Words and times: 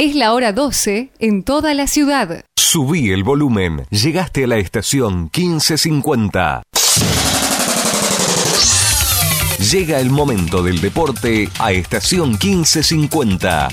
Es 0.00 0.14
la 0.14 0.32
hora 0.32 0.52
12 0.52 1.10
en 1.18 1.42
toda 1.42 1.74
la 1.74 1.88
ciudad. 1.88 2.44
Subí 2.56 3.10
el 3.10 3.24
volumen. 3.24 3.84
Llegaste 3.90 4.44
a 4.44 4.46
la 4.46 4.58
estación 4.58 5.22
1550. 5.36 6.62
Llega 9.72 9.98
el 9.98 10.10
momento 10.10 10.62
del 10.62 10.80
deporte 10.80 11.48
a 11.58 11.72
estación 11.72 12.38
1550. 12.40 13.68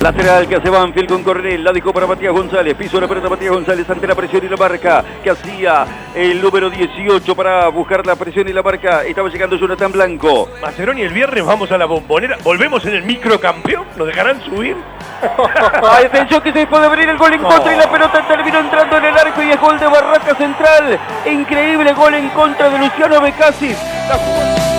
Lateral 0.00 0.46
que 0.46 0.54
hace 0.54 0.70
Banfield 0.70 1.08
con 1.08 1.24
Cornel, 1.24 1.64
la 1.64 1.72
dejó 1.72 1.92
para 1.92 2.06
Matías 2.06 2.32
González, 2.32 2.76
piso 2.76 3.00
la 3.00 3.08
pelota 3.08 3.28
Matías 3.28 3.52
González 3.52 3.90
ante 3.90 4.06
la 4.06 4.14
presión 4.14 4.44
y 4.44 4.48
la 4.48 4.56
marca 4.56 5.04
que 5.24 5.30
hacía 5.30 5.84
el 6.14 6.40
número 6.40 6.70
18 6.70 7.34
para 7.34 7.66
buscar 7.68 8.06
la 8.06 8.14
presión 8.14 8.48
y 8.48 8.52
la 8.52 8.62
marca. 8.62 9.02
Estaba 9.04 9.28
llegando 9.28 9.56
Jonathan 9.56 9.90
Blanco. 9.90 10.50
Maceroni, 10.62 11.02
el 11.02 11.12
viernes 11.12 11.44
vamos 11.44 11.72
a 11.72 11.78
la 11.78 11.86
bombonera. 11.86 12.38
¿Volvemos 12.44 12.84
en 12.86 12.94
el 12.94 13.02
microcampeón? 13.02 13.86
¿Nos 13.96 14.06
dejarán 14.06 14.40
subir? 14.44 14.76
Atención 16.06 16.42
que 16.42 16.52
se 16.52 16.66
puede 16.68 16.86
abrir 16.86 17.08
el 17.08 17.18
gol 17.18 17.32
en 17.32 17.42
contra 17.42 17.74
y 17.74 17.76
la 17.76 17.90
pelota 17.90 18.24
terminó 18.28 18.60
entrando 18.60 18.98
en 18.98 19.04
el 19.04 19.18
arco 19.18 19.42
y 19.42 19.50
es 19.50 19.60
gol 19.60 19.80
de 19.80 19.86
Barraca 19.88 20.32
Central. 20.36 20.98
Increíble 21.26 21.92
gol 21.94 22.14
en 22.14 22.28
contra 22.28 22.70
de 22.70 22.78
Luciano 22.78 23.20
Becasis. 23.20 23.76
La 24.08 24.77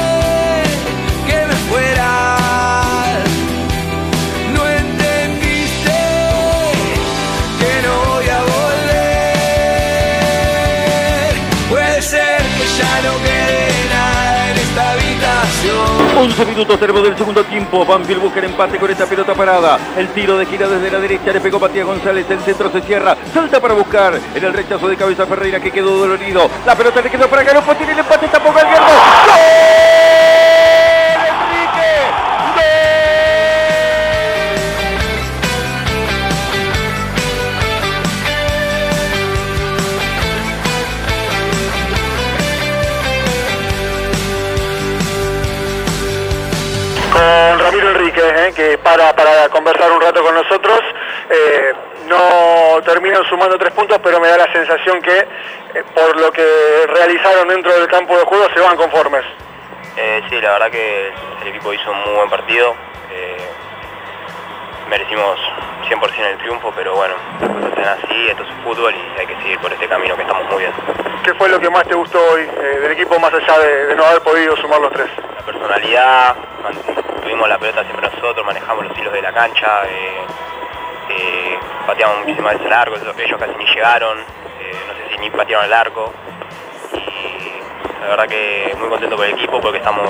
ya 12.80 13.02
no 13.02 13.18
quede 13.24 13.90
nada 13.90 14.52
en 14.52 14.58
esta 14.58 14.92
habitación. 14.92 16.18
11 16.18 16.46
minutos 16.46 16.80
tenemos 16.80 17.04
del 17.04 17.18
segundo 17.18 17.44
tiempo. 17.44 17.86
Banfield 17.86 18.22
busca 18.22 18.40
el 18.40 18.46
empate 18.46 18.78
con 18.78 18.90
esta 18.90 19.06
pelota 19.06 19.34
parada. 19.34 19.78
El 19.98 20.08
tiro 20.10 20.38
de 20.38 20.46
gira 20.46 20.68
desde 20.68 20.92
la 20.92 21.00
derecha. 21.00 21.32
Le 21.32 21.42
pegó 21.42 21.60
Matías 21.60 21.86
González. 21.86 22.26
El 22.30 22.40
centro 22.40 22.72
se 22.72 22.82
cierra. 22.82 23.16
Salta 23.34 23.60
para 23.60 23.74
buscar. 23.74 24.20
En 24.36 24.44
el 24.44 24.54
rechazo 24.54 24.88
de 24.88 24.96
cabeza 24.96 25.26
Ferreira 25.26 25.60
que 25.60 25.72
quedó 25.72 25.98
dolorido. 25.98 26.50
La 26.66 26.76
pelota 26.76 27.02
le 27.02 27.10
quedó 27.10 27.28
para 27.28 27.44
Galopo. 27.44 27.76
Tiene 27.76 27.94
el 27.94 28.00
empate. 28.00 28.28
Tampoco 28.28 28.60
al 28.60 28.66
¡Gol! 28.66 28.80
Para, 48.84 49.50
conversar 49.50 49.92
un 49.92 50.02
rato 50.02 50.24
con 50.24 50.36
nosotros. 50.36 50.80
Eh, 51.30 51.74
no 52.08 52.82
terminan 52.84 53.24
sumando 53.26 53.58
tres 53.58 53.74
puntos, 53.74 54.00
pero 54.04 54.20
me 54.20 54.28
da 54.28 54.38
la 54.38 54.52
sensación 54.52 55.02
que 55.02 55.18
eh, 55.18 55.84
por 55.94 56.20
lo 56.20 56.32
que 56.32 56.46
realizaron 56.88 57.48
dentro 57.48 57.74
del 57.74 57.88
campo 57.88 58.18
de 58.18 58.24
juego 58.26 58.48
se 58.54 58.60
van 58.60 58.76
conformes. 58.76 59.24
Eh, 59.96 60.22
sí, 60.30 60.40
la 60.42 60.54
verdad 60.54 60.72
que 60.72 61.12
el 61.42 61.48
equipo 61.48 61.74
hizo 61.74 61.92
un 61.92 62.02
muy 62.02 62.14
buen 62.16 62.30
partido. 62.30 62.76
Merecimos 64.90 65.40
100% 65.88 66.26
el 66.26 66.38
triunfo, 66.40 66.74
pero 66.76 66.96
bueno, 66.96 67.14
las 67.62 67.70
cosas 67.70 68.00
así, 68.04 68.28
esto 68.28 68.42
es 68.42 68.50
fútbol 68.64 68.92
y 68.96 69.20
hay 69.20 69.28
que 69.28 69.36
seguir 69.36 69.60
por 69.60 69.72
este 69.72 69.88
camino 69.88 70.16
que 70.16 70.24
estamos 70.24 70.50
muy 70.50 70.64
bien. 70.64 70.74
¿Qué 71.24 71.32
fue 71.36 71.48
lo 71.48 71.60
que 71.60 71.70
más 71.70 71.84
te 71.84 71.94
gustó 71.94 72.20
hoy 72.32 72.42
eh, 72.42 72.80
del 72.82 72.92
equipo 72.94 73.20
más 73.20 73.32
allá 73.32 73.60
de, 73.60 73.86
de 73.86 73.96
no 73.96 74.04
haber 74.04 74.22
podido 74.22 74.58
sumar 74.58 74.82
los 74.82 74.92
tres? 74.92 75.12
La 75.36 75.46
personalidad, 75.46 76.36
tuvimos 77.22 77.48
la 77.48 77.60
pelota 77.60 77.84
siempre 77.84 78.10
nosotros, 78.10 78.44
manejamos 78.44 78.88
los 78.88 78.98
hilos 78.98 79.14
de 79.14 79.22
la 79.22 79.32
cancha, 79.32 79.84
eh, 79.86 80.22
eh, 81.10 81.60
pateamos 81.86 82.20
muchísimas 82.22 82.54
veces 82.54 82.68
el 82.68 82.74
arco, 82.74 82.96
ellos 82.96 83.40
casi 83.40 83.56
ni 83.60 83.66
llegaron, 83.66 84.18
no 84.18 84.24
sé 84.26 85.14
si 85.14 85.18
ni 85.20 85.30
patearon 85.30 85.66
el 85.66 85.74
arco. 85.74 86.12
Y 86.94 88.02
la 88.02 88.08
verdad 88.08 88.28
que 88.28 88.76
muy 88.80 88.90
contento 88.90 89.16
por 89.16 89.26
el 89.26 89.34
equipo 89.34 89.62
porque 89.62 89.78
estamos 89.78 90.10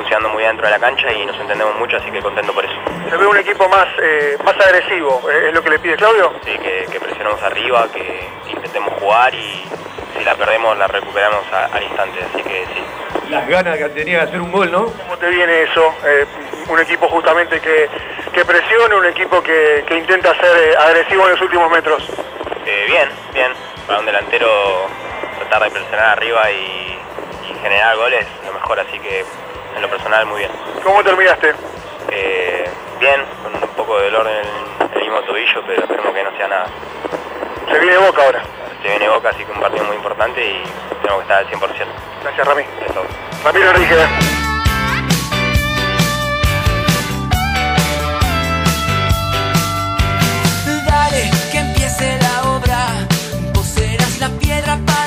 funcionando 0.00 0.30
muy 0.30 0.38
bien 0.38 0.50
dentro 0.52 0.66
de 0.66 0.72
la 0.72 0.78
cancha 0.78 1.12
y 1.12 1.26
nos 1.26 1.38
entendemos 1.38 1.74
mucho, 1.76 1.98
así 1.98 2.10
que 2.10 2.20
contento 2.22 2.52
por 2.54 2.64
eso. 2.64 2.74
Se 3.10 3.16
ve 3.16 3.26
un 3.26 3.36
equipo 3.36 3.68
más, 3.68 3.86
eh, 4.02 4.36
más 4.44 4.56
agresivo, 4.56 5.20
eh, 5.30 5.48
es 5.48 5.54
lo 5.54 5.62
que 5.62 5.70
le 5.70 5.78
pide 5.78 5.96
Claudio. 5.96 6.32
Sí, 6.44 6.56
que, 6.58 6.86
que 6.90 6.98
presionemos 7.00 7.42
arriba, 7.42 7.86
que 7.92 8.28
intentemos 8.48 8.94
jugar 8.94 9.34
y 9.34 9.64
si 10.16 10.24
la 10.24 10.34
perdemos 10.36 10.76
la 10.78 10.86
recuperamos 10.86 11.44
a- 11.52 11.66
al 11.66 11.82
instante, 11.82 12.18
así 12.32 12.42
que 12.42 12.64
sí. 12.74 12.82
Las 13.28 13.46
ganas 13.46 13.76
que 13.76 13.88
tenía 13.90 14.18
de 14.18 14.22
hacer 14.28 14.40
un 14.40 14.50
gol, 14.50 14.70
¿no? 14.72 14.86
¿Cómo 14.86 15.16
te 15.18 15.28
viene 15.28 15.62
eso? 15.64 15.94
Eh, 16.04 16.24
un 16.68 16.80
equipo 16.80 17.06
justamente 17.08 17.60
que, 17.60 17.88
que 18.32 18.44
presione, 18.44 18.94
un 18.94 19.04
equipo 19.06 19.42
que, 19.42 19.84
que 19.86 19.96
intenta 19.98 20.34
ser 20.40 20.76
agresivo 20.78 21.24
en 21.26 21.32
los 21.32 21.40
últimos 21.42 21.70
metros. 21.70 22.02
Eh, 22.66 22.84
bien, 22.86 23.08
bien. 23.34 23.52
Para 23.86 23.98
un 24.00 24.06
delantero 24.06 24.86
tratar 25.38 25.64
de 25.64 25.70
presionar 25.70 26.08
arriba 26.18 26.50
y, 26.50 26.98
y 27.50 27.54
generar 27.62 27.96
goles, 27.96 28.26
lo 28.46 28.52
mejor, 28.54 28.80
así 28.80 28.98
que 28.98 29.24
en 29.74 29.82
lo 29.82 29.88
personal 29.88 30.26
muy 30.26 30.40
bien. 30.40 30.50
¿Cómo 30.84 31.02
terminaste? 31.02 31.54
Eh, 32.10 32.68
bien, 32.98 33.24
con 33.42 33.54
un 33.54 33.68
poco 33.76 33.98
de 33.98 34.10
dolor 34.10 34.26
en 34.28 34.36
el, 34.36 34.90
en 34.92 34.94
el 34.94 35.00
mismo 35.00 35.20
tobillo, 35.22 35.62
pero 35.66 35.82
esperemos 35.82 36.14
que 36.14 36.24
no 36.24 36.36
sea 36.36 36.48
nada. 36.48 36.66
Se 37.70 37.78
viene 37.78 37.98
Boca 37.98 38.22
ahora. 38.24 38.42
Se 38.82 38.88
viene 38.88 39.08
Boca, 39.08 39.28
así 39.28 39.44
que 39.44 39.52
un 39.52 39.60
partido 39.60 39.84
muy 39.84 39.96
importante 39.96 40.44
y 40.44 40.62
tenemos 41.02 41.22
que 41.24 41.32
estar 41.32 41.38
al 41.38 41.48
100%. 41.48 41.86
Gracias, 42.22 42.46
Rami. 42.46 42.62
Eso. 42.88 43.04
Ramiro 43.44 43.70
Enrique. 43.70 43.94
Dale 50.86 51.30
que 51.52 51.58
empiece 51.58 52.18
la 52.20 52.50
obra. 52.50 52.86
Vos 53.54 53.66
serás 53.66 54.18
la 54.18 54.28
piedra 54.38 54.78
para. 54.86 54.99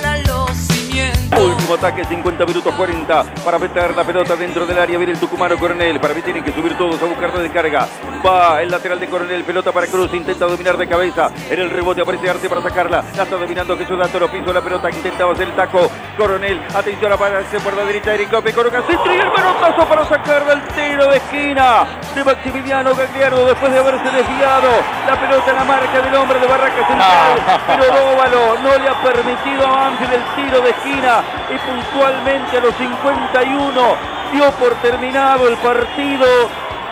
Último 1.73 1.87
ataque, 1.87 2.05
50 2.05 2.45
minutos 2.45 2.75
40 2.75 3.23
para 3.43 3.57
meter 3.57 3.95
la 3.95 4.03
pelota 4.03 4.35
dentro 4.35 4.63
del 4.63 4.77
área. 4.77 4.95
Viene 4.95 5.13
el 5.13 5.19
tucumano 5.19 5.57
Coronel. 5.57 5.99
Para 5.99 6.13
mí 6.13 6.21
tienen 6.21 6.43
que 6.43 6.51
subir 6.51 6.77
todos 6.77 7.01
a 7.01 7.05
buscar 7.05 7.33
la 7.33 7.41
descarga. 7.41 7.87
Va 8.23 8.61
el 8.61 8.69
lateral 8.69 8.99
de 8.99 9.07
Coronel. 9.07 9.43
Pelota 9.43 9.71
para 9.71 9.87
Cruz. 9.87 10.13
Intenta 10.13 10.45
dominar 10.45 10.77
de 10.77 10.87
cabeza. 10.87 11.31
En 11.49 11.59
el 11.59 11.71
rebote 11.71 12.01
aparece 12.01 12.29
Arte 12.29 12.47
para 12.47 12.61
sacarla. 12.61 13.03
La 13.17 13.23
está 13.23 13.37
dominando 13.37 13.75
Jesús 13.75 13.97
Dato. 13.97 14.29
Piso 14.29 14.53
la 14.53 14.61
pelota. 14.61 14.91
Intentaba 14.91 15.33
hacer 15.33 15.47
el 15.47 15.55
taco. 15.55 15.89
Coronel. 16.15 16.61
Atención 16.75 17.11
a 17.11 17.17
para 17.17 17.41
por 17.41 17.73
la 17.73 17.85
derecha. 17.85 18.13
Eric 18.13 18.31
López. 18.31 18.53
Coloca 18.53 18.83
centro 18.83 19.11
y 19.11 19.17
el 19.17 19.31
manotazo 19.31 19.85
para 19.87 20.05
sacar 20.05 20.45
del 20.45 20.61
tiro 20.75 21.09
de 21.09 21.17
esquina 21.17 21.87
de 22.13 22.23
Maximiliano 22.23 22.93
Gagliardo 22.93 23.47
después 23.47 23.73
de 23.73 23.79
haberse 23.79 24.15
desviado. 24.15 24.69
La 25.07 25.19
pelota 25.19 25.49
en 25.49 25.55
la 25.55 25.63
marca 25.63 26.01
del 26.01 26.15
hombre 26.15 26.39
de 26.39 26.45
Barraca 26.45 26.87
Central. 26.87 27.61
Pero 27.65 27.83
Dóvalo 27.85 28.59
no 28.61 28.77
le 28.77 28.89
ha 28.89 29.01
permitido 29.01 29.65
a 29.65 29.87
Ángel 29.87 30.09
el 30.13 30.23
tiro 30.35 30.61
de 30.61 30.69
esquina 30.69 31.23
y 31.49 31.57
puntualmente 31.65 32.57
a 32.57 32.61
los 32.61 32.75
51 32.75 34.13
dio 34.31 34.51
por 34.53 34.73
terminado 34.75 35.47
el 35.47 35.57
partido. 35.57 36.25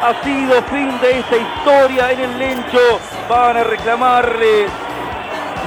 Ha 0.02 0.24
sido 0.24 0.62
fin 0.64 1.00
de 1.00 1.20
esta 1.20 1.38
historia 1.38 2.12
en 2.12 2.20
el 2.22 2.40
Lencho. 2.40 3.00
Van 3.30 3.58
a 3.58 3.64
reclamarle 3.64 4.68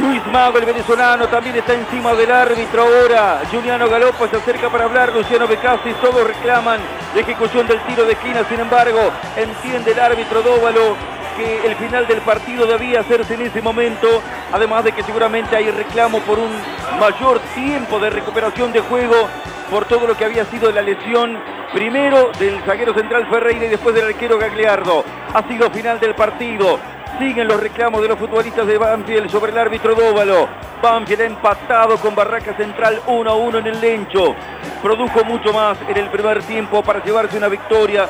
Luis 0.00 0.20
Mago, 0.26 0.59
el 0.59 0.64
venezolano, 0.64 1.28
también 1.28 1.56
está 1.56 1.72
encima 1.72 2.14
del 2.14 2.31
árbitro 2.32 2.82
ahora. 2.82 3.43
Juliano 3.50 3.88
Galopa 3.88 4.28
se 4.28 4.37
acerca 4.37 4.69
para 4.69 4.84
hablar. 4.84 5.12
Luciano 5.12 5.46
Becasi, 5.46 5.93
todos 6.02 6.26
reclaman 6.26 6.81
la 7.14 7.20
ejecución 7.20 7.67
del 7.69 7.81
tiro 7.82 8.05
de 8.05 8.14
esquina. 8.14 8.43
Sin 8.49 8.58
embargo, 8.58 9.12
entiende 9.37 9.93
el 9.93 10.00
árbitro 10.00 10.43
Dóvalo 10.43 11.13
que 11.36 11.66
el 11.66 11.76
final 11.76 12.06
del 12.06 12.20
partido 12.20 12.66
debía 12.66 13.00
hacerse 13.00 13.34
en 13.34 13.42
ese 13.42 13.60
momento. 13.62 14.22
Además 14.52 14.84
de 14.84 14.92
que 14.92 15.02
seguramente 15.02 15.56
hay 15.56 15.70
reclamo 15.70 16.20
por 16.20 16.38
un 16.38 16.50
mayor 16.98 17.40
tiempo 17.54 17.98
de 17.98 18.10
recuperación 18.10 18.72
de 18.72 18.81
juego 18.81 19.28
por 19.70 19.86
todo 19.86 20.06
lo 20.06 20.16
que 20.16 20.25
había 20.25 20.44
sido 20.46 20.70
la 20.70 20.82
lesión 20.82 21.38
primero 21.72 22.31
del 22.38 22.62
zaguero 22.62 22.94
central 22.94 23.26
Ferreira 23.28 23.66
y 23.66 23.69
después 23.69 23.94
del 23.94 24.06
arquero 24.06 24.38
Gagliardo. 24.38 25.04
Ha 25.32 25.46
sido 25.48 25.70
final 25.70 25.98
del 25.98 26.14
partido. 26.14 26.78
Siguen 27.19 27.48
los 27.48 27.60
reclamos 27.60 28.02
de 28.02 28.08
los 28.08 28.19
futbolistas 28.19 28.66
de 28.66 28.76
Banfield 28.76 29.30
sobre 29.30 29.52
el 29.52 29.58
árbitro 29.58 29.94
Dóvalo. 29.94 30.48
Banfield 30.82 31.22
ha 31.22 31.26
empatado 31.26 31.96
con 31.98 32.14
Barraca 32.14 32.54
Central 32.56 33.00
1 33.06 33.30
a 33.30 33.34
1 33.34 33.58
en 33.58 33.66
el 33.69 33.80
Lencho. 33.80 34.34
Produjo 34.82 35.25
mucho 35.25 35.52
más 35.52 35.78
en 35.88 35.96
el 35.96 36.10
primer 36.10 36.42
tiempo 36.42 36.82
para 36.82 37.02
llevarse 37.02 37.37
una 37.37 37.48
victoria. 37.48 38.08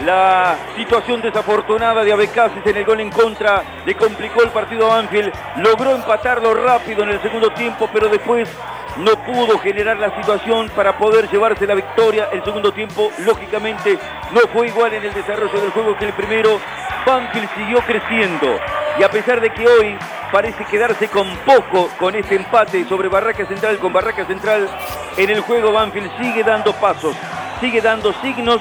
La 0.00 0.56
situación 0.76 1.20
desafortunada 1.20 2.02
de 2.02 2.12
Abecasis 2.12 2.66
en 2.66 2.76
el 2.76 2.84
gol 2.84 3.00
en 3.00 3.10
contra 3.10 3.62
le 3.86 3.94
complicó 3.94 4.42
el 4.42 4.50
partido 4.50 4.90
a 4.90 4.96
Banfield. 4.96 5.32
Logró 5.58 5.94
empatarlo 5.94 6.54
rápido 6.54 7.04
en 7.04 7.10
el 7.10 7.22
segundo 7.22 7.50
tiempo, 7.52 7.88
pero 7.92 8.08
después 8.08 8.48
no 8.96 9.12
pudo 9.24 9.58
generar 9.58 9.98
la 9.98 10.14
situación 10.16 10.70
para 10.74 10.98
poder 10.98 11.30
llevarse 11.30 11.66
la 11.66 11.74
victoria. 11.74 12.28
El 12.32 12.42
segundo 12.42 12.72
tiempo, 12.72 13.12
lógicamente, 13.18 13.96
no 14.32 14.40
fue 14.52 14.68
igual 14.68 14.92
en 14.94 15.04
el 15.04 15.14
desarrollo 15.14 15.60
del 15.60 15.70
juego 15.70 15.96
que 15.96 16.06
el 16.06 16.12
primero. 16.14 16.58
Banfield 17.06 17.48
siguió 17.56 17.78
creciendo 17.80 18.58
y 18.98 19.02
a 19.02 19.10
pesar 19.10 19.40
de 19.40 19.50
que 19.50 19.66
hoy 19.66 19.96
parece 20.30 20.64
quedarse 20.64 21.08
con 21.08 21.28
poco 21.38 21.88
con 21.98 22.14
este 22.14 22.36
empate 22.36 22.84
sobre 22.84 23.08
Barraca 23.08 23.44
Central 23.46 23.78
con 23.78 23.92
Barraca 23.92 24.24
Central 24.24 24.68
en 25.16 25.30
el 25.30 25.40
juego 25.40 25.72
Banfield 25.72 26.10
sigue 26.20 26.44
dando 26.44 26.72
pasos, 26.74 27.16
sigue 27.60 27.80
dando 27.80 28.12
signos 28.22 28.60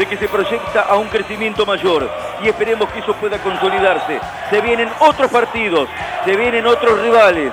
de 0.00 0.06
que 0.06 0.16
se 0.16 0.28
proyecta 0.28 0.80
a 0.80 0.96
un 0.96 1.08
crecimiento 1.08 1.66
mayor 1.66 2.10
y 2.42 2.48
esperemos 2.48 2.88
que 2.88 3.00
eso 3.00 3.12
pueda 3.16 3.36
consolidarse. 3.36 4.18
Se 4.48 4.62
vienen 4.62 4.88
otros 4.98 5.30
partidos, 5.30 5.90
se 6.24 6.36
vienen 6.36 6.66
otros 6.66 6.98
rivales, 7.02 7.52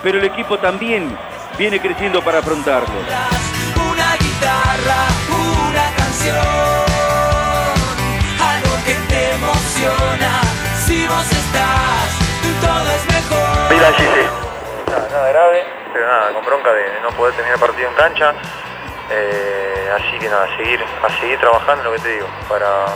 pero 0.00 0.18
el 0.18 0.24
equipo 0.24 0.58
también 0.58 1.18
viene 1.58 1.80
creciendo 1.80 2.22
para 2.22 2.38
afrontarlo. 2.38 2.94
Una 2.94 4.14
guitarra, 4.14 5.08
una 5.28 5.90
canción, 5.96 6.36
algo 8.46 8.76
que 8.86 8.94
te 9.08 9.32
emociona. 9.32 10.40
Si 10.86 11.04
vos 11.04 11.26
estás, 11.32 12.14
todo 12.60 12.90
es 12.94 13.06
mejor. 13.12 13.74
Mira, 13.74 13.88
sí, 13.96 14.04
sí. 14.04 14.88
Nada, 14.88 15.08
nada 15.10 15.28
grave, 15.30 15.64
pero 15.92 16.06
nada, 16.06 16.32
con 16.32 16.44
bronca 16.44 16.72
de 16.72 17.00
no 17.02 17.08
poder 17.16 17.34
terminar 17.34 17.56
el 17.56 17.60
partido 17.60 17.88
en 17.88 17.94
cancha. 17.96 18.34
Eh, 19.10 19.90
así 19.96 20.18
que 20.18 20.28
nada, 20.28 20.44
a 20.44 21.20
seguir 21.20 21.38
trabajando 21.38 21.84
lo 21.84 21.92
que 21.92 21.98
te 22.00 22.08
digo, 22.14 22.26
para, 22.48 22.86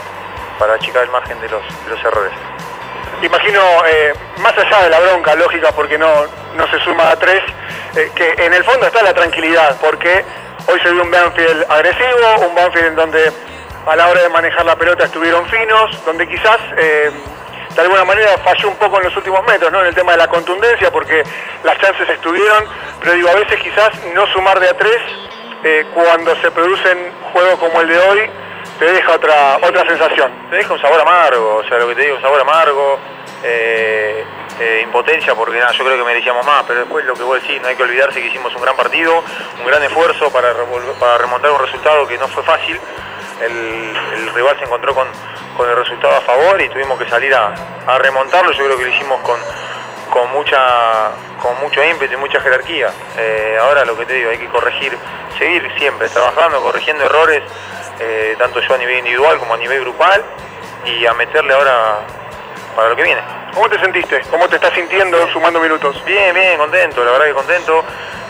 para 0.59 0.75
achicar 0.75 1.03
el 1.03 1.09
margen 1.09 1.39
de 1.41 1.49
los, 1.49 1.63
errores. 2.03 2.31
Imagino, 3.21 3.61
eh, 3.87 4.13
más 4.37 4.55
allá 4.57 4.83
de 4.83 4.89
la 4.89 4.99
bronca 4.99 5.33
lógica, 5.35 5.71
porque 5.71 5.97
no, 5.97 6.25
no 6.55 6.67
se 6.67 6.79
suma 6.81 7.09
a 7.09 7.15
tres, 7.15 7.41
eh, 7.95 8.11
que 8.15 8.33
en 8.37 8.53
el 8.53 8.63
fondo 8.63 8.85
está 8.85 9.01
la 9.01 9.13
tranquilidad, 9.13 9.77
porque 9.79 10.23
hoy 10.67 10.79
se 10.81 10.91
vio 10.91 11.03
un 11.03 11.11
Banfield 11.11 11.65
agresivo, 11.69 12.47
un 12.47 12.55
Banfield 12.55 12.87
en 12.87 12.95
donde 12.95 13.31
a 13.87 13.95
la 13.95 14.07
hora 14.07 14.21
de 14.21 14.29
manejar 14.29 14.65
la 14.65 14.75
pelota 14.75 15.05
estuvieron 15.05 15.45
finos, 15.47 16.03
donde 16.05 16.27
quizás 16.27 16.59
de 16.75 17.81
alguna 17.81 18.05
manera 18.05 18.37
falló 18.43 18.69
un 18.69 18.75
poco 18.75 18.97
en 18.97 19.05
los 19.05 19.17
últimos 19.17 19.43
metros, 19.45 19.71
¿no? 19.71 19.81
En 19.81 19.87
el 19.87 19.95
tema 19.95 20.13
de 20.13 20.19
la 20.19 20.27
contundencia, 20.27 20.91
porque 20.91 21.23
las 21.63 21.77
chances 21.79 22.07
estuvieron, 22.07 22.65
pero 23.01 23.13
digo, 23.13 23.29
a 23.29 23.35
veces 23.35 23.59
quizás 23.59 23.91
no 24.13 24.25
sumar 24.27 24.59
de 24.59 24.69
a 24.69 24.77
tres 24.77 25.01
eh, 25.63 25.85
cuando 25.93 26.35
se 26.41 26.51
producen 26.51 27.11
juegos 27.31 27.59
como 27.59 27.81
el 27.81 27.87
de 27.87 27.99
hoy, 27.99 28.29
te 28.79 28.85
deja 28.85 29.11
otra, 29.13 29.57
otra 29.61 29.85
sensación. 29.87 30.31
Te 30.49 30.57
deja 30.57 30.73
un 30.73 30.81
sabor 30.81 30.99
amargo, 30.99 31.55
o 31.57 31.63
sea, 31.63 31.77
lo 31.77 31.87
que 31.87 31.95
te 31.95 32.01
digo, 32.03 32.15
un 32.15 32.21
sabor 32.21 32.41
amargo, 32.41 32.99
eh, 33.43 34.23
eh, 34.59 34.81
impotencia, 34.83 35.35
porque 35.35 35.59
nada, 35.59 35.71
yo 35.71 35.83
creo 35.83 35.97
que 35.97 36.03
merecíamos 36.03 36.45
más, 36.45 36.63
pero 36.67 36.79
después 36.81 37.05
lo 37.05 37.13
que 37.13 37.23
vos 37.23 37.41
decís, 37.41 37.61
no 37.61 37.67
hay 37.67 37.75
que 37.75 37.83
olvidarse 37.83 38.21
que 38.21 38.27
hicimos 38.27 38.53
un 38.55 38.61
gran 38.61 38.75
partido, 38.75 39.23
un 39.59 39.65
gran 39.65 39.81
esfuerzo 39.83 40.31
para, 40.31 40.53
para 40.99 41.17
remontar 41.17 41.51
un 41.51 41.59
resultado 41.59 42.07
que 42.07 42.17
no 42.17 42.27
fue 42.27 42.43
fácil. 42.43 42.79
El, 43.41 43.95
el 44.15 44.33
rival 44.33 44.57
se 44.57 44.65
encontró 44.65 44.93
con, 44.93 45.07
con 45.57 45.69
el 45.69 45.75
resultado 45.75 46.15
a 46.15 46.21
favor 46.21 46.61
y 46.61 46.69
tuvimos 46.69 46.97
que 46.99 47.09
salir 47.09 47.33
a, 47.33 47.53
a 47.87 47.97
remontarlo. 47.97 48.51
Yo 48.51 48.65
creo 48.65 48.77
que 48.77 48.83
lo 48.83 48.89
hicimos 48.89 49.19
con, 49.21 49.39
con 50.09 50.31
mucha 50.31 51.11
con 51.41 51.59
mucho 51.59 51.83
ímpetu 51.83 52.13
y 52.13 52.17
mucha 52.17 52.39
jerarquía. 52.39 52.91
Eh, 53.17 53.57
ahora 53.61 53.83
lo 53.85 53.97
que 53.97 54.05
te 54.05 54.13
digo, 54.13 54.29
hay 54.29 54.37
que 54.37 54.47
corregir, 54.47 54.97
seguir 55.37 55.69
siempre 55.77 56.07
trabajando, 56.09 56.61
corrigiendo 56.61 57.03
errores, 57.03 57.43
eh, 57.99 58.35
tanto 58.37 58.61
yo 58.61 58.73
a 58.73 58.77
nivel 58.77 58.99
individual 58.99 59.37
como 59.39 59.53
a 59.53 59.57
nivel 59.57 59.81
grupal, 59.81 60.23
y 60.85 61.05
a 61.05 61.13
meterle 61.13 61.53
ahora 61.53 61.99
para 62.75 62.89
lo 62.89 62.95
que 62.95 63.03
viene. 63.03 63.21
¿Cómo 63.53 63.69
te 63.69 63.79
sentiste? 63.79 64.21
¿Cómo 64.31 64.49
te 64.49 64.55
estás 64.55 64.73
sintiendo 64.73 65.27
sumando 65.31 65.59
minutos? 65.59 66.03
Bien, 66.05 66.33
bien, 66.33 66.57
contento, 66.57 67.03
la 67.03 67.11
verdad 67.11 67.25
que 67.25 67.33
contento. 67.33 67.83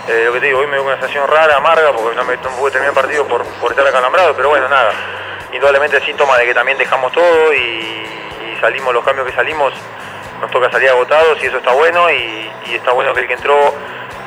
Eh, 0.06 0.24
lo 0.26 0.34
que 0.34 0.40
te 0.40 0.46
digo, 0.46 0.58
hoy 0.58 0.66
me 0.66 0.74
dio 0.74 0.82
una 0.84 0.94
sensación 0.96 1.26
rara, 1.26 1.56
amarga, 1.56 1.92
porque 1.92 2.14
no 2.14 2.24
me 2.24 2.36
no 2.36 2.50
pude 2.50 2.72
terminar 2.72 2.94
el 2.94 3.00
partido 3.00 3.26
por, 3.26 3.44
por 3.44 3.70
estar 3.70 3.86
acalambrado, 3.86 4.34
pero 4.36 4.50
bueno, 4.50 4.68
nada. 4.68 4.92
Indudablemente 5.52 5.96
el 5.96 6.04
síntoma 6.04 6.36
de 6.36 6.44
que 6.44 6.54
también 6.54 6.76
dejamos 6.76 7.10
todo 7.12 7.54
y, 7.54 7.56
y 7.56 8.58
salimos 8.60 8.92
los 8.92 9.04
cambios 9.04 9.26
que 9.26 9.32
salimos, 9.32 9.72
nos 10.44 10.50
toca 10.52 10.70
salir 10.70 10.90
agotados 10.90 11.42
y 11.42 11.46
eso 11.46 11.56
está 11.56 11.72
bueno 11.72 12.10
y, 12.10 12.50
y 12.66 12.74
está 12.74 12.92
bueno 12.92 13.14
que 13.14 13.20
el 13.20 13.26
que 13.26 13.32
entró, 13.34 13.74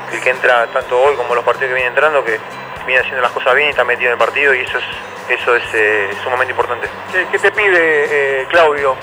que 0.10 0.18
el 0.18 0.24
que 0.24 0.30
entra 0.31 0.66
tanto 0.68 1.00
hoy 1.00 1.16
como 1.16 1.36
los 1.36 1.44
partidos 1.44 1.69
que 1.69 1.75
vienen 1.75 1.94
entrando, 1.94 2.24
que 2.25 2.40
viene 2.88 3.02
haciendo 3.02 3.22
las 3.22 3.31
cosas 3.31 3.54
bien 3.54 3.68
y 3.68 3.72
está 3.72 3.84
metido 3.84 4.08
en 4.10 4.14
el 4.14 4.18
partido 4.18 4.54
y 4.54 4.62
eso 4.62 4.78
es, 4.80 5.40
eso 5.40 5.56
es 5.56 5.64
eh, 5.74 6.10
sumamente 6.24 6.52
importante. 6.52 6.88
¿Qué, 7.31 7.38
te 7.38 7.52
pide 7.52 8.42
eh, 8.42 8.48
Claudio? 8.50 8.96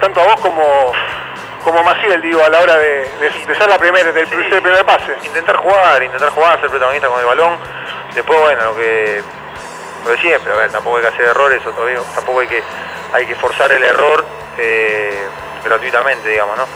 Tanto 0.00 0.20
a 0.20 0.24
vos 0.24 0.40
como, 0.40 0.92
como 1.62 1.82
Maciel, 1.84 2.22
digo, 2.22 2.42
a 2.42 2.48
la 2.48 2.60
hora 2.60 2.76
de, 2.78 3.08
de- 3.20 3.30
de 3.46 3.54
ser 3.54 3.68
la 3.68 3.78
primera, 3.78 4.10
del 4.12 4.26
Sí. 4.28 4.34
primer 4.34 4.84
pase. 4.86 5.14
Intentar 5.24 5.56
jugar, 5.56 6.02
intentar 6.02 6.30
jugar, 6.30 6.58
ser 6.60 6.70
protagonista 6.70 7.08
con 7.08 7.20
el 7.20 7.26
balón. 7.26 7.58
Después, 8.14 8.40
bueno, 8.40 8.64
lo 8.64 8.76
que, 8.76 9.22
lo 10.04 10.10
de 10.10 10.18
siempre, 10.18 10.52
a 10.52 10.56
ver, 10.56 10.70
tampoco 10.72 10.96
hay 10.96 11.02
que 11.02 11.08
hacer 11.08 11.26
errores, 11.26 11.60
o 11.66 11.70
tampoco 12.14 12.40
hay 12.40 12.46
que, 12.48 12.62
hay 13.12 13.26
que 13.26 13.34
forzar 13.34 13.70
el 13.72 13.82
error 13.84 14.24
eh, 14.58 15.26
gratuitamente, 15.64 16.28
digamos, 16.28 16.56
¿no? 16.56 16.66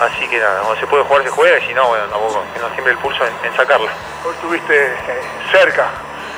Así 0.00 0.28
que 0.28 0.38
nada, 0.38 0.60
cuando 0.60 0.80
se 0.80 0.86
puede 0.86 1.02
jugar 1.04 1.22
se 1.24 1.30
juega 1.30 1.58
y 1.58 1.66
si 1.66 1.74
no, 1.74 1.88
bueno, 1.88 2.04
tampoco, 2.06 2.44
que 2.54 2.60
no 2.60 2.68
siempre 2.70 2.92
el 2.92 2.98
pulso 2.98 3.24
en, 3.26 3.32
en 3.42 3.56
sacarla. 3.56 3.90
Hoy 4.24 4.34
estuviste 4.34 4.86
eh, 4.86 5.20
cerca, 5.50 5.88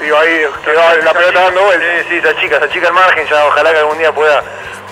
digo, 0.01 0.17
ahí 0.17 0.47
quedó 0.65 0.81
la 1.03 1.13
pelota 1.13 1.43
dando 1.43 1.65
vueltas. 1.65 1.89
Sí, 2.09 2.17
sí, 2.17 2.21
se 2.23 2.29
achica, 2.31 2.59
se 2.59 2.65
achica 2.65 2.89
el 2.89 2.95
margen, 2.95 3.27
ya 3.27 3.45
ojalá 3.47 3.73
que 3.73 3.79
algún 3.79 3.99
día 3.99 4.13
pueda 4.13 4.43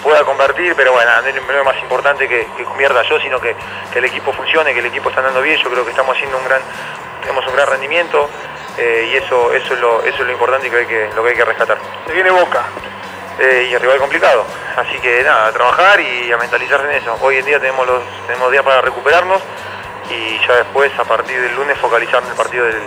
pueda 0.03 0.25
convertir, 0.25 0.75
pero 0.77 0.93
bueno, 0.93 1.11
no 1.21 1.29
es 1.29 1.35
lo 1.35 1.65
más 1.65 1.77
importante 1.83 2.29
que, 2.29 2.47
que 2.57 2.65
convierta 2.65 3.03
yo, 3.03 3.19
sino 3.21 3.41
que, 3.41 3.57
que 3.93 3.99
el 3.99 4.05
equipo 4.05 4.33
funcione, 4.33 4.73
que 4.73 4.81
el 4.81 4.87
equipo 4.87 5.09
está 5.09 5.21
andando 5.21 5.43
bien, 5.43 5.59
yo 5.61 5.71
creo 5.71 5.85
que 5.85 5.91
estamos 5.91 6.15
haciendo 6.15 6.39
un 6.39 6.45
gran, 6.45 6.61
tenemos 7.21 7.45
un 7.47 7.55
gran 7.55 7.67
rendimiento 7.67 8.31
eh, 8.79 9.11
y 9.13 9.17
eso, 9.17 9.53
eso 9.53 9.75
es 9.75 9.81
lo, 9.81 10.03
eso 10.03 10.19
es 10.21 10.27
lo 10.27 10.33
importante 10.33 10.69
y 10.69 10.71
que 10.71 10.77
hay 10.77 10.87
que, 10.87 11.11
lo 11.15 11.23
que 11.25 11.31
hay 11.31 11.37
que 11.37 11.45
rescatar. 11.45 11.79
Se 12.07 12.13
viene 12.13 12.31
Boca. 12.31 12.65
Eh, 13.39 13.69
y 13.71 13.75
el 13.75 13.81
rival 13.81 13.99
complicado. 13.99 14.45
Así 14.77 14.99
que 14.99 15.23
nada, 15.23 15.47
a 15.47 15.53
trabajar 15.53 16.01
y 16.01 16.33
a 16.33 16.37
mentalizarse 16.37 16.87
en 16.87 17.03
eso. 17.03 17.17
Hoy 17.21 17.37
en 17.37 17.45
día 17.45 17.61
tenemos 17.61 17.87
los 17.87 18.03
tenemos 18.27 18.51
días 18.51 18.65
para 18.65 18.81
recuperarnos 18.81 19.41
y 20.11 20.39
ya 20.47 20.57
después, 20.57 20.91
a 20.99 21.05
partir 21.05 21.41
del 21.41 21.55
lunes, 21.55 21.79
focalizar 21.79 22.23
en 22.23 22.31
el 22.31 22.35
partido 22.35 22.65
del, 22.65 22.81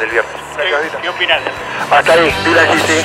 del 0.00 0.10
viernes. 0.10 0.34
¿Qué 1.00 1.08
opinas? 1.08 1.40
Hasta 1.90 2.12
ahí, 2.12 2.34
dile 2.44 2.60
sí, 2.72 2.78
sí. 2.86 2.98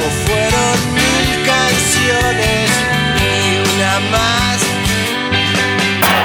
O 0.00 0.08
fueron 0.26 0.94
mil 0.94 1.46
canciones 1.46 2.70
y 3.20 3.74
una 3.74 4.00
más. 4.10 4.37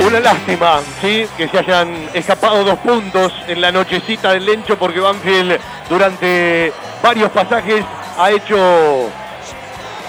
Una 0.05 0.19
lástima, 0.19 0.81
¿sí? 1.01 1.25
Que 1.37 1.47
se 1.47 1.59
hayan 1.59 2.09
escapado 2.13 2.63
dos 2.63 2.77
puntos 2.79 3.31
en 3.47 3.61
la 3.61 3.71
nochecita 3.71 4.31
del 4.33 4.45
Lencho 4.45 4.77
porque 4.77 4.99
Banfield 4.99 5.57
durante 5.89 6.73
varios 7.01 7.31
pasajes 7.31 7.85
ha 8.17 8.29
hecho 8.31 9.09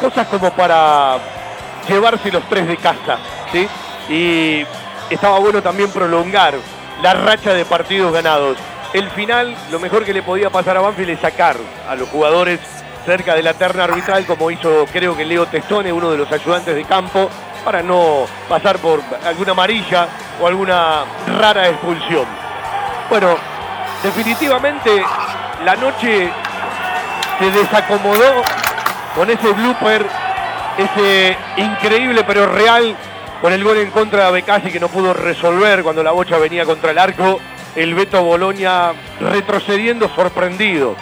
cosas 0.01 0.27
como 0.27 0.51
para 0.51 1.19
llevarse 1.89 2.33
los 2.33 2.43
tres 2.49 2.67
de 2.67 2.77
casa, 2.77 3.19
¿sí? 3.53 3.69
Y 4.09 4.67
estaba 5.11 5.39
bueno 5.39 5.63
también 5.63 5.91
prolongar 5.91 6.55
la 7.01 7.15
racha 7.15 7.55
de 7.55 7.65
partidos 7.65 8.13
ganados. 8.13 8.59
El 8.93 9.09
final, 9.11 9.55
lo 9.71 9.79
mejor 9.79 10.05
que 10.05 10.13
le 10.13 10.23
podía 10.23 10.51
pasar 10.51 10.77
a 10.77 10.81
Banfield 10.81 11.11
es 11.11 11.21
sacar 11.21 11.57
a 11.89 11.95
los 11.95 12.09
jugadores 12.09 12.59
cerca 13.07 13.35
de 13.35 13.43
la 13.43 13.55
terna 13.55 13.85
arbitral, 13.85 14.27
como 14.27 14.51
hizo 14.51 14.87
creo 14.93 15.17
que 15.17 15.25
Leo 15.25 15.47
Testone, 15.47 15.93
uno 15.93 16.11
de 16.11 16.19
los 16.19 16.33
ayudantes 16.33 16.75
de 16.75 16.85
campo, 16.85 17.31
para 17.65 17.83
no 17.83 18.27
pasar 18.49 18.79
por 18.79 19.01
alguna 19.25 19.53
amarilla 19.53 20.09
o 20.41 20.47
alguna 20.47 21.05
rara 21.39 21.69
expulsión. 21.69 22.27
Bueno, 23.09 23.37
definitivamente 24.03 25.03
la 25.65 25.77
noche 25.77 26.31
se 27.39 27.51
desacomodó 27.51 28.43
con 29.17 29.31
ese 29.31 29.53
blooper, 29.53 30.07
ese 30.79 31.37
increíble 31.57 32.25
pero 32.27 32.47
real, 32.47 32.97
con 33.41 33.53
el 33.53 33.63
gol 33.63 33.79
en 33.79 33.91
contra 33.91 34.27
de 34.27 34.33
Becasi 34.33 34.71
que 34.71 34.81
no 34.81 34.89
pudo 34.89 35.13
resolver 35.13 35.83
cuando 35.83 36.03
la 36.03 36.13
bocha 36.13 36.39
venía 36.39 36.65
contra 36.65 36.91
el 36.91 36.99
arco, 36.99 37.41
el 37.77 37.95
Beto 37.95 38.23
Boloña 38.23 38.93
retrocediendo 39.21 40.09
sorprendido. 40.15 40.97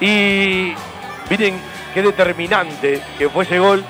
Y 0.00 0.74
miren 1.30 1.60
qué 1.94 2.02
determinante 2.02 3.02
que 3.18 3.28
fue 3.28 3.44
ese 3.44 3.58
gol, 3.58 3.84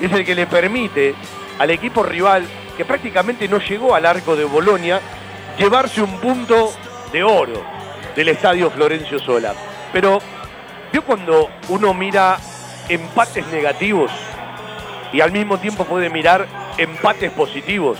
es 0.00 0.12
el 0.12 0.24
que 0.24 0.34
le 0.34 0.46
permite 0.46 1.14
al 1.58 1.70
equipo 1.70 2.02
rival, 2.02 2.44
que 2.76 2.84
prácticamente 2.84 3.48
no 3.48 3.58
llegó 3.58 3.94
al 3.94 4.06
arco 4.06 4.36
de 4.36 4.44
Bolonia, 4.44 5.00
llevarse 5.58 6.02
un 6.02 6.18
punto 6.18 6.72
de 7.12 7.22
oro 7.22 7.62
del 8.14 8.28
estadio 8.28 8.70
Florencio 8.70 9.18
Sola. 9.18 9.54
Pero 9.92 10.18
vio 10.92 11.02
cuando 11.02 11.48
uno 11.68 11.94
mira 11.94 12.38
empates 12.88 13.46
negativos 13.48 14.10
y 15.12 15.20
al 15.20 15.32
mismo 15.32 15.58
tiempo 15.58 15.84
puede 15.84 16.10
mirar 16.10 16.46
empates 16.76 17.30
positivos. 17.32 17.98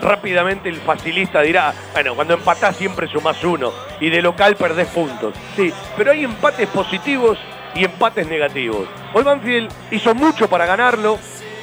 Rápidamente 0.00 0.68
el 0.68 0.76
facilista 0.76 1.40
dirá, 1.40 1.72
bueno, 1.92 2.14
cuando 2.14 2.34
empatás 2.34 2.76
siempre 2.76 3.08
sumás 3.08 3.42
uno 3.42 3.72
y 4.00 4.10
de 4.10 4.22
local 4.22 4.56
perdés 4.56 4.88
puntos. 4.88 5.34
Sí, 5.56 5.72
pero 5.96 6.12
hay 6.12 6.24
empates 6.24 6.68
positivos 6.68 7.38
y 7.74 7.84
empates 7.84 8.26
negativos. 8.28 8.86
Hoy 9.12 9.24
Banfield 9.24 9.72
hizo 9.90 10.14
mucho 10.14 10.48
para 10.48 10.66
ganarlo 10.66 11.18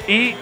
y 0.07 0.35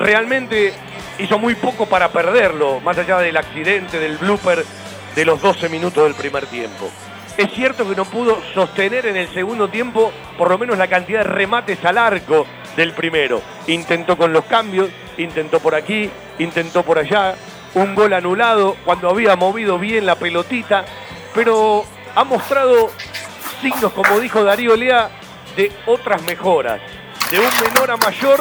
realmente 0.00 0.72
hizo 1.18 1.38
muy 1.38 1.54
poco 1.54 1.86
para 1.86 2.08
perderlo, 2.08 2.80
más 2.80 2.96
allá 2.98 3.18
del 3.18 3.36
accidente, 3.36 4.00
del 4.00 4.16
blooper 4.16 4.64
de 5.14 5.24
los 5.24 5.40
12 5.40 5.68
minutos 5.68 6.04
del 6.04 6.14
primer 6.14 6.46
tiempo. 6.46 6.90
Es 7.36 7.52
cierto 7.52 7.88
que 7.88 7.94
no 7.94 8.04
pudo 8.06 8.38
sostener 8.54 9.06
en 9.06 9.16
el 9.16 9.32
segundo 9.32 9.68
tiempo 9.68 10.10
por 10.36 10.50
lo 10.50 10.58
menos 10.58 10.78
la 10.78 10.88
cantidad 10.88 11.20
de 11.20 11.30
remates 11.30 11.84
al 11.84 11.98
arco 11.98 12.46
del 12.76 12.92
primero. 12.92 13.42
Intentó 13.66 14.16
con 14.16 14.32
los 14.32 14.44
cambios, 14.46 14.88
intentó 15.18 15.60
por 15.60 15.74
aquí, 15.74 16.10
intentó 16.38 16.82
por 16.82 16.98
allá, 16.98 17.34
un 17.74 17.94
gol 17.94 18.12
anulado 18.14 18.76
cuando 18.84 19.10
había 19.10 19.36
movido 19.36 19.78
bien 19.78 20.06
la 20.06 20.16
pelotita, 20.16 20.84
pero 21.34 21.84
ha 22.14 22.24
mostrado 22.24 22.90
signos, 23.60 23.92
como 23.92 24.18
dijo 24.18 24.42
Darío 24.42 24.74
Lea, 24.76 25.10
de 25.56 25.70
otras 25.86 26.22
mejoras, 26.22 26.80
de 27.30 27.38
un 27.38 27.50
menor 27.62 27.90
a 27.90 27.96
mayor 27.98 28.40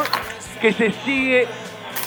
que 0.59 0.73
se 0.73 0.91
sigue 1.05 1.47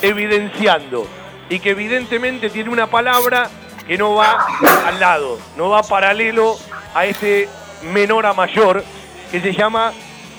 evidenciando 0.02 1.06
y 1.48 1.58
que 1.58 1.70
evidentemente 1.70 2.50
tiene 2.50 2.70
una 2.70 2.86
palabra 2.86 3.48
que 3.86 3.98
no 3.98 4.14
va 4.14 4.46
al 4.86 5.00
lado, 5.00 5.38
no 5.56 5.70
va 5.70 5.82
paralelo 5.82 6.56
a 6.94 7.06
ese 7.06 7.48
menor 7.92 8.26
a 8.26 8.32
mayor 8.32 8.84
que 9.30 9.40
se 9.40 9.52
llama 9.52 9.92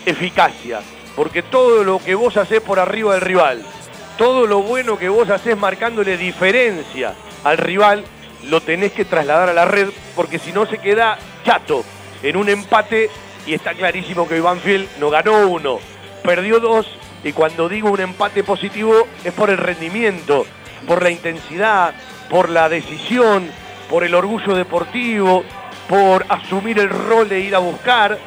eficacia. 0.05 0.81
Porque 1.15 1.43
todo 1.43 1.83
lo 1.83 1.99
que 1.99 2.15
vos 2.15 2.37
hacés 2.37 2.61
por 2.61 2.79
arriba 2.79 3.13
del 3.13 3.21
rival, 3.21 3.63
todo 4.17 4.47
lo 4.47 4.61
bueno 4.61 4.97
que 4.97 5.09
vos 5.09 5.29
hacés 5.29 5.57
marcándole 5.57 6.17
diferencia 6.17 7.13
al 7.43 7.57
rival, 7.57 8.03
lo 8.45 8.61
tenés 8.61 8.93
que 8.93 9.05
trasladar 9.05 9.49
a 9.49 9.53
la 9.53 9.65
red 9.65 9.89
porque 10.15 10.39
si 10.39 10.51
no 10.51 10.65
se 10.65 10.79
queda 10.79 11.17
chato 11.45 11.83
en 12.21 12.35
un 12.35 12.49
empate 12.49 13.09
y 13.45 13.53
está 13.53 13.73
clarísimo 13.73 14.27
que 14.27 14.39
Banfield 14.39 14.89
no 14.99 15.09
ganó 15.09 15.47
uno, 15.47 15.79
perdió 16.23 16.59
dos 16.59 16.87
y 17.23 17.31
cuando 17.31 17.69
digo 17.69 17.89
un 17.89 18.01
empate 18.01 18.43
positivo 18.43 19.07
es 19.23 19.33
por 19.33 19.49
el 19.49 19.57
rendimiento, 19.57 20.45
por 20.87 21.01
la 21.01 21.09
intensidad, 21.09 21.93
por 22.29 22.49
la 22.49 22.69
decisión, 22.69 23.49
por 23.89 24.03
el 24.03 24.13
orgullo 24.15 24.55
deportivo, 24.55 25.43
por 25.87 26.25
asumir 26.29 26.79
el 26.79 26.89
rol 26.89 27.29
de 27.29 27.39
ir 27.39 27.55
a 27.55 27.59
buscar 27.59 28.17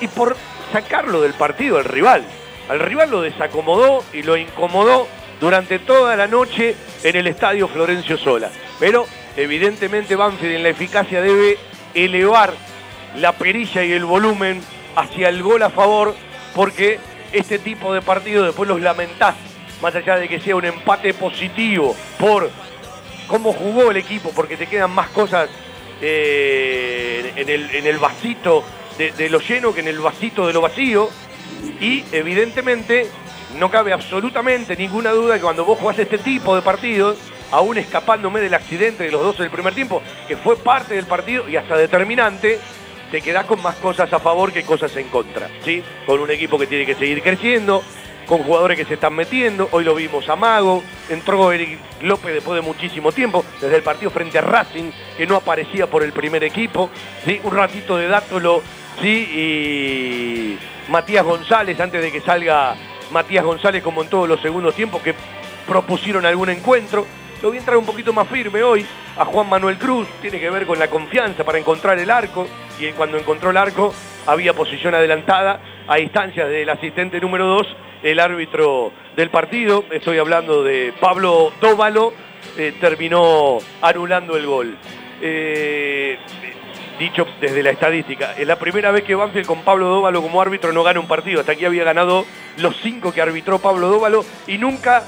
y 0.00 0.08
por 0.08 0.36
sacarlo 0.72 1.20
del 1.20 1.34
partido 1.34 1.78
al 1.78 1.84
rival. 1.84 2.22
Al 2.68 2.80
rival 2.80 3.10
lo 3.10 3.22
desacomodó 3.22 4.04
y 4.12 4.22
lo 4.22 4.36
incomodó 4.36 5.08
durante 5.40 5.78
toda 5.78 6.16
la 6.16 6.26
noche 6.26 6.74
en 7.02 7.16
el 7.16 7.26
estadio 7.26 7.68
Florencio 7.68 8.18
Sola. 8.18 8.50
Pero 8.78 9.06
evidentemente 9.36 10.16
Banfield 10.16 10.56
en 10.56 10.62
la 10.62 10.68
eficacia 10.70 11.22
debe 11.22 11.58
elevar 11.94 12.52
la 13.16 13.32
perilla 13.32 13.84
y 13.84 13.92
el 13.92 14.04
volumen 14.04 14.60
hacia 14.96 15.28
el 15.28 15.42
gol 15.42 15.62
a 15.62 15.70
favor 15.70 16.14
porque 16.54 16.98
este 17.32 17.58
tipo 17.58 17.92
de 17.92 18.02
partidos 18.02 18.46
después 18.46 18.68
los 18.68 18.80
lamentás, 18.80 19.34
más 19.82 19.94
allá 19.94 20.16
de 20.16 20.28
que 20.28 20.40
sea 20.40 20.56
un 20.56 20.64
empate 20.64 21.14
positivo 21.14 21.94
por 22.18 22.50
cómo 23.26 23.52
jugó 23.52 23.90
el 23.90 23.96
equipo, 23.98 24.30
porque 24.34 24.56
te 24.56 24.66
quedan 24.66 24.90
más 24.90 25.08
cosas 25.08 25.48
eh, 26.00 27.32
en, 27.36 27.48
el, 27.48 27.74
en, 27.74 27.86
el, 27.86 27.98
vasito 27.98 28.64
de, 28.96 29.12
de, 29.12 29.28
lo 29.28 29.40
lleno 29.40 29.74
que 29.74 29.80
en 29.80 29.88
el 29.88 29.98
vasito 29.98 30.46
de 30.46 30.52
lo 30.52 30.60
vacío. 30.60 31.08
Y 31.80 32.04
evidentemente 32.12 33.08
no 33.58 33.70
cabe 33.70 33.92
absolutamente 33.92 34.76
ninguna 34.76 35.10
duda 35.10 35.36
que 35.36 35.40
cuando 35.40 35.64
vos 35.64 35.78
jugás 35.78 35.98
este 35.98 36.18
tipo 36.18 36.54
de 36.54 36.62
partidos, 36.62 37.18
aún 37.50 37.78
escapándome 37.78 38.40
del 38.40 38.54
accidente 38.54 39.04
de 39.04 39.10
los 39.10 39.22
dos 39.22 39.38
del 39.38 39.50
primer 39.50 39.74
tiempo, 39.74 40.02
que 40.26 40.36
fue 40.36 40.56
parte 40.56 40.94
del 40.94 41.06
partido 41.06 41.48
y 41.48 41.56
hasta 41.56 41.76
determinante, 41.76 42.58
te 43.10 43.20
quedás 43.20 43.46
con 43.46 43.62
más 43.62 43.76
cosas 43.76 44.12
a 44.12 44.18
favor 44.18 44.52
que 44.52 44.62
cosas 44.62 44.94
en 44.96 45.08
contra, 45.08 45.48
¿sí? 45.64 45.82
Con 46.06 46.20
un 46.20 46.30
equipo 46.30 46.58
que 46.58 46.66
tiene 46.66 46.84
que 46.86 46.94
seguir 46.94 47.22
creciendo, 47.22 47.82
con 48.26 48.42
jugadores 48.42 48.76
que 48.76 48.84
se 48.84 48.94
están 48.94 49.14
metiendo, 49.14 49.68
hoy 49.72 49.84
lo 49.84 49.94
vimos 49.94 50.28
a 50.28 50.36
Mago, 50.36 50.82
entró 51.08 51.50
Eric 51.50 51.78
López 52.02 52.34
después 52.34 52.56
de 52.56 52.66
muchísimo 52.66 53.10
tiempo, 53.12 53.44
desde 53.60 53.76
el 53.76 53.82
partido 53.82 54.10
frente 54.10 54.38
a 54.38 54.42
Racing, 54.42 54.90
que 55.16 55.26
no 55.26 55.36
aparecía 55.36 55.86
por 55.86 56.02
el 56.02 56.12
primer 56.12 56.44
equipo, 56.44 56.90
¿sí? 57.24 57.40
Un 57.42 57.54
ratito 57.54 57.96
de 57.96 58.08
Dátolo, 58.08 58.62
¿sí? 59.00 59.08
Y 59.08 60.58
Matías 60.90 61.24
González, 61.24 61.80
antes 61.80 62.02
de 62.02 62.12
que 62.12 62.20
salga 62.20 62.76
Matías 63.10 63.44
González 63.44 63.82
como 63.82 64.02
en 64.02 64.10
todos 64.10 64.28
los 64.28 64.40
segundos 64.42 64.74
tiempos, 64.74 65.00
que 65.00 65.14
propusieron 65.66 66.26
algún 66.26 66.50
encuentro, 66.50 67.06
lo 67.42 67.52
a 67.52 67.56
entrar 67.56 67.76
un 67.76 67.86
poquito 67.86 68.12
más 68.12 68.28
firme 68.28 68.62
hoy 68.62 68.84
a 69.16 69.24
Juan 69.24 69.48
Manuel 69.48 69.78
Cruz, 69.78 70.08
tiene 70.20 70.40
que 70.40 70.50
ver 70.50 70.66
con 70.66 70.78
la 70.78 70.88
confianza 70.88 71.44
para 71.44 71.58
encontrar 71.58 71.98
el 71.98 72.10
arco, 72.10 72.46
y 72.78 72.90
cuando 72.92 73.16
encontró 73.16 73.50
el 73.50 73.56
arco 73.56 73.94
había 74.26 74.54
posición 74.54 74.94
adelantada 74.94 75.60
a 75.86 75.96
distancia 75.96 76.46
del 76.46 76.68
asistente 76.68 77.20
número 77.20 77.46
2, 77.46 77.66
el 78.02 78.20
árbitro 78.20 78.92
del 79.16 79.30
partido, 79.30 79.84
estoy 79.90 80.18
hablando 80.18 80.62
de 80.62 80.92
Pablo 81.00 81.52
Dóvalo, 81.60 82.12
eh, 82.56 82.74
terminó 82.80 83.58
anulando 83.82 84.36
el 84.36 84.46
gol. 84.46 84.76
Eh, 85.20 86.18
dicho 86.98 87.26
desde 87.40 87.62
la 87.62 87.70
estadística, 87.70 88.34
es 88.36 88.46
la 88.46 88.56
primera 88.56 88.90
vez 88.90 89.04
que 89.04 89.14
Banfield 89.14 89.46
con 89.46 89.62
Pablo 89.62 89.86
Dóvalo 89.86 90.20
como 90.20 90.42
árbitro 90.42 90.72
no 90.72 90.82
gana 90.82 90.98
un 90.98 91.06
partido, 91.06 91.40
hasta 91.40 91.52
aquí 91.52 91.64
había 91.64 91.84
ganado 91.84 92.24
los 92.56 92.76
cinco 92.82 93.12
que 93.12 93.22
arbitró 93.22 93.60
Pablo 93.60 93.88
Dóvalo 93.88 94.24
y 94.48 94.58
nunca 94.58 95.04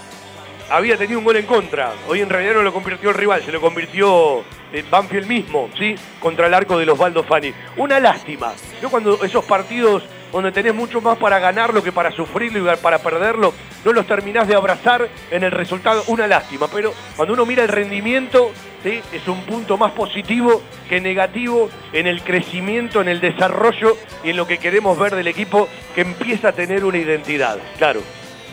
había 0.70 0.96
tenido 0.96 1.18
un 1.18 1.24
gol 1.24 1.36
en 1.36 1.46
contra. 1.46 1.92
Hoy 2.08 2.20
en 2.20 2.30
realidad 2.30 2.54
no 2.54 2.62
lo 2.62 2.72
convirtió 2.72 3.10
el 3.10 3.16
rival, 3.16 3.42
se 3.42 3.52
lo 3.52 3.60
convirtió 3.60 4.44
eh, 4.72 4.84
Banfield 4.88 5.26
mismo, 5.26 5.68
¿sí? 5.76 5.94
Contra 6.20 6.46
el 6.46 6.54
arco 6.54 6.78
de 6.78 6.86
los 6.86 6.96
Baldo 6.96 7.24
Fani. 7.24 7.52
Una 7.76 8.00
lástima. 8.00 8.52
Yo 8.80 8.88
cuando 8.88 9.22
esos 9.24 9.44
partidos 9.44 10.04
donde 10.32 10.52
tenés 10.52 10.74
mucho 10.74 11.00
más 11.00 11.18
para 11.18 11.40
ganarlo 11.40 11.82
que 11.82 11.90
para 11.90 12.12
sufrirlo 12.12 12.72
y 12.72 12.76
para 12.76 13.00
perderlo, 13.00 13.52
no 13.84 13.92
los 13.92 14.06
terminás 14.06 14.46
de 14.46 14.54
abrazar 14.54 15.08
en 15.30 15.42
el 15.42 15.50
resultado, 15.50 16.04
una 16.06 16.28
lástima. 16.28 16.68
Pero 16.72 16.94
cuando 17.16 17.34
uno 17.34 17.44
mira 17.44 17.64
el 17.64 17.68
rendimiento, 17.68 18.52
¿sí? 18.84 19.00
es 19.12 19.26
un 19.26 19.42
punto 19.42 19.76
más 19.76 19.90
positivo 19.92 20.62
que 20.88 21.00
negativo 21.00 21.68
en 21.92 22.06
el 22.06 22.22
crecimiento, 22.22 23.00
en 23.00 23.08
el 23.08 23.20
desarrollo 23.20 23.96
y 24.22 24.30
en 24.30 24.36
lo 24.36 24.46
que 24.46 24.58
queremos 24.58 24.96
ver 24.96 25.16
del 25.16 25.26
equipo 25.26 25.68
que 25.96 26.02
empieza 26.02 26.50
a 26.50 26.52
tener 26.52 26.84
una 26.84 26.98
identidad. 26.98 27.58
Claro, 27.78 28.02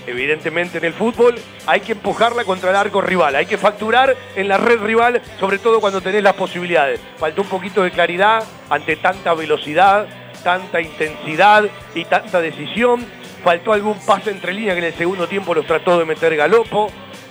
evidentemente 0.08 0.80
en 0.80 0.86
el 0.86 0.94
fútbol 0.94 1.36
hay 1.68 1.82
que 1.82 1.92
empujarla 1.92 2.44
contra 2.46 2.72
el 2.72 2.76
arco 2.76 3.02
rival, 3.02 3.36
hay 3.36 3.46
que 3.46 3.58
facturar 3.58 4.16
en 4.36 4.48
la 4.48 4.58
red 4.58 4.80
rival, 4.80 5.22
sobre 5.40 5.60
todo 5.60 5.80
cuando 5.80 6.02
tenés 6.02 6.24
las 6.24 6.34
posibilidades. 6.34 7.00
Faltó 7.18 7.44
un 7.44 7.50
poquito 7.50 7.84
de 7.84 7.92
claridad 7.92 8.44
ante 8.70 8.96
tanta 8.96 9.34
velocidad, 9.34 10.08
tanta 10.44 10.82
intensidad 10.82 11.66
y 11.94 12.06
tanta 12.06 12.42
decisión. 12.42 13.06
Faltó 13.44 13.74
algún 13.74 14.00
pase 14.06 14.32
entre 14.32 14.54
líneas 14.54 14.76
que 14.76 14.80
en 14.80 14.86
el 14.86 14.94
segundo 14.94 15.28
tiempo 15.28 15.54
los 15.54 15.66
trató 15.66 16.00
de 16.00 16.06
meter 16.06 16.36
Galopo. 16.36 16.90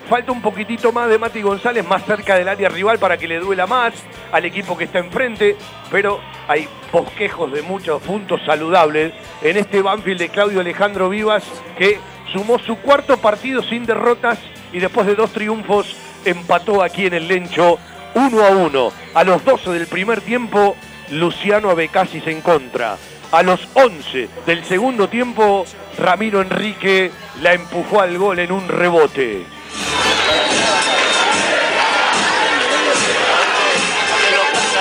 Falta 0.09 0.31
un 0.31 0.41
poquitito 0.41 0.93
más 0.93 1.09
de 1.09 1.19
Mati 1.19 1.43
González 1.43 1.85
más 1.85 2.05
cerca 2.05 2.37
del 2.37 2.49
área 2.49 2.69
rival 2.69 2.99
para 2.99 3.17
que 3.17 3.27
le 3.27 3.41
duela 3.41 3.67
más 3.67 3.93
al 4.31 4.45
equipo 4.45 4.77
que 4.77 4.85
está 4.85 5.01
enfrente, 5.01 5.57
pero 5.91 6.21
hay 6.47 6.69
bosquejos 6.93 7.53
de 7.53 7.63
muchos 7.63 8.01
puntos 8.03 8.41
saludables 8.47 9.13
en 9.43 9.57
este 9.57 9.83
Banfield 9.83 10.21
de 10.21 10.29
Claudio 10.29 10.61
Alejandro 10.61 11.09
Vivas 11.09 11.43
que 11.77 11.99
sumó 12.33 12.59
su 12.59 12.77
cuarto 12.77 13.17
partido 13.19 13.63
sin 13.63 13.87
derrotas 13.87 14.39
y 14.73 14.79
después 14.79 15.07
de 15.07 15.15
dos 15.15 15.33
triunfos 15.33 15.97
empató 16.25 16.83
aquí 16.83 17.07
en 17.07 17.15
el 17.15 17.29
Lencho 17.29 17.79
1 18.15 18.45
a 18.45 18.51
1. 18.51 18.93
A 19.15 19.25
los 19.25 19.45
12 19.45 19.71
del 19.71 19.87
primer 19.87 20.21
tiempo, 20.21 20.77
Luciano 21.11 21.71
Abecasis 21.71 22.27
en 22.27 22.41
contra. 22.41 22.97
A 23.33 23.43
los 23.43 23.69
11 23.75 24.29
del 24.47 24.65
segundo 24.65 25.09
tiempo, 25.09 25.65
Ramiro 25.99 26.41
Enrique 26.41 27.11
la 27.43 27.55
empujó 27.55 28.01
al 28.01 28.17
gol 28.19 28.39
en 28.39 28.53
un 28.53 28.69
rebote. 28.69 29.45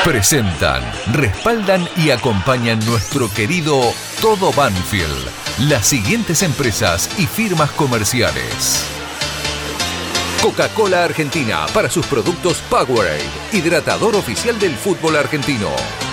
Presentan, 0.04 0.84
respaldan 1.14 1.88
y 1.98 2.12
acompañan 2.12 2.80
nuestro 2.86 3.28
querido 3.34 3.82
Todo 4.22 4.54
Banfield. 4.54 5.45
Las 5.60 5.88
siguientes 5.88 6.44
empresas 6.44 7.10
y 7.18 7.28
firmas 7.28 7.72
comerciales. 7.72 8.84
Coca-Cola 10.42 11.06
Argentina 11.06 11.66
para 11.74 11.90
sus 11.90 12.06
productos 12.08 12.58
Powerade, 12.70 13.24
hidratador 13.54 14.18
oficial 14.18 14.60
del 14.60 14.76
fútbol 14.76 15.16
argentino. 15.16 15.70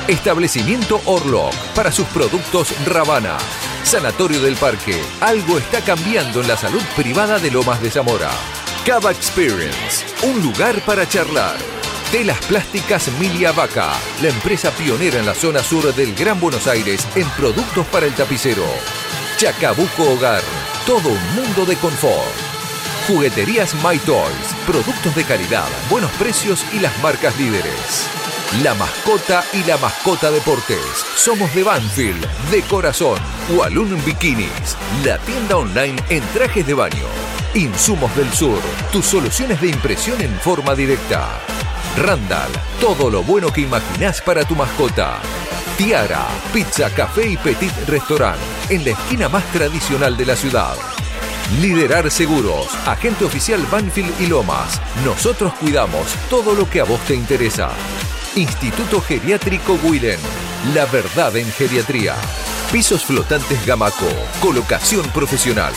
Establecimiento 0.06 1.00
Orlock 1.06 1.52
para 1.74 1.90
sus 1.90 2.06
productos 2.06 2.68
Ravana. 2.86 3.36
Sanatorio 3.82 4.40
del 4.40 4.54
Parque, 4.54 5.02
algo 5.20 5.58
está 5.58 5.80
cambiando 5.80 6.40
en 6.40 6.46
la 6.46 6.56
salud 6.56 6.82
privada 6.94 7.40
de 7.40 7.50
Lomas 7.50 7.82
de 7.82 7.90
Zamora. 7.90 8.30
Cava 8.86 9.10
Experience, 9.10 10.06
un 10.22 10.40
lugar 10.40 10.80
para 10.82 11.08
charlar. 11.08 11.56
Telas 12.12 12.38
Plásticas 12.46 13.10
Milia 13.18 13.50
Vaca, 13.50 13.90
la 14.22 14.28
empresa 14.28 14.70
pionera 14.70 15.18
en 15.18 15.26
la 15.26 15.34
zona 15.34 15.64
sur 15.64 15.92
del 15.92 16.14
Gran 16.14 16.38
Buenos 16.38 16.68
Aires 16.68 17.08
en 17.16 17.28
productos 17.30 17.84
para 17.88 18.06
el 18.06 18.14
tapicero. 18.14 18.62
Chacabuco 19.42 20.04
Hogar, 20.04 20.40
todo 20.86 21.08
un 21.08 21.34
mundo 21.34 21.66
de 21.66 21.74
confort. 21.74 22.30
Jugueterías 23.08 23.74
My 23.82 23.98
Toys, 23.98 24.54
productos 24.64 25.16
de 25.16 25.24
calidad, 25.24 25.66
buenos 25.90 26.12
precios 26.12 26.64
y 26.72 26.78
las 26.78 26.96
marcas 27.02 27.36
líderes. 27.40 28.06
La 28.62 28.72
mascota 28.74 29.44
y 29.52 29.64
la 29.64 29.78
mascota 29.78 30.30
deportes. 30.30 30.78
Somos 31.16 31.52
de 31.56 31.64
Banfield, 31.64 32.24
de 32.52 32.62
corazón. 32.62 33.18
Walloon 33.50 34.04
Bikinis, 34.04 34.76
la 35.04 35.18
tienda 35.18 35.56
online 35.56 36.00
en 36.08 36.22
trajes 36.28 36.64
de 36.64 36.74
baño. 36.74 37.08
Insumos 37.54 38.14
del 38.14 38.32
Sur, 38.32 38.60
tus 38.92 39.06
soluciones 39.06 39.60
de 39.60 39.70
impresión 39.70 40.20
en 40.20 40.38
forma 40.38 40.76
directa. 40.76 41.26
Randall, 41.96 42.52
todo 42.80 43.10
lo 43.10 43.24
bueno 43.24 43.52
que 43.52 43.62
imaginás 43.62 44.20
para 44.20 44.44
tu 44.44 44.54
mascota. 44.54 45.20
Tiara, 45.76 46.28
pizza, 46.52 46.90
café 46.90 47.26
y 47.26 47.36
petit 47.36 47.72
restaurant, 47.88 48.38
en 48.68 48.84
la 48.84 48.90
esquina 48.90 49.28
más 49.28 49.44
tradicional 49.52 50.16
de 50.16 50.26
la 50.26 50.36
ciudad. 50.36 50.74
Liderar 51.60 52.10
Seguros, 52.10 52.68
agente 52.86 53.24
oficial 53.24 53.66
Banfield 53.70 54.20
y 54.20 54.26
Lomas. 54.26 54.80
Nosotros 55.04 55.52
cuidamos 55.54 56.14
todo 56.28 56.54
lo 56.54 56.68
que 56.68 56.80
a 56.80 56.84
vos 56.84 57.00
te 57.00 57.14
interesa. 57.14 57.70
Instituto 58.36 59.00
Geriátrico 59.00 59.78
Willen, 59.82 60.20
la 60.74 60.84
verdad 60.86 61.36
en 61.36 61.50
geriatría. 61.50 62.14
Pisos 62.70 63.04
flotantes 63.04 63.64
Gamaco, 63.66 64.08
colocación 64.40 65.06
profesional. 65.08 65.72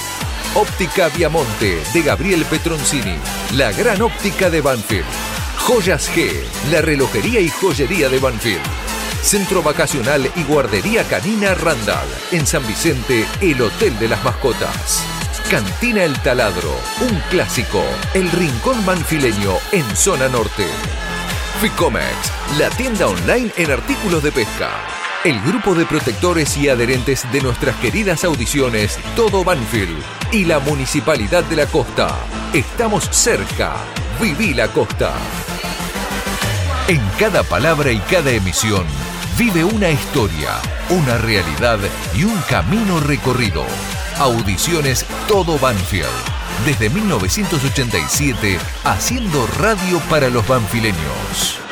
Óptica 0.56 1.10
Viamonte 1.10 1.82
de 1.94 2.02
Gabriel 2.02 2.46
Petroncini, 2.46 3.16
la 3.54 3.72
gran 3.72 4.02
óptica 4.02 4.50
de 4.50 4.62
Banfield. 4.62 5.06
Joyas 5.60 6.12
G, 6.12 6.32
la 6.70 6.82
relojería 6.82 7.40
y 7.40 7.50
joyería 7.50 8.08
de 8.10 8.20
Banfield. 8.20 8.62
Centro 9.26 9.64
Vacacional 9.64 10.32
y 10.36 10.44
Guardería 10.44 11.04
Canina 11.06 11.56
Randall. 11.56 12.08
En 12.32 12.46
San 12.46 12.66
Vicente, 12.68 13.26
el 13.42 13.60
Hotel 13.60 13.98
de 13.98 14.08
las 14.08 14.24
Mascotas. 14.24 15.04
Cantina 15.50 16.04
El 16.04 16.14
Taladro, 16.20 16.70
un 17.02 17.20
clásico. 17.32 17.84
El 18.14 18.30
Rincón 18.32 18.86
Banfileño 18.86 19.54
en 19.72 19.84
Zona 19.96 20.30
Norte. 20.30 20.68
Ficomex, 21.60 22.06
la 22.60 22.70
tienda 22.70 23.08
online 23.08 23.52
en 23.58 23.72
artículos 23.72 24.22
de 24.22 24.32
pesca. 24.32 24.70
El 25.24 25.42
grupo 25.42 25.74
de 25.74 25.88
protectores 25.88 26.56
y 26.58 26.70
adherentes 26.70 27.26
de 27.32 27.42
nuestras 27.42 27.76
queridas 27.78 28.24
audiciones 28.26 29.00
Todo 29.16 29.44
Banfield 29.44 30.04
y 30.32 30.46
la 30.46 30.60
Municipalidad 30.60 31.44
de 31.46 31.56
la 31.56 31.66
Costa. 31.66 32.16
Estamos 32.54 33.10
cerca. 33.10 33.74
Viví 34.22 34.54
la 34.54 34.68
Costa. 34.68 35.16
En 36.88 37.02
cada 37.18 37.42
palabra 37.42 37.92
y 37.92 37.98
cada 37.98 38.30
emisión 38.30 38.86
vive 39.38 39.66
una 39.66 39.90
historia, 39.90 40.62
una 40.90 41.18
realidad 41.18 41.80
y 42.16 42.24
un 42.24 42.38
camino 42.50 43.00
recorrido. 43.00 43.66
Audiciones 44.18 45.06
Todo 45.28 45.60
Banfield. 45.60 46.08
Desde 46.66 46.90
1987, 46.90 48.58
haciendo 48.86 49.46
radio 49.60 50.00
para 50.10 50.30
los 50.30 50.48
banfileños. 50.48 51.65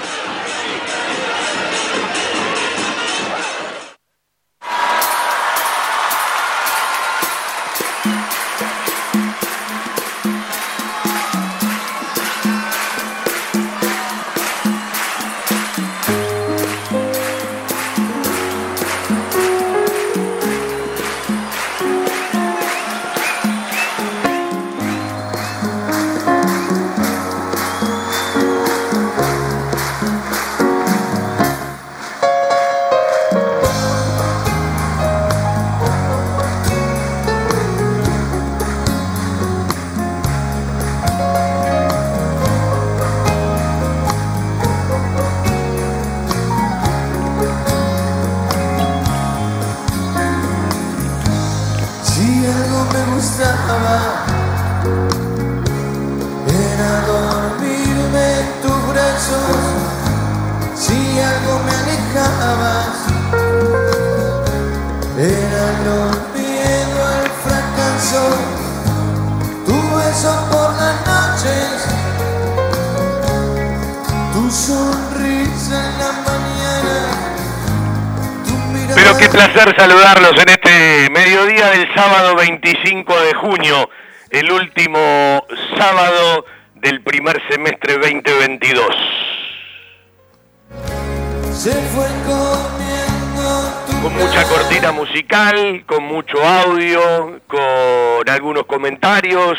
Algunos 98.54 98.68
comentarios, 98.68 99.58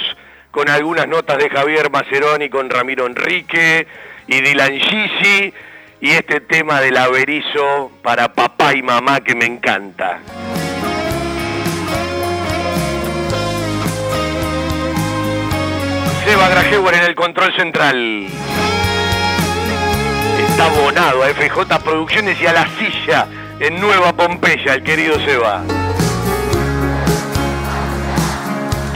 con 0.52 0.68
algunas 0.68 1.08
notas 1.08 1.38
de 1.38 1.50
Javier 1.50 1.90
Maceroni 1.90 2.48
con 2.48 2.70
Ramiro 2.70 3.06
Enrique 3.06 3.88
y 4.28 4.40
Dylan 4.40 4.78
Gisi 4.78 5.52
y 6.00 6.10
este 6.10 6.40
tema 6.40 6.80
del 6.80 6.96
averizo 6.96 7.90
para 8.04 8.32
papá 8.32 8.72
y 8.72 8.84
mamá 8.84 9.20
que 9.20 9.34
me 9.34 9.46
encanta. 9.46 10.20
Seba 16.24 16.48
Grajewer 16.50 16.94
en 16.94 17.02
el 17.02 17.14
control 17.16 17.52
central. 17.56 18.26
Está 20.38 20.66
abonado 20.66 21.24
a 21.24 21.30
FJ 21.30 21.82
Producciones 21.82 22.40
y 22.40 22.46
a 22.46 22.52
la 22.52 22.68
silla 22.78 23.26
en 23.58 23.80
Nueva 23.80 24.12
Pompeya, 24.12 24.74
el 24.74 24.84
querido 24.84 25.18
Seba. 25.26 25.64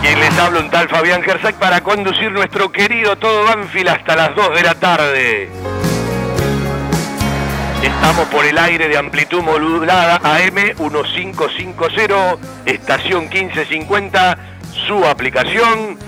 Quien 0.01 0.21
les 0.21 0.39
habla 0.39 0.61
un 0.61 0.71
tal 0.71 0.89
Fabián 0.89 1.23
Gersac 1.23 1.57
para 1.57 1.81
conducir 1.81 2.31
nuestro 2.31 2.71
querido 2.71 3.17
Todo 3.17 3.45
Banfield 3.45 3.89
hasta 3.89 4.17
las 4.17 4.35
2 4.35 4.55
de 4.55 4.63
la 4.63 4.75
tarde. 4.75 5.49
Estamos 7.83 8.27
por 8.29 8.45
el 8.45 8.59
aire 8.59 8.89
de 8.89 8.97
amplitud 8.97 9.43
modulada 9.43 10.21
AM 10.23 10.55
1550, 10.79 12.37
estación 12.67 13.29
1550, 13.29 14.39
su 14.87 15.05
aplicación, 15.05 15.99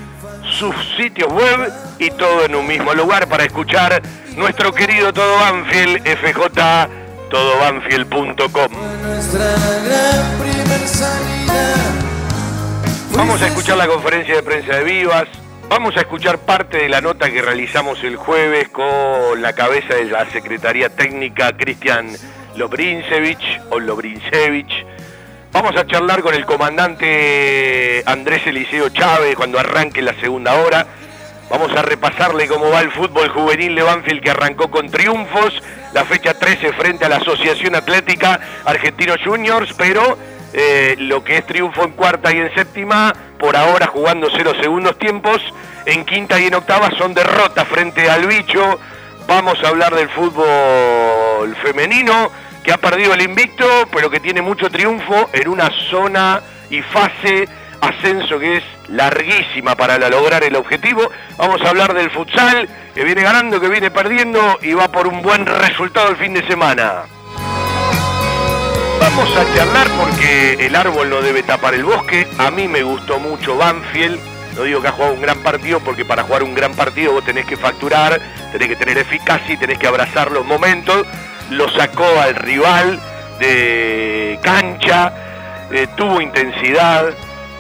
sus 0.59 0.75
sitios 0.97 1.33
web 1.33 1.73
y 1.99 2.11
todo 2.11 2.45
en 2.45 2.55
un 2.55 2.67
mismo 2.67 2.95
lugar 2.95 3.29
para 3.29 3.45
escuchar 3.45 4.03
nuestro 4.37 4.73
querido 4.73 5.13
Todo 5.13 5.37
Banfield, 5.37 6.07
FJ 6.07 6.89
todobanfield.com. 7.31 8.73
Vamos 13.21 13.43
a 13.43 13.49
escuchar 13.49 13.77
la 13.77 13.87
conferencia 13.87 14.35
de 14.35 14.43
prensa 14.43 14.77
de 14.77 14.83
Vivas. 14.83 15.29
Vamos 15.69 15.95
a 15.95 16.01
escuchar 16.01 16.39
parte 16.39 16.79
de 16.79 16.89
la 16.89 17.03
nota 17.03 17.31
que 17.31 17.43
realizamos 17.43 18.03
el 18.03 18.17
jueves 18.17 18.71
con 18.71 19.43
la 19.43 19.53
cabeza 19.53 19.95
de 19.95 20.07
la 20.07 20.25
Secretaría 20.31 20.89
Técnica, 20.89 21.55
Cristian 21.55 22.09
Lobrinsevich 22.57 23.61
o 23.69 23.79
Lobrinsevich. 23.79 24.87
Vamos 25.53 25.77
a 25.77 25.87
charlar 25.87 26.23
con 26.23 26.35
el 26.35 26.47
comandante 26.47 28.03
Andrés 28.07 28.47
Eliseo 28.47 28.89
Chávez 28.89 29.37
cuando 29.37 29.59
arranque 29.59 30.01
la 30.01 30.15
segunda 30.15 30.55
hora. 30.55 30.87
Vamos 31.51 31.77
a 31.77 31.83
repasarle 31.83 32.49
cómo 32.49 32.71
va 32.71 32.81
el 32.81 32.91
fútbol 32.91 33.29
juvenil 33.29 33.75
de 33.75 33.83
Banfield 33.83 34.23
que 34.23 34.31
arrancó 34.31 34.71
con 34.71 34.91
triunfos. 34.91 35.63
La 35.93 36.07
fecha 36.07 36.33
13 36.33 36.73
frente 36.73 37.05
a 37.05 37.11
la 37.11 37.17
Asociación 37.17 37.75
Atlética 37.75 38.41
Argentinos 38.65 39.19
Juniors, 39.23 39.75
pero 39.77 40.17
eh, 40.53 40.97
lo 40.99 41.23
que 41.23 41.39
es 41.39 41.47
triunfo 41.47 41.85
en 41.85 41.93
cuarta 41.93 42.33
y 42.33 42.39
en 42.39 42.55
séptima, 42.55 43.13
por 43.39 43.57
ahora 43.57 43.87
jugando 43.87 44.29
cero 44.35 44.53
segundos 44.61 44.99
tiempos. 44.99 45.41
En 45.87 46.05
quinta 46.05 46.39
y 46.39 46.47
en 46.47 46.55
octava 46.55 46.91
son 46.99 47.15
derrotas 47.15 47.67
frente 47.69 48.11
al 48.11 48.27
bicho. 48.27 48.79
Vamos 49.27 49.63
a 49.63 49.69
hablar 49.69 49.95
del 49.95 50.09
fútbol 50.09 51.55
femenino 51.63 52.31
que 52.63 52.73
ha 52.73 52.79
perdido 52.79 53.15
el 53.15 53.23
invicto, 53.23 53.67
pero 53.93 54.11
que 54.11 54.21
tiene 54.21 54.43
mucho 54.43 54.69
triunfo 54.71 55.31
en 55.33 55.49
una 55.49 55.71
zona 55.91 56.41
y 56.69 56.83
fase 56.83 57.49
ascenso 57.81 58.39
que 58.39 58.59
es 58.59 58.65
larguísima 58.89 59.75
para 59.75 59.99
lograr 60.11 60.45
el 60.45 60.57
objetivo. 60.57 61.11
Vamos 61.39 61.63
a 61.63 61.71
hablar 61.71 61.95
del 61.95 62.11
futsal, 62.11 62.69
que 62.95 63.05
viene 63.05 63.23
ganando, 63.23 63.61
que 63.61 63.69
viene 63.69 63.91
perdiendo 63.91 64.59
y 64.63 64.75
va 64.75 64.89
por 64.89 65.07
un 65.07 65.23
buen 65.23 65.47
resultado 65.47 66.11
el 66.11 66.17
fin 66.17 66.35
de 66.35 66.47
semana. 66.47 67.05
Vamos 69.01 69.35
a 69.35 69.57
charlar 69.57 69.89
porque 69.99 70.67
el 70.67 70.77
árbol 70.77 71.09
no 71.09 71.23
debe 71.23 71.43
tapar 71.43 71.73
el 71.73 71.85
bosque. 71.85 72.29
A 72.37 72.51
mí 72.51 72.69
me 72.69 72.83
gustó 72.83 73.19
mucho 73.19 73.57
Banfield, 73.57 74.21
no 74.55 74.65
digo 74.65 74.83
que 74.83 74.89
ha 74.89 74.93
jugado 74.93 75.15
un 75.15 75.23
gran 75.23 75.39
partido, 75.39 75.81
porque 75.81 76.05
para 76.05 76.23
jugar 76.25 76.43
un 76.43 76.55
gran 76.55 76.75
partido 76.75 77.13
vos 77.13 77.25
tenés 77.25 77.47
que 77.47 77.57
facturar, 77.57 78.21
tenés 78.53 78.69
que 78.69 78.77
tener 78.77 78.99
eficacia 78.99 79.55
y 79.55 79.57
tenés 79.57 79.79
que 79.79 79.87
abrazar 79.87 80.31
los 80.31 80.45
momentos. 80.45 81.07
Lo 81.49 81.71
sacó 81.71 82.05
al 82.21 82.35
rival 82.35 83.01
de 83.39 84.39
cancha, 84.43 85.15
eh, 85.73 85.87
tuvo 85.97 86.21
intensidad, 86.21 87.15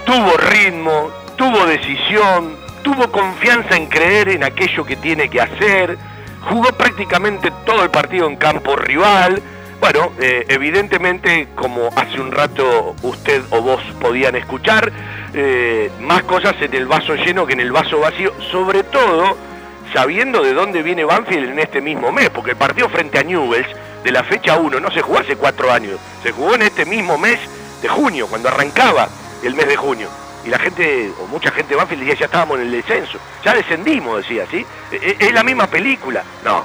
tuvo 0.05 0.37
ritmo, 0.37 1.11
tuvo 1.37 1.65
decisión, 1.65 2.55
tuvo 2.83 3.11
confianza 3.11 3.77
en 3.77 3.87
creer 3.87 4.29
en 4.29 4.45
aquello 4.45 4.85
que 4.85 4.97
tiene 4.97 5.31
que 5.31 5.41
hacer, 5.41 5.97
jugó 6.43 6.69
prácticamente 6.73 7.51
todo 7.65 7.83
el 7.83 7.91
partido 7.91 8.27
en 8.27 8.37
campo 8.37 8.77
rival. 8.77 9.43
Bueno, 9.81 10.13
eh, 10.21 10.45
evidentemente, 10.49 11.49
como 11.55 11.89
hace 11.97 12.21
un 12.21 12.31
rato 12.33 12.95
usted 13.03 13.43
o 13.51 13.63
vos 13.63 13.83
podían 14.01 14.37
escuchar, 14.37 14.93
eh, 15.33 15.91
más 16.01 16.23
cosas 16.25 16.55
en 16.61 16.75
el 16.75 16.87
vaso 16.87 17.15
lleno 17.15 17.47
que 17.47 17.55
en 17.55 17.61
el 17.61 17.73
vaso 17.73 17.99
vacío, 17.99 18.33
sobre 18.51 18.83
todo 18.83 19.37
sabiendo 19.95 20.43
de 20.43 20.53
dónde 20.53 20.83
viene 20.83 21.05
Banfield 21.05 21.51
en 21.51 21.59
este 21.61 21.81
mismo 21.81 22.13
mes, 22.13 22.29
porque 22.31 22.51
el 22.51 22.57
partido 22.57 22.89
frente 22.91 23.19
a 23.19 23.23
Newells 23.23 23.69
de 24.05 24.13
la 24.13 24.23
fecha 24.23 24.59
1 24.59 24.81
no 24.81 24.91
se 24.91 25.01
jugó 25.01 25.19
hace 25.19 25.37
cuatro 25.37 25.73
años, 25.73 25.99
se 26.23 26.31
jugó 26.33 26.55
en 26.55 26.63
este 26.63 26.85
mismo 26.85 27.17
mes 27.17 27.39
de 27.81 27.89
junio, 27.89 28.27
cuando 28.29 28.49
arrancaba 28.51 29.09
el 29.43 29.55
mes 29.55 29.67
de 29.67 29.77
junio. 29.77 30.09
Y 30.45 30.49
la 30.51 30.59
gente, 30.59 31.11
o 31.23 31.27
mucha 31.27 31.51
gente 31.51 31.71
de 31.71 31.77
Banfield 31.77 32.03
decía, 32.03 32.21
ya 32.21 32.27
estábamos 32.27 32.59
en 32.59 32.67
el 32.67 32.73
descenso, 32.73 33.19
ya 33.45 33.55
descendimos, 33.55 34.19
decía, 34.19 34.45
¿sí? 34.51 34.65
E- 34.93 35.17
e- 35.19 35.27
Es 35.27 35.33
la 35.33 35.43
misma 35.43 35.67
película. 35.67 36.23
No, 36.45 36.65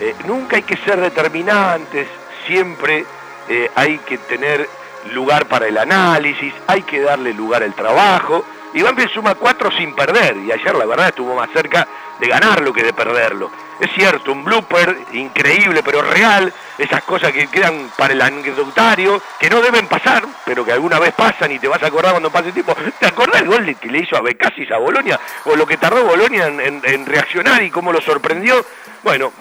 eh, 0.00 0.14
nunca 0.26 0.56
hay 0.56 0.62
que 0.62 0.76
ser 0.76 1.00
determinantes, 1.00 2.06
siempre 2.48 3.04
eh, 3.48 3.70
hay 3.76 3.98
que 3.98 4.18
tener 4.18 4.68
lugar 5.12 5.46
para 5.46 5.68
el 5.68 5.78
análisis, 5.78 6.52
hay 6.66 6.82
que 6.82 7.00
darle 7.00 7.32
lugar 7.32 7.62
al 7.62 7.74
trabajo. 7.74 8.44
Y 8.74 8.82
Banfield 8.82 9.10
suma 9.12 9.34
cuatro 9.36 9.70
sin 9.70 9.94
perder, 9.94 10.36
y 10.36 10.52
ayer 10.52 10.74
la 10.74 10.84
verdad 10.84 11.08
estuvo 11.08 11.34
más 11.34 11.48
cerca 11.54 11.88
de 12.20 12.26
ganarlo 12.28 12.72
que 12.72 12.82
de 12.82 12.92
perderlo. 12.92 13.50
Es 13.80 13.90
cierto, 13.94 14.32
un 14.32 14.44
blooper 14.44 14.94
increíble 15.12 15.82
pero 15.82 16.02
real, 16.02 16.52
esas 16.76 17.02
cosas 17.04 17.32
que 17.32 17.46
quedan 17.46 17.90
para 17.96 18.12
el 18.12 18.20
anecdotario, 18.20 19.22
que 19.38 19.48
no 19.48 19.62
deben 19.62 19.86
pasar, 19.86 20.24
pero 20.44 20.64
que 20.66 20.72
alguna 20.72 20.98
vez 20.98 21.14
pasan 21.14 21.50
y 21.52 21.58
te 21.58 21.68
vas 21.68 21.82
a 21.82 21.86
acordar 21.86 22.10
cuando 22.10 22.28
pase 22.30 22.48
el 22.48 22.54
tiempo. 22.54 22.74
¿Te 22.98 23.06
acordás 23.06 23.40
el 23.40 23.48
gol 23.48 23.74
que 23.80 23.88
le 23.88 24.00
hizo 24.00 24.16
a 24.16 24.20
Becasis 24.20 24.70
a 24.72 24.76
Bolonia? 24.78 25.18
O 25.46 25.56
lo 25.56 25.64
que 25.64 25.76
tardó 25.78 26.04
Bolonia 26.04 26.48
en, 26.48 26.60
en- 26.60 26.82
en 26.84 27.06
reaccionar 27.06 27.62
y 27.62 27.70
cómo 27.70 27.90
lo 27.92 28.00
sorprendió. 28.02 28.62
Bueno, 29.02 29.32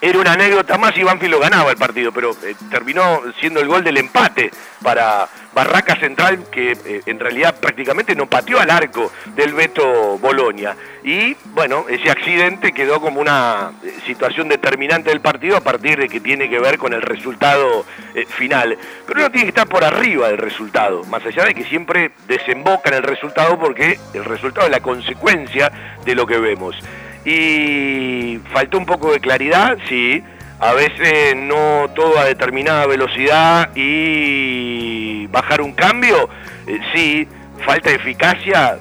era 0.00 0.18
una 0.18 0.32
anécdota 0.32 0.78
más 0.78 0.96
y 0.96 1.02
Banfield 1.02 1.32
lo 1.32 1.40
ganaba 1.40 1.70
el 1.70 1.76
partido, 1.76 2.12
pero 2.12 2.30
eh, 2.44 2.54
terminó 2.70 3.20
siendo 3.40 3.60
el 3.60 3.66
gol 3.66 3.82
del 3.82 3.96
empate 3.96 4.50
para 4.82 5.28
Barraca 5.52 5.96
Central, 5.96 6.44
que 6.52 6.72
eh, 6.72 7.02
en 7.06 7.18
realidad 7.18 7.56
prácticamente 7.60 8.14
no 8.14 8.26
pateó 8.26 8.60
al 8.60 8.70
arco 8.70 9.10
del 9.34 9.54
Beto 9.54 10.18
Bolonia. 10.18 10.76
Y 11.02 11.34
bueno, 11.46 11.86
ese 11.88 12.10
accidente 12.10 12.72
quedó 12.72 13.00
como 13.00 13.20
una 13.20 13.72
eh, 13.82 13.92
situación 14.06 14.48
determinante 14.48 15.10
del 15.10 15.20
partido 15.20 15.56
a 15.56 15.62
partir 15.62 15.98
de 15.98 16.08
que 16.08 16.20
tiene 16.20 16.48
que 16.48 16.60
ver 16.60 16.78
con 16.78 16.92
el 16.92 17.02
resultado 17.02 17.84
final. 18.28 18.76
Pero 19.06 19.20
uno 19.20 19.30
tiene 19.30 19.44
que 19.46 19.50
estar 19.50 19.68
por 19.68 19.84
arriba 19.84 20.28
del 20.28 20.38
resultado, 20.38 21.04
más 21.04 21.24
allá 21.24 21.44
de 21.44 21.54
que 21.54 21.64
siempre 21.64 22.12
desemboca 22.26 22.88
en 22.90 22.96
el 22.96 23.02
resultado 23.02 23.58
porque 23.58 23.98
el 24.12 24.24
resultado 24.24 24.66
es 24.66 24.72
la 24.72 24.80
consecuencia 24.80 25.70
de 26.04 26.14
lo 26.14 26.26
que 26.26 26.38
vemos. 26.38 26.76
Y 27.24 28.38
faltó 28.52 28.78
un 28.78 28.86
poco 28.86 29.12
de 29.12 29.20
claridad, 29.20 29.76
sí. 29.88 30.22
A 30.60 30.72
veces 30.72 31.36
no 31.36 31.88
todo 31.94 32.18
a 32.18 32.24
determinada 32.24 32.86
velocidad 32.86 33.70
y 33.76 35.26
bajar 35.28 35.60
un 35.60 35.72
cambio, 35.72 36.28
eh, 36.66 36.78
sí. 36.94 37.28
Falta 37.64 37.90
de 37.90 37.96
eficacia, 37.96 38.78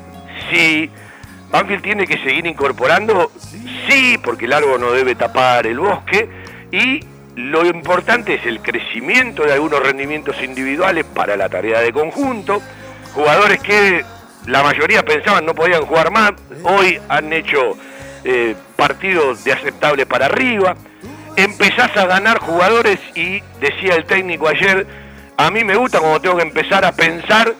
sí. 0.51 0.89
Banfield 1.49 1.81
tiene 1.81 2.05
que 2.05 2.17
seguir 2.19 2.45
incorporando, 2.45 3.31
sí, 3.87 4.17
porque 4.23 4.45
el 4.45 4.53
árbol 4.53 4.79
no 4.81 4.91
debe 4.91 5.15
tapar 5.15 5.65
el 5.67 5.79
bosque. 5.79 6.29
Y 6.71 6.99
lo 7.35 7.65
importante 7.65 8.33
es 8.33 8.45
el 8.45 8.61
crecimiento 8.61 9.43
de 9.43 9.53
algunos 9.53 9.79
rendimientos 9.81 10.41
individuales 10.41 11.05
para 11.05 11.37
la 11.37 11.47
tarea 11.49 11.79
de 11.79 11.93
conjunto. 11.93 12.61
Jugadores 13.13 13.59
que 13.59 14.03
la 14.47 14.63
mayoría 14.63 15.03
pensaban 15.03 15.45
no 15.45 15.53
podían 15.53 15.83
jugar 15.83 16.11
más, 16.11 16.31
hoy 16.63 16.99
han 17.09 17.31
hecho 17.31 17.77
eh, 18.29 18.57
partidos 18.75 19.45
de 19.45 19.53
aceptable 19.53 20.05
para 20.05 20.25
arriba. 20.25 20.75
Empezás 21.37 21.95
a 21.95 22.05
ganar 22.05 22.39
jugadores 22.39 22.99
y 23.15 23.41
decía 23.61 23.95
el 23.95 24.03
técnico 24.03 24.49
ayer, 24.49 24.85
a 25.37 25.49
mí 25.49 25.63
me 25.63 25.77
gusta 25.77 25.99
cuando 25.99 26.19
tengo 26.19 26.35
que 26.35 26.41
empezar 26.41 26.83
a 26.83 26.91
pensar 26.91 27.53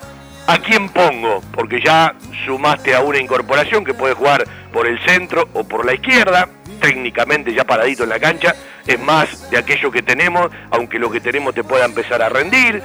a 0.45 0.57
quién 0.59 0.89
pongo, 0.89 1.41
porque 1.53 1.79
ya 1.81 2.13
sumaste 2.45 2.93
a 2.93 2.99
una 2.99 3.17
incorporación 3.17 3.85
que 3.85 3.93
puede 3.93 4.13
jugar 4.13 4.43
por 4.73 4.87
el 4.87 4.99
centro 5.05 5.47
o 5.53 5.63
por 5.63 5.85
la 5.85 5.93
izquierda, 5.93 6.49
técnicamente 6.81 7.53
ya 7.53 7.63
paradito 7.63 8.03
en 8.03 8.09
la 8.09 8.19
cancha, 8.19 8.53
es 8.85 8.99
más 8.99 9.49
de 9.49 9.57
aquello 9.57 9.89
que 9.89 10.01
tenemos, 10.01 10.49
aunque 10.71 10.99
lo 10.99 11.09
que 11.09 11.21
tenemos 11.21 11.55
te 11.55 11.63
pueda 11.63 11.85
empezar 11.85 12.21
a 12.21 12.27
rendir. 12.27 12.83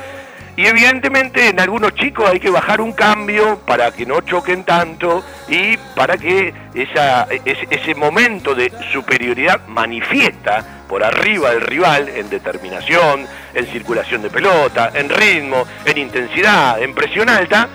Y 0.57 0.67
evidentemente 0.67 1.49
en 1.49 1.59
algunos 1.61 1.95
chicos 1.95 2.29
hay 2.29 2.39
que 2.39 2.51
bajar 2.51 2.81
un 2.83 2.93
cambio 2.93 3.61
para 3.67 3.91
que 3.91 4.05
no 4.05 4.21
choquen 4.21 4.65
tanto 4.65 5.25
y 5.49 5.79
para 5.97 6.19
que 6.19 6.53
esa, 6.75 7.27
ese, 7.45 7.95
momento 7.95 8.55
de 8.55 8.71
superioridad 8.93 9.67
manifiesta 9.69 10.85
por 10.89 11.03
arriba 11.03 11.51
del 11.51 11.63
rival 11.63 12.09
en 12.11 12.29
determinación, 12.29 13.27
en 13.55 13.67
circulación 13.67 14.21
de 14.21 14.29
pelota, 14.29 14.93
en 14.95 15.09
ritmo, 15.09 15.65
en 15.87 15.97
intensidad, 15.97 16.83
en 16.83 16.95
presión 16.95 17.31
alta, 17.31 17.69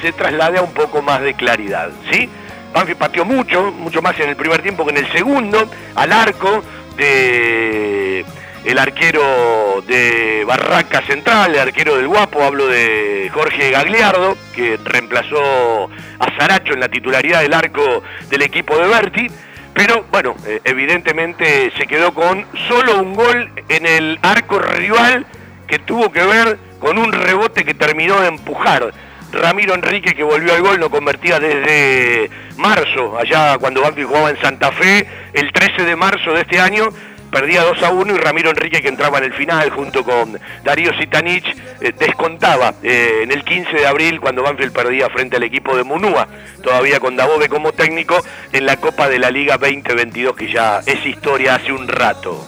se 0.00 0.12
traslade 0.12 0.58
a 0.58 0.62
un 0.62 0.72
poco 0.72 1.02
más 1.02 1.20
de 1.20 1.34
claridad, 1.34 1.90
¿sí? 2.10 2.28
Banfield 2.72 2.98
pateó 2.98 3.24
mucho, 3.24 3.70
mucho 3.70 4.02
más 4.02 4.18
en 4.18 4.30
el 4.30 4.36
primer 4.36 4.62
tiempo 4.62 4.84
que 4.84 4.90
en 4.90 5.04
el 5.04 5.12
segundo, 5.12 5.70
al 5.94 6.10
arco 6.10 6.64
de 6.96 8.24
el 8.64 8.78
arquero 8.78 9.82
de 9.86 10.44
Barraca 10.46 11.02
Central, 11.02 11.54
el 11.54 11.60
arquero 11.60 11.96
del 11.96 12.08
Guapo, 12.08 12.42
hablo 12.42 12.66
de 12.66 13.30
Jorge 13.32 13.70
Gagliardo, 13.70 14.36
que 14.54 14.78
reemplazó 14.82 15.90
a 16.18 16.38
Saracho 16.38 16.72
en 16.72 16.80
la 16.80 16.88
titularidad 16.88 17.42
del 17.42 17.52
arco 17.52 18.02
del 18.30 18.42
equipo 18.42 18.78
de 18.78 18.88
Berti, 18.88 19.26
pero 19.74 20.06
bueno, 20.10 20.34
eh, 20.46 20.60
evidentemente 20.64 21.72
se 21.76 21.86
quedó 21.86 22.14
con 22.14 22.46
solo 22.68 23.00
un 23.00 23.14
gol 23.14 23.50
en 23.68 23.86
el 23.86 24.18
arco 24.22 24.58
rival 24.58 25.26
que 25.66 25.78
tuvo 25.78 26.10
que 26.10 26.24
ver 26.24 26.58
con 26.78 26.96
un 26.96 27.12
rebote 27.12 27.64
que 27.64 27.74
terminó 27.74 28.20
de 28.20 28.28
empujar. 28.28 28.92
Ramiro 29.32 29.74
Enrique 29.74 30.14
que 30.14 30.22
volvió 30.22 30.54
al 30.54 30.62
gol 30.62 30.78
no 30.78 30.90
convertía 30.90 31.40
desde 31.40 32.30
marzo, 32.56 33.18
allá 33.18 33.58
cuando 33.58 33.82
Banfield 33.82 34.08
jugaba 34.08 34.30
en 34.30 34.40
Santa 34.40 34.70
Fe, 34.70 35.06
el 35.32 35.52
13 35.52 35.82
de 35.82 35.96
marzo 35.96 36.32
de 36.32 36.42
este 36.42 36.60
año, 36.60 36.88
perdía 37.34 37.64
2 37.64 37.82
a 37.82 37.90
1 37.90 38.14
y 38.14 38.18
Ramiro 38.18 38.50
Enrique 38.50 38.80
que 38.80 38.86
entraba 38.86 39.18
en 39.18 39.24
el 39.24 39.32
final 39.32 39.68
junto 39.70 40.04
con 40.04 40.38
Darío 40.62 40.92
Sitanich 40.96 41.44
eh, 41.80 41.92
descontaba 41.98 42.74
eh, 42.80 43.22
en 43.24 43.32
el 43.32 43.42
15 43.42 43.72
de 43.72 43.86
abril 43.88 44.20
cuando 44.20 44.44
Banfield 44.44 44.72
perdía 44.72 45.10
frente 45.10 45.36
al 45.36 45.42
equipo 45.42 45.76
de 45.76 45.82
Munúa, 45.82 46.28
todavía 46.62 47.00
con 47.00 47.16
Dabove 47.16 47.48
como 47.48 47.72
técnico 47.72 48.16
en 48.52 48.66
la 48.66 48.76
Copa 48.76 49.08
de 49.08 49.18
la 49.18 49.32
Liga 49.32 49.58
2022 49.58 50.36
que 50.36 50.52
ya 50.52 50.80
es 50.86 51.04
historia 51.04 51.56
hace 51.56 51.72
un 51.72 51.88
rato. 51.88 52.46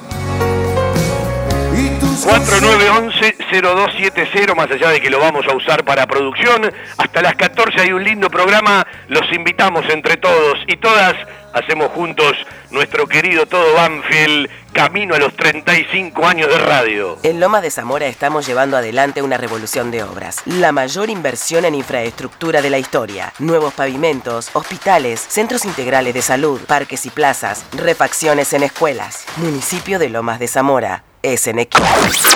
4911-0270, 2.27 4.57
más 4.57 4.69
allá 4.71 4.91
de 4.91 5.01
que 5.01 5.11
lo 5.11 5.21
vamos 5.21 5.47
a 5.47 5.55
usar 5.55 5.85
para 5.85 6.09
producción, 6.09 6.73
hasta 6.99 7.23
las 7.23 7.37
14 7.37 7.83
hay 7.83 7.93
un 7.93 8.03
lindo 8.03 8.29
programa, 8.29 8.85
los 9.09 9.33
invitamos 9.33 9.89
entre 9.91 10.17
todos 10.17 10.59
y 10.67 10.77
todas, 10.77 11.15
hacemos 11.53 11.93
juntos 11.93 12.35
nuestro 12.71 13.07
querido 13.07 13.47
todo 13.47 13.75
Banfield, 13.75 14.51
camino 14.73 15.15
a 15.15 15.19
los 15.19 15.37
35 15.37 16.27
años 16.27 16.49
de 16.49 16.59
radio. 16.59 17.17
En 17.23 17.39
Lomas 17.39 17.63
de 17.63 17.71
Zamora 17.71 18.07
estamos 18.07 18.45
llevando 18.45 18.77
adelante 18.77 19.23
una 19.23 19.37
revolución 19.37 19.93
de 19.93 20.03
obras. 20.03 20.43
La 20.47 20.73
mayor 20.73 21.11
inversión 21.11 21.65
en 21.65 21.77
infraestructura 21.77 22.61
de 22.61 22.71
la 22.71 22.79
historia. 22.79 23.33
Nuevos 23.39 23.73
pavimentos, 23.73 24.51
hospitales, 24.53 25.21
centros 25.21 25.65
integrales 25.65 26.13
de 26.13 26.23
salud, 26.23 26.61
parques 26.67 27.07
y 27.07 27.11
plazas, 27.11 27.65
refacciones 27.73 28.53
en 28.53 28.65
escuelas. 28.65 29.27
Municipio 29.37 30.01
de 30.01 30.11
Lomas 30.11 30.41
de 30.41 30.49
Zamora. 30.49 31.05
Equipo. 31.35 31.85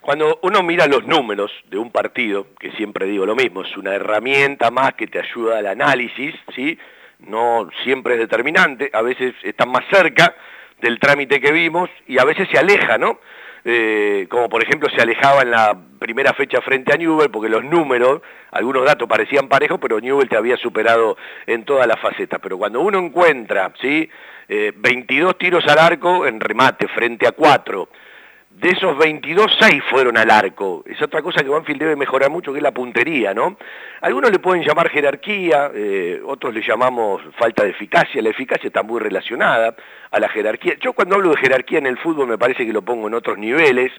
Cuando 0.00 0.38
uno 0.42 0.62
mira 0.62 0.86
los 0.86 1.04
números 1.04 1.50
de 1.68 1.78
un 1.78 1.90
partido, 1.90 2.46
que 2.60 2.70
siempre 2.72 3.06
digo 3.06 3.26
lo 3.26 3.34
mismo, 3.34 3.62
es 3.62 3.76
una 3.76 3.96
herramienta 3.96 4.70
más 4.70 4.94
que 4.94 5.08
te 5.08 5.18
ayuda 5.18 5.58
al 5.58 5.66
análisis, 5.66 6.36
¿sí? 6.54 6.78
No 7.18 7.68
siempre 7.82 8.14
es 8.14 8.20
determinante, 8.20 8.90
a 8.92 9.02
veces 9.02 9.34
están 9.42 9.70
más 9.70 9.84
cerca 9.90 10.36
del 10.80 11.00
trámite 11.00 11.40
que 11.40 11.50
vimos 11.50 11.90
y 12.06 12.20
a 12.20 12.24
veces 12.24 12.48
se 12.52 12.58
aleja, 12.58 12.96
¿no? 12.96 13.18
Eh, 13.64 14.26
como 14.30 14.48
por 14.48 14.62
ejemplo 14.62 14.88
se 14.94 15.02
alejaba 15.02 15.42
en 15.42 15.50
la 15.50 15.76
primera 15.98 16.32
fecha 16.32 16.60
frente 16.60 16.94
a 16.94 16.96
Newell, 16.96 17.30
porque 17.30 17.48
los 17.48 17.64
números, 17.64 18.22
algunos 18.52 18.84
datos 18.84 19.08
parecían 19.08 19.48
parejos, 19.48 19.78
pero 19.80 20.00
Newell 20.00 20.28
te 20.28 20.36
había 20.36 20.56
superado 20.56 21.16
en 21.46 21.64
todas 21.64 21.86
las 21.86 22.00
facetas. 22.00 22.40
Pero 22.42 22.58
cuando 22.58 22.80
uno 22.80 22.98
encuentra, 22.98 23.72
¿sí? 23.80 24.08
22 24.48 25.38
tiros 25.38 25.64
al 25.68 25.78
arco 25.78 26.26
en 26.26 26.40
remate 26.40 26.88
frente 26.88 27.24
a 27.24 27.30
4, 27.30 27.88
de 28.60 28.68
esos 28.68 28.96
22, 28.98 29.56
6 29.58 29.82
fueron 29.88 30.18
al 30.18 30.30
arco. 30.30 30.84
Es 30.86 31.00
otra 31.00 31.22
cosa 31.22 31.42
que 31.42 31.48
Banfield 31.48 31.80
debe 31.80 31.96
mejorar 31.96 32.28
mucho, 32.28 32.52
que 32.52 32.58
es 32.58 32.62
la 32.62 32.74
puntería, 32.74 33.32
¿no? 33.32 33.56
Algunos 34.02 34.30
le 34.30 34.38
pueden 34.38 34.62
llamar 34.62 34.90
jerarquía, 34.90 35.70
eh, 35.74 36.20
otros 36.26 36.52
le 36.52 36.60
llamamos 36.60 37.22
falta 37.38 37.64
de 37.64 37.70
eficacia. 37.70 38.20
La 38.20 38.28
eficacia 38.28 38.66
está 38.66 38.82
muy 38.82 39.00
relacionada 39.00 39.74
a 40.10 40.20
la 40.20 40.28
jerarquía. 40.28 40.74
Yo 40.78 40.92
cuando 40.92 41.14
hablo 41.14 41.30
de 41.30 41.38
jerarquía 41.38 41.78
en 41.78 41.86
el 41.86 41.96
fútbol 41.96 42.28
me 42.28 42.36
parece 42.36 42.66
que 42.66 42.72
lo 42.72 42.82
pongo 42.82 43.08
en 43.08 43.14
otros 43.14 43.38
niveles, 43.38 43.92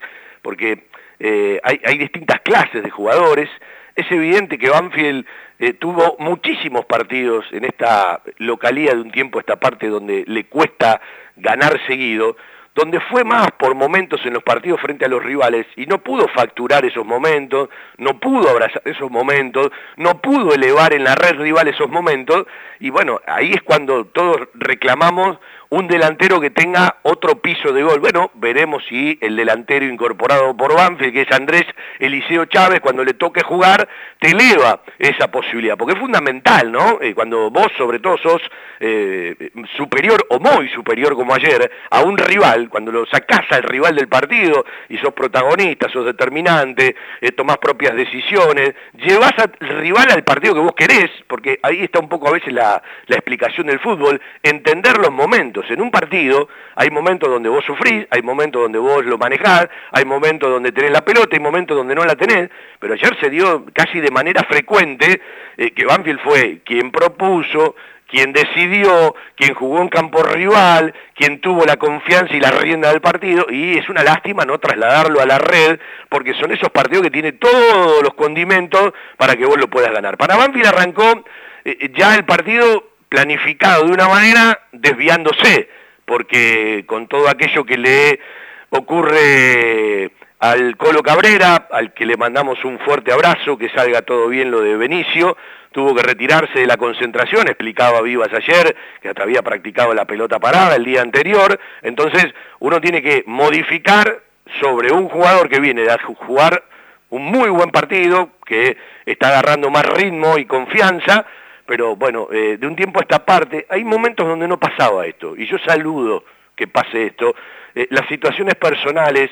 porque 0.44 0.86
eh, 1.20 1.60
hay, 1.64 1.98
distintas 1.98 2.42
clases 2.42 2.84
de 2.84 2.90
jugadores. 2.92 3.50
Es 3.96 4.12
evidente 4.12 4.60
que 4.60 4.70
Banfield 4.70 5.26
eh, 5.58 5.74
tuvo 5.74 6.18
muchísimos 6.20 6.86
partidos 6.86 7.46
en 7.52 7.66
esta 7.66 8.22
localía 8.38 8.94
de 8.94 9.02
un 9.02 9.12
tiempo, 9.12 9.40
esta 9.40 9.56
parte 9.56 9.88
donde 9.88 10.24
le 10.28 10.46
cuesta 10.46 11.02
ganar 11.36 11.80
seguido, 11.88 12.38
donde 12.74 13.00
fue 13.02 13.24
más 13.24 13.52
por 13.52 13.76
momentos 13.76 14.22
en 14.26 14.34
los 14.34 14.44
partidos 14.44 14.80
frente 14.80 15.06
a 15.06 15.10
los 15.10 15.24
rivales 15.24 15.66
y 15.76 15.86
no 15.86 15.98
pudo 15.98 16.28
facturar 16.30 16.86
esos 16.86 17.06
momentos, 17.06 17.70
no 17.98 18.20
pudo 18.20 18.50
abrazar 18.50 18.82
esos 18.86 19.12
momentos, 19.12 19.72
no 19.98 20.22
pudo 20.22 20.54
elevar 20.54 20.94
en 20.94 21.04
la 21.04 21.16
red 21.16 21.38
rival 21.38 21.68
esos 21.68 21.90
momentos, 21.90 22.46
y 22.80 22.90
bueno, 22.90 23.20
ahí 23.28 23.52
es 23.52 23.62
cuando 23.62 24.06
todos 24.06 24.38
reclamamos 24.54 25.38
un 25.72 25.88
delantero 25.88 26.42
que 26.42 26.50
tenga 26.50 26.98
otro 27.04 27.36
piso 27.42 27.72
de 27.72 27.82
gol. 27.82 28.02
Bueno, 28.02 28.32
veremos 28.36 28.84
si 28.90 29.18
el 29.22 29.38
delantero 29.38 29.86
incorporado 29.86 30.56
por 30.56 30.76
Banfield, 30.76 31.14
que 31.14 31.22
es 31.22 31.32
Andrés 31.32 31.64
Eliseo 31.98 32.46
Chávez, 32.46 32.82
cuando 32.82 33.06
le 33.06 33.14
toque 33.14 33.42
jugar, 33.42 33.88
te 34.20 34.32
eleva 34.32 34.82
esa 35.00 35.32
posibilidad, 35.32 35.78
porque 35.78 35.94
es 35.94 36.00
fundamental, 36.00 36.72
¿no? 36.72 37.00
Eh, 37.02 37.16
cuando 37.16 37.50
vos 37.50 37.68
sobre 37.78 38.00
todo 38.00 38.18
sos 38.18 38.42
eh, 38.82 39.52
superior 39.78 40.26
o 40.30 40.40
muy 40.40 40.68
superior 40.70 41.16
como 41.16 41.34
ayer 41.34 41.72
a 41.90 42.02
un 42.02 42.18
rival, 42.18 42.68
cuando 42.68 42.92
lo 42.92 43.06
sacás 43.06 43.50
al 43.52 43.64
rival 43.64 43.96
del 43.96 44.10
partido 44.10 44.66
y 44.90 44.98
sos 44.98 45.14
protagonista, 45.14 45.88
sos 45.88 46.06
determinante, 46.06 46.98
eh, 47.22 47.32
tomás 47.32 47.60
propias 47.60 47.96
decisiones, 47.96 48.76
llevas 48.96 49.34
al 49.38 49.54
rival 49.80 50.12
al 50.12 50.24
partido 50.26 50.54
que 50.54 50.60
vos 50.60 50.76
querés, 50.76 51.12
porque 51.28 51.60
ahí 51.64 51.82
está 51.82 52.00
un 52.00 52.10
poco 52.10 52.28
a 52.28 52.32
veces 52.32 52.52
la, 52.52 52.84
la 53.08 53.16
explicación 53.16 53.68
del 53.68 53.80
fútbol, 53.80 54.22
entender 54.44 54.98
los 54.98 55.12
momentos 55.12 55.61
en 55.70 55.82
un 55.82 55.92
partido 55.92 56.48
hay 56.76 56.90
momentos 56.90 57.30
donde 57.30 57.50
vos 57.50 57.64
sufrís, 57.66 58.06
hay 58.10 58.22
momentos 58.22 58.62
donde 58.62 58.80
vos 58.80 59.06
lo 59.06 59.18
manejás, 59.18 59.68
hay 59.92 60.06
momentos 60.06 60.50
donde 60.50 60.72
tenés 60.72 60.92
la 60.92 61.06
pelota, 61.06 61.30
hay 61.34 61.40
momentos 61.40 61.78
donde 61.78 61.96
no 61.96 62.04
la 62.06 62.16
tenés, 62.16 62.50
pero 62.80 62.94
ayer 62.94 63.18
se 63.20 63.30
dio 63.30 63.66
casi 63.74 64.00
de 64.00 64.12
manera 64.12 64.44
frecuente 64.44 65.22
eh, 65.58 65.72
que 65.72 65.86
Banfield 65.86 66.20
fue 66.22 66.62
quien 66.64 66.92
propuso, 66.92 67.76
quien 68.12 68.34
decidió, 68.34 69.16
quien 69.36 69.54
jugó 69.54 69.82
en 69.82 69.88
campo 69.88 70.22
rival, 70.22 70.94
quien 71.16 71.40
tuvo 71.40 71.66
la 71.66 71.78
confianza 71.78 72.36
y 72.36 72.42
la 72.42 72.52
rienda 72.52 72.90
del 72.90 73.00
partido, 73.00 73.46
y 73.50 73.78
es 73.78 73.88
una 73.88 74.04
lástima 74.04 74.44
no 74.44 74.60
trasladarlo 74.60 75.22
a 75.22 75.26
la 75.26 75.38
red, 75.38 75.80
porque 76.10 76.34
son 76.34 76.52
esos 76.52 76.70
partidos 76.70 77.04
que 77.04 77.12
tiene 77.12 77.32
todos 77.32 78.04
los 78.04 78.14
condimentos 78.14 78.94
para 79.18 79.36
que 79.36 79.46
vos 79.46 79.58
lo 79.58 79.70
puedas 79.70 79.94
ganar. 79.94 80.18
Para 80.18 80.36
Banfield 80.36 80.68
arrancó 80.68 81.24
eh, 81.64 81.92
ya 81.96 82.16
el 82.16 82.26
partido 82.26 82.91
planificado 83.12 83.88
de 83.88 83.92
una 83.92 84.08
manera 84.08 84.58
desviándose, 84.72 85.68
porque 86.06 86.86
con 86.88 87.08
todo 87.08 87.28
aquello 87.28 87.66
que 87.66 87.78
le 87.78 88.22
ocurre 88.70 90.12
al 90.40 90.78
Colo 90.78 91.04
Cabrera, 91.04 91.68
al 91.72 91.94
que 91.94 92.06
le 92.06 92.16
mandamos 92.16 92.64
un 92.64 92.80
fuerte 92.80 93.12
abrazo, 93.12 93.58
que 93.58 93.68
salga 93.72 94.02
todo 94.04 94.30
bien 94.30 94.50
lo 94.50 94.62
de 94.62 94.78
Benicio, 94.78 95.36
tuvo 95.74 95.94
que 95.94 96.04
retirarse 96.04 96.60
de 96.60 96.66
la 96.66 96.78
concentración, 96.78 97.50
explicaba 97.50 98.02
Vivas 98.02 98.32
ayer, 98.32 98.78
que 99.02 99.10
hasta 99.10 99.24
había 99.24 99.42
practicado 99.42 99.94
la 99.94 100.06
pelota 100.06 100.40
parada 100.40 100.78
el 100.78 100.86
día 100.86 101.02
anterior, 101.02 101.60
entonces 101.82 102.28
uno 102.60 102.80
tiene 102.80 103.02
que 103.02 103.26
modificar 103.28 104.22
sobre 104.62 104.94
un 104.94 105.10
jugador 105.10 105.50
que 105.50 105.60
viene 105.60 105.82
de 105.82 105.98
jugar 105.98 106.64
un 107.10 107.26
muy 107.26 107.50
buen 107.50 107.72
partido, 107.72 108.30
que 108.46 108.78
está 109.06 109.28
agarrando 109.28 109.70
más 109.70 109.86
ritmo 109.86 110.38
y 110.38 110.46
confianza, 110.46 111.26
pero 111.72 111.96
bueno, 111.96 112.28
eh, 112.34 112.58
de 112.60 112.68
un 112.68 112.76
tiempo 112.76 113.00
a 113.00 113.04
esta 113.04 113.24
parte, 113.24 113.66
hay 113.70 113.86
momentos 113.86 114.28
donde 114.28 114.46
no 114.46 114.60
pasaba 114.60 115.06
esto, 115.06 115.38
y 115.38 115.48
yo 115.48 115.58
saludo 115.60 116.26
que 116.54 116.68
pase 116.68 117.06
esto. 117.06 117.34
Eh, 117.74 117.88
las 117.92 118.10
situaciones 118.10 118.56
personales 118.56 119.32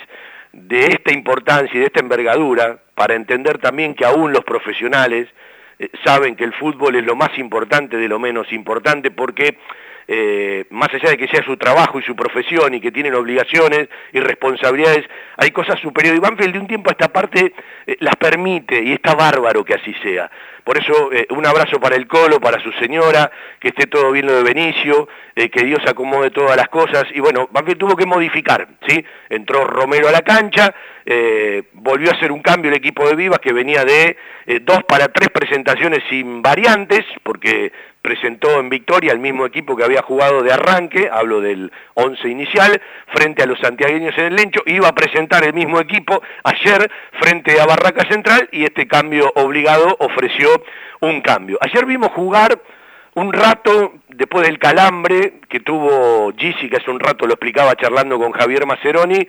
de 0.54 0.86
esta 0.86 1.12
importancia 1.12 1.76
y 1.76 1.80
de 1.80 1.88
esta 1.88 2.00
envergadura, 2.00 2.80
para 2.96 3.16
entender 3.16 3.58
también 3.58 3.94
que 3.94 4.06
aún 4.06 4.32
los 4.32 4.46
profesionales 4.46 5.28
eh, 5.80 5.90
saben 6.06 6.38
que 6.38 6.46
el 6.46 6.54
fútbol 6.54 6.96
es 6.96 7.04
lo 7.04 7.18
más 7.18 7.38
importante 7.38 7.98
de 7.98 8.08
lo 8.08 8.20
menos 8.20 8.50
importante, 8.54 9.12
porque 9.12 9.58
más 10.72 10.92
allá 10.92 11.12
de 11.12 11.18
que 11.18 11.28
sea 11.28 11.44
su 11.44 11.56
trabajo 11.56 12.00
y 12.00 12.04
su 12.04 12.16
profesión 12.16 12.74
y 12.74 12.82
que 12.82 12.92
tienen 12.92 13.14
obligaciones 13.14 13.90
y 14.12 14.20
responsabilidades, 14.20 15.06
hay 15.38 15.52
cosas 15.52 15.80
superiores. 15.82 16.18
Y 16.18 16.22
Banfield 16.22 16.54
de 16.54 16.60
un 16.60 16.68
tiempo 16.68 16.90
a 16.90 16.94
esta 16.94 17.10
parte 17.10 17.54
las 18.00 18.16
permite 18.16 18.82
y 18.82 18.94
está 18.94 19.14
bárbaro 19.14 19.64
que 19.64 19.76
así 19.76 19.94
sea. 20.02 20.32
Por 20.70 20.78
eso 20.78 21.12
eh, 21.12 21.26
un 21.32 21.48
abrazo 21.48 21.80
para 21.80 21.96
el 21.96 22.06
Colo, 22.06 22.40
para 22.40 22.62
su 22.62 22.72
señora, 22.74 23.32
que 23.60 23.70
esté 23.70 23.88
todo 23.88 24.12
bien 24.12 24.28
lo 24.28 24.36
de 24.36 24.44
Benicio, 24.44 25.10
que 25.34 25.64
Dios 25.64 25.80
acomode 25.88 26.30
todas 26.30 26.56
las 26.56 26.68
cosas. 26.68 27.06
Y 27.12 27.22
bueno, 27.22 27.50
Banfield 27.52 27.80
tuvo 27.80 27.96
que 27.96 28.06
modificar, 28.06 28.68
¿sí? 28.88 29.04
Entró 29.30 29.64
Romero 29.64 30.10
a 30.10 30.12
la 30.12 30.22
cancha, 30.22 30.76
volvió 31.74 32.12
a 32.12 32.14
hacer 32.14 32.32
un 32.32 32.42
cambio 32.42 32.70
el 32.70 32.78
equipo 32.78 33.08
de 33.08 33.16
Vivas 33.16 33.40
que 33.40 33.54
venía 33.54 33.84
de 33.84 34.18
dos 34.62 34.84
para 34.84 35.08
tres 35.08 35.30
presentaciones 35.30 36.04
sin 36.10 36.42
variantes, 36.44 37.06
porque 37.24 37.72
presentó 38.02 38.60
en 38.60 38.70
victoria 38.70 39.12
el 39.12 39.20
mismo 39.20 39.46
equipo 39.46 39.76
que 39.76 39.84
había 39.84 40.02
jugado 40.02 40.42
de 40.42 40.52
arranque, 40.52 41.10
hablo 41.12 41.42
del 41.42 41.72
11 41.96 42.28
inicial, 42.30 42.82
frente 43.14 43.44
a 43.44 43.46
los 43.46 43.60
santiagueños 43.60 44.18
en 44.18 44.26
el 44.26 44.36
Lencho, 44.36 44.62
iba 44.66 44.88
a 44.88 44.96
presentar 44.96 45.44
el 45.44 45.54
mismo 45.54 45.80
equipo 45.80 46.22
ayer 46.44 46.90
frente 47.20 47.60
a 47.60 47.66
Barraca 47.66 48.08
Central 48.10 48.48
y 48.52 48.64
este 48.64 48.88
cambio 48.88 49.32
obligado 49.36 49.98
ofreció 50.00 50.59
un 51.02 51.22
cambio. 51.22 51.58
Ayer 51.62 51.86
vimos 51.86 52.12
jugar 52.12 52.60
un 53.16 53.34
rato 53.34 53.94
después 54.08 54.46
del 54.46 54.60
calambre 54.60 55.42
que 55.50 55.60
tuvo 55.60 56.32
Gisi, 56.38 56.70
que 56.70 56.78
hace 56.78 56.92
un 56.92 57.00
rato 57.00 57.26
lo 57.26 57.34
explicaba 57.34 57.76
charlando 57.76 58.18
con 58.18 58.32
Javier 58.32 58.66
Maceroni, 58.66 59.28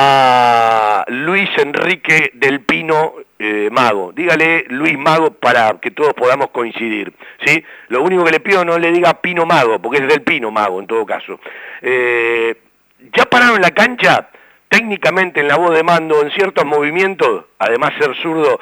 a 0.00 1.04
Luis 1.08 1.50
Enrique 1.56 2.30
del 2.34 2.60
Pino 2.60 3.14
eh, 3.38 3.68
Mago. 3.72 4.12
Dígale 4.12 4.64
Luis 4.68 4.96
Mago 4.96 5.32
para 5.32 5.78
que 5.80 5.90
todos 5.90 6.14
podamos 6.14 6.50
coincidir. 6.50 7.12
¿sí? 7.44 7.64
Lo 7.88 8.02
único 8.02 8.24
que 8.24 8.30
le 8.30 8.40
pido 8.40 8.64
no 8.64 8.78
le 8.78 8.92
diga 8.92 9.20
Pino 9.20 9.44
Mago, 9.44 9.80
porque 9.80 9.98
es 9.98 10.08
del 10.08 10.22
Pino 10.22 10.52
Mago 10.52 10.78
en 10.78 10.86
todo 10.86 11.04
caso. 11.04 11.40
Eh, 11.82 12.56
ya 13.12 13.24
pararon 13.24 13.60
la 13.60 13.72
cancha, 13.72 14.28
técnicamente 14.68 15.40
en 15.40 15.48
la 15.48 15.56
voz 15.56 15.74
de 15.74 15.82
mando, 15.82 16.22
en 16.22 16.30
ciertos 16.30 16.64
movimientos, 16.64 17.46
además 17.58 17.92
ser 17.98 18.14
zurdo, 18.22 18.60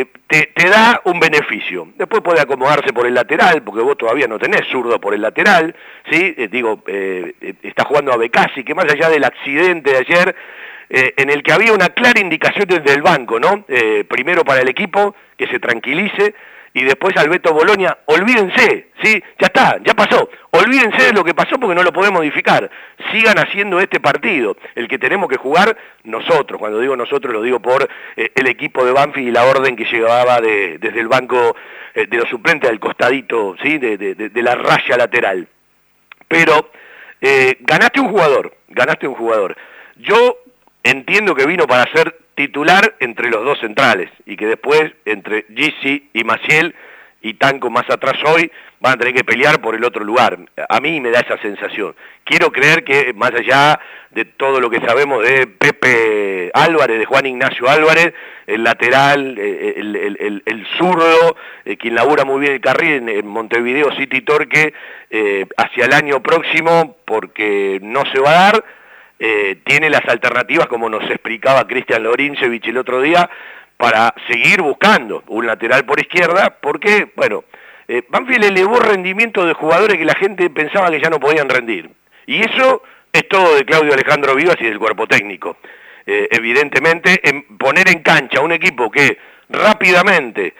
eh, 0.00 0.52
te, 0.54 0.68
da 0.68 1.00
un 1.04 1.18
beneficio. 1.20 1.88
Después 1.96 2.22
puede 2.22 2.40
acomodarse 2.40 2.92
por 2.92 3.06
el 3.06 3.14
lateral, 3.14 3.62
porque 3.62 3.82
vos 3.82 3.96
todavía 3.96 4.26
no 4.26 4.38
tenés 4.38 4.66
zurdo 4.68 5.00
por 5.00 5.14
el 5.14 5.22
lateral, 5.22 5.74
¿sí? 6.10 6.34
digo, 6.50 6.82
está 7.62 7.84
jugando 7.84 8.12
a 8.12 8.16
Becasi, 8.16 8.64
que 8.64 8.74
más 8.74 8.86
allá 8.92 9.08
del 9.08 9.24
accidente 9.24 9.90
de 9.90 9.96
ayer, 9.98 10.36
eh, 10.90 11.12
en 11.18 11.28
el 11.28 11.42
que 11.42 11.52
había 11.52 11.72
una 11.72 11.90
clara 11.90 12.18
indicación 12.18 12.66
desde 12.66 12.94
el 12.94 13.02
banco, 13.02 13.38
¿no? 13.38 13.64
Eh, 13.68 14.04
primero 14.08 14.42
para 14.42 14.62
el 14.62 14.68
equipo, 14.68 15.14
que 15.36 15.46
se 15.46 15.60
tranquilice, 15.60 16.34
y 16.78 16.84
después 16.84 17.16
al 17.16 17.28
Beto 17.28 17.52
Bolonia, 17.52 17.98
olvídense, 18.06 18.90
¿sí? 19.02 19.20
Ya 19.40 19.46
está, 19.48 19.78
ya 19.82 19.94
pasó, 19.94 20.30
olvídense 20.52 21.06
de 21.06 21.12
lo 21.12 21.24
que 21.24 21.34
pasó 21.34 21.58
porque 21.58 21.74
no 21.74 21.82
lo 21.82 21.92
podemos 21.92 22.20
modificar, 22.20 22.70
sigan 23.10 23.36
haciendo 23.36 23.80
este 23.80 23.98
partido, 23.98 24.56
el 24.76 24.86
que 24.86 24.96
tenemos 24.96 25.28
que 25.28 25.38
jugar 25.38 25.76
nosotros, 26.04 26.60
cuando 26.60 26.78
digo 26.78 26.94
nosotros 26.94 27.32
lo 27.32 27.42
digo 27.42 27.58
por 27.58 27.88
eh, 28.16 28.30
el 28.32 28.46
equipo 28.46 28.84
de 28.84 28.92
Banfield 28.92 29.28
y 29.28 29.32
la 29.32 29.44
orden 29.44 29.74
que 29.74 29.86
llevaba 29.86 30.40
desde 30.40 31.00
el 31.00 31.08
banco 31.08 31.56
de 31.94 32.16
los 32.16 32.28
suplentes 32.28 32.70
al 32.70 32.78
costadito, 32.78 33.56
¿sí? 33.60 33.78
De, 33.78 33.96
de 33.96 34.42
la 34.42 34.54
raya 34.54 34.96
lateral. 34.96 35.48
Pero 36.28 36.70
ganaste 37.58 37.98
un 37.98 38.08
jugador, 38.08 38.54
ganaste 38.68 39.08
un 39.08 39.14
jugador. 39.14 39.56
Yo 39.96 40.38
entiendo 40.90 41.34
que 41.34 41.46
vino 41.46 41.66
para 41.66 41.90
ser 41.92 42.16
titular 42.34 42.94
entre 43.00 43.30
los 43.30 43.44
dos 43.44 43.58
centrales 43.60 44.10
y 44.24 44.36
que 44.36 44.46
después 44.46 44.92
entre 45.04 45.44
Gisi 45.54 46.08
y 46.12 46.24
Maciel 46.24 46.74
y 47.20 47.34
Tanco 47.34 47.68
más 47.68 47.88
atrás 47.90 48.16
hoy 48.24 48.50
van 48.80 48.94
a 48.94 48.96
tener 48.96 49.12
que 49.12 49.24
pelear 49.24 49.60
por 49.60 49.74
el 49.74 49.84
otro 49.84 50.04
lugar. 50.04 50.38
A 50.68 50.80
mí 50.80 51.00
me 51.00 51.10
da 51.10 51.20
esa 51.20 51.36
sensación. 51.38 51.94
Quiero 52.24 52.52
creer 52.52 52.84
que 52.84 53.12
más 53.12 53.32
allá 53.32 53.80
de 54.10 54.24
todo 54.24 54.60
lo 54.60 54.70
que 54.70 54.80
sabemos 54.80 55.24
de 55.24 55.46
Pepe 55.46 56.50
Álvarez, 56.54 56.98
de 56.98 57.04
Juan 57.04 57.26
Ignacio 57.26 57.68
Álvarez, 57.68 58.14
el 58.46 58.64
lateral, 58.64 59.36
eh, 59.36 59.74
el, 59.76 60.66
zurdo, 60.78 61.36
eh, 61.64 61.76
quien 61.76 61.94
labura 61.94 62.24
muy 62.24 62.40
bien 62.40 62.52
el 62.54 62.60
carril 62.60 63.08
en, 63.08 63.26
Montevideo 63.26 63.92
City 63.96 64.22
Torque, 64.22 64.72
eh, 65.10 65.46
hacia 65.56 65.86
el 65.86 65.92
año 65.92 66.22
próximo, 66.22 66.96
porque 67.04 67.78
no 67.82 68.04
se 68.12 68.20
va 68.20 68.30
a 68.30 68.52
dar, 68.52 68.64
tiene 69.18 69.90
las 69.90 70.04
alternativas, 70.08 70.68
como 70.68 70.88
nos 70.88 71.02
explicaba 71.10 71.66
Cristian 71.66 72.04
Lorincevich 72.04 72.68
el 72.68 72.78
otro 72.78 73.00
día, 73.00 73.28
para 73.76 74.14
seguir 74.28 74.60
buscando 74.60 75.22
un 75.28 75.46
lateral 75.46 75.84
por 75.84 76.00
izquierda, 76.00 76.56
porque, 76.60 77.10
bueno, 77.16 77.44
eh, 77.90 78.02
Banfield 78.06 78.44
elevó 78.44 78.78
rendimiento 78.80 79.46
de 79.46 79.54
jugadores 79.54 79.96
que 79.96 80.04
la 80.04 80.14
gente 80.14 80.50
pensaba 80.50 80.90
que 80.90 81.00
ya 81.00 81.08
no 81.08 81.18
podían 81.18 81.48
rendir. 81.48 81.88
Y 82.26 82.42
eso 82.42 82.82
es 83.10 83.26
todo 83.28 83.56
de 83.56 83.64
Claudio 83.64 83.94
Alejandro 83.94 84.34
Vivas 84.34 84.56
y 84.60 84.66
del 84.66 84.78
cuerpo 84.78 85.06
técnico. 85.06 85.56
Eh, 86.04 86.28
evidentemente, 86.30 87.20
en 87.26 87.56
poner 87.56 87.88
en 87.88 88.02
cancha 88.02 88.40
un 88.42 88.52
equipo 88.52 88.90
que 88.90 89.16
rápidamente, 89.48 90.54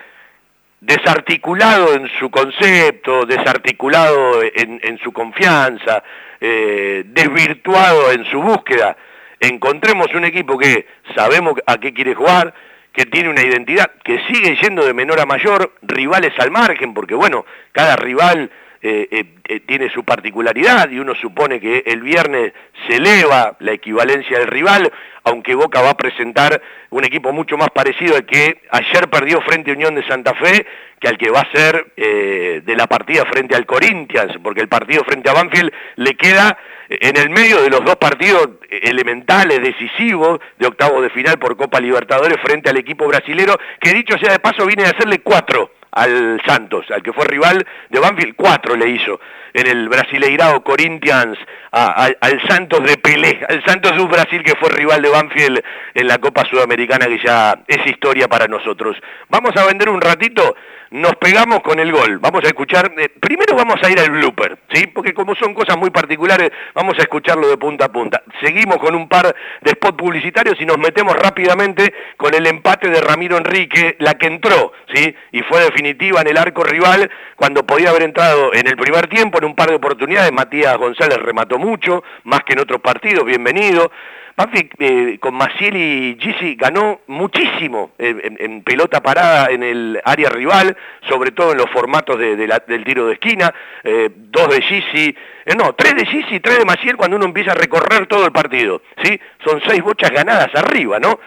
desarticulado 0.80 1.92
en 1.94 2.08
su 2.18 2.30
concepto, 2.30 3.26
desarticulado 3.26 4.40
en, 4.42 4.98
su 5.02 5.12
confianza, 5.12 6.02
eh, 6.40 7.04
desvirtuado 7.06 8.12
en 8.12 8.24
su 8.26 8.40
búsqueda, 8.40 8.96
encontremos 9.40 10.12
un 10.14 10.24
equipo 10.24 10.58
que 10.58 10.86
sabemos 11.14 11.54
a 11.66 11.78
qué 11.78 11.92
quiere 11.92 12.14
jugar, 12.14 12.54
que 12.92 13.06
tiene 13.06 13.28
una 13.28 13.42
identidad, 13.42 13.90
que 14.02 14.20
sigue 14.26 14.56
yendo 14.60 14.84
de 14.84 14.94
menor 14.94 15.20
a 15.20 15.26
mayor, 15.26 15.74
rivales 15.82 16.32
al 16.38 16.50
margen, 16.50 16.94
porque 16.94 17.14
bueno, 17.14 17.44
cada 17.72 17.96
rival 17.96 18.50
eh, 18.80 19.08
eh, 19.10 19.24
eh, 19.48 19.60
tiene 19.66 19.90
su 19.90 20.04
particularidad 20.04 20.88
y 20.88 21.00
uno 21.00 21.12
supone 21.16 21.58
que 21.58 21.82
el 21.84 22.00
viernes 22.00 22.52
se 22.86 22.96
eleva 22.96 23.56
la 23.58 23.72
equivalencia 23.72 24.38
del 24.38 24.46
rival, 24.46 24.92
aunque 25.24 25.56
Boca 25.56 25.82
va 25.82 25.90
a 25.90 25.96
presentar 25.96 26.62
un 26.90 27.04
equipo 27.04 27.32
mucho 27.32 27.56
más 27.56 27.70
parecido 27.70 28.14
al 28.14 28.24
que 28.24 28.60
ayer 28.70 29.08
perdió 29.10 29.40
frente 29.40 29.72
a 29.72 29.74
Unión 29.74 29.96
de 29.96 30.06
Santa 30.06 30.32
Fe 30.34 30.64
que 31.00 31.08
al 31.08 31.18
que 31.18 31.28
va 31.28 31.40
a 31.40 31.50
ser 31.52 31.92
de 31.96 32.74
la 32.76 32.88
partida 32.88 33.24
frente 33.26 33.54
al 33.54 33.66
Corinthians, 33.66 34.34
porque 34.42 34.60
el 34.60 34.68
partido 34.68 35.04
frente 35.04 35.30
a 35.30 35.32
Banfield 35.32 35.72
le 35.96 36.14
queda 36.14 36.58
en 36.88 37.16
el 37.16 37.30
medio 37.30 37.62
de 37.62 37.70
los 37.70 37.84
dos 37.84 37.96
partidos 37.96 38.48
elementales, 38.68 39.60
decisivos, 39.60 40.40
de 40.58 40.66
octavo 40.66 41.00
de 41.00 41.10
final 41.10 41.38
por 41.38 41.56
Copa 41.56 41.80
Libertadores 41.80 42.38
frente 42.42 42.70
al 42.70 42.78
equipo 42.78 43.06
brasilero, 43.06 43.56
que 43.80 43.92
dicho 43.92 44.18
sea 44.18 44.32
de 44.32 44.40
paso 44.40 44.66
viene 44.66 44.86
a 44.86 44.90
hacerle 44.90 45.20
cuatro 45.20 45.70
al 45.92 46.40
Santos, 46.46 46.86
al 46.90 47.02
que 47.02 47.12
fue 47.12 47.24
rival 47.24 47.66
de 47.88 48.00
Banfield, 48.00 48.34
cuatro 48.36 48.76
le 48.76 48.88
hizo 48.90 49.20
en 49.52 49.66
el 49.66 49.88
Brasileirao 49.88 50.62
Corinthians 50.62 51.38
al 51.70 52.48
Santos 52.48 52.82
de 52.84 52.96
Pelé, 52.96 53.40
al 53.48 53.64
Santos 53.64 53.96
de 53.96 54.04
Brasil 54.04 54.42
que 54.42 54.56
fue 54.56 54.70
rival 54.70 55.02
de 55.02 55.08
Banfield 55.08 55.60
en 55.94 56.06
la 56.06 56.18
Copa 56.18 56.44
Sudamericana 56.44 57.06
que 57.06 57.18
ya 57.24 57.58
es 57.66 57.86
historia 57.86 58.28
para 58.28 58.46
nosotros. 58.46 58.96
Vamos 59.28 59.56
a 59.56 59.66
vender 59.66 59.88
un 59.88 60.00
ratito 60.00 60.54
nos 60.90 61.16
pegamos 61.16 61.60
con 61.60 61.78
el 61.78 61.92
gol. 61.92 62.18
Vamos 62.18 62.42
a 62.44 62.48
escuchar, 62.48 62.92
eh, 62.96 63.08
primero 63.08 63.54
vamos 63.54 63.76
a 63.82 63.90
ir 63.90 64.00
al 64.00 64.10
blooper, 64.10 64.58
¿sí? 64.72 64.86
Porque 64.86 65.12
como 65.12 65.34
son 65.34 65.54
cosas 65.54 65.76
muy 65.76 65.90
particulares, 65.90 66.50
vamos 66.74 66.94
a 66.98 67.02
escucharlo 67.02 67.48
de 67.48 67.56
punta 67.56 67.86
a 67.86 67.92
punta. 67.92 68.22
Seguimos 68.40 68.78
con 68.78 68.94
un 68.94 69.08
par 69.08 69.34
de 69.60 69.70
spots 69.72 69.96
publicitarios 69.96 70.60
y 70.60 70.66
nos 70.66 70.78
metemos 70.78 71.14
rápidamente 71.14 71.92
con 72.16 72.34
el 72.34 72.46
empate 72.46 72.88
de 72.88 73.00
Ramiro 73.00 73.36
Enrique, 73.36 73.96
la 73.98 74.14
que 74.14 74.26
entró, 74.26 74.72
¿sí? 74.92 75.14
Y 75.32 75.42
fue 75.42 75.60
definitiva 75.78 76.20
en 76.20 76.26
el 76.26 76.36
arco 76.36 76.64
rival 76.64 77.08
cuando 77.36 77.64
podía 77.64 77.90
haber 77.90 78.02
entrado 78.02 78.52
en 78.52 78.66
el 78.66 78.76
primer 78.76 79.06
tiempo 79.06 79.38
en 79.38 79.44
un 79.44 79.54
par 79.54 79.68
de 79.68 79.76
oportunidades. 79.76 80.32
Matías 80.32 80.76
González 80.76 81.18
remató 81.18 81.56
mucho, 81.56 82.02
más 82.24 82.40
que 82.42 82.54
en 82.54 82.58
otros 82.58 82.80
partidos, 82.80 83.24
bienvenido. 83.24 83.92
Banfield 84.36 84.70
eh, 84.78 85.18
con 85.20 85.34
Maciel 85.34 85.76
y 85.76 86.16
Gisi 86.20 86.56
ganó 86.56 87.00
muchísimo 87.06 87.92
en, 87.98 88.62
pelota 88.62 89.00
parada 89.00 89.50
en 89.50 89.62
el 89.62 90.00
área 90.04 90.30
rival, 90.30 90.76
sobre 91.08 91.30
todo 91.30 91.52
en 91.52 91.58
los 91.58 91.70
formatos 91.70 92.18
del 92.18 92.84
tiro 92.84 93.06
de 93.06 93.14
esquina, 93.14 93.52
eh, 93.84 94.10
dos 94.14 94.48
de 94.48 94.62
Gisi, 94.62 95.16
eh, 95.44 95.54
no, 95.56 95.74
tres 95.74 95.94
de 95.94 96.06
Gisi 96.06 96.36
y 96.36 96.40
tres 96.40 96.58
de 96.58 96.64
Maciel 96.64 96.96
cuando 96.96 97.16
uno 97.16 97.26
empieza 97.26 97.52
a 97.52 97.54
recorrer 97.54 98.06
todo 98.06 98.26
el 98.26 98.32
partido, 98.32 98.82
¿sí? 99.02 99.18
Son 99.44 99.60
seis 99.66 99.82
bochas 99.82 100.10
ganadas 100.10 100.50
arriba, 100.54 100.98
¿no? 100.98 101.20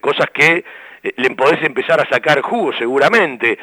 cosas 0.00 0.26
que 0.34 0.62
le 1.16 1.30
podés 1.30 1.62
empezar 1.62 2.00
a 2.00 2.08
sacar 2.08 2.40
jugo 2.40 2.72
seguramente. 2.72 3.58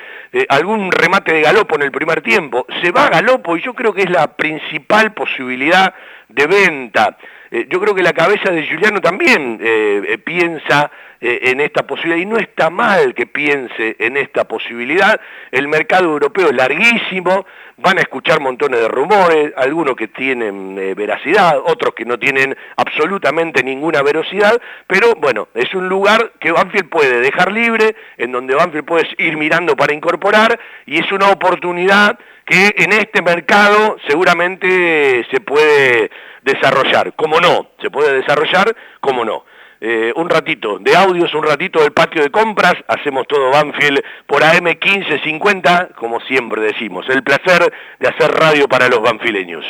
algún 0.49 0.91
remate 0.91 1.33
de 1.33 1.41
Galopo 1.41 1.75
en 1.75 1.83
el 1.83 1.91
primer 1.91 2.21
tiempo. 2.21 2.65
Se 2.81 2.91
va 2.91 3.09
Galopo 3.09 3.57
y 3.57 3.61
yo 3.61 3.73
creo 3.73 3.93
que 3.93 4.03
es 4.03 4.09
la 4.09 4.35
principal 4.35 5.13
posibilidad 5.13 5.93
de 6.29 6.47
venta. 6.47 7.17
Eh, 7.51 7.67
yo 7.69 7.79
creo 7.79 7.93
que 7.93 8.03
la 8.03 8.13
cabeza 8.13 8.51
de 8.51 8.63
Giuliano 8.63 8.99
también 8.99 9.59
eh, 9.61 10.01
eh, 10.07 10.17
piensa 10.17 10.91
en 11.21 11.61
esta 11.61 11.87
posibilidad 11.87 12.21
y 12.21 12.25
no 12.25 12.37
está 12.37 12.69
mal 12.69 13.13
que 13.13 13.25
piense 13.25 13.95
en 13.99 14.17
esta 14.17 14.45
posibilidad. 14.45 15.19
El 15.51 15.67
mercado 15.67 16.05
europeo 16.05 16.47
es 16.49 16.55
larguísimo, 16.55 17.45
van 17.77 17.97
a 17.97 18.01
escuchar 18.01 18.39
montones 18.39 18.79
de 18.79 18.87
rumores, 18.87 19.53
algunos 19.57 19.95
que 19.95 20.07
tienen 20.07 20.75
veracidad, 20.95 21.57
otros 21.65 21.93
que 21.93 22.05
no 22.05 22.19
tienen 22.19 22.55
absolutamente 22.77 23.63
ninguna 23.63 24.01
velocidad, 24.01 24.59
pero 24.87 25.15
bueno, 25.15 25.47
es 25.53 25.73
un 25.73 25.89
lugar 25.89 26.33
que 26.39 26.51
Banfield 26.51 26.89
puede 26.89 27.19
dejar 27.19 27.51
libre, 27.51 27.95
en 28.17 28.31
donde 28.31 28.55
Banfield 28.55 28.85
puede 28.85 29.07
ir 29.17 29.37
mirando 29.37 29.75
para 29.75 29.93
incorporar 29.93 30.59
y 30.85 30.99
es 30.99 31.11
una 31.11 31.29
oportunidad 31.29 32.17
que 32.45 32.75
en 32.77 32.93
este 32.93 33.21
mercado 33.21 33.97
seguramente 34.07 35.25
se 35.31 35.39
puede 35.39 36.11
desarrollar. 36.43 37.13
¿Cómo 37.15 37.39
no? 37.39 37.71
Se 37.81 37.89
puede 37.89 38.13
desarrollar, 38.13 38.75
¿cómo 38.99 39.25
no? 39.25 39.45
Eh, 39.87 40.11
un 40.15 40.27
ratito 40.27 40.79
de 40.79 40.95
audios, 40.95 41.31
un 41.35 41.43
ratito 41.43 41.79
del 41.79 41.91
patio 41.91 42.23
de 42.23 42.31
compras, 42.31 42.73
hacemos 42.87 43.27
todo 43.27 43.51
Banfield 43.51 44.01
por 44.25 44.41
AM1550, 44.41 45.93
como 45.93 46.19
siempre 46.21 46.59
decimos, 46.63 47.05
el 47.07 47.21
placer 47.21 47.71
de 47.99 48.07
hacer 48.07 48.31
radio 48.31 48.67
para 48.67 48.89
los 48.89 48.99
banfileños. 49.03 49.63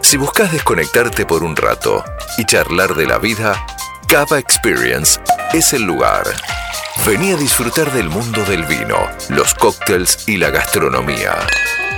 Si 0.00 0.16
buscas 0.16 0.50
desconectarte 0.50 1.26
por 1.26 1.44
un 1.44 1.56
rato 1.56 2.02
y 2.38 2.46
charlar 2.46 2.94
de 2.94 3.04
la 3.04 3.18
vida, 3.18 3.52
Cava 4.08 4.38
Experience 4.38 5.20
es 5.52 5.74
el 5.74 5.82
lugar. 5.82 6.24
Vení 7.06 7.32
a 7.32 7.36
disfrutar 7.36 7.92
del 7.92 8.08
mundo 8.08 8.42
del 8.46 8.64
vino, 8.64 8.96
los 9.28 9.52
cócteles 9.52 10.26
y 10.26 10.38
la 10.38 10.48
gastronomía. 10.48 11.34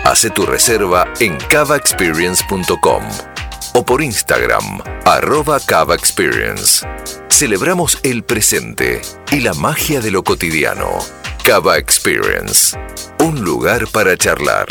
Hace 0.03 0.31
tu 0.31 0.47
reserva 0.47 1.07
en 1.21 1.37
cavaexperience.com 1.49 3.34
o 3.75 3.85
por 3.85 4.03
Instagram, 4.03 4.81
arroba 5.05 5.59
Cava 5.61 5.95
Experience. 5.95 6.87
Celebramos 7.29 7.99
el 8.05 8.23
presente 8.23 9.03
y 9.33 9.41
la 9.41 9.53
magia 9.55 10.01
de 10.01 10.11
lo 10.11 10.23
cotidiano. 10.23 10.99
Cava 11.43 11.77
Experience, 11.77 12.79
un 13.19 13.45
lugar 13.45 13.89
para 13.89 14.17
charlar. 14.17 14.69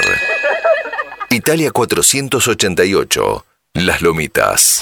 Italia 1.30 1.72
488, 1.72 3.46
Las 3.74 4.02
Lomitas. 4.02 4.82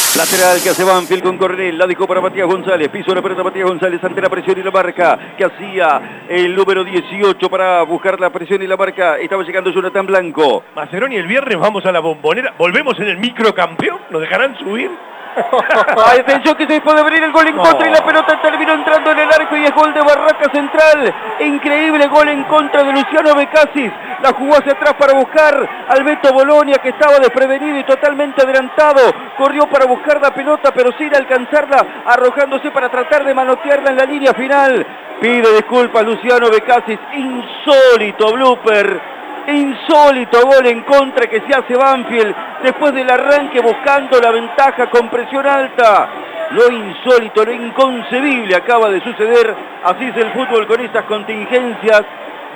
Lateral 0.17 0.61
que 0.61 0.69
hace 0.69 0.83
Banfield 0.83 1.23
con 1.23 1.37
Cornel, 1.37 1.77
la 1.77 1.87
dejó 1.87 2.05
para 2.05 2.19
Matías 2.19 2.45
González, 2.45 2.89
piso 2.89 3.15
la 3.15 3.21
pelota 3.21 3.43
Matías 3.43 3.65
González 3.65 4.03
ante 4.03 4.21
la 4.21 4.29
presión 4.29 4.59
y 4.59 4.63
la 4.63 4.69
marca 4.69 5.17
que 5.37 5.45
hacía 5.45 6.25
el 6.27 6.53
número 6.53 6.83
18 6.83 7.49
para 7.49 7.81
buscar 7.83 8.19
la 8.19 8.29
presión 8.29 8.61
y 8.61 8.67
la 8.67 8.75
marca. 8.75 9.17
Estaba 9.17 9.41
llegando 9.43 9.71
Jonathan 9.71 10.05
Blanco. 10.05 10.65
Maceroni, 10.75 11.15
el 11.15 11.27
viernes 11.27 11.57
vamos 11.57 11.85
a 11.85 11.93
la 11.93 12.01
bombonera, 12.01 12.53
volvemos 12.57 12.99
en 12.99 13.07
el 13.07 13.19
microcampeón, 13.19 13.99
¿nos 14.09 14.19
dejarán 14.19 14.57
subir? 14.59 14.91
Atención 16.19 16.55
que 16.55 16.67
se 16.67 16.81
puede 16.81 16.99
abrir 16.99 17.23
el 17.23 17.31
gol 17.31 17.47
en 17.47 17.55
contra 17.55 17.87
y 17.87 17.91
la 17.91 18.03
pelota 18.03 18.41
terminó 18.41 18.73
entrando 18.73 19.11
en 19.11 19.19
el 19.19 19.29
arco 19.29 19.55
y 19.55 19.63
es 19.63 19.73
gol 19.73 19.93
de 19.93 20.01
Barraca 20.01 20.49
Central. 20.51 21.13
Increíble 21.39 22.07
gol 22.07 22.27
en 22.29 22.43
contra 22.45 22.83
de 22.83 22.91
Luciano 22.91 23.35
Becasis. 23.35 23.91
La 24.21 24.33
jugó 24.33 24.57
hacia 24.57 24.73
atrás 24.73 24.93
para 24.95 25.13
buscar 25.13 25.69
al 25.87 26.03
Beto 26.03 26.33
Bolonia 26.33 26.77
que 26.81 26.89
estaba 26.89 27.19
desprevenido 27.19 27.77
y 27.77 27.83
totalmente 27.83 28.41
adelantado. 28.41 29.01
Corrió 29.37 29.67
para 29.67 29.85
buscar 29.85 30.21
la 30.21 30.33
pelota 30.33 30.71
pero 30.73 30.91
sin 30.97 31.15
alcanzarla, 31.15 32.03
arrojándose 32.05 32.71
para 32.71 32.89
tratar 32.89 33.23
de 33.23 33.33
manotearla 33.33 33.91
en 33.91 33.97
la 33.97 34.05
línea 34.05 34.33
final. 34.33 34.85
Pide 35.19 35.53
disculpas 35.55 36.03
Luciano 36.03 36.49
Becasis. 36.49 36.99
Insólito 37.13 38.33
blooper 38.33 39.20
Insólito 39.47 40.45
gol 40.45 40.67
en 40.67 40.81
contra 40.81 41.27
que 41.27 41.41
se 41.41 41.53
hace 41.53 41.75
Banfield 41.75 42.35
después 42.63 42.93
del 42.93 43.09
arranque 43.09 43.59
buscando 43.59 44.19
la 44.19 44.31
ventaja 44.31 44.89
con 44.89 45.09
presión 45.09 45.45
alta. 45.47 46.09
Lo 46.51 46.71
insólito, 46.71 47.43
lo 47.45 47.53
inconcebible 47.53 48.55
acaba 48.55 48.89
de 48.89 49.01
suceder. 49.01 49.55
Así 49.83 50.05
es 50.05 50.17
el 50.17 50.31
fútbol 50.31 50.67
con 50.67 50.81
estas 50.81 51.05
contingencias. 51.05 52.03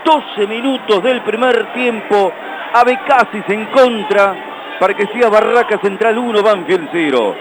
12 0.03 0.47
minutos 0.47 1.01
del 1.01 1.21
primer 1.21 1.73
tiempo. 1.73 2.31
Abecasis 2.73 3.43
en 3.47 3.65
contra 3.67 4.35
para 4.79 4.93
que 4.93 5.07
sea 5.07 5.29
Barraca 5.29 5.79
Central 5.79 6.17
1, 6.17 6.43
Banfield 6.43 6.89
0. 6.91 7.35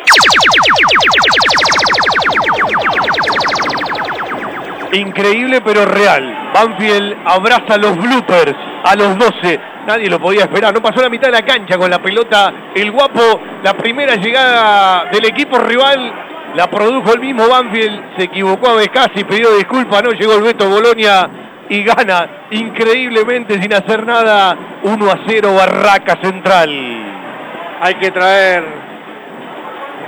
Increíble 4.93 5.61
pero 5.61 5.85
real. 5.85 6.51
Banfield 6.55 7.17
abraza 7.27 7.77
los 7.77 7.97
bloopers 7.97 8.74
a 8.85 8.95
los 8.95 9.19
12. 9.19 9.61
Nadie 9.87 10.09
lo 10.09 10.21
podía 10.21 10.43
esperar. 10.43 10.73
No 10.73 10.83
pasó 10.83 11.01
la 11.01 11.09
mitad 11.09 11.29
de 11.29 11.33
la 11.33 11.43
cancha 11.43 11.77
con 11.77 11.91
la 11.91 12.01
pelota. 12.01 12.53
El 12.75 12.91
guapo, 12.91 13.41
la 13.63 13.75
primera 13.75 14.17
llegada 14.17 15.07
del 15.11 15.25
equipo 15.25 15.59
rival 15.59 16.13
la 16.55 16.71
produjo 16.71 17.13
el 17.15 17.21
mismo 17.21 17.49
Banfield. 17.49 18.17
Se 18.17 18.25
equivocó 18.25 18.69
a 18.69 18.75
Becasi, 18.75 19.25
pidió 19.25 19.57
disculpas. 19.57 20.03
No 20.03 20.13
llegó 20.13 20.35
el 20.35 20.43
Beto 20.43 20.69
Bolonia 20.69 21.29
y 21.69 21.83
gana 21.83 22.29
increíblemente 22.51 23.61
sin 23.61 23.73
hacer 23.73 24.07
nada. 24.07 24.57
1 24.83 25.11
a 25.11 25.19
0 25.27 25.55
Barraca 25.55 26.19
Central. 26.23 26.71
Hay 27.81 27.95
que 27.95 28.11
traer 28.11 28.85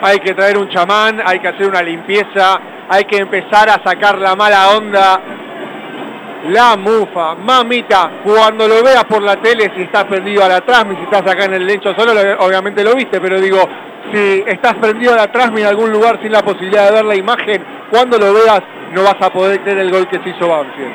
hay 0.02 0.20
que 0.20 0.34
traer 0.34 0.58
un 0.58 0.68
chamán, 0.68 1.22
hay 1.24 1.40
que 1.40 1.48
hacer 1.48 1.66
una 1.66 1.82
limpieza, 1.82 2.60
hay 2.88 3.04
que 3.04 3.16
empezar 3.16 3.70
a 3.70 3.82
sacar 3.82 4.18
la 4.18 4.36
mala 4.36 4.76
onda. 4.76 5.20
La 6.48 6.76
mufa, 6.76 7.34
mamita, 7.34 8.10
cuando 8.22 8.68
lo 8.68 8.82
veas 8.82 9.04
por 9.04 9.22
la 9.22 9.36
tele, 9.36 9.72
si 9.74 9.82
estás 9.82 10.04
prendido 10.04 10.44
a 10.44 10.48
la 10.48 10.60
Trasmi, 10.60 10.96
si 10.96 11.02
estás 11.02 11.22
acá 11.22 11.44
en 11.44 11.54
el 11.54 11.66
lecho 11.66 11.94
solo, 11.94 12.12
obviamente 12.40 12.84
lo 12.84 12.94
viste, 12.94 13.20
pero 13.20 13.40
digo, 13.40 13.68
si 14.12 14.44
estás 14.46 14.74
prendido 14.74 15.14
a 15.14 15.16
la 15.16 15.32
Trasmi 15.32 15.62
en 15.62 15.66
algún 15.66 15.90
lugar 15.90 16.20
sin 16.22 16.32
la 16.32 16.42
posibilidad 16.42 16.86
de 16.86 16.92
ver 16.92 17.04
la 17.04 17.16
imagen, 17.16 17.64
cuando 17.90 18.18
lo 18.18 18.32
veas 18.32 18.62
no 18.92 19.02
vas 19.02 19.16
a 19.20 19.32
poder 19.32 19.60
creer 19.62 19.78
el 19.78 19.90
gol 19.90 20.08
que 20.08 20.18
se 20.20 20.30
hizo 20.30 20.48
Banfield. 20.48 20.94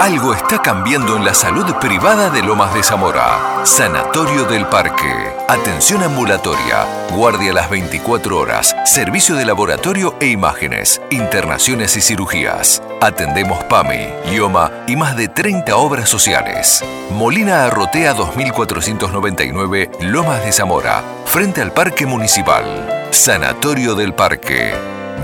Algo 0.00 0.34
está 0.34 0.60
cambiando 0.60 1.16
en 1.16 1.24
la 1.24 1.34
salud 1.34 1.64
privada 1.80 2.30
de 2.30 2.42
Lomas 2.42 2.74
de 2.74 2.82
Zamora. 2.82 3.64
Sanatorio 3.64 4.44
del 4.44 4.66
Parque. 4.66 5.35
Atención 5.48 6.02
ambulatoria. 6.02 6.84
Guardia 7.12 7.52
las 7.52 7.70
24 7.70 8.36
horas. 8.36 8.74
Servicio 8.84 9.36
de 9.36 9.44
laboratorio 9.44 10.16
e 10.20 10.26
imágenes. 10.26 11.00
Internaciones 11.10 11.96
y 11.96 12.00
cirugías. 12.00 12.82
Atendemos 13.00 13.62
PAMI, 13.64 14.08
IOMA 14.32 14.72
y 14.88 14.96
más 14.96 15.16
de 15.16 15.28
30 15.28 15.76
obras 15.76 16.08
sociales. 16.08 16.82
Molina 17.12 17.64
Arrotea 17.64 18.12
2499, 18.14 19.92
Lomas 20.00 20.44
de 20.44 20.50
Zamora. 20.50 21.04
Frente 21.26 21.62
al 21.62 21.72
Parque 21.72 22.06
Municipal. 22.06 23.06
Sanatorio 23.12 23.94
del 23.94 24.14
Parque. 24.14 24.74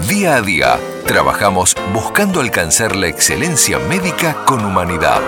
Día 0.07 0.37
a 0.37 0.41
día, 0.41 0.79
trabajamos 1.05 1.75
buscando 1.93 2.41
alcanzar 2.41 2.95
la 2.95 3.09
excelencia 3.09 3.81
médica 3.81 4.45
con 4.45 4.65
humanidad. 4.65 5.21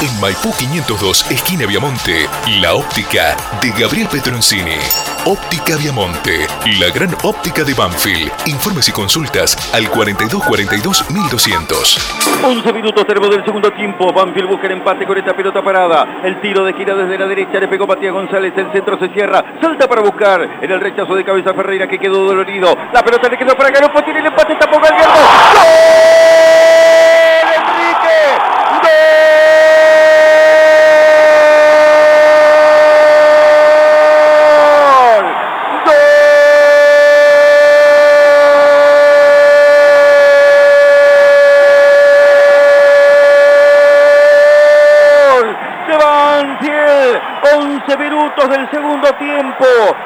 En 0.00 0.18
Maipú 0.18 0.54
502, 0.56 1.30
esquina 1.30 1.66
Viamonte, 1.66 2.26
la 2.62 2.72
óptica 2.72 3.36
de 3.60 3.70
Gabriel 3.72 4.08
Petroncini. 4.10 4.78
Óptica 5.26 5.76
Viamonte, 5.76 6.46
la 6.78 6.88
gran 6.88 7.14
óptica 7.22 7.62
de 7.62 7.74
Banfield. 7.74 8.32
Informes 8.46 8.88
y 8.88 8.92
consultas 8.92 9.58
al 9.74 9.90
4242 9.90 11.10
1200. 11.10 11.98
11 12.42 12.72
minutos 12.72 13.06
tenemos 13.06 13.28
del 13.28 13.44
segundo 13.44 13.70
tiempo. 13.72 14.10
Banfield 14.10 14.48
busca 14.48 14.66
el 14.66 14.72
empate 14.72 15.04
con 15.04 15.18
esta 15.18 15.36
pelota 15.36 15.62
parada. 15.62 16.22
El 16.24 16.40
tiro 16.40 16.64
de 16.64 16.72
gira 16.72 16.94
desde 16.94 17.18
la 17.18 17.26
derecha 17.26 17.60
le 17.60 17.68
pegó 17.68 17.86
Matías 17.86 18.14
González. 18.14 18.54
El 18.56 18.72
centro 18.72 18.98
se 18.98 19.08
cierra. 19.10 19.44
Salta 19.60 19.88
para 19.88 20.02
buscar 20.02 20.42
en 20.60 20.70
el 20.70 20.80
rechazo 20.80 21.14
de 21.14 21.24
cabeza 21.24 21.54
Ferreira 21.54 21.86
que 21.86 21.98
quedó 21.98 22.24
dolorido. 22.24 22.76
La 22.92 23.02
pelota 23.02 23.28
le 23.28 23.36
quedó 23.36 23.56
para 23.56 23.70
Garopo. 23.70 24.02
Tiene 24.02 24.20
el 24.20 24.26
empate. 24.26 24.54
Tampoco 24.56 24.86
el 24.86 24.92
¡Gol! 24.92 25.00
¡Enrique! 27.56 28.40
de 45.86 45.96
Banfield. 45.96 47.20
11 47.56 47.96
minutos 47.96 48.48
tiempo. 49.14 49.64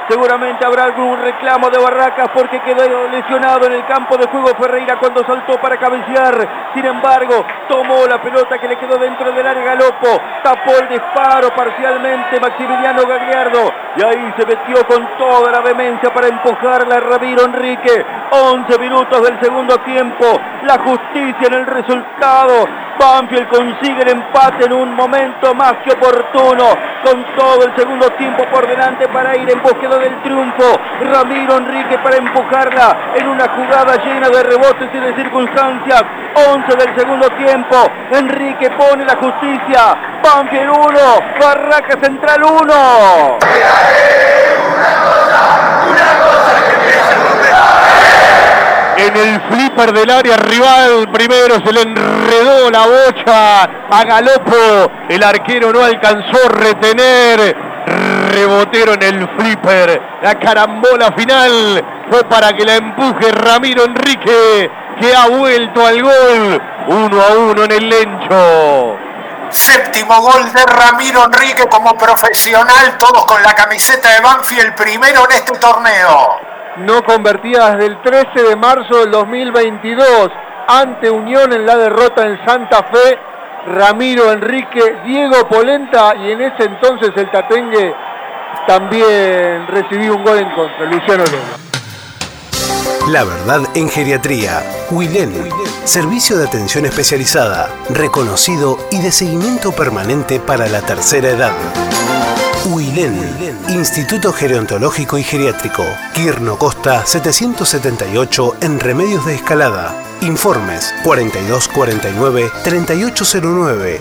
Seguramente 0.08 0.64
habrá 0.64 0.84
algún 0.84 1.20
reclamo 1.20 1.70
de 1.70 1.78
Barracas 1.78 2.30
porque 2.34 2.60
quedó 2.60 3.08
lesionado 3.08 3.66
en 3.66 3.72
el 3.72 3.86
campo 3.86 4.16
de 4.16 4.26
juego 4.26 4.48
Ferreira 4.58 4.96
cuando 4.98 5.24
saltó 5.24 5.58
para 5.58 5.76
cabecear. 5.76 6.48
Sin 6.74 6.84
embargo, 6.84 7.44
tomó 7.68 8.06
la 8.06 8.20
pelota 8.20 8.58
que 8.58 8.68
le 8.68 8.76
quedó 8.76 8.98
dentro 8.98 9.32
del 9.32 9.46
área 9.46 9.64
Galopo. 9.64 10.20
Tapó 10.42 10.72
el 10.80 10.88
disparo 10.88 11.50
parcialmente 11.54 12.40
Maximiliano 12.40 13.06
Gagliardo. 13.06 13.72
Y 13.96 14.02
ahí 14.02 14.34
se 14.36 14.46
metió 14.46 14.86
con 14.86 15.06
toda 15.18 15.50
la 15.50 15.60
vehemencia 15.60 16.12
para 16.12 16.28
empujarla 16.28 16.96
a 16.96 17.00
Ramiro 17.00 17.44
Enrique. 17.44 18.04
11 18.30 18.78
minutos 18.78 19.22
del 19.22 19.40
segundo 19.40 19.78
tiempo. 19.80 20.24
La 20.62 20.78
justicia 20.78 21.46
en 21.46 21.54
el 21.54 21.66
resultado. 21.66 22.66
Banfield 22.98 23.48
consigue 23.48 24.02
el 24.02 24.08
empate 24.08 24.66
en 24.66 24.72
un 24.72 24.94
momento 24.94 25.54
más 25.54 25.74
que 25.84 25.92
oportuno, 25.92 26.64
con 27.04 27.24
todo 27.36 27.64
el 27.64 27.74
segundo 27.74 28.08
tiempo 28.10 28.44
por 28.52 28.66
delante 28.66 28.93
para 29.12 29.36
ir 29.36 29.50
en 29.50 29.62
búsqueda 29.62 29.98
del 29.98 30.22
triunfo. 30.22 30.78
Ramiro 31.00 31.56
Enrique 31.56 31.98
para 31.98 32.16
empujarla 32.16 32.96
en 33.16 33.28
una 33.28 33.48
jugada 33.48 33.96
llena 33.96 34.28
de 34.28 34.42
rebotes 34.42 34.88
y 34.92 34.98
de 34.98 35.14
circunstancias. 35.16 36.02
11 36.34 36.76
del 36.76 36.96
segundo 36.96 37.28
tiempo. 37.30 37.76
Enrique 38.12 38.70
pone 38.70 39.04
la 39.04 39.16
justicia. 39.16 39.96
Banfield 40.22 40.70
1, 40.70 40.98
Barraca 41.40 41.98
Central 42.00 42.44
1. 42.44 43.38
En 48.96 49.16
el 49.16 49.40
flipper 49.50 49.92
del 49.92 50.10
área 50.10 50.36
rival, 50.36 51.08
primero 51.12 51.56
se 51.64 51.72
le 51.72 51.82
enredó 51.82 52.70
la 52.70 52.86
bocha 52.86 53.62
a 53.90 54.04
Galopo. 54.04 54.92
El 55.08 55.22
arquero 55.22 55.72
no 55.72 55.82
alcanzó 55.82 56.46
a 56.46 56.48
retener. 56.48 57.73
Rebotero 58.34 58.94
en 58.94 59.02
el 59.02 59.28
flipper. 59.28 60.02
La 60.22 60.38
carambola 60.38 61.12
final 61.12 61.84
fue 62.10 62.24
para 62.24 62.52
que 62.52 62.64
la 62.64 62.76
empuje 62.76 63.30
Ramiro 63.32 63.84
Enrique, 63.84 64.70
que 65.00 65.14
ha 65.14 65.28
vuelto 65.28 65.86
al 65.86 66.02
gol. 66.02 66.62
Uno 66.88 67.22
a 67.22 67.32
uno 67.32 67.64
en 67.64 67.72
el 67.72 67.88
lencho. 67.88 68.96
Séptimo 69.50 70.20
gol 70.20 70.52
de 70.52 70.66
Ramiro 70.66 71.24
Enrique 71.24 71.66
como 71.68 71.96
profesional, 71.96 72.98
todos 72.98 73.24
con 73.24 73.42
la 73.42 73.54
camiseta 73.54 74.10
de 74.10 74.20
Banfield, 74.20 74.74
primero 74.74 75.24
en 75.28 75.36
este 75.36 75.58
torneo 75.58 76.54
no 76.76 77.04
convertida 77.04 77.76
desde 77.76 77.86
el 77.86 78.02
13 78.02 78.42
de 78.42 78.56
marzo 78.56 78.98
del 78.98 79.10
2022 79.10 80.30
ante 80.66 81.10
Unión 81.10 81.52
en 81.52 81.66
la 81.66 81.76
derrota 81.76 82.26
en 82.26 82.44
Santa 82.44 82.82
Fe, 82.84 83.18
Ramiro 83.66 84.32
Enrique, 84.32 84.96
Diego 85.04 85.46
Polenta 85.48 86.14
y 86.16 86.32
en 86.32 86.40
ese 86.42 86.64
entonces 86.64 87.12
el 87.16 87.30
Tatengue 87.30 87.94
también 88.66 89.66
recibió 89.68 90.16
un 90.16 90.24
gol 90.24 90.38
en 90.38 90.50
contra, 90.50 90.84
Luciano. 90.86 91.24
La 93.08 93.24
verdad 93.24 93.62
en 93.74 93.88
geriatría. 93.88 94.62
Wilén. 94.90 95.32
Servicio 95.84 96.38
de 96.38 96.46
atención 96.46 96.86
especializada, 96.86 97.68
reconocido 97.90 98.78
y 98.90 99.00
de 99.02 99.12
seguimiento 99.12 99.72
permanente 99.72 100.40
para 100.40 100.66
la 100.68 100.80
tercera 100.80 101.28
edad. 101.28 101.52
Huilén, 102.64 103.14
Instituto 103.68 104.32
Gerontológico 104.32 105.18
y 105.18 105.22
Geriátrico, 105.22 105.84
Quirno 106.14 106.56
Costa 106.56 107.04
778 107.04 108.56
en 108.62 108.80
Remedios 108.80 109.26
de 109.26 109.34
Escalada. 109.34 109.94
Informes 110.22 110.94
4249 111.04 112.50
3809 112.62 114.00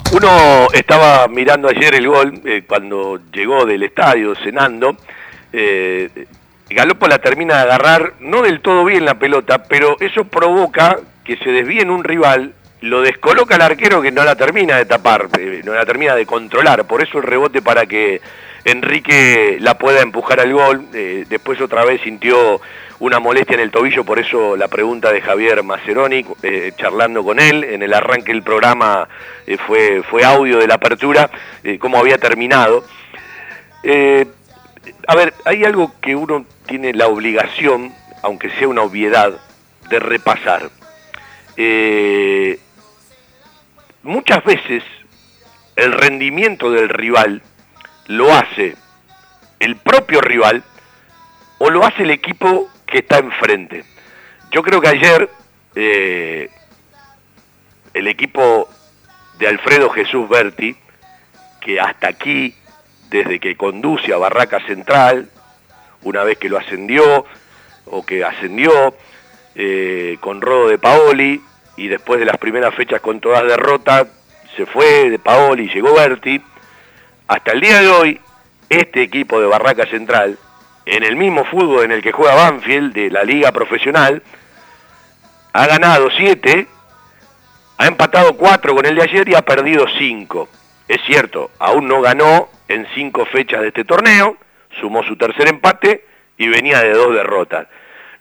Uno 0.13 0.67
estaba 0.73 1.27
mirando 1.29 1.69
ayer 1.69 1.95
el 1.95 2.07
gol 2.07 2.41
eh, 2.43 2.63
cuando 2.67 3.21
llegó 3.31 3.65
del 3.65 3.83
estadio 3.83 4.35
cenando. 4.35 4.97
Eh, 5.53 6.27
Galopo 6.69 7.07
la 7.07 7.19
termina 7.19 7.55
de 7.55 7.61
agarrar, 7.61 8.13
no 8.19 8.41
del 8.41 8.59
todo 8.59 8.83
bien 8.83 9.05
la 9.05 9.19
pelota, 9.19 9.63
pero 9.63 9.95
eso 9.99 10.25
provoca 10.25 10.99
que 11.23 11.37
se 11.37 11.51
desvíe 11.51 11.81
en 11.81 11.89
un 11.89 12.03
rival, 12.03 12.53
lo 12.81 13.01
descoloca 13.01 13.55
al 13.55 13.61
arquero 13.61 14.01
que 14.01 14.11
no 14.11 14.23
la 14.23 14.35
termina 14.35 14.77
de 14.77 14.85
tapar, 14.85 15.29
eh, 15.39 15.61
no 15.63 15.73
la 15.73 15.85
termina 15.85 16.13
de 16.15 16.25
controlar. 16.25 16.85
Por 16.85 17.01
eso 17.01 17.19
el 17.19 17.23
rebote 17.23 17.61
para 17.61 17.85
que 17.85 18.21
Enrique 18.63 19.57
la 19.59 19.77
pueda 19.77 20.01
empujar 20.01 20.39
al 20.39 20.53
gol. 20.53 20.85
Eh, 20.93 21.25
después 21.27 21.59
otra 21.61 21.83
vez 21.83 22.01
sintió 22.01 22.61
una 22.99 23.19
molestia 23.19 23.55
en 23.55 23.61
el 23.61 23.71
tobillo, 23.71 24.03
por 24.03 24.19
eso 24.19 24.55
la 24.55 24.67
pregunta 24.67 25.11
de 25.11 25.21
Javier 25.21 25.63
Maceroni, 25.63 26.23
eh, 26.43 26.71
charlando 26.77 27.23
con 27.23 27.39
él, 27.39 27.63
en 27.63 27.81
el 27.81 27.93
arranque 27.93 28.31
del 28.31 28.43
programa 28.43 29.07
eh, 29.47 29.57
fue, 29.65 30.03
fue 30.03 30.23
audio 30.23 30.59
de 30.59 30.67
la 30.67 30.75
apertura, 30.75 31.31
cómo 31.79 31.97
había 31.97 32.19
terminado. 32.19 32.83
A 35.07 35.15
ver, 35.15 35.33
hay 35.45 35.63
algo 35.63 35.91
que 35.99 36.15
uno 36.15 36.45
tiene 36.67 36.93
la 36.93 37.07
obligación, 37.07 37.91
aunque 38.21 38.51
sea 38.51 38.67
una 38.67 38.83
obviedad, 38.83 39.33
de 39.89 39.99
repasar. 39.99 40.69
Muchas 44.03 44.43
veces 44.43 44.83
el 45.75 45.93
rendimiento 45.93 46.69
del 46.71 46.89
rival 46.89 47.41
lo 48.11 48.33
hace 48.33 48.75
el 49.59 49.77
propio 49.77 50.19
rival 50.19 50.63
o 51.59 51.69
lo 51.69 51.85
hace 51.85 52.03
el 52.03 52.11
equipo 52.11 52.69
que 52.85 52.99
está 52.99 53.19
enfrente. 53.19 53.85
Yo 54.51 54.63
creo 54.63 54.81
que 54.81 54.89
ayer 54.89 55.29
eh, 55.75 56.49
el 57.93 58.07
equipo 58.07 58.67
de 59.39 59.47
Alfredo 59.47 59.89
Jesús 59.91 60.27
Berti, 60.27 60.75
que 61.61 61.79
hasta 61.79 62.09
aquí, 62.09 62.53
desde 63.09 63.39
que 63.39 63.55
conduce 63.55 64.13
a 64.13 64.17
Barraca 64.17 64.59
Central, 64.65 65.29
una 66.03 66.23
vez 66.23 66.37
que 66.37 66.49
lo 66.49 66.57
ascendió 66.57 67.25
o 67.85 68.05
que 68.05 68.25
ascendió, 68.25 68.93
eh, 69.55 70.17
con 70.19 70.41
Rodo 70.41 70.67
de 70.67 70.77
Paoli, 70.77 71.41
y 71.77 71.87
después 71.87 72.19
de 72.19 72.25
las 72.25 72.37
primeras 72.37 72.75
fechas 72.75 72.99
con 72.99 73.21
todas 73.21 73.43
derrotas, 73.43 74.07
se 74.57 74.65
fue 74.65 75.09
de 75.09 75.19
Paoli, 75.19 75.69
llegó 75.69 75.93
Berti. 75.93 76.41
Hasta 77.31 77.53
el 77.53 77.61
día 77.61 77.79
de 77.79 77.87
hoy, 77.87 78.19
este 78.67 79.03
equipo 79.03 79.39
de 79.39 79.47
Barraca 79.47 79.85
Central, 79.85 80.37
en 80.85 81.01
el 81.01 81.15
mismo 81.15 81.45
fútbol 81.45 81.85
en 81.85 81.93
el 81.93 82.01
que 82.01 82.11
juega 82.11 82.35
Banfield 82.35 82.91
de 82.91 83.09
la 83.09 83.23
liga 83.23 83.53
profesional, 83.53 84.21
ha 85.53 85.65
ganado 85.65 86.09
7, 86.11 86.67
ha 87.77 87.87
empatado 87.87 88.35
4 88.35 88.75
con 88.75 88.85
el 88.85 88.95
de 88.95 89.03
ayer 89.03 89.29
y 89.29 89.35
ha 89.35 89.43
perdido 89.43 89.85
5. 89.97 90.49
Es 90.89 90.99
cierto, 91.05 91.51
aún 91.57 91.87
no 91.87 92.01
ganó 92.01 92.49
en 92.67 92.85
5 92.93 93.25
fechas 93.27 93.61
de 93.61 93.69
este 93.69 93.85
torneo, 93.85 94.35
sumó 94.81 95.01
su 95.03 95.15
tercer 95.15 95.47
empate 95.47 96.03
y 96.37 96.49
venía 96.49 96.81
de 96.81 96.91
dos 96.91 97.13
derrotas. 97.15 97.67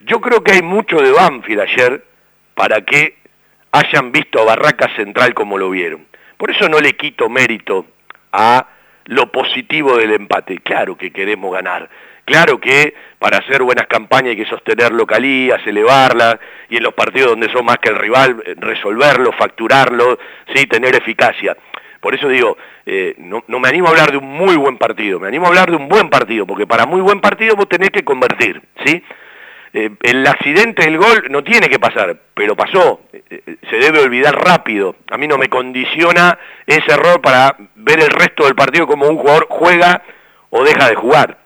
Yo 0.03 0.21
creo 0.21 0.45
que 0.45 0.53
hay 0.53 0.63
mucho 0.63 0.99
de 0.99 1.11
Banfield 1.11 1.63
ayer 1.63 2.05
para 2.55 2.83
que 2.83 3.17
hayan 3.73 4.13
visto 4.13 4.41
a 4.41 4.45
Barraca 4.45 4.89
Central 4.95 5.35
como 5.35 5.59
lo 5.59 5.69
vieron. 5.69 6.07
Por 6.37 6.53
eso 6.53 6.69
no 6.69 6.79
le 6.79 6.93
quito 6.93 7.29
mérito 7.29 7.87
a 8.31 8.69
lo 9.11 9.33
positivo 9.33 9.97
del 9.97 10.13
empate. 10.13 10.59
Claro 10.59 10.97
que 10.97 11.11
queremos 11.11 11.53
ganar. 11.53 11.89
Claro 12.25 12.61
que 12.61 12.95
para 13.19 13.39
hacer 13.39 13.61
buenas 13.61 13.89
campañas 13.89 14.31
hay 14.31 14.37
que 14.37 14.47
sostener 14.47 14.93
localías, 14.93 15.61
elevarlas, 15.67 16.37
y 16.69 16.77
en 16.77 16.85
los 16.85 16.95
partidos 16.95 17.31
donde 17.31 17.51
son 17.51 17.65
más 17.65 17.79
que 17.79 17.89
el 17.89 17.97
rival, 17.97 18.41
eh, 18.47 18.55
resolverlo, 18.57 19.33
facturarlo, 19.33 20.17
¿sí? 20.55 20.65
tener 20.67 20.95
eficacia. 20.95 21.57
Por 22.01 22.15
eso 22.15 22.29
digo, 22.29 22.57
eh, 22.87 23.15
no, 23.19 23.43
no 23.49 23.59
me 23.59 23.69
animo 23.69 23.89
a 23.89 23.91
hablar 23.91 24.13
de 24.13 24.19
un 24.19 24.29
muy 24.29 24.55
buen 24.55 24.79
partido, 24.79 25.19
me 25.19 25.27
animo 25.27 25.47
a 25.47 25.49
hablar 25.49 25.71
de 25.71 25.77
un 25.77 25.89
buen 25.89 26.09
partido, 26.09 26.47
porque 26.47 26.69
para 26.69 26.87
muy 26.87 27.01
buen 27.01 27.21
partido 27.21 27.57
vos 27.57 27.69
tenés 27.69 27.91
que 27.91 28.05
convertir, 28.05 28.63
¿sí? 28.85 29.03
Eh, 29.73 29.91
el 30.03 30.27
accidente 30.27 30.85
del 30.85 30.99
gol 30.99 31.27
no 31.31 31.45
tiene 31.45 31.69
que 31.69 31.79
pasar, 31.79 32.17
pero 32.35 32.57
pasó, 32.57 33.03
Eh, 33.13 33.23
eh, 33.31 33.57
se 33.69 33.77
debe 33.77 34.01
olvidar 34.01 34.35
rápido. 34.35 34.97
A 35.11 35.17
mí 35.17 35.29
no 35.29 35.39
me 35.39 35.49
condiciona 35.49 36.37
ese 36.67 36.93
error 36.93 37.21
para 37.21 37.55
ver 37.77 38.01
el 38.01 38.11
resto 38.11 38.45
del 38.45 38.57
partido 38.57 38.87
como 38.87 39.07
un 39.07 39.17
jugador 39.17 39.47
juega 39.49 40.03
o 40.51 40.65
deja 40.65 40.89
de 40.89 40.97
jugar. 40.97 41.39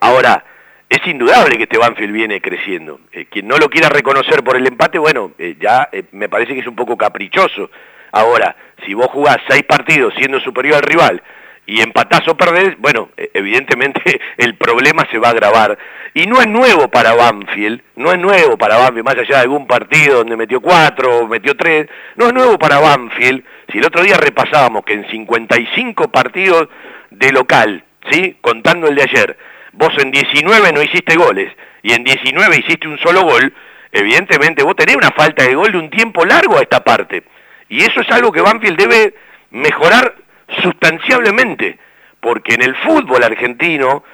Ahora, 0.00 0.44
es 0.88 1.04
indudable 1.06 1.56
que 1.56 1.64
este 1.64 1.78
Banfield 1.78 2.12
viene 2.12 2.40
creciendo. 2.40 3.00
Quien 3.30 3.48
no 3.48 3.56
lo 3.56 3.68
quiera 3.68 3.88
reconocer 3.88 4.44
por 4.44 4.56
el 4.56 4.66
empate, 4.66 4.98
bueno, 4.98 5.32
ya 5.58 5.88
me 6.12 6.28
parece 6.28 6.54
que 6.54 6.60
es 6.60 6.66
un 6.66 6.76
poco 6.76 6.96
caprichoso. 6.96 7.70
Ahora, 8.12 8.54
si 8.84 8.94
vos 8.94 9.08
jugás 9.08 9.38
seis 9.48 9.62
partidos 9.64 10.14
siendo 10.14 10.40
superior 10.40 10.76
al 10.76 10.82
rival 10.82 11.22
y 11.68 11.82
empatás 11.82 12.26
o 12.28 12.34
perdés, 12.34 12.78
bueno, 12.78 13.10
eh, 13.18 13.30
evidentemente 13.34 14.00
el 14.38 14.56
problema 14.56 15.06
se 15.10 15.18
va 15.18 15.28
a 15.28 15.32
agravar. 15.32 15.78
Y 16.14 16.24
no 16.24 16.40
es 16.40 16.46
nuevo 16.48 16.88
para 16.88 17.14
Banfield, 17.14 17.82
no 17.94 18.10
es 18.10 18.18
nuevo 18.18 18.56
para 18.56 18.78
Banfield, 18.78 19.04
más 19.04 19.18
allá 19.18 19.36
de 19.36 19.42
algún 19.42 19.66
partido 19.66 20.16
donde 20.16 20.38
metió 20.38 20.62
cuatro 20.62 21.18
o 21.18 21.28
metió 21.28 21.54
tres, 21.54 21.86
no 22.16 22.28
es 22.28 22.32
nuevo 22.32 22.58
para 22.58 22.78
Banfield. 22.78 23.44
Si 23.70 23.78
el 23.78 23.84
otro 23.84 24.02
día 24.02 24.16
repasábamos 24.16 24.82
que 24.82 24.94
en 24.94 25.10
55 25.10 26.10
partidos 26.10 26.68
de 27.10 27.32
local, 27.32 27.84
¿sí? 28.10 28.38
Contando 28.40 28.88
el 28.88 28.94
de 28.94 29.02
ayer, 29.02 29.36
vos 29.72 29.92
en 29.98 30.10
19 30.10 30.72
no 30.72 30.82
hiciste 30.82 31.16
goles 31.16 31.52
y 31.82 31.92
en 31.92 32.02
19 32.02 32.56
hiciste 32.56 32.88
un 32.88 32.98
solo 32.98 33.24
gol, 33.24 33.52
evidentemente 33.92 34.64
vos 34.64 34.74
tenés 34.74 34.96
una 34.96 35.10
falta 35.10 35.44
de 35.44 35.54
gol 35.54 35.70
de 35.70 35.78
un 35.78 35.90
tiempo 35.90 36.24
largo 36.24 36.56
a 36.56 36.62
esta 36.62 36.82
parte. 36.82 37.24
Y 37.68 37.82
eso 37.82 38.00
es 38.00 38.10
algo 38.10 38.32
que 38.32 38.40
Banfield 38.40 38.78
debe 38.78 39.14
mejorar 39.50 40.14
sustancialmente, 40.62 41.78
porque 42.20 42.54
en 42.54 42.62
el 42.62 42.76
fútbol 42.76 43.22
argentino 43.22 44.04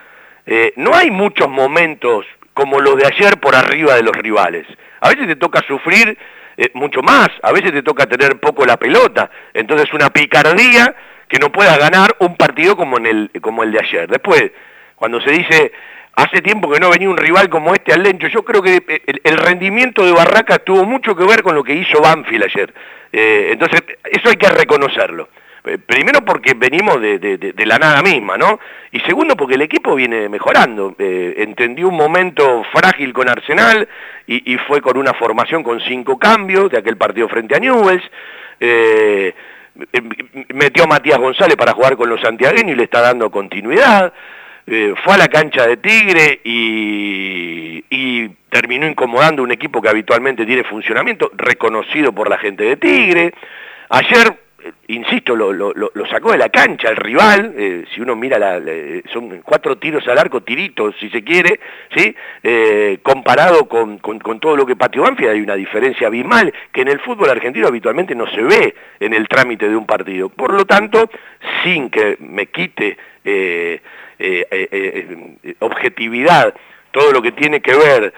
eh, 0.46 0.72
no 0.76 0.94
hay 0.94 1.10
muchos 1.10 1.48
momentos 1.48 2.26
como 2.52 2.80
los 2.80 2.96
de 2.96 3.06
ayer 3.06 3.38
por 3.38 3.54
arriba 3.54 3.94
de 3.94 4.02
los 4.02 4.14
rivales. 4.16 4.66
A 5.00 5.08
veces 5.08 5.26
te 5.26 5.36
toca 5.36 5.62
sufrir 5.66 6.16
eh, 6.56 6.70
mucho 6.74 7.02
más, 7.02 7.28
a 7.42 7.52
veces 7.52 7.72
te 7.72 7.82
toca 7.82 8.06
tener 8.06 8.38
poco 8.38 8.64
la 8.64 8.76
pelota, 8.76 9.30
entonces 9.52 9.92
una 9.92 10.10
picardía 10.10 10.94
que 11.28 11.38
no 11.38 11.50
puedas 11.50 11.78
ganar 11.78 12.14
un 12.20 12.36
partido 12.36 12.76
como, 12.76 12.98
en 12.98 13.06
el, 13.06 13.30
como 13.40 13.62
el 13.62 13.72
de 13.72 13.80
ayer. 13.80 14.08
Después, 14.08 14.52
cuando 14.94 15.20
se 15.20 15.32
dice, 15.32 15.72
hace 16.14 16.40
tiempo 16.42 16.70
que 16.70 16.78
no 16.78 16.90
venía 16.90 17.08
un 17.08 17.16
rival 17.16 17.48
como 17.48 17.74
este 17.74 17.92
al 17.92 18.02
Lencho, 18.02 18.28
yo 18.28 18.44
creo 18.44 18.62
que 18.62 18.82
eh, 18.86 19.20
el, 19.24 19.36
rendimiento 19.36 20.04
de 20.04 20.12
Barraca 20.12 20.58
tuvo 20.58 20.84
mucho 20.84 21.16
que 21.16 21.24
ver 21.24 21.42
con 21.42 21.54
lo 21.54 21.64
que 21.64 21.74
hizo 21.74 22.00
Banfield 22.00 22.44
ayer. 22.44 22.74
Eh, 23.12 23.48
entonces, 23.52 23.82
eso 24.04 24.28
hay 24.28 24.36
que 24.36 24.48
reconocerlo. 24.48 25.28
Eh, 25.64 25.78
Primero 25.78 26.22
porque 26.24 26.52
venimos 26.54 27.00
de, 27.00 27.18
de- 27.18 27.66
la 27.66 27.78
nada 27.78 28.02
misma, 28.02 28.36
¿no? 28.36 28.60
Y 28.92 29.00
segundo 29.00 29.34
porque 29.36 29.54
el 29.54 29.62
equipo 29.62 29.94
viene 29.94 30.28
mejorando. 30.28 30.94
Eh, 30.98 31.36
entendió 31.38 31.88
un 31.88 31.96
momento 31.96 32.62
frágil 32.72 33.12
con 33.14 33.28
Arsenal 33.28 33.88
y, 34.26 34.56
fue 34.66 34.80
con 34.82 34.96
una 34.98 35.14
formación 35.14 35.62
con 35.62 35.80
cinco 35.80 36.18
cambios 36.18 36.70
de 36.70 36.78
aquel 36.78 36.96
partido 36.96 37.28
frente 37.28 37.56
a 37.56 37.58
Newells. 37.58 38.02
Eh, 38.60 39.34
eh, 39.92 40.00
metió 40.54 40.84
a 40.84 40.86
Matías 40.86 41.18
González 41.18 41.56
para 41.56 41.72
jugar 41.72 41.96
con 41.96 42.08
los 42.08 42.20
santiagueños 42.20 42.72
y 42.72 42.76
le 42.76 42.84
está 42.84 43.00
dando 43.00 43.30
continuidad. 43.30 44.12
fue 44.66 45.14
a 45.14 45.18
la 45.18 45.28
cancha 45.28 45.66
de 45.66 45.76
Tigre 45.78 46.40
y, 46.44 47.84
y 47.90 48.28
terminó 48.50 48.86
incomodando 48.86 49.42
un 49.42 49.50
equipo 49.52 49.80
que 49.82 49.88
habitualmente 49.88 50.46
tiene 50.46 50.64
funcionamiento, 50.64 51.30
reconocido 51.34 52.12
por 52.12 52.28
la 52.30 52.38
gente 52.38 52.64
de 52.64 52.76
Tigre. 52.76 53.34
Ayer 53.90 54.43
insisto, 54.88 55.34
lo, 55.34 55.52
lo, 55.52 55.72
lo, 55.74 56.06
sacó 56.06 56.32
de 56.32 56.38
la 56.38 56.48
cancha 56.48 56.88
el 56.88 56.96
rival, 56.96 57.54
eh, 57.56 57.84
si 57.94 58.00
uno 58.00 58.16
mira, 58.16 58.38
la, 58.38 58.60
son 59.12 59.40
cuatro 59.42 59.76
tiros 59.76 60.06
al 60.08 60.18
arco, 60.18 60.42
tiritos 60.42 60.94
si 60.98 61.10
se 61.10 61.22
quiere, 61.22 61.60
¿sí? 61.94 62.14
Eh, 62.42 62.98
comparado 63.02 63.66
con, 63.68 63.98
con, 63.98 64.18
con, 64.18 64.40
todo 64.40 64.56
lo 64.56 64.66
que 64.66 64.76
pateó 64.76 65.02
Banfield 65.02 65.30
hay 65.30 65.40
una 65.40 65.54
diferencia 65.54 66.06
abismal 66.06 66.52
que 66.72 66.82
en 66.82 66.88
el 66.88 67.00
fútbol 67.00 67.30
argentino 67.30 67.66
habitualmente 67.66 68.14
no 68.14 68.26
se 68.26 68.42
ve 68.42 68.74
en 69.00 69.14
el 69.14 69.28
trámite 69.28 69.68
de 69.68 69.76
un 69.76 69.86
partido. 69.86 70.28
Por 70.28 70.52
lo 70.52 70.64
tanto, 70.64 71.10
sin 71.62 71.90
que 71.90 72.16
me 72.20 72.46
quite 72.46 72.96
eh, 73.24 73.80
objetividad 75.60 76.54
todo 76.90 77.12
lo 77.12 77.22
que 77.22 77.32
tiene 77.32 77.60
que 77.60 77.74
ver 77.74 78.14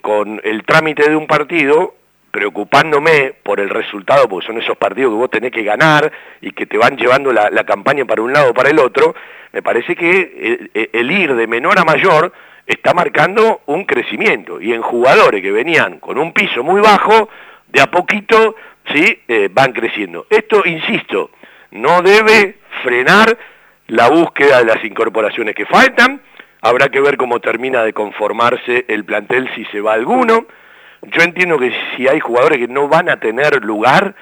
con 0.00 0.40
el 0.44 0.62
trámite 0.64 1.08
de 1.08 1.16
un 1.16 1.26
partido, 1.26 1.94
preocupándome 2.36 3.32
por 3.42 3.60
el 3.60 3.70
resultado, 3.70 4.28
porque 4.28 4.46
son 4.46 4.60
esos 4.60 4.76
partidos 4.76 5.10
que 5.10 5.16
vos 5.16 5.30
tenés 5.30 5.50
que 5.52 5.62
ganar 5.62 6.12
y 6.42 6.50
que 6.50 6.66
te 6.66 6.76
van 6.76 6.94
llevando 6.94 7.32
la, 7.32 7.64
campaña 7.64 8.04
para 8.04 8.20
un 8.20 8.30
lado 8.30 8.50
o 8.50 8.52
para 8.52 8.68
el 8.68 8.78
otro, 8.78 9.14
me 9.54 9.62
parece 9.62 9.96
que 9.96 10.68
el, 10.92 11.10
ir 11.10 11.34
de 11.34 11.46
menor 11.46 11.78
a 11.78 11.84
mayor 11.84 12.30
está 12.66 12.92
marcando 12.92 13.62
un 13.64 13.86
crecimiento. 13.86 14.60
Y 14.60 14.74
en 14.74 14.82
jugadores 14.82 15.40
que 15.40 15.50
venían 15.50 15.98
con 15.98 16.18
un 16.18 16.34
piso 16.34 16.62
muy 16.62 16.82
bajo, 16.82 17.30
de 17.68 17.80
a 17.80 17.90
poquito 17.90 18.54
¿sí? 18.92 19.18
Eh, 19.26 19.48
van 19.50 19.72
creciendo. 19.72 20.26
Esto, 20.28 20.60
insisto, 20.66 21.30
no 21.70 22.02
debe 22.02 22.56
frenar 22.82 23.34
la 23.86 24.10
búsqueda 24.10 24.58
de 24.58 24.66
las 24.66 24.84
incorporaciones 24.84 25.54
que 25.54 25.64
faltan. 25.64 26.20
Habrá 26.60 26.90
que 26.90 27.00
ver 27.00 27.16
cómo 27.16 27.40
termina 27.40 27.82
de 27.82 27.94
conformarse 27.94 28.84
el 28.88 29.06
plantel 29.06 29.48
si 29.54 29.64
se 29.72 29.80
va 29.80 29.94
alguno 29.94 30.44
yo 31.10 31.22
entiendo 31.22 31.58
que 31.58 31.72
si 31.96 32.08
hay 32.08 32.20
jugadores 32.20 32.58
que 32.58 32.68
no 32.68 32.88
van 32.88 33.08
a 33.08 33.18
tener 33.18 33.62
lugar, 33.64 34.14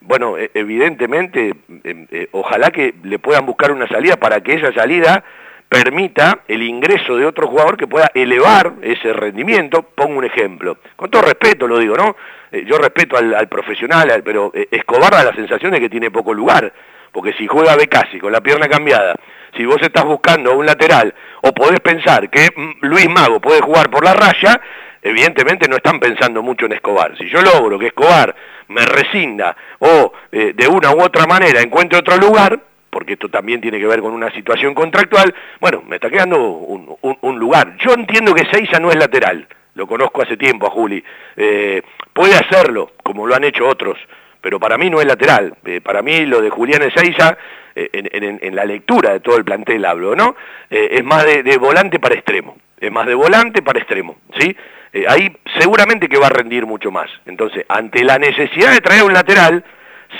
bueno, 0.00 0.38
e, 0.38 0.50
evidentemente, 0.54 1.54
em, 1.84 2.06
eh, 2.10 2.28
ojalá 2.32 2.70
que 2.70 2.94
le 3.02 3.18
puedan 3.18 3.46
buscar 3.46 3.72
una 3.72 3.88
salida 3.88 4.16
para 4.16 4.40
que 4.40 4.54
esa 4.54 4.72
salida 4.72 5.24
permita 5.68 6.40
el 6.48 6.62
ingreso 6.62 7.16
de 7.16 7.26
otro 7.26 7.46
jugador 7.46 7.76
que 7.76 7.86
pueda 7.86 8.10
elevar 8.14 8.74
ese 8.82 9.12
rendimiento. 9.12 9.82
Pongo 9.82 10.18
un 10.18 10.24
ejemplo, 10.24 10.78
con 10.96 11.10
todo 11.10 11.22
respeto 11.22 11.66
lo 11.66 11.78
digo, 11.78 11.96
¿no? 11.96 12.16
Eh, 12.50 12.64
yo 12.66 12.78
respeto 12.78 13.16
al, 13.16 13.48
profesional, 13.48 14.22
pero 14.24 14.50
eh, 14.54 14.68
Escobar 14.70 15.12
da 15.12 15.24
la 15.24 15.34
sensación 15.34 15.72
de 15.72 15.80
que 15.80 15.90
tiene 15.90 16.10
poco 16.10 16.32
lugar, 16.32 16.72
porque 17.12 17.34
si 17.34 17.46
juega 17.46 17.76
Becasi 17.76 18.18
con 18.18 18.32
la 18.32 18.40
pierna 18.40 18.68
cambiada, 18.68 19.14
si 19.56 19.64
vos 19.66 19.80
estás 19.82 20.04
buscando 20.04 20.56
un 20.56 20.64
lateral, 20.64 21.14
o 21.42 21.52
podés 21.52 21.80
pensar 21.80 22.30
que 22.30 22.48
mm, 22.54 22.86
Luis 22.86 23.08
Mago 23.08 23.40
puede 23.40 23.60
jugar 23.60 23.90
por 23.90 24.04
la 24.04 24.14
raya, 24.14 24.60
evidentemente 25.08 25.68
no 25.68 25.76
están 25.76 25.98
pensando 25.98 26.42
mucho 26.42 26.66
en 26.66 26.72
Escobar. 26.72 27.16
Si 27.16 27.28
yo 27.28 27.40
logro 27.40 27.78
que 27.78 27.86
Escobar 27.86 28.34
me 28.68 28.84
rescinda 28.84 29.56
o 29.78 30.12
eh, 30.30 30.52
de 30.54 30.68
una 30.68 30.92
u 30.92 31.02
otra 31.02 31.26
manera 31.26 31.60
encuentre 31.60 31.98
otro 31.98 32.16
lugar, 32.16 32.60
porque 32.90 33.14
esto 33.14 33.28
también 33.28 33.60
tiene 33.60 33.78
que 33.78 33.86
ver 33.86 34.00
con 34.00 34.12
una 34.12 34.30
situación 34.32 34.74
contractual, 34.74 35.34
bueno, 35.60 35.82
me 35.86 35.96
está 35.96 36.10
quedando 36.10 36.38
un, 36.38 37.38
lugar. 37.38 37.76
Yo 37.78 37.92
entiendo 37.92 38.34
que 38.34 38.46
Seiza 38.50 38.78
no 38.80 38.90
es 38.90 38.96
lateral, 38.96 39.46
lo 39.74 39.86
conozco 39.86 40.22
hace 40.22 40.36
tiempo 40.36 40.66
a 40.66 40.70
Juli, 40.70 41.02
eh, 41.36 41.82
puede 42.12 42.34
hacerlo, 42.34 42.92
como 43.02 43.26
lo 43.26 43.34
han 43.34 43.44
hecho 43.44 43.66
otros, 43.66 43.96
pero 44.40 44.58
para 44.58 44.76
mí 44.76 44.90
no 44.90 45.00
es 45.00 45.06
lateral. 45.06 45.54
Eh, 45.64 45.80
para 45.80 46.02
mí 46.02 46.26
lo 46.26 46.40
de 46.40 46.50
Julián 46.50 46.82
Ezeiza, 46.82 47.36
en, 47.74 48.56
la 48.56 48.64
lectura 48.64 49.12
de 49.12 49.20
todo 49.20 49.36
el 49.36 49.44
plantel 49.44 49.84
hablo, 49.84 50.16
¿no? 50.16 50.34
es 50.68 51.04
más 51.04 51.24
de, 51.24 51.56
volante 51.58 52.00
para 52.00 52.16
extremo, 52.16 52.56
es 52.80 52.92
más 52.92 53.06
de 53.06 53.14
volante 53.14 53.62
para 53.62 53.78
extremo, 53.78 54.16
¿sí? 54.38 54.56
Eh, 54.92 55.04
ahí 55.08 55.36
seguramente 55.58 56.08
que 56.08 56.18
va 56.18 56.26
a 56.26 56.30
rendir 56.30 56.66
mucho 56.66 56.90
más. 56.90 57.10
Entonces, 57.26 57.64
ante 57.68 58.04
la 58.04 58.18
necesidad 58.18 58.72
de 58.72 58.80
traer 58.80 59.04
un 59.04 59.12
lateral, 59.12 59.64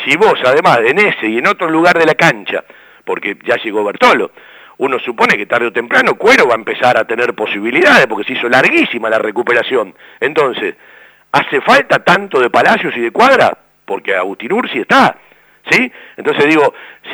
si 0.04 0.16
vos 0.16 0.38
además 0.44 0.80
en 0.84 0.98
ese 0.98 1.28
y 1.28 1.38
en 1.38 1.46
otro 1.46 1.70
lugar 1.70 1.98
de 1.98 2.06
la 2.06 2.14
cancha, 2.14 2.64
porque 3.04 3.36
ya 3.44 3.56
llegó 3.56 3.84
Bertolo, 3.84 4.30
uno 4.78 4.98
supone 5.00 5.36
que 5.36 5.46
tarde 5.46 5.66
o 5.66 5.72
temprano 5.72 6.14
Cuero 6.14 6.46
va 6.46 6.54
a 6.54 6.58
empezar 6.58 6.96
a 6.96 7.04
tener 7.04 7.34
posibilidades, 7.34 8.06
porque 8.06 8.24
se 8.24 8.38
hizo 8.38 8.48
larguísima 8.48 9.10
la 9.10 9.18
recuperación. 9.18 9.94
Entonces, 10.20 10.76
¿hace 11.32 11.60
falta 11.60 12.04
tanto 12.04 12.40
de 12.40 12.50
Palacios 12.50 12.96
y 12.96 13.00
de 13.00 13.10
Cuadra? 13.10 13.56
Porque 13.84 14.14
Agustín 14.14 14.52
Ursi 14.52 14.80
está. 14.80 15.16
¿Sí? 15.70 15.92
Entonces 16.16 16.46
digo, 16.46 16.72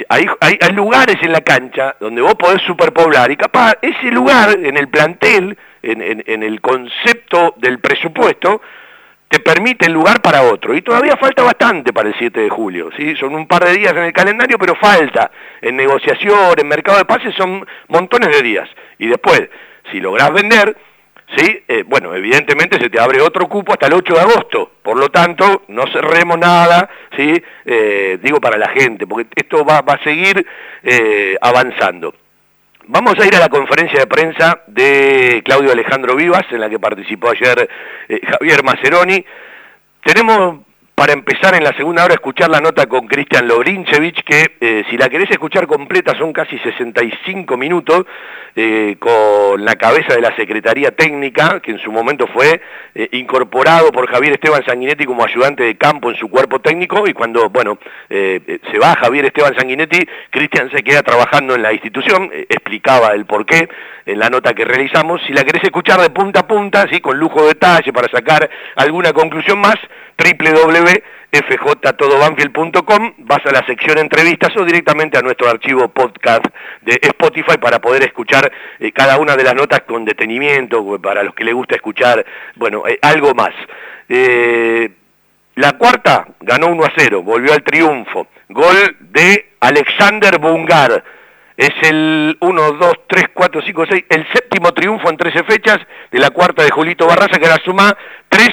hay, 0.08 0.26
hay, 0.40 0.72
lugares 0.72 1.16
en 1.22 1.32
la 1.32 1.40
cancha 1.40 1.96
donde 1.98 2.22
vos 2.22 2.34
podés 2.36 2.62
superpoblar 2.62 3.30
y 3.30 3.36
capaz 3.36 3.74
ese 3.82 4.12
lugar 4.12 4.56
en 4.62 4.76
el 4.76 4.88
plantel 4.88 5.56
en, 5.84 6.42
el 6.42 6.60
concepto 6.60 7.54
del 7.56 7.78
presupuesto, 7.78 8.62
te 9.28 9.40
permite 9.40 9.86
el 9.86 9.92
lugar 9.92 10.22
para 10.22 10.42
otro. 10.42 10.74
Y 10.74 10.82
todavía 10.82 11.16
falta 11.16 11.42
bastante 11.42 11.92
para 11.92 12.08
el 12.08 12.14
7 12.16 12.40
de 12.40 12.48
julio. 12.48 12.90
¿sí? 12.96 13.14
Son 13.16 13.34
un 13.34 13.46
par 13.46 13.64
de 13.64 13.76
días 13.76 13.92
en 13.92 14.04
el 14.04 14.12
calendario, 14.12 14.58
pero 14.58 14.74
falta. 14.76 15.30
En 15.60 15.76
negociación, 15.76 16.54
en 16.56 16.68
mercado 16.68 16.98
de 16.98 17.04
pases, 17.04 17.34
son 17.34 17.66
montones 17.88 18.30
de 18.30 18.42
días. 18.42 18.68
Y 18.98 19.08
después, 19.08 19.48
si 19.90 20.00
lográs 20.00 20.32
vender, 20.32 20.76
¿sí? 21.36 21.62
Eh, 21.68 21.84
bueno, 21.86 22.14
evidentemente 22.14 22.78
se 22.80 22.90
te 22.90 23.00
abre 23.00 23.20
otro 23.20 23.48
cupo 23.48 23.72
hasta 23.72 23.86
el 23.86 23.94
8 23.94 24.14
de 24.14 24.20
agosto. 24.20 24.70
Por 24.82 24.98
lo 24.98 25.08
tanto, 25.10 25.62
no 25.68 25.84
cerremos 25.92 26.38
nada, 26.38 26.88
¿sí? 27.16 27.42
Eh, 27.64 28.18
digo 28.22 28.40
para 28.40 28.58
la 28.58 28.68
gente, 28.68 29.06
porque 29.06 29.28
esto 29.34 29.64
va, 29.64 29.78
a 29.78 30.04
seguir 30.04 30.46
eh, 30.82 31.36
avanzando. 31.40 32.14
Vamos 32.86 33.14
a 33.18 33.26
ir 33.26 33.34
a 33.34 33.40
la 33.40 33.48
conferencia 33.48 34.00
de 34.00 34.06
prensa 34.06 34.62
de 34.66 35.42
Claudio 35.44 35.72
Alejandro 35.72 36.16
Vivas, 36.16 36.44
en 36.50 36.60
la 36.60 36.68
que 36.68 36.78
participó 36.78 37.30
ayer 37.30 37.68
Javier 38.28 38.62
Maceroni. 38.62 39.24
Tenemos 40.04 40.58
para 40.94 41.12
empezar 41.12 41.54
en 41.56 41.64
la 41.64 41.76
segunda 41.76 42.04
hora 42.04 42.14
escuchar 42.14 42.48
la 42.48 42.60
nota 42.60 42.86
con 42.86 43.08
Cristian 43.08 43.48
Lobrinchevich, 43.48 44.22
que 44.22 44.56
eh, 44.60 44.84
si 44.88 44.96
la 44.96 45.08
querés 45.08 45.28
escuchar 45.30 45.66
completa 45.66 46.16
son 46.16 46.32
casi 46.32 46.56
65 46.58 47.56
minutos, 47.56 48.06
eh, 48.54 48.94
con 49.00 49.64
la 49.64 49.74
cabeza 49.74 50.14
de 50.14 50.20
la 50.20 50.34
Secretaría 50.36 50.92
Técnica, 50.92 51.58
que 51.58 51.72
en 51.72 51.80
su 51.80 51.90
momento 51.90 52.28
fue 52.28 52.60
eh, 52.94 53.08
incorporado 53.10 53.90
por 53.90 54.08
Javier 54.08 54.34
Esteban 54.34 54.64
Sanguinetti 54.64 55.04
como 55.04 55.24
ayudante 55.24 55.64
de 55.64 55.76
campo 55.76 56.10
en 56.10 56.16
su 56.16 56.28
cuerpo 56.28 56.60
técnico, 56.60 57.08
y 57.08 57.12
cuando, 57.12 57.50
bueno, 57.50 57.76
se 58.08 58.78
va 58.80 58.94
Javier 58.94 59.24
Esteban 59.24 59.56
Sanguinetti, 59.56 59.98
Cristian 60.30 60.70
se 60.70 60.84
queda 60.84 61.02
trabajando 61.02 61.56
en 61.56 61.62
la 61.62 61.72
institución, 61.72 62.30
explicaba 62.48 63.08
el 63.08 63.26
porqué 63.26 63.68
en 64.06 64.18
la 64.18 64.30
nota 64.30 64.54
que 64.54 64.64
realizamos. 64.64 65.20
Si 65.26 65.32
la 65.32 65.42
querés 65.42 65.64
escuchar 65.64 66.00
de 66.00 66.10
punta 66.10 66.40
a 66.40 66.46
punta, 66.46 66.82
así 66.82 67.00
con 67.00 67.18
lujo 67.18 67.42
de 67.42 67.48
detalle 67.48 67.92
para 67.92 68.08
sacar 68.08 68.48
alguna 68.76 69.12
conclusión 69.12 69.58
más, 69.58 69.76
www.fjtodobanfield.com, 70.16 73.14
vas 73.18 73.44
a 73.44 73.52
la 73.52 73.66
sección 73.66 73.98
entrevistas 73.98 74.56
o 74.56 74.64
directamente 74.64 75.18
a 75.18 75.22
nuestro 75.22 75.48
archivo 75.48 75.88
podcast 75.88 76.46
de 76.82 76.98
Spotify 77.02 77.58
para 77.60 77.80
poder 77.80 78.04
escuchar 78.04 78.50
eh, 78.78 78.92
cada 78.92 79.18
una 79.18 79.36
de 79.36 79.44
las 79.44 79.54
notas 79.54 79.82
con 79.82 80.04
detenimiento, 80.04 81.00
para 81.00 81.22
los 81.22 81.34
que 81.34 81.44
les 81.44 81.54
gusta 81.54 81.74
escuchar, 81.74 82.24
bueno, 82.56 82.84
eh, 82.86 82.98
algo 83.02 83.34
más. 83.34 83.52
Eh, 84.08 84.90
la 85.56 85.72
cuarta 85.72 86.26
ganó 86.40 86.68
1 86.68 86.84
a 86.84 86.92
0, 86.96 87.22
volvió 87.22 87.52
al 87.52 87.62
triunfo. 87.62 88.28
Gol 88.48 88.96
de 89.00 89.52
Alexander 89.60 90.38
Bungar. 90.38 91.04
Es 91.56 91.72
el 91.82 92.36
1, 92.40 92.72
2, 92.72 92.92
3, 93.06 93.26
4, 93.32 93.62
5, 93.64 93.84
6, 93.88 94.04
el 94.08 94.26
séptimo 94.32 94.72
triunfo 94.72 95.08
en 95.08 95.16
13 95.16 95.44
fechas 95.44 95.78
de 96.10 96.18
la 96.18 96.30
cuarta 96.30 96.64
de 96.64 96.70
Julito 96.70 97.06
Barraza, 97.06 97.38
que 97.38 97.46
era 97.46 97.62
suma 97.64 97.96
3 98.28 98.50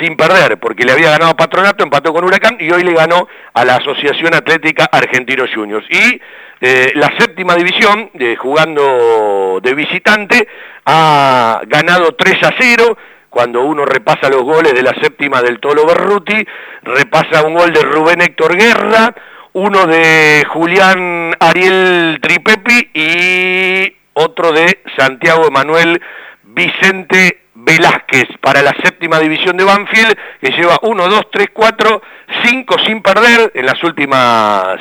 sin 0.00 0.16
perder, 0.16 0.58
porque 0.58 0.84
le 0.84 0.92
había 0.92 1.10
ganado 1.10 1.32
a 1.32 1.36
Patronato, 1.36 1.84
empató 1.84 2.12
con 2.12 2.24
Huracán 2.24 2.56
y 2.58 2.70
hoy 2.70 2.82
le 2.82 2.94
ganó 2.94 3.28
a 3.52 3.64
la 3.64 3.76
Asociación 3.76 4.34
Atlética 4.34 4.88
Argentinos 4.90 5.50
Juniors. 5.54 5.86
Y 5.90 6.20
eh, 6.60 6.92
la 6.94 7.12
séptima 7.18 7.54
división, 7.54 8.10
jugando 8.38 9.60
de 9.62 9.74
visitante, 9.74 10.48
ha 10.86 11.60
ganado 11.66 12.14
3 12.14 12.42
a 12.42 12.54
0. 12.58 12.98
Cuando 13.28 13.62
uno 13.64 13.84
repasa 13.84 14.30
los 14.30 14.42
goles 14.42 14.72
de 14.72 14.82
la 14.82 14.94
séptima 14.94 15.42
del 15.42 15.60
Tolo 15.60 15.84
Berruti, 15.86 16.46
repasa 16.82 17.44
un 17.44 17.54
gol 17.54 17.72
de 17.72 17.82
Rubén 17.82 18.22
Héctor 18.22 18.56
Guerra, 18.56 19.14
uno 19.52 19.86
de 19.86 20.44
Julián 20.48 21.34
Ariel 21.38 22.18
Tripepi 22.22 22.90
y 22.94 23.96
otro 24.14 24.52
de 24.52 24.80
Santiago 24.96 25.46
Emanuel 25.46 26.00
Vicente 26.44 27.45
Velázquez 27.66 28.28
para 28.40 28.62
la 28.62 28.72
séptima 28.80 29.18
división 29.18 29.56
de 29.56 29.64
Banfield, 29.64 30.16
que 30.40 30.52
lleva 30.52 30.78
1, 30.82 31.08
2, 31.08 31.20
3, 31.32 31.48
4, 31.52 32.02
5 32.44 32.76
sin 32.86 33.02
perder 33.02 33.50
en 33.54 33.66
las 33.66 33.82
últimas 33.82 34.78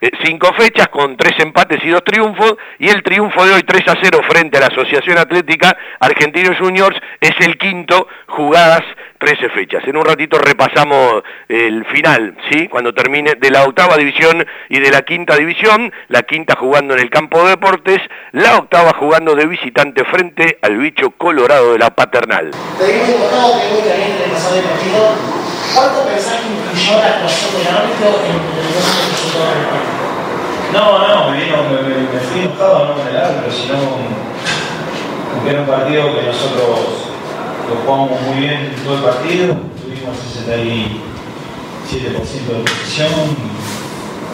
eh, 0.00 0.10
cinco 0.24 0.52
fechas 0.54 0.88
con 0.88 1.16
tres 1.16 1.34
empates 1.38 1.80
y 1.84 1.88
dos 1.88 2.04
triunfos 2.04 2.56
y 2.78 2.88
el 2.88 3.02
triunfo 3.02 3.44
de 3.44 3.54
hoy 3.54 3.62
3 3.62 3.88
a 3.88 3.94
0 4.02 4.20
frente 4.28 4.58
a 4.58 4.60
la 4.60 4.66
Asociación 4.66 5.18
Atlética 5.18 5.76
Argentinos 6.00 6.58
Juniors 6.58 6.96
es 7.20 7.34
el 7.40 7.56
quinto 7.58 8.08
jugadas 8.26 8.82
13 9.18 9.48
fechas. 9.50 9.82
En 9.86 9.96
un 9.96 10.04
ratito 10.04 10.38
repasamos 10.38 11.22
el 11.48 11.84
final, 11.86 12.36
¿sí? 12.50 12.68
Cuando 12.68 12.92
termine 12.92 13.34
de 13.34 13.50
la 13.50 13.64
octava 13.64 13.96
división 13.96 14.44
y 14.68 14.80
de 14.80 14.90
la 14.90 15.02
quinta 15.02 15.36
división, 15.36 15.92
la 16.08 16.22
quinta 16.22 16.54
jugando 16.56 16.94
en 16.94 17.00
el 17.00 17.10
campo 17.10 17.42
de 17.42 17.50
deportes, 17.50 18.00
la 18.32 18.56
octava 18.56 18.92
jugando 18.98 19.34
de 19.34 19.46
visitante 19.46 20.04
frente 20.04 20.58
al 20.62 20.76
bicho 20.76 21.10
colorado 21.12 21.72
de 21.72 21.78
la 21.78 21.90
paternal. 21.90 22.50
¿Cuánto 25.74 26.02
pensás 26.04 26.40
que 26.40 26.48
influyó 26.52 26.98
la 26.98 27.06
actuación 27.06 27.50
del 27.56 27.68
árbitro 27.68 28.08
en 28.22 28.36
el 28.36 28.70
resultado 29.10 29.50
del 29.54 29.66
partido? 29.72 30.06
No, 30.72 30.84
no, 30.98 31.30
me, 31.30 31.44
vino, 31.44 31.56
me, 31.64 31.82
me, 31.82 31.94
me 32.12 32.20
fui 32.20 32.40
enojado 32.40 32.86
no 32.86 32.94
con 32.94 33.08
el 33.08 33.16
árbitro, 33.16 33.50
sino 33.52 33.74
con, 33.90 34.26
era 35.48 35.60
un 35.60 35.66
partido 35.66 36.12
que 36.14 36.26
nosotros 36.26 37.06
lo 37.68 37.76
jugamos 37.84 38.20
muy 38.22 38.40
bien 38.40 38.74
todo 38.84 38.96
el 38.96 39.02
partido, 39.02 39.54
tuvimos 39.78 40.16
el 40.18 40.30
67% 40.42 40.98
de 42.02 42.70
posición, 42.70 43.14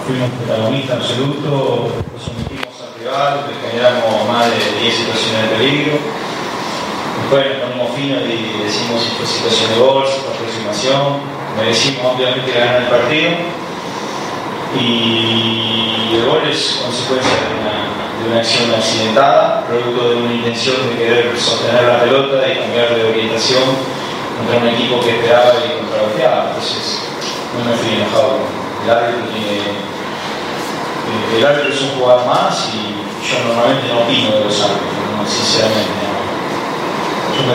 fuimos 0.06 0.30
protagonistas 0.40 0.96
absolutos, 0.96 1.92
sometimos 2.16 2.74
al 2.80 2.92
rival, 2.98 3.44
generamos 3.70 4.28
más 4.28 4.46
de 4.50 4.80
10 4.80 4.94
situaciones 4.94 5.50
de 5.50 5.56
peligro. 5.56 5.98
Nos 7.30 7.40
ponemos 7.40 7.96
finos 7.96 8.20
y 8.28 8.62
decimos 8.64 9.02
si 9.02 9.10
fue 9.16 9.26
situación 9.26 9.70
de 9.74 9.78
gol, 9.80 10.04
si 10.06 10.20
fue 10.20 10.34
aproximación, 10.34 11.20
merecimos 11.56 12.14
obviamente 12.14 12.52
ganar 12.52 12.82
el 12.82 12.88
partido 12.88 13.30
y 14.78 16.16
el 16.16 16.24
gol 16.26 16.42
es 16.48 16.80
consecuencia 16.84 17.32
de 17.32 17.52
una, 17.60 17.76
de 18.20 18.24
una 18.30 18.40
acción 18.40 18.68
accidentada, 18.74 19.64
producto 19.66 20.10
de 20.10 20.16
una 20.16 20.32
intención 20.34 20.76
de 20.88 20.96
querer 20.96 21.32
sostener 21.38 21.84
la 21.84 22.00
pelota 22.00 22.48
y 22.48 22.58
cambiar 22.58 22.94
de 22.94 23.04
orientación 23.04 23.62
contra 24.36 24.58
un 24.58 24.68
equipo 24.68 25.00
que 25.00 25.16
esperaba 25.16 25.52
y 25.56 25.78
contragolpeaba. 25.80 26.48
Entonces, 26.52 27.00
no 27.56 27.64
me 27.64 27.76
fui 27.76 27.96
enojado. 27.96 28.38
El 28.84 28.90
árbitro 28.90 29.24
tiene. 29.32 29.56
eh, 29.60 31.38
El 31.38 31.46
árbitro 31.46 31.72
es 31.72 31.80
un 31.82 31.90
jugador 32.00 32.26
más 32.26 32.68
y 32.74 32.96
yo 33.24 33.34
normalmente 33.46 33.88
no 33.92 34.00
opino 34.04 34.36
de 34.36 34.44
los 34.44 34.56
árbitros, 34.60 35.28
sinceramente. 35.28 36.01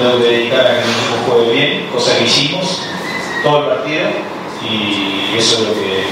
No. 0.01 0.09
Yo 0.11 0.17
me 0.17 0.17
tengo 0.17 0.23
que 0.23 0.29
dedicar 0.29 0.67
a 0.67 0.79
que 0.79 0.85
mi 0.85 0.91
equipo 0.91 1.31
juegue 1.31 1.51
bien, 1.51 1.89
cosa 1.93 2.17
que 2.17 2.25
hicimos 2.25 2.81
todo 3.43 3.63
el 3.63 3.77
partido 3.77 4.09
y 4.63 5.37
eso 5.37 5.61
es 5.61 5.67
lo 5.67 5.73
que 5.73 6.03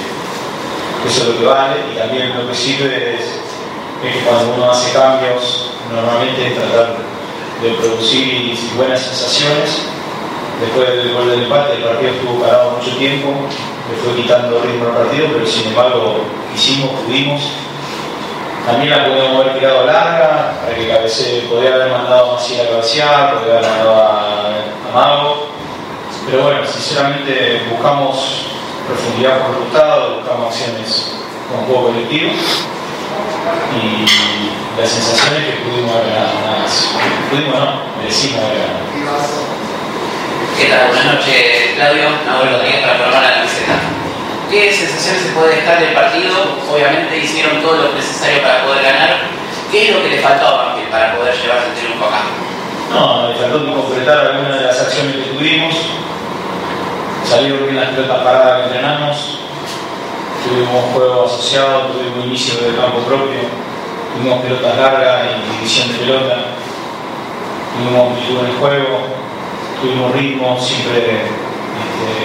eso 1.07 1.21
es 1.21 1.27
lo 1.27 1.39
que 1.39 1.45
vale 1.45 1.75
y 1.93 1.97
también 1.97 2.36
lo 2.36 2.47
que 2.47 2.55
sirve 2.55 3.15
es, 3.15 3.21
es 4.03 4.13
que 4.13 4.19
cuando 4.25 4.53
uno 4.55 4.71
hace 4.71 4.91
cambios 4.91 5.71
normalmente 5.93 6.47
es 6.47 6.55
tratar 6.55 6.97
de 7.61 7.69
producir 7.71 8.57
buenas 8.75 9.01
sensaciones 9.01 9.86
después 10.61 10.88
del 10.88 11.13
gol 11.13 11.29
del 11.29 11.43
empate 11.43 11.75
el 11.75 11.83
partido 11.83 12.11
estuvo 12.11 12.41
parado 12.41 12.71
mucho 12.71 12.91
tiempo 12.97 13.29
le 13.29 13.97
fue 14.01 14.21
quitando 14.21 14.61
ritmo 14.61 14.86
al 14.88 15.05
partido 15.05 15.27
pero 15.33 15.45
sin 15.45 15.67
embargo 15.67 16.21
hicimos, 16.55 16.89
pudimos 17.05 17.41
también 18.66 18.89
la 18.91 19.05
podíamos 19.05 19.41
haber 19.41 19.59
tirado 19.59 19.86
larga 19.86 20.53
para 20.61 20.76
que 20.76 20.88
cabece, 20.88 21.45
podría 21.49 21.76
haber 21.76 21.91
mandado 21.91 22.32
a 22.32 22.34
Maciel 22.34 22.68
a 22.68 22.70
cabecear, 22.72 23.34
podría 23.36 23.57
haber 23.57 23.70
mandado 23.70 23.95
a, 23.95 24.32
Mago 24.93 25.49
pero 26.26 26.43
bueno, 26.43 26.66
sinceramente 26.66 27.68
buscamos 27.70 28.47
profundidad 28.88 29.39
por 29.39 29.51
resultado, 29.51 30.16
buscamos 30.18 30.47
acciones 30.47 31.11
con 31.49 31.66
juego 31.66 31.88
colectivo 31.88 32.32
y 33.76 34.05
la 34.80 34.88
sensación 34.88 35.36
es 35.36 35.45
que 35.45 35.61
pudimos 35.61 35.95
haber 35.95 36.13
ganado 36.13 36.39
nada 36.39 36.59
más. 36.63 36.89
Pudimos 37.30 37.59
no, 37.59 37.82
merecimos 37.97 38.43
haber 38.43 38.57
ganado. 38.57 38.86
¿Qué 40.57 40.66
tal? 40.66 40.88
Buenas 40.88 41.05
noches, 41.05 41.74
Claudio. 41.76 42.09
Abuelo 42.30 42.57
Rodríguez 42.57 42.82
para 42.82 42.95
formar 42.95 43.22
la 43.22 43.34
camiseta. 43.36 43.94
¿Qué 44.56 44.72
sensación 44.72 45.20
se 45.20 45.36
puede 45.36 45.58
dejar 45.58 45.82
del 45.82 45.93
partido? 45.93 46.32
Obviamente 46.72 47.18
hicieron 47.20 47.62
todo 47.62 47.76
lo 47.76 47.93
necesario 47.93 48.41
para 48.41 48.64
poder 48.64 48.84
ganar. 48.84 49.28
¿Qué 49.70 49.89
es 49.89 49.93
lo 49.93 50.01
que 50.01 50.16
le 50.16 50.20
faltó 50.22 50.80
para 50.89 51.18
poder 51.18 51.36
llevarse 51.36 51.68
el 51.68 51.76
triunfo 51.76 52.06
acá? 52.06 52.24
No, 52.89 53.28
le 53.28 53.36
faltó 53.36 53.76
completar 53.76 54.18
algunas 54.32 54.58
de 54.58 54.66
las 54.66 54.80
acciones 54.80 55.18
que 55.18 55.34
tuvimos. 55.34 55.76
Salieron 57.28 57.64
bien 57.64 57.76
las 57.76 57.89
pelotas 57.89 58.24
paradas 58.24 58.56
que 58.56 58.64
entrenamos. 58.68 59.39
Tuvimos 60.47 60.86
juego 60.93 61.26
asociado, 61.26 61.91
tuvimos 61.91 62.26
inicio 62.26 62.56
del 62.62 62.78
campo 62.78 62.99
propio. 62.99 63.41
Tuvimos 64.16 64.39
pelotas 64.41 64.78
largas 64.78 65.36
y 65.36 65.51
división 65.58 65.91
de 65.91 65.99
pelota. 65.99 66.36
Tuvimos 67.76 68.08
amplitud 68.08 68.39
en 68.39 68.45
el 68.45 68.56
juego. 68.56 68.99
Tuvimos 69.82 70.14
ritmo, 70.14 70.58
siempre 70.58 71.28
este, 71.28 72.16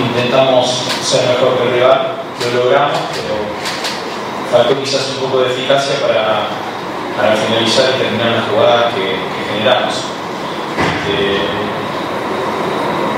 intentamos 0.00 0.84
ser 1.02 1.28
mejor 1.28 1.58
que 1.58 1.62
el 1.64 1.74
rival. 1.74 2.14
Lo 2.38 2.64
logramos, 2.64 2.98
pero 3.12 3.34
faltó 4.52 4.80
quizás 4.80 5.10
un 5.16 5.26
poco 5.26 5.42
de 5.42 5.50
eficacia 5.50 6.00
para, 6.00 6.46
para 7.16 7.34
finalizar 7.34 7.90
y 7.96 8.02
terminar 8.02 8.30
las 8.30 8.48
jugadas 8.48 8.94
que, 8.94 9.16
generamos. 9.52 9.94
Este, 11.02 11.42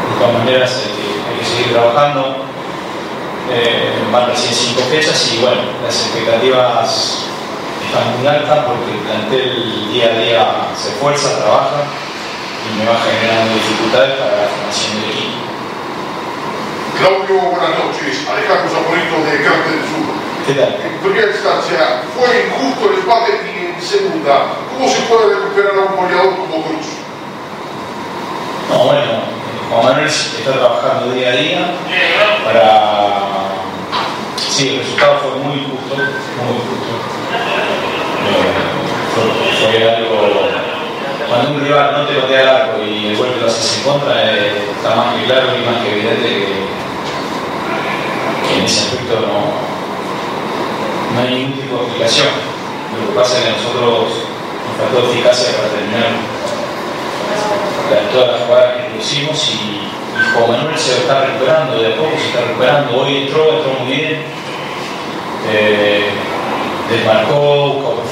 de 0.08 0.14
todas 0.18 0.34
maneras 0.38 0.70
hay 0.72 1.38
que, 1.38 1.44
seguir 1.44 1.72
trabajando. 1.74 2.46
Eh, 3.52 3.90
van 4.12 4.26
recién 4.28 4.54
cinco 4.54 4.82
fechas 4.88 5.32
y 5.32 5.38
bueno, 5.40 5.60
las 5.84 5.94
expectativas 6.06 7.26
están 7.84 8.16
muy 8.16 8.26
altas 8.26 8.64
porque 8.64 8.92
el 8.92 8.98
plantel 9.00 9.90
día 9.92 10.06
a 10.06 10.18
día 10.18 10.46
se 10.80 10.90
esfuerza, 10.90 11.36
trabaja 11.36 11.82
y 12.62 12.78
me 12.78 12.86
va 12.86 12.94
generando 13.02 13.54
dificultades 13.54 14.18
para 14.18 14.30
la 14.30 14.48
formación 14.48 14.98
equipo. 14.98 15.09
Claudio, 16.98 17.40
buenas 17.50 17.78
noches. 17.78 18.26
Alejandro 18.28 18.68
Zaporito 18.70 19.16
de 19.24 19.44
Carte 19.44 19.70
del 19.70 19.84
Sur. 19.86 20.06
¿Qué 20.46 20.54
tal? 20.54 20.76
En 20.82 20.98
primera 20.98 21.28
instancia, 21.30 22.02
fue 22.16 22.28
injusto 22.48 22.90
el 22.90 22.98
empate 23.00 23.32
y 23.46 23.66
en 23.66 23.80
segunda, 23.80 24.56
¿cómo 24.72 24.88
se 24.88 25.00
puede 25.02 25.34
recuperar 25.36 25.74
a 25.76 25.92
un 25.92 25.96
goleador 25.96 26.36
como 26.36 26.64
Cruz? 26.64 26.88
No, 28.68 28.78
bueno, 28.84 29.12
Juan 29.70 29.84
Manuel 29.84 30.06
está 30.06 30.52
trabajando 30.52 31.12
día 31.14 31.28
a 31.28 31.36
día 31.36 31.74
para... 32.44 32.60
Sí, 34.36 34.68
el 34.70 34.78
resultado 34.78 35.18
fue 35.18 35.30
muy 35.42 35.58
justo, 35.58 35.94
muy 35.94 36.58
justo. 36.58 36.92
Eh, 38.26 38.52
fue, 39.14 39.24
fue 39.70 39.90
algo... 39.96 40.29
Cuando 41.30 41.52
un 41.52 41.60
rival 41.60 41.92
no 41.92 42.06
te 42.08 42.14
patea 42.14 42.42
el 42.42 42.48
arco 42.48 42.82
y 42.82 43.06
el 43.06 43.16
gol 43.16 43.32
te 43.32 43.40
lo 43.40 43.46
haces 43.46 43.76
en 43.76 43.84
contra, 43.84 44.18
eh, 44.18 44.66
está 44.74 44.96
más 44.96 45.14
que 45.14 45.26
claro 45.26 45.46
y 45.54 45.64
más 45.64 45.80
que 45.80 45.92
evidente 45.92 46.26
que, 46.26 46.66
en 48.58 48.64
ese 48.64 48.80
aspecto 48.80 49.14
no, 49.20 49.54
no 51.14 51.20
hay 51.22 51.30
ningún 51.32 51.52
tipo 51.52 51.76
de 51.76 51.82
explicación. 51.84 52.26
Lo 52.98 53.06
que 53.06 53.14
pasa 53.16 53.38
es 53.38 53.44
que 53.44 53.50
nosotros 53.52 54.26
nos 54.66 54.74
faltó 54.76 55.08
eficacia 55.08 55.54
para 55.56 55.68
terminar 55.68 56.18
todas 58.12 58.32
las 58.32 58.40
jugadas 58.48 58.74
que 58.74 58.98
pusimos 58.98 59.50
y, 59.50 59.54
y 59.54 59.90
Juan 60.34 60.50
Manuel 60.50 60.78
se 60.78 60.98
está 60.98 61.26
recuperando, 61.26 61.78
de 61.78 61.94
a 61.94 61.96
poco 61.96 62.10
se 62.18 62.26
está 62.26 62.40
recuperando. 62.40 63.02
Hoy 63.02 63.16
entró, 63.18 63.56
entró 63.56 63.72
muy 63.84 63.96
bien, 63.96 64.22
eh, 65.48 66.10
desmarcó, 66.90 68.02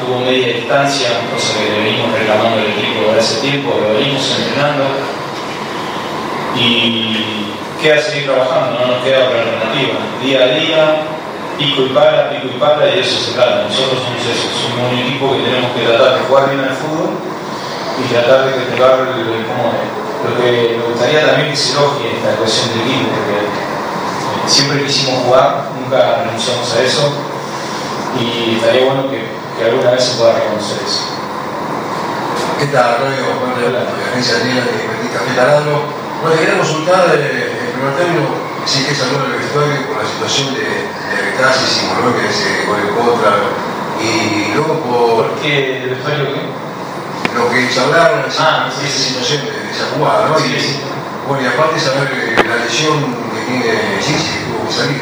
tuvo 0.00 0.20
media 0.20 0.54
distancia, 0.56 1.08
cosa 1.32 1.58
que 1.58 1.70
le 1.70 1.78
venimos 1.84 2.12
reclamando 2.12 2.58
al 2.58 2.66
equipo 2.66 3.06
desde 3.06 3.20
hace 3.20 3.40
tiempo, 3.40 3.78
lo 3.80 3.94
venimos 3.94 4.22
entrenando 4.38 4.84
y 6.56 7.46
queda 7.80 8.02
seguir 8.02 8.26
trabajando, 8.26 8.80
no 8.80 8.86
nos 8.92 9.04
queda 9.04 9.28
otra 9.28 9.38
alternativa. 9.38 9.94
Día 10.22 10.42
a 10.42 10.48
día, 10.58 10.82
pico 11.58 11.82
y 11.86 11.88
pala, 11.94 12.30
pico 12.30 12.48
y 12.54 12.58
pala 12.58 12.90
y 12.90 12.96
de 12.96 13.00
eso 13.00 13.18
se 13.20 13.32
trata. 13.32 13.62
Nosotros 13.62 14.02
somos 14.02 14.20
eso, 14.26 14.46
somos 14.50 14.92
un 14.92 14.98
equipo 14.98 15.32
que 15.32 15.46
tenemos 15.46 15.70
que 15.72 15.86
tratar 15.86 16.18
de 16.18 16.24
jugar 16.26 16.50
bien 16.50 16.60
al 16.60 16.74
fútbol 16.74 17.10
y 17.98 18.12
tratar 18.12 18.46
de 18.46 18.52
que 18.52 18.60
el 18.66 18.72
rival 18.72 19.14
lo 19.14 19.36
incomode. 19.38 19.84
Lo 20.20 20.36
que 20.36 20.76
me 20.76 20.84
gustaría 20.90 21.24
también 21.24 21.50
que 21.50 21.56
se 21.56 21.72
elogie 21.72 22.18
esta 22.18 22.36
cohesión 22.36 22.68
del 22.74 22.82
equipo, 22.82 23.08
porque 23.14 23.40
eh, 23.40 24.46
siempre 24.46 24.84
quisimos 24.84 25.24
jugar, 25.24 25.70
nunca 25.80 26.24
renunciamos 26.24 26.74
a 26.74 26.82
eso 26.82 27.30
y 28.18 28.56
estaría 28.56 28.84
bueno 28.84 29.10
que, 29.10 29.22
que 29.58 29.70
alguna 29.70 29.92
vez 29.92 30.02
se 30.02 30.16
pueda 30.16 30.34
reconocer 30.34 30.78
eso. 30.82 31.20
¿Qué 32.58 32.66
tal, 32.66 32.98
Rodrigo? 33.00 33.40
Juan 33.40 33.56
de 33.56 33.72
la 33.72 33.88
agencia 33.88 34.34
de 34.36 34.60
Petit 34.60 35.12
Café 35.12 35.32
Tarango. 35.36 35.84
Bueno, 36.20 36.36
quería 36.36 36.58
consultar 36.58 37.08
eh, 37.14 37.56
en 37.56 37.72
primer 37.72 37.96
término 37.96 38.28
si 38.66 38.84
que 38.84 38.94
salió 38.94 39.24
el 39.24 39.40
vestuario 39.40 39.88
por 39.88 40.02
la 40.02 40.08
situación 40.08 40.52
de, 40.52 40.60
de 40.60 41.40
y 41.40 41.86
Morón 41.88 42.14
que 42.20 42.28
se 42.32 42.66
con 42.66 42.76
el 42.76 42.92
contra. 42.92 43.32
Y 44.00 44.54
luego 44.54 44.74
por. 44.84 45.10
¿Por 45.30 45.40
qué 45.40 45.82
el 45.82 45.90
vestuario 45.90 46.34
qué? 46.34 46.44
Lo 47.36 47.50
que 47.50 47.72
se 47.72 47.80
hablaron, 47.80 48.28
esa, 48.28 48.66
Ah, 48.66 48.68
esa 48.68 48.98
situación 48.98 49.44
de, 49.44 49.70
esa 49.70 49.96
jugada, 49.96 50.28
¿no? 50.28 50.38
Sí, 50.38 50.52
y, 50.56 50.60
sí. 50.60 50.80
Bueno, 51.26 51.44
y 51.44 51.46
aparte 51.46 51.80
saber 51.80 52.12
eh, 52.12 52.36
la 52.46 52.56
lesión 52.64 53.00
que 53.32 53.40
tiene 53.48 54.02
Sisi, 54.02 54.36
que 54.36 54.44
tuvo 54.52 54.68
que 54.68 54.74
salir. 54.74 55.00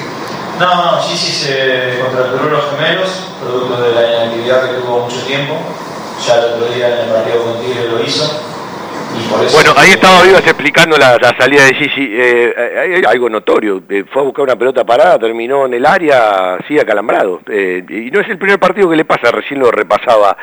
No, 0.58 0.74
no, 0.74 1.02
sí 1.02 1.16
se 1.16 2.00
contracturó 2.02 2.50
los 2.50 2.64
gemelos, 2.70 3.08
producto 3.40 3.80
de 3.80 3.94
la 3.94 4.08
inactividad 4.08 4.68
que 4.68 4.80
tuvo 4.80 5.04
mucho 5.04 5.20
tiempo. 5.20 5.54
Ya 6.26 6.34
el 6.34 6.44
otro 6.46 6.66
día 6.66 6.88
en 6.88 6.98
el 7.08 7.14
partido 7.14 7.44
con 7.44 7.60
Tigre 7.60 7.88
lo 7.88 8.02
hizo. 8.02 8.24
Bueno, 9.52 9.72
ahí 9.76 9.90
estaba 9.90 10.22
Vivas 10.22 10.46
explicando 10.46 10.96
la, 10.96 11.18
la 11.18 11.36
salida 11.38 11.64
de 11.64 11.74
Gigi. 11.74 12.08
Eh, 12.12 12.54
hay, 12.56 12.94
hay 12.94 13.04
algo 13.04 13.28
notorio. 13.28 13.82
Eh, 13.88 14.04
fue 14.12 14.22
a 14.22 14.24
buscar 14.24 14.44
una 14.44 14.56
pelota 14.56 14.84
parada, 14.84 15.18
terminó 15.18 15.66
en 15.66 15.74
el 15.74 15.86
área, 15.86 16.54
así 16.54 16.78
acalambrado. 16.78 17.40
Eh, 17.50 17.84
y 17.88 18.10
no 18.10 18.20
es 18.20 18.28
el 18.28 18.38
primer 18.38 18.58
partido 18.58 18.88
que 18.88 18.96
le 18.96 19.04
pasa, 19.04 19.30
recién 19.30 19.60
lo 19.60 19.70
repasaba 19.70 20.36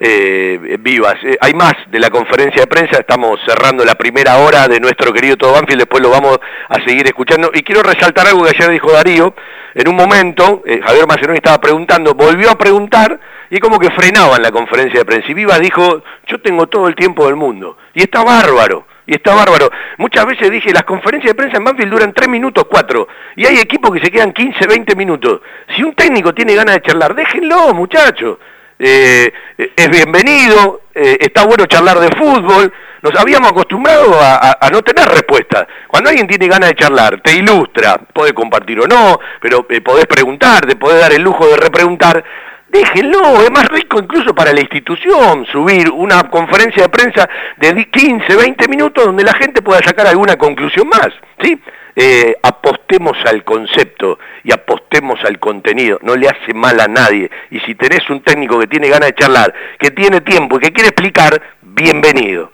eh, 0.00 0.76
Vivas. 0.80 1.16
Eh, 1.22 1.36
hay 1.40 1.54
más 1.54 1.74
de 1.90 1.98
la 2.00 2.10
conferencia 2.10 2.62
de 2.62 2.66
prensa, 2.66 2.98
estamos 2.98 3.40
cerrando 3.46 3.84
la 3.84 3.94
primera 3.94 4.36
hora 4.38 4.66
de 4.66 4.80
nuestro 4.80 5.12
querido 5.12 5.36
Todo 5.36 5.52
Banfield, 5.52 5.80
después 5.80 6.02
lo 6.02 6.10
vamos 6.10 6.38
a 6.68 6.74
seguir 6.84 7.06
escuchando. 7.06 7.50
Y 7.54 7.62
quiero 7.62 7.82
resaltar 7.82 8.26
algo 8.26 8.44
que 8.44 8.50
ayer 8.56 8.70
dijo 8.70 8.90
Darío. 8.92 9.34
En 9.74 9.88
un 9.88 9.96
momento, 9.96 10.62
eh, 10.66 10.80
Javier 10.84 11.06
Maceroni 11.06 11.38
estaba 11.38 11.58
preguntando, 11.58 12.14
volvió 12.14 12.50
a 12.50 12.58
preguntar 12.58 13.18
y 13.52 13.60
como 13.60 13.78
que 13.78 13.90
frenaba 13.90 14.36
en 14.36 14.42
la 14.42 14.50
conferencia 14.50 15.00
de 15.00 15.04
prensa. 15.04 15.30
Y 15.30 15.34
Vivas 15.34 15.60
dijo, 15.60 16.02
yo 16.26 16.40
tengo 16.40 16.68
todo 16.68 16.88
el 16.88 16.94
tiempo 16.94 17.26
del 17.26 17.36
mundo. 17.36 17.76
Y 17.92 18.00
está 18.00 18.24
bárbaro. 18.24 18.86
Y 19.06 19.14
está 19.16 19.34
bárbaro. 19.34 19.70
Muchas 19.98 20.24
veces 20.24 20.50
dije, 20.50 20.72
las 20.72 20.84
conferencias 20.84 21.32
de 21.32 21.34
prensa 21.34 21.58
en 21.58 21.64
Banfield 21.64 21.92
duran 21.92 22.14
3 22.14 22.30
minutos, 22.30 22.64
4. 22.70 23.08
Y 23.36 23.44
hay 23.44 23.58
equipos 23.58 23.90
que 23.90 24.00
se 24.00 24.10
quedan 24.10 24.32
15, 24.32 24.66
20 24.66 24.96
minutos. 24.96 25.42
Si 25.76 25.82
un 25.82 25.92
técnico 25.92 26.32
tiene 26.32 26.54
ganas 26.54 26.76
de 26.76 26.80
charlar, 26.80 27.14
déjenlo, 27.14 27.74
muchachos. 27.74 28.38
Eh, 28.78 29.30
eh, 29.58 29.72
es 29.76 29.90
bienvenido, 29.90 30.84
eh, 30.94 31.18
está 31.20 31.44
bueno 31.44 31.66
charlar 31.66 32.00
de 32.00 32.08
fútbol. 32.16 32.72
Nos 33.02 33.14
habíamos 33.20 33.50
acostumbrado 33.50 34.16
a, 34.18 34.70
no 34.70 34.80
tener 34.80 35.08
respuesta. 35.08 35.66
Cuando 35.88 36.08
alguien 36.08 36.28
tiene 36.28 36.46
ganas 36.46 36.70
de 36.70 36.76
charlar, 36.76 37.20
te 37.20 37.34
ilustra, 37.34 37.98
puede 37.98 38.32
compartir 38.32 38.78
o 38.78 38.86
no, 38.86 39.18
pero 39.40 39.66
eh, 39.68 39.80
podés 39.80 40.06
preguntar, 40.06 40.64
te 40.64 40.76
podés 40.76 41.00
dar 41.00 41.12
el 41.12 41.20
lujo 41.20 41.46
de 41.48 41.56
repreguntar. 41.56 42.24
Déjenlo, 42.72 43.42
es 43.42 43.50
más 43.50 43.68
rico 43.68 43.98
incluso 44.00 44.34
para 44.34 44.50
la 44.54 44.62
institución 44.62 45.44
subir 45.52 45.90
una 45.90 46.22
conferencia 46.30 46.84
de 46.84 46.88
prensa 46.88 47.28
de 47.58 47.74
di- 47.74 47.84
15, 47.84 48.34
20 48.34 48.66
minutos 48.66 49.04
donde 49.04 49.22
la 49.24 49.34
gente 49.34 49.60
pueda 49.60 49.80
sacar 49.82 50.06
alguna 50.06 50.36
conclusión 50.36 50.88
más, 50.88 51.10
¿sí? 51.42 51.60
Eh, 51.94 52.34
apostemos 52.42 53.18
al 53.26 53.44
concepto 53.44 54.18
y 54.42 54.52
apostemos 54.54 55.20
al 55.26 55.38
contenido, 55.38 55.98
no 56.02 56.16
le 56.16 56.26
hace 56.30 56.54
mal 56.54 56.80
a 56.80 56.88
nadie. 56.88 57.30
Y 57.50 57.60
si 57.60 57.74
tenés 57.74 58.08
un 58.08 58.22
técnico 58.22 58.58
que 58.58 58.66
tiene 58.66 58.88
ganas 58.88 59.08
de 59.10 59.14
charlar, 59.16 59.52
que 59.78 59.90
tiene 59.90 60.22
tiempo 60.22 60.56
y 60.56 60.60
que 60.60 60.72
quiere 60.72 60.88
explicar, 60.88 61.42
bienvenido. 61.60 62.50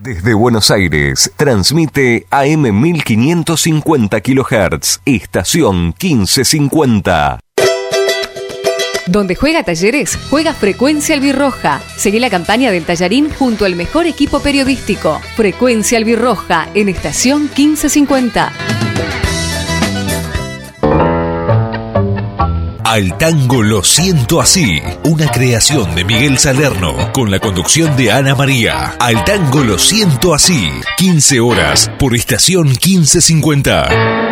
Desde 0.00 0.34
Buenos 0.34 0.72
Aires, 0.72 1.32
transmite 1.36 2.26
AM 2.32 2.62
1550 2.80 4.20
kHz, 4.20 5.00
estación 5.06 5.94
1550. 6.02 7.38
Donde 9.06 9.34
juega 9.34 9.62
Talleres, 9.62 10.18
juega 10.30 10.54
Frecuencia 10.54 11.14
Albirroja. 11.14 11.80
Seguí 11.96 12.18
la 12.20 12.30
campaña 12.30 12.70
del 12.70 12.84
Tallarín 12.84 13.30
junto 13.30 13.64
al 13.64 13.74
mejor 13.74 14.06
equipo 14.06 14.40
periodístico. 14.40 15.20
Frecuencia 15.36 15.98
Albirroja 15.98 16.68
en 16.74 16.88
estación 16.88 17.50
1550. 17.56 18.52
Al 22.92 23.16
tango 23.16 23.62
lo 23.62 23.82
siento 23.82 24.38
así, 24.38 24.78
una 25.04 25.26
creación 25.28 25.94
de 25.94 26.04
Miguel 26.04 26.36
Salerno 26.36 27.10
con 27.14 27.30
la 27.30 27.38
conducción 27.38 27.96
de 27.96 28.12
Ana 28.12 28.34
María. 28.34 28.96
Al 29.00 29.24
tango 29.24 29.64
lo 29.64 29.78
siento 29.78 30.34
así, 30.34 30.68
15 30.98 31.40
horas 31.40 31.90
por 31.98 32.14
estación 32.14 32.66
1550. 32.68 34.31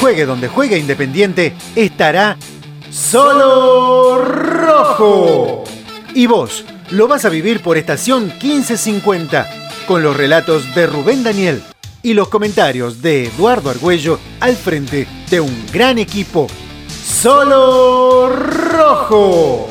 Juegue 0.00 0.26
donde 0.26 0.48
juegue 0.48 0.76
Independiente, 0.78 1.54
estará 1.74 2.36
solo 2.90 4.18
rojo. 4.22 5.64
Y 6.14 6.26
vos 6.26 6.64
lo 6.90 7.08
vas 7.08 7.24
a 7.24 7.30
vivir 7.30 7.62
por 7.62 7.78
estación 7.78 8.32
1550, 8.42 9.48
con 9.86 10.02
los 10.02 10.16
relatos 10.16 10.74
de 10.74 10.86
Rubén 10.86 11.22
Daniel 11.22 11.62
y 12.02 12.14
los 12.14 12.28
comentarios 12.28 13.00
de 13.00 13.26
Eduardo 13.26 13.70
Argüello 13.70 14.18
al 14.40 14.56
frente 14.56 15.06
de 15.30 15.40
un 15.40 15.66
gran 15.72 15.98
equipo. 15.98 16.48
Solo 17.02 18.28
rojo. 18.28 19.70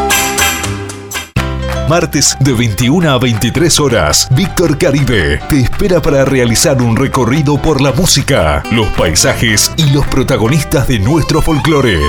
Martes 1.91 2.37
de 2.39 2.53
21 2.53 3.11
a 3.11 3.17
23 3.17 3.79
horas, 3.81 4.29
Víctor 4.31 4.77
Caribe 4.77 5.41
te 5.49 5.59
espera 5.59 6.01
para 6.01 6.23
realizar 6.23 6.81
un 6.81 6.95
recorrido 6.95 7.61
por 7.61 7.81
la 7.81 7.91
música, 7.91 8.63
los 8.71 8.87
paisajes 8.91 9.69
y 9.75 9.89
los 9.89 10.07
protagonistas 10.07 10.87
de 10.87 10.99
nuestro 10.99 11.41
folclore. 11.41 11.99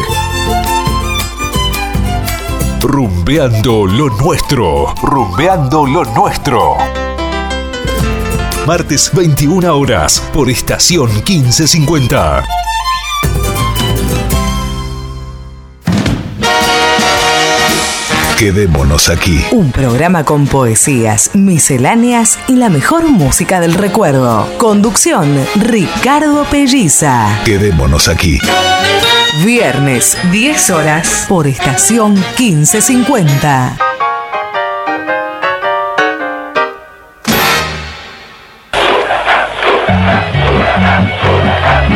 Rumbeando 2.80 3.84
lo 3.86 4.08
nuestro. 4.10 4.94
Rumbeando 5.02 5.84
lo 5.84 6.04
nuestro. 6.04 6.76
Martes 8.64 9.10
21 9.12 9.76
horas 9.76 10.22
por 10.32 10.48
estación 10.48 11.12
1550. 11.12 12.44
Quedémonos 18.43 19.09
aquí. 19.09 19.40
Un 19.53 19.70
programa 19.70 20.24
con 20.24 20.49
poesías, 20.49 21.30
misceláneas 21.32 22.40
y 22.49 22.57
la 22.57 22.70
mejor 22.70 23.09
música 23.09 23.61
del 23.61 23.72
recuerdo. 23.72 24.49
Conducción, 24.59 25.32
Ricardo 25.55 26.43
Pelliza. 26.51 27.40
Quedémonos 27.45 28.09
aquí. 28.09 28.40
Viernes, 29.45 30.18
10 30.32 30.70
horas, 30.70 31.26
por 31.28 31.47
estación 31.47 32.14
1550. 32.36 33.76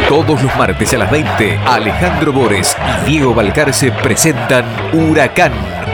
Todos 0.08 0.40
los 0.42 0.56
martes 0.56 0.94
a 0.94 0.98
las 0.98 1.10
20, 1.10 1.58
Alejandro 1.66 2.32
Bores 2.32 2.76
y 3.04 3.10
Diego 3.10 3.34
Balcarce 3.34 3.90
presentan 3.90 4.64
Huracán, 4.92 5.52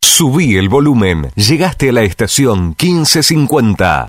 Subí 0.00 0.56
el 0.56 0.68
volumen. 0.68 1.30
Llegaste 1.34 1.90
a 1.90 1.92
la 1.92 2.02
estación 2.02 2.76
1550. 2.80 4.08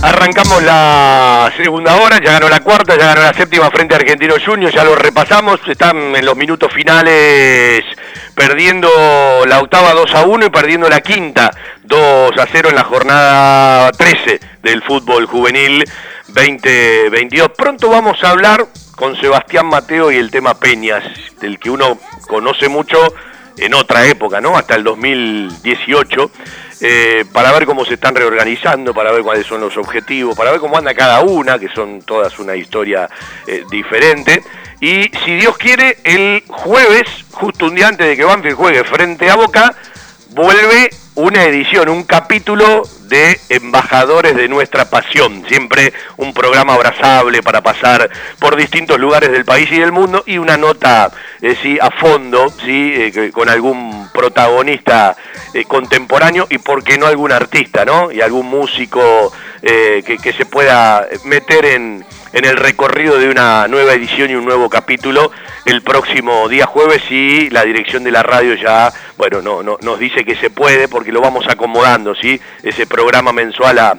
Arrancamos 0.00 0.62
la 0.62 1.52
segunda 1.56 1.96
hora, 1.96 2.20
ya 2.24 2.32
ganó 2.32 2.48
la 2.48 2.60
cuarta, 2.60 2.96
ya 2.96 3.06
ganó 3.06 3.22
la 3.22 3.34
séptima 3.34 3.68
frente 3.70 3.94
a 3.94 3.98
Argentino 3.98 4.34
Junior, 4.44 4.72
ya 4.72 4.84
lo 4.84 4.94
repasamos, 4.94 5.60
están 5.66 6.14
en 6.14 6.24
los 6.24 6.36
minutos 6.36 6.72
finales 6.72 7.84
perdiendo 8.38 8.88
la 9.48 9.58
octava 9.58 9.92
2 9.94 10.14
a 10.14 10.24
1 10.24 10.46
y 10.46 10.50
perdiendo 10.50 10.88
la 10.88 11.00
quinta 11.00 11.50
2 11.82 12.38
a 12.38 12.46
0 12.46 12.68
en 12.68 12.76
la 12.76 12.84
jornada 12.84 13.90
13 13.90 14.38
del 14.62 14.80
fútbol 14.84 15.26
juvenil 15.26 15.84
2022. 16.28 17.50
Pronto 17.56 17.88
vamos 17.90 18.22
a 18.22 18.30
hablar 18.30 18.64
con 18.94 19.20
Sebastián 19.20 19.66
Mateo 19.66 20.12
y 20.12 20.16
el 20.16 20.30
tema 20.30 20.54
Peñas, 20.54 21.02
del 21.40 21.58
que 21.58 21.68
uno 21.68 21.98
conoce 22.28 22.68
mucho 22.68 23.12
en 23.56 23.74
otra 23.74 24.06
época, 24.06 24.40
¿no? 24.40 24.56
Hasta 24.56 24.76
el 24.76 24.84
2018. 24.84 26.30
Eh, 26.80 27.24
para 27.32 27.50
ver 27.50 27.66
cómo 27.66 27.84
se 27.84 27.94
están 27.94 28.14
reorganizando, 28.14 28.94
para 28.94 29.10
ver 29.10 29.22
cuáles 29.22 29.48
son 29.48 29.60
los 29.60 29.76
objetivos, 29.76 30.36
para 30.36 30.52
ver 30.52 30.60
cómo 30.60 30.78
anda 30.78 30.94
cada 30.94 31.22
una, 31.22 31.58
que 31.58 31.68
son 31.70 32.02
todas 32.02 32.38
una 32.38 32.54
historia 32.54 33.10
eh, 33.48 33.64
diferente. 33.68 34.44
Y 34.80 35.10
si 35.24 35.34
Dios 35.34 35.58
quiere, 35.58 35.98
el 36.04 36.44
jueves, 36.46 37.17
justo 37.38 37.66
un 37.66 37.74
día 37.76 37.88
antes 37.88 38.06
de 38.06 38.16
que 38.16 38.24
Banfield 38.24 38.56
juegue 38.56 38.84
frente 38.84 39.30
a 39.30 39.36
Boca, 39.36 39.74
vuelve 40.30 40.90
una 41.14 41.44
edición, 41.44 41.88
un 41.88 42.02
capítulo 42.02 42.82
de 43.02 43.38
Embajadores 43.48 44.34
de 44.34 44.48
Nuestra 44.48 44.90
Pasión. 44.90 45.44
Siempre 45.48 45.92
un 46.16 46.34
programa 46.34 46.74
abrazable 46.74 47.42
para 47.42 47.62
pasar 47.62 48.10
por 48.40 48.56
distintos 48.56 48.98
lugares 48.98 49.30
del 49.30 49.44
país 49.44 49.70
y 49.70 49.78
del 49.78 49.92
mundo 49.92 50.24
y 50.26 50.38
una 50.38 50.56
nota 50.56 51.12
eh, 51.40 51.56
sí, 51.62 51.78
a 51.80 51.90
fondo, 51.92 52.52
sí, 52.64 52.92
eh, 52.96 53.30
con 53.32 53.48
algún 53.48 54.08
protagonista 54.12 55.16
eh, 55.54 55.64
contemporáneo 55.64 56.46
y 56.50 56.58
por 56.58 56.82
qué 56.82 56.98
no 56.98 57.06
algún 57.06 57.30
artista, 57.30 57.84
¿no? 57.84 58.10
Y 58.10 58.20
algún 58.20 58.46
músico 58.46 59.32
que, 59.60 60.18
que 60.22 60.32
se 60.32 60.46
pueda 60.46 61.06
meter 61.24 61.64
en 61.66 62.04
en 62.32 62.44
el 62.44 62.56
recorrido 62.56 63.18
de 63.18 63.28
una 63.28 63.66
nueva 63.68 63.94
edición 63.94 64.30
y 64.30 64.34
un 64.34 64.44
nuevo 64.44 64.68
capítulo 64.68 65.30
el 65.64 65.82
próximo 65.82 66.48
día 66.48 66.66
jueves 66.66 67.02
y 67.10 67.50
la 67.50 67.64
dirección 67.64 68.04
de 68.04 68.10
la 68.10 68.22
radio 68.22 68.54
ya, 68.54 68.92
bueno, 69.16 69.42
no, 69.42 69.62
no, 69.62 69.78
nos 69.82 69.98
dice 69.98 70.24
que 70.24 70.36
se 70.36 70.50
puede 70.50 70.88
porque 70.88 71.12
lo 71.12 71.20
vamos 71.20 71.46
acomodando, 71.48 72.14
¿sí? 72.14 72.40
Ese 72.62 72.86
programa 72.86 73.32
mensual 73.32 73.78
a, 73.78 73.98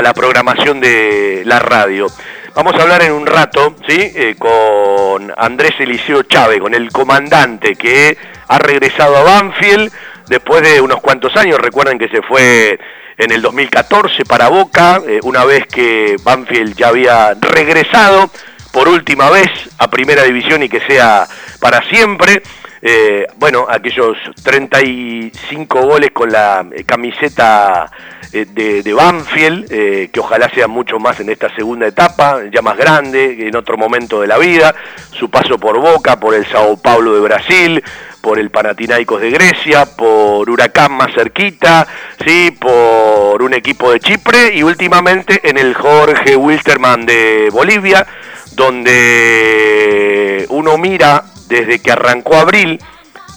la 0.00 0.14
programación 0.14 0.80
de 0.80 1.42
la 1.44 1.58
radio. 1.58 2.06
Vamos 2.54 2.74
a 2.74 2.82
hablar 2.82 3.02
en 3.02 3.12
un 3.12 3.26
rato, 3.26 3.74
¿sí? 3.88 4.12
Eh, 4.14 4.36
con 4.38 5.32
Andrés 5.36 5.72
Eliseo 5.78 6.22
Chávez, 6.22 6.60
con 6.60 6.74
el 6.74 6.90
comandante 6.90 7.76
que 7.76 8.16
ha 8.48 8.58
regresado 8.58 9.16
a 9.16 9.22
Banfield 9.22 9.92
después 10.28 10.62
de 10.62 10.80
unos 10.80 11.00
cuantos 11.00 11.36
años. 11.36 11.58
Recuerden 11.58 11.98
que 11.98 12.08
se 12.08 12.22
fue 12.22 12.78
en 13.20 13.32
el 13.32 13.42
2014 13.42 14.24
para 14.24 14.48
Boca, 14.48 15.02
eh, 15.06 15.20
una 15.24 15.44
vez 15.44 15.66
que 15.66 16.16
Banfield 16.22 16.74
ya 16.74 16.88
había 16.88 17.34
regresado 17.34 18.30
por 18.72 18.88
última 18.88 19.28
vez 19.28 19.50
a 19.76 19.90
Primera 19.90 20.22
División 20.22 20.62
y 20.62 20.70
que 20.70 20.80
sea 20.80 21.26
para 21.60 21.82
siempre. 21.90 22.42
Eh, 22.80 23.26
bueno, 23.36 23.66
aquellos 23.68 24.16
35 24.42 25.82
goles 25.82 26.12
con 26.12 26.32
la 26.32 26.66
eh, 26.72 26.84
camiseta 26.84 27.90
de, 28.32 28.92
Banfield, 28.92 29.68
que 29.68 30.20
ojalá 30.20 30.50
sea 30.50 30.68
mucho 30.68 30.98
más 30.98 31.20
en 31.20 31.30
esta 31.30 31.54
segunda 31.54 31.86
etapa, 31.86 32.42
ya 32.52 32.62
más 32.62 32.76
grande, 32.76 33.48
en 33.48 33.56
otro 33.56 33.76
momento 33.76 34.20
de 34.20 34.26
la 34.26 34.38
vida, 34.38 34.74
su 35.10 35.30
paso 35.30 35.58
por 35.58 35.78
Boca, 35.78 36.18
por 36.20 36.34
el 36.34 36.46
Sao 36.46 36.76
Paulo 36.76 37.14
de 37.14 37.20
Brasil, 37.20 37.82
por 38.20 38.38
el 38.38 38.50
Panathinaikos 38.50 39.20
de 39.20 39.30
Grecia, 39.30 39.86
por 39.86 40.48
Huracán 40.48 40.92
más 40.92 41.12
cerquita, 41.14 41.86
sí, 42.24 42.50
por 42.52 43.42
un 43.42 43.54
equipo 43.54 43.90
de 43.92 44.00
Chipre 44.00 44.54
y 44.54 44.62
últimamente 44.62 45.48
en 45.48 45.58
el 45.58 45.74
Jorge 45.74 46.36
Wilstermann 46.36 47.06
de 47.06 47.48
Bolivia, 47.50 48.06
donde 48.52 50.46
uno 50.50 50.76
mira 50.78 51.24
desde 51.48 51.80
que 51.80 51.92
arrancó 51.92 52.36
abril 52.36 52.80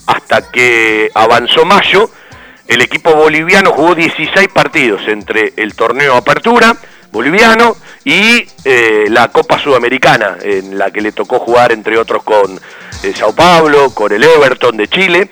hasta 0.05 0.51
que 0.51 1.09
avanzó 1.13 1.65
mayo, 1.65 2.09
el 2.67 2.81
equipo 2.81 3.13
boliviano 3.13 3.71
jugó 3.71 3.95
16 3.95 4.47
partidos 4.49 5.01
entre 5.07 5.53
el 5.57 5.75
torneo 5.75 6.15
Apertura 6.15 6.75
boliviano 7.11 7.77
y 8.03 8.45
eh, 8.65 9.05
la 9.09 9.27
Copa 9.27 9.59
Sudamericana, 9.59 10.37
en 10.41 10.77
la 10.77 10.89
que 10.89 10.99
le 10.99 11.11
tocó 11.11 11.39
jugar 11.39 11.71
entre 11.71 11.97
otros 11.97 12.23
con 12.23 12.59
Sao 13.15 13.33
Paulo, 13.35 13.91
con 13.91 14.11
el 14.11 14.23
Everton 14.23 14.75
de 14.75 14.87
Chile. 14.87 15.29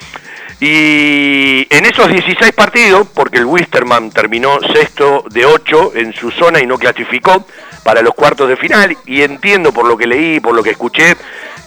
Y 0.60 1.66
en 1.76 1.86
esos 1.86 2.08
16 2.08 2.52
partidos, 2.52 3.08
porque 3.16 3.40
el 3.40 3.46
Wisterman 3.46 4.12
terminó 4.12 4.60
sexto 4.72 5.26
de 5.32 5.44
8 5.44 5.94
en 5.96 6.14
su 6.14 6.30
zona 6.30 6.62
y 6.62 6.68
no 6.68 6.78
clasificó 6.78 7.48
para 7.84 8.04
los 8.04 8.14
cuartos 8.14 8.48
de 8.48 8.58
final, 8.58 8.96
y 9.08 9.24
entiendo 9.24 9.74
por 9.74 9.88
lo 9.88 9.98
que 9.98 10.06
leí, 10.06 10.40
por 10.40 10.54
lo 10.54 10.62
que 10.62 10.70
escuché, 10.70 11.16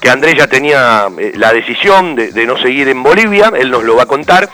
que 0.01 0.11
Andrés 0.11 0.37
ya 0.37 0.47
tenía 0.47 1.09
eh, 1.19 1.33
la 1.35 1.53
decisión 1.53 2.15
de, 2.15 2.47
no 2.47 2.57
seguir 2.57 2.89
en 2.89 3.03
Bolivia, 3.03 3.51
él 3.57 3.71
nos 3.73 3.83
lo 3.83 3.97
va 3.97 4.05
a 4.05 4.07
contar, 4.07 4.49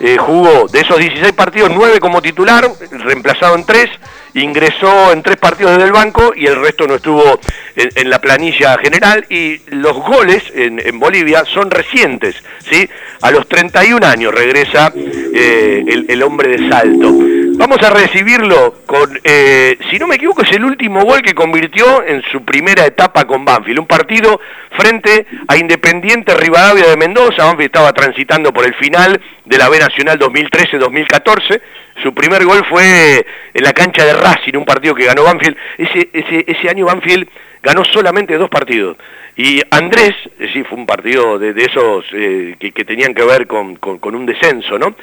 eh, 0.00 0.16
jugó 0.18 0.66
de 0.68 0.80
esos 0.80 0.98
16 0.98 1.32
partidos 1.32 1.70
9 1.74 2.00
como 2.00 2.20
titular, 2.20 2.68
reemplazado 2.90 3.56
en 3.56 3.64
3, 3.64 3.88
ingresó 4.34 5.12
en 5.12 5.22
tres 5.22 5.36
partidos 5.36 5.72
desde 5.72 5.84
el 5.84 5.92
banco 5.92 6.32
y 6.34 6.46
el 6.46 6.60
resto 6.60 6.86
no 6.86 6.96
estuvo 6.96 7.38
en, 7.76 8.10
la 8.10 8.20
planilla 8.20 8.76
general 8.78 9.24
y 9.28 9.60
los 9.70 9.96
goles 9.96 10.42
en, 10.54 10.98
Bolivia 10.98 11.44
son 11.44 11.70
recientes, 11.70 12.36
¿sí? 12.58 12.88
A 13.22 13.30
los 13.30 13.48
31 13.48 14.04
años 14.06 14.34
regresa 14.34 14.92
eh, 14.96 15.84
el, 16.08 16.22
hombre 16.22 16.56
de 16.56 16.68
salto. 16.68 17.12
Vamos 17.56 17.82
a 17.82 17.90
recibirlo 17.90 18.74
con, 18.86 19.18
eh, 19.22 19.78
si 19.90 19.98
no 19.98 20.06
me 20.06 20.16
equivoco, 20.16 20.42
es 20.42 20.52
el 20.52 20.64
último 20.64 21.02
gol 21.02 21.22
que 21.22 21.34
convirtió 21.34 22.04
en 22.04 22.22
su 22.30 22.44
primera 22.44 22.84
etapa 22.84 23.26
con 23.26 23.44
Banfield. 23.44 23.78
Un 23.80 23.86
partido 23.86 24.40
frente 24.70 25.26
a 25.48 25.56
Independiente 25.56 26.34
Rivadavia 26.34 26.88
de 26.88 26.96
Mendoza. 26.96 27.44
Banfield 27.44 27.66
estaba 27.66 27.92
transitando 27.92 28.52
por 28.52 28.66
el 28.66 28.74
final 28.74 29.20
de 29.44 29.58
la 29.58 29.68
B 29.68 29.78
Nacional 29.78 30.18
2013-2014 30.18 31.60
su 32.02 32.12
primer 32.12 32.44
gol 32.44 32.64
fue 32.68 33.24
en 33.54 33.62
la 33.62 33.72
cancha 33.72 34.04
de 34.04 34.14
Racing, 34.14 34.56
un 34.56 34.64
partido 34.64 34.94
que 34.94 35.04
ganó 35.04 35.22
Banfield. 35.22 35.56
Ese, 35.78 36.08
ese, 36.12 36.44
ese 36.46 36.68
año 36.68 36.86
Banfield 36.86 37.28
ganó 37.62 37.84
solamente 37.84 38.36
dos 38.36 38.50
partidos. 38.50 38.96
Y 39.36 39.60
Andrés, 39.70 40.14
sí, 40.52 40.62
fue 40.64 40.78
un 40.78 40.86
partido 40.86 41.38
de, 41.38 41.50
esos 41.56 42.04
eh, 42.12 42.56
que, 42.58 42.84
tenían 42.84 43.14
que 43.14 43.24
ver 43.24 43.46
con, 43.46 43.78
un 44.02 44.26
descenso, 44.26 44.78
¿no? 44.78 44.94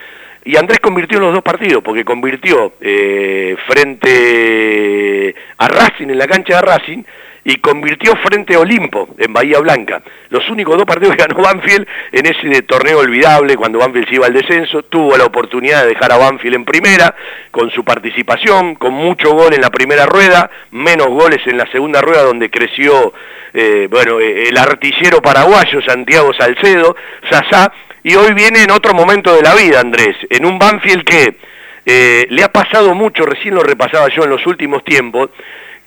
Y 0.44 0.58
Andrés 0.58 0.80
convirtió 0.80 1.18
en 1.18 1.26
los 1.26 1.34
dos 1.34 1.44
partidos, 1.44 1.84
porque 1.84 2.04
convirtió 2.04 2.74
eh, 2.82 3.56
frente 3.68 5.36
a 5.58 5.68
Racing, 5.68 6.10
en 6.10 6.18
la 6.18 6.28
cancha 6.28 6.56
de 6.56 6.62
Racing, 6.62 7.04
y 7.44 7.56
convirtió 7.58 8.16
frente 8.18 8.56
a 8.56 8.60
Olimpo 8.60 9.10
en 9.18 9.34
Bahía 9.34 9.60
Blanca. 9.60 10.02
Los 10.30 10.48
únicos 10.50 10.78
dos 10.78 10.86
partidos 10.86 11.16
que 11.16 11.24
ganó 11.24 11.42
Banfield 11.42 11.88
en 12.12 12.26
ese 12.26 12.62
torneo 12.64 13.00
olvidable 13.00 13.56
cuando 13.56 13.80
Banfield 13.80 14.08
se 14.10 14.16
iba 14.16 14.28
al 14.28 14.34
descenso, 14.34 14.84
tuvo 14.84 15.18
la 15.18 15.26
oportunidad 15.26 15.84
de 15.84 15.90
dejar 15.90 16.12
a 16.12 16.18
Banfield 16.18 16.56
en 16.56 16.66
primera 16.66 17.16
con 17.50 17.72
su 17.72 17.84
participación, 17.84 18.76
con 18.76 18.94
mucho 18.94 19.32
gol 19.32 19.54
en 19.54 19.62
la 19.62 19.72
primera 19.72 20.06
rueda, 20.06 20.50
menos 20.72 21.08
goles 21.08 21.42
en 21.48 21.58
la 21.58 21.66
segunda 21.72 22.02
rueda 22.02 22.24
donde 22.24 22.50
creció 22.50 23.14
eh, 23.54 23.88
bueno, 23.90 24.20
eh, 24.20 24.50
el 24.50 24.58
artillero 24.58 25.22
paraguayo 25.22 25.82
Santiago 25.82 26.34
Salcedo, 26.34 26.96
Sasá, 27.30 27.74
y 28.04 28.16
hoy 28.16 28.34
viene 28.34 28.64
en 28.64 28.72
otro 28.72 28.94
momento 28.94 29.36
de 29.36 29.42
la 29.42 29.56
vida, 29.56 29.80
Andrés, 29.80 30.16
en 30.30 30.46
un 30.46 30.58
Banfield 30.58 31.04
que 31.04 31.36
eh, 31.86 32.28
le 32.30 32.44
ha 32.44 32.52
pasado 32.52 32.94
mucho, 32.94 33.26
recién 33.26 33.56
lo 33.56 33.64
repasaba 33.64 34.08
yo 34.10 34.24
en 34.24 34.30
los 34.30 34.46
últimos 34.46 34.84
tiempos, 34.84 35.30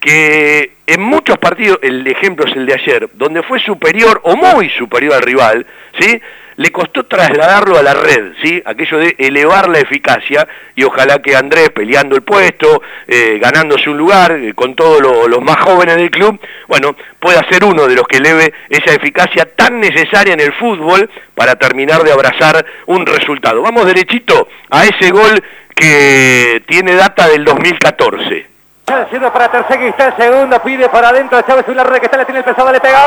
que 0.01 0.73
en 0.87 1.01
muchos 1.01 1.39
partidos, 1.39 1.79
el 1.83 2.07
ejemplo 2.07 2.47
es 2.47 2.55
el 2.55 2.67
de 2.67 2.75
ayer, 2.75 3.09
donde 3.15 3.43
fue 3.43 3.59
superior 3.61 4.21
o 4.25 4.37
muy 4.37 4.69
superior 4.71 5.15
al 5.15 5.23
rival, 5.23 5.67
¿sí? 5.99 6.21
Le 6.57 6.71
costó 6.71 7.07
trasladarlo 7.07 7.79
a 7.79 7.83
la 7.83 7.95
red, 7.95 8.33
¿sí? 8.43 8.63
aquello 8.65 8.99
de 8.99 9.15
elevar 9.19 9.69
la 9.69 9.79
eficacia 9.79 10.47
y 10.75 10.85
ojalá 10.85 11.21
que 11.21 11.37
Andrés 11.37 11.71
peleando 11.71 12.17
el 12.17 12.23
puesto, 12.23 12.83
eh, 13.07 13.39
ganándose 13.41 13.91
un 13.91 13.99
lugar 13.99 14.33
eh, 14.33 14.55
con 14.55 14.75
todos 14.75 15.01
los 15.01 15.43
más 15.43 15.57
jóvenes 15.59 15.97
del 15.97 16.11
club, 16.11 16.41
bueno, 16.69 16.97
pueda 17.19 17.45
ser 17.51 17.65
uno 17.65 17.87
de 17.87 17.95
los 17.95 18.07
que 18.07 18.19
eleve 18.19 18.53
esa 18.69 18.95
eficacia 18.95 19.47
tan 19.57 19.81
necesaria 19.81 20.35
en 20.35 20.41
el 20.41 20.53
fútbol 20.53 21.09
para 21.35 21.57
terminar 21.57 22.03
de 22.03 22.13
abrazar 22.13 22.65
un 22.87 23.07
resultado. 23.07 23.63
Vamos 23.63 23.87
derechito 23.87 24.49
a 24.71 24.85
ese 24.85 25.11
gol 25.11 25.43
que 25.75 26.63
tiene 26.67 26.95
data 26.95 27.29
del 27.29 27.45
2014. 27.45 28.55
Haciendo 28.87 29.33
para 29.33 29.51
Tercegui, 29.51 29.95
segundo, 30.19 30.61
pide 30.61 30.89
para 30.91 31.09
adentro, 31.09 31.41
Chávez 31.43 31.67
una 31.69 31.85
red 31.85 32.01
que 32.01 32.07
está, 32.07 32.19
le 32.19 32.27
tiene 32.27 32.43
pesado, 32.43 32.71
le 32.71 32.81
pega. 32.81 33.01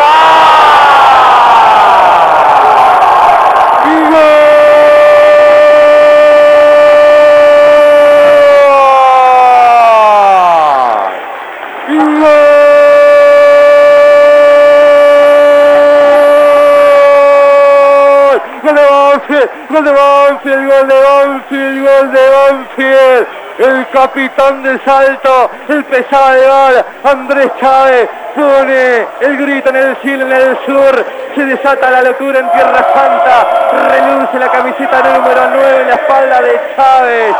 Gol 19.77 19.83
de 19.83 19.93
Banfield, 19.93 20.71
gol 20.71 20.87
de 20.87 20.97
Banfield, 21.05 21.87
gol 21.87 22.11
de 22.11 22.23
Banfield. 22.33 23.36
El 23.57 23.87
capitán 23.89 24.61
de 24.61 24.79
salto, 24.85 25.49
el 25.67 25.83
pesado 25.85 26.31
de 26.31 26.47
bala, 26.47 26.85
Andrés 27.03 27.49
Chávez, 27.59 28.07
pone 28.35 29.07
el 29.21 29.37
grito 29.37 29.69
en 29.69 29.75
el 29.77 29.97
cielo, 29.97 30.25
en 30.27 30.31
el 30.31 30.57
sur, 30.63 31.05
se 31.33 31.43
desata 31.43 31.89
la 31.89 32.03
locura 32.03 32.39
en 32.39 32.51
Tierra 32.51 32.85
Santa, 32.93 33.47
reluce 33.89 34.37
la 34.37 34.51
camiseta 34.51 35.01
número 35.01 35.41
9 35.53 35.81
en 35.81 35.87
la 35.87 35.95
espalda 35.95 36.41
de 36.41 36.61
Chávez. 36.75 37.35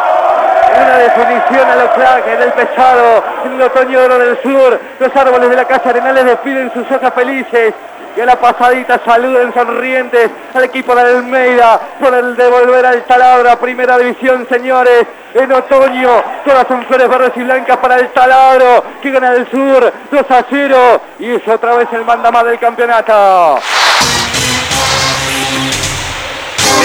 Una 0.78 0.98
definición 0.98 1.70
a 1.70 1.76
los 1.76 1.90
claques 1.92 2.40
del 2.40 2.52
pesado 2.54 3.24
en 3.46 3.54
el 3.54 3.62
otoño 3.62 4.00
oro 4.04 4.20
del 4.20 4.42
sur. 4.42 4.80
Los 5.00 5.16
árboles 5.16 5.50
de 5.50 5.56
la 5.56 5.66
casa 5.66 5.90
Arenales 5.90 6.26
despiden 6.26 6.72
sus 6.74 6.92
hojas 6.92 7.14
felices 7.14 7.74
y 8.18 8.20
a 8.20 8.26
la 8.26 8.36
pasadita 8.36 9.00
saluden 9.06 9.54
sonrientes 9.54 10.32
al 10.56 10.64
equipo 10.64 10.96
de 10.96 11.02
Almeida 11.02 11.80
por 12.00 12.12
el 12.16 12.36
devolver 12.36 12.84
al 12.84 13.04
Taladro 13.04 13.60
primera 13.60 13.96
división 14.00 14.48
señores. 14.50 15.06
En 15.36 15.52
otoño 15.52 16.24
todas 16.44 16.68
son 16.68 16.84
flores 16.86 17.08
verdes 17.08 17.34
y 17.36 17.44
blancas 17.44 17.78
para 17.78 17.98
el 17.98 18.10
Taladro 18.10 18.84
que 19.04 19.12
gana 19.12 19.34
el 19.34 19.48
sur 19.52 19.94
2 20.10 20.32
a 20.32 20.46
0 20.50 21.02
y 21.20 21.36
es 21.36 21.48
otra 21.48 21.76
vez 21.76 21.90
el 21.92 22.06
mandamás 22.06 22.46
del 22.46 22.58
campeonato. 22.58 23.60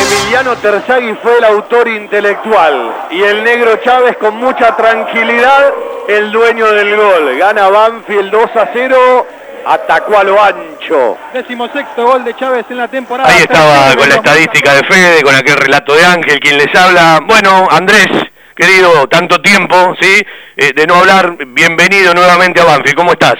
Emiliano 0.02 0.56
Terzagui 0.56 1.14
fue 1.14 1.38
el 1.38 1.44
autor 1.44 1.88
intelectual 1.88 2.92
y 3.10 3.22
el 3.22 3.42
negro 3.42 3.76
Chávez 3.76 4.18
con 4.18 4.36
mucha 4.36 4.76
tranquilidad 4.76 5.72
el 6.08 6.30
dueño 6.30 6.66
del 6.72 6.94
gol. 6.94 7.38
Gana 7.38 7.70
Banfield 7.70 8.30
2 8.30 8.56
a 8.56 8.68
0 8.70 9.26
atacó 9.66 10.18
a 10.18 10.24
lo 10.24 10.42
ancho. 10.42 11.16
Décimo 11.32 11.68
sexto 11.68 12.04
gol 12.04 12.24
de 12.24 12.34
Chávez 12.36 12.66
en 12.70 12.78
la 12.78 12.88
temporada. 12.88 13.28
Ahí 13.28 13.42
estaba 13.42 13.94
con 13.96 14.08
la 14.08 14.16
estadística 14.16 14.74
de 14.74 14.84
Fede, 14.84 15.22
con 15.22 15.34
aquel 15.34 15.56
relato 15.56 15.94
de 15.94 16.04
Ángel, 16.04 16.40
quien 16.40 16.58
les 16.58 16.74
habla. 16.74 17.20
Bueno, 17.26 17.68
Andrés, 17.70 18.08
querido, 18.54 19.06
tanto 19.08 19.40
tiempo, 19.40 19.94
¿sí? 20.00 20.22
Eh, 20.56 20.72
de 20.74 20.86
no 20.86 20.96
hablar, 20.96 21.36
bienvenido 21.46 22.14
nuevamente 22.14 22.60
a 22.60 22.64
Banfield, 22.64 22.96
¿cómo 22.96 23.12
estás? 23.12 23.36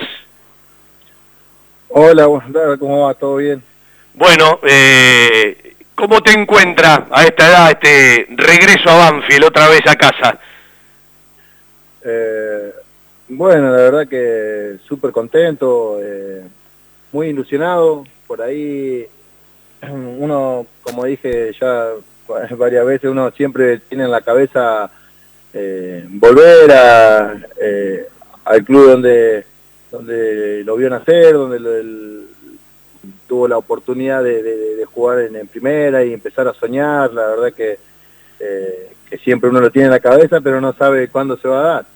Hola, 1.88 2.24
¿cómo 2.78 3.06
va? 3.06 3.14
¿Todo 3.14 3.36
bien? 3.36 3.62
Bueno, 4.14 4.60
eh, 4.62 5.74
¿cómo 5.94 6.20
te 6.22 6.32
encuentras 6.32 7.00
a 7.10 7.24
esta 7.24 7.48
edad, 7.48 7.70
este 7.70 8.26
regreso 8.30 8.88
a 8.90 9.10
Banfield, 9.10 9.44
otra 9.44 9.68
vez 9.68 9.82
a 9.86 9.96
casa? 9.96 10.38
Eh, 12.04 12.72
bueno, 13.34 13.70
la 13.70 13.76
verdad 13.76 14.08
que 14.08 14.78
súper 14.86 15.10
contento, 15.10 15.98
eh, 16.02 16.42
muy 17.12 17.28
ilusionado. 17.28 18.04
Por 18.26 18.42
ahí 18.42 19.06
uno, 20.18 20.66
como 20.82 21.04
dije 21.04 21.52
ya 21.58 21.90
varias 22.56 22.86
veces, 22.86 23.10
uno 23.10 23.30
siempre 23.30 23.78
tiene 23.78 24.04
en 24.04 24.10
la 24.10 24.20
cabeza 24.20 24.90
eh, 25.52 26.06
volver 26.08 26.70
eh, 27.60 28.06
al 28.44 28.64
club 28.64 28.90
donde, 28.90 29.44
donde 29.90 30.62
lo 30.64 30.76
vio 30.76 30.90
nacer, 30.90 31.34
donde 31.34 32.26
tuvo 33.26 33.48
la 33.48 33.56
oportunidad 33.56 34.22
de, 34.22 34.84
jugar 34.92 35.20
en, 35.20 35.48
primera 35.48 36.04
y 36.04 36.12
empezar 36.12 36.46
a 36.48 36.54
soñar. 36.54 37.12
La 37.14 37.28
verdad 37.28 37.52
que 37.54 37.78
siempre 39.24 39.48
uno 39.48 39.60
lo 39.60 39.70
tiene 39.70 39.86
en 39.86 39.92
la 39.92 40.00
cabeza, 40.00 40.40
pero 40.40 40.60
no 40.60 40.72
sabe 40.74 41.08
cuándo 41.08 41.36
se 41.36 41.48
va 41.48 41.60
a 41.60 41.74
dar. 41.74 41.86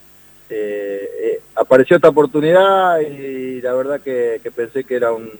Eh, 0.49 1.11
eh, 1.23 1.41
apareció 1.57 1.97
esta 1.97 2.09
oportunidad 2.09 3.01
y 3.01 3.61
la 3.61 3.75
verdad 3.75 4.01
que, 4.01 4.41
pensé 4.55 4.85
que 4.85 4.95
era 4.95 5.13
un, 5.13 5.31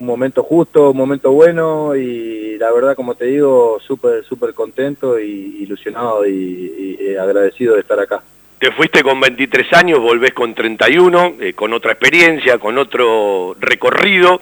momento 0.00 0.42
justo, 0.42 0.90
un 0.90 0.96
momento 0.96 1.32
bueno 1.32 1.94
y 1.96 2.58
la 2.58 2.70
verdad, 2.72 2.94
como 2.94 3.14
te 3.14 3.26
digo, 3.26 3.78
súper 3.80 4.24
súper 4.24 4.52
contento 4.52 5.18
y 5.18 5.62
ilusionado 5.62 6.26
y, 6.26 7.16
agradecido 7.18 7.74
de 7.74 7.80
estar 7.80 7.98
acá. 8.00 8.22
Te 8.58 8.72
fuiste 8.72 9.02
con 9.02 9.20
23 9.20 9.72
años, 9.74 10.00
volvés 10.00 10.32
con 10.32 10.52
31, 10.52 11.34
eh, 11.40 11.52
con 11.54 11.72
otra 11.72 11.92
experiencia, 11.92 12.58
con 12.58 12.76
otro 12.76 13.54
recorrido. 13.60 14.40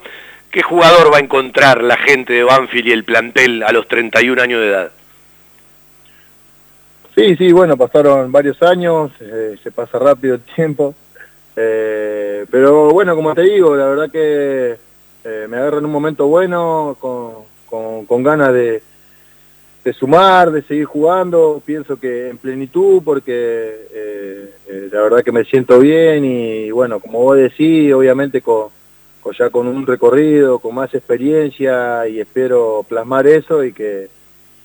¿Qué 0.49 0.63
jugador 0.63 1.13
va 1.13 1.17
a 1.17 1.21
encontrar 1.21 1.83
la 1.83 1.97
gente 1.97 2.33
de 2.33 2.43
Banfield 2.43 2.87
y 2.87 2.91
el 2.91 3.03
plantel 3.03 3.63
a 3.63 3.71
los 3.71 3.87
31 3.87 4.41
años 4.41 4.59
de 4.59 4.67
edad? 4.67 4.91
Sí, 7.15 7.35
sí, 7.35 7.51
bueno, 7.51 7.77
pasaron 7.77 8.31
varios 8.31 8.59
años, 8.63 9.11
eh, 9.19 9.55
se 9.61 9.71
pasa 9.71 9.99
rápido 9.99 10.33
el 10.33 10.41
tiempo, 10.41 10.95
eh, 11.55 12.43
pero 12.49 12.89
bueno, 12.89 13.15
como 13.15 13.35
te 13.35 13.43
digo, 13.43 13.75
la 13.75 13.85
verdad 13.85 14.09
que 14.09 14.77
eh, 15.23 15.47
me 15.47 15.57
agarro 15.57 15.77
en 15.77 15.85
un 15.85 15.91
momento 15.91 16.25
bueno, 16.25 16.97
con, 16.99 18.05
con, 18.07 18.23
ganas 18.23 18.51
de, 18.51 18.81
de, 19.83 19.93
sumar, 19.93 20.49
de 20.49 20.63
seguir 20.63 20.85
jugando, 20.85 21.61
pienso 21.63 21.99
que 21.99 22.29
en 22.29 22.39
plenitud, 22.39 23.03
porque 23.05 24.49
la 24.91 25.01
verdad 25.03 25.23
que 25.23 25.31
me 25.31 25.43
siento 25.43 25.79
bien 25.79 26.25
y 26.25 26.71
bueno, 26.71 26.99
como 26.99 27.19
vos 27.19 27.37
decís, 27.37 27.93
obviamente 27.93 28.41
con, 28.41 28.69
con 29.21 29.33
ya 29.35 29.51
con 29.51 29.67
un 29.67 29.85
recorrido, 29.85 30.57
con 30.57 30.73
más 30.73 30.91
experiencia 30.95 32.07
y 32.07 32.19
espero 32.19 32.83
plasmar 32.89 33.27
eso 33.27 33.63
y 33.63 33.71
que 33.71 34.09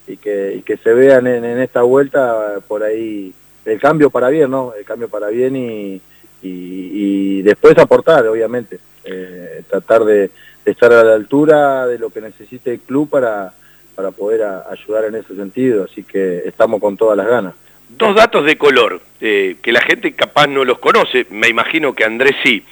y 0.08 0.16
que, 0.16 0.62
que 0.64 0.76
se 0.78 0.92
vean 0.92 1.26
en, 1.26 1.44
esta 1.60 1.82
vuelta 1.82 2.60
por 2.66 2.82
ahí 2.82 3.32
el 3.64 3.80
cambio 3.80 4.10
para 4.10 4.28
bien, 4.28 4.50
¿no? 4.50 4.72
El 4.76 4.84
cambio 4.84 5.08
para 5.08 5.28
bien 5.28 5.54
y, 5.54 6.00
y, 6.42 7.42
después 7.42 7.76
aportar, 7.78 8.26
obviamente, 8.26 8.78
eh, 9.04 9.62
tratar 9.68 10.04
de, 10.04 10.30
estar 10.64 10.92
a 10.92 11.04
la 11.04 11.14
altura 11.14 11.86
de 11.86 11.98
lo 11.98 12.10
que 12.10 12.20
necesite 12.20 12.72
el 12.72 12.80
club 12.80 13.08
para, 13.08 13.52
para 13.94 14.10
poder 14.10 14.42
ayudar 14.70 15.04
en 15.06 15.16
ese 15.16 15.34
sentido, 15.34 15.84
así 15.84 16.02
que 16.02 16.42
estamos 16.44 16.80
con 16.80 16.96
todas 16.96 17.16
las 17.16 17.26
ganas. 17.26 17.54
Dos 17.88 18.14
datos 18.14 18.44
de 18.44 18.58
color, 18.58 19.00
eh, 19.20 19.56
que 19.62 19.72
la 19.72 19.80
gente 19.80 20.14
capaz 20.14 20.46
no 20.46 20.64
los 20.64 20.78
conoce, 20.78 21.26
me 21.30 21.48
imagino 21.48 21.94
que 21.94 22.04
Andrés 22.04 22.36
sí. 22.42 22.64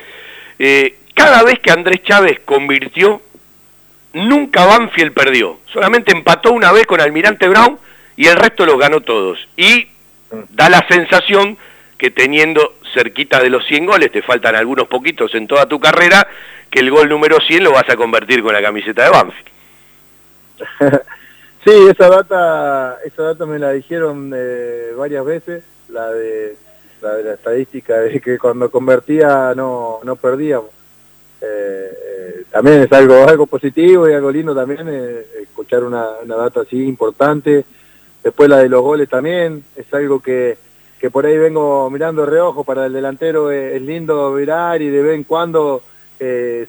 Eh, 0.58 0.96
cada 1.14 1.42
vez 1.42 1.58
que 1.60 1.70
Andrés 1.70 2.02
Chávez 2.02 2.40
convirtió, 2.44 3.22
nunca 4.16 4.64
Banfield 4.64 5.12
perdió. 5.12 5.58
Solamente 5.72 6.12
empató 6.12 6.52
una 6.52 6.72
vez 6.72 6.86
con 6.86 7.00
Almirante 7.00 7.48
Brown 7.48 7.78
y 8.16 8.26
el 8.26 8.36
resto 8.36 8.64
los 8.64 8.78
ganó 8.78 9.00
todos. 9.02 9.38
Y 9.56 9.88
da 10.50 10.68
la 10.68 10.86
sensación 10.88 11.56
que 11.98 12.10
teniendo 12.10 12.74
cerquita 12.94 13.40
de 13.40 13.50
los 13.50 13.66
100 13.66 13.86
goles, 13.86 14.12
te 14.12 14.22
faltan 14.22 14.56
algunos 14.56 14.88
poquitos 14.88 15.34
en 15.34 15.46
toda 15.46 15.66
tu 15.66 15.80
carrera, 15.80 16.26
que 16.70 16.80
el 16.80 16.90
gol 16.90 17.08
número 17.08 17.38
100 17.40 17.64
lo 17.64 17.72
vas 17.72 17.88
a 17.88 17.96
convertir 17.96 18.42
con 18.42 18.52
la 18.52 18.62
camiseta 18.62 19.04
de 19.04 19.10
Banfield. 19.10 19.48
sí, 21.64 21.70
esa 21.90 22.08
data, 22.08 22.98
esa 23.04 23.22
data 23.22 23.46
me 23.46 23.58
la 23.58 23.72
dijeron 23.72 24.32
eh, 24.34 24.92
varias 24.96 25.24
veces, 25.24 25.64
la 25.88 26.10
de, 26.10 26.56
la 27.02 27.14
de 27.14 27.24
la 27.24 27.34
estadística 27.34 27.98
de 27.98 28.20
que 28.20 28.38
cuando 28.38 28.70
convertía 28.70 29.52
no, 29.54 30.00
no 30.02 30.16
perdíamos. 30.16 30.75
Eh, 31.40 31.90
eh, 31.92 32.44
también 32.50 32.82
es 32.82 32.92
algo 32.92 33.28
algo 33.28 33.46
positivo 33.46 34.08
y 34.08 34.14
algo 34.14 34.30
lindo 34.30 34.54
también 34.54 34.86
eh, 34.88 35.26
escuchar 35.42 35.84
una, 35.84 36.06
una 36.24 36.36
data 36.36 36.62
así 36.62 36.82
importante. 36.82 37.64
Después 38.22 38.48
la 38.48 38.58
de 38.58 38.68
los 38.68 38.82
goles 38.82 39.08
también, 39.08 39.62
es 39.76 39.92
algo 39.94 40.20
que, 40.20 40.56
que 40.98 41.10
por 41.10 41.26
ahí 41.26 41.38
vengo 41.38 41.88
mirando 41.90 42.26
reojo 42.26 42.64
para 42.64 42.86
el 42.86 42.92
delantero, 42.92 43.52
eh, 43.52 43.76
es 43.76 43.82
lindo 43.82 44.32
mirar 44.32 44.82
y 44.82 44.88
de 44.88 45.02
vez 45.02 45.14
en 45.14 45.24
cuando 45.24 45.82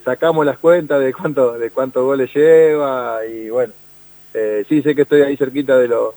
sacamos 0.04 0.46
las 0.46 0.58
cuentas 0.58 1.00
de 1.00 1.14
cuánto 1.14 1.58
de 1.58 1.72
cuántos 1.72 2.04
goles 2.04 2.30
lleva 2.36 3.26
y 3.26 3.50
bueno, 3.50 3.72
sí 4.68 4.82
sé 4.82 4.94
que 4.94 5.04
estoy 5.04 5.22
ahí 5.22 5.38
cerquita 5.38 5.78
de, 5.78 5.88
los 5.88 6.16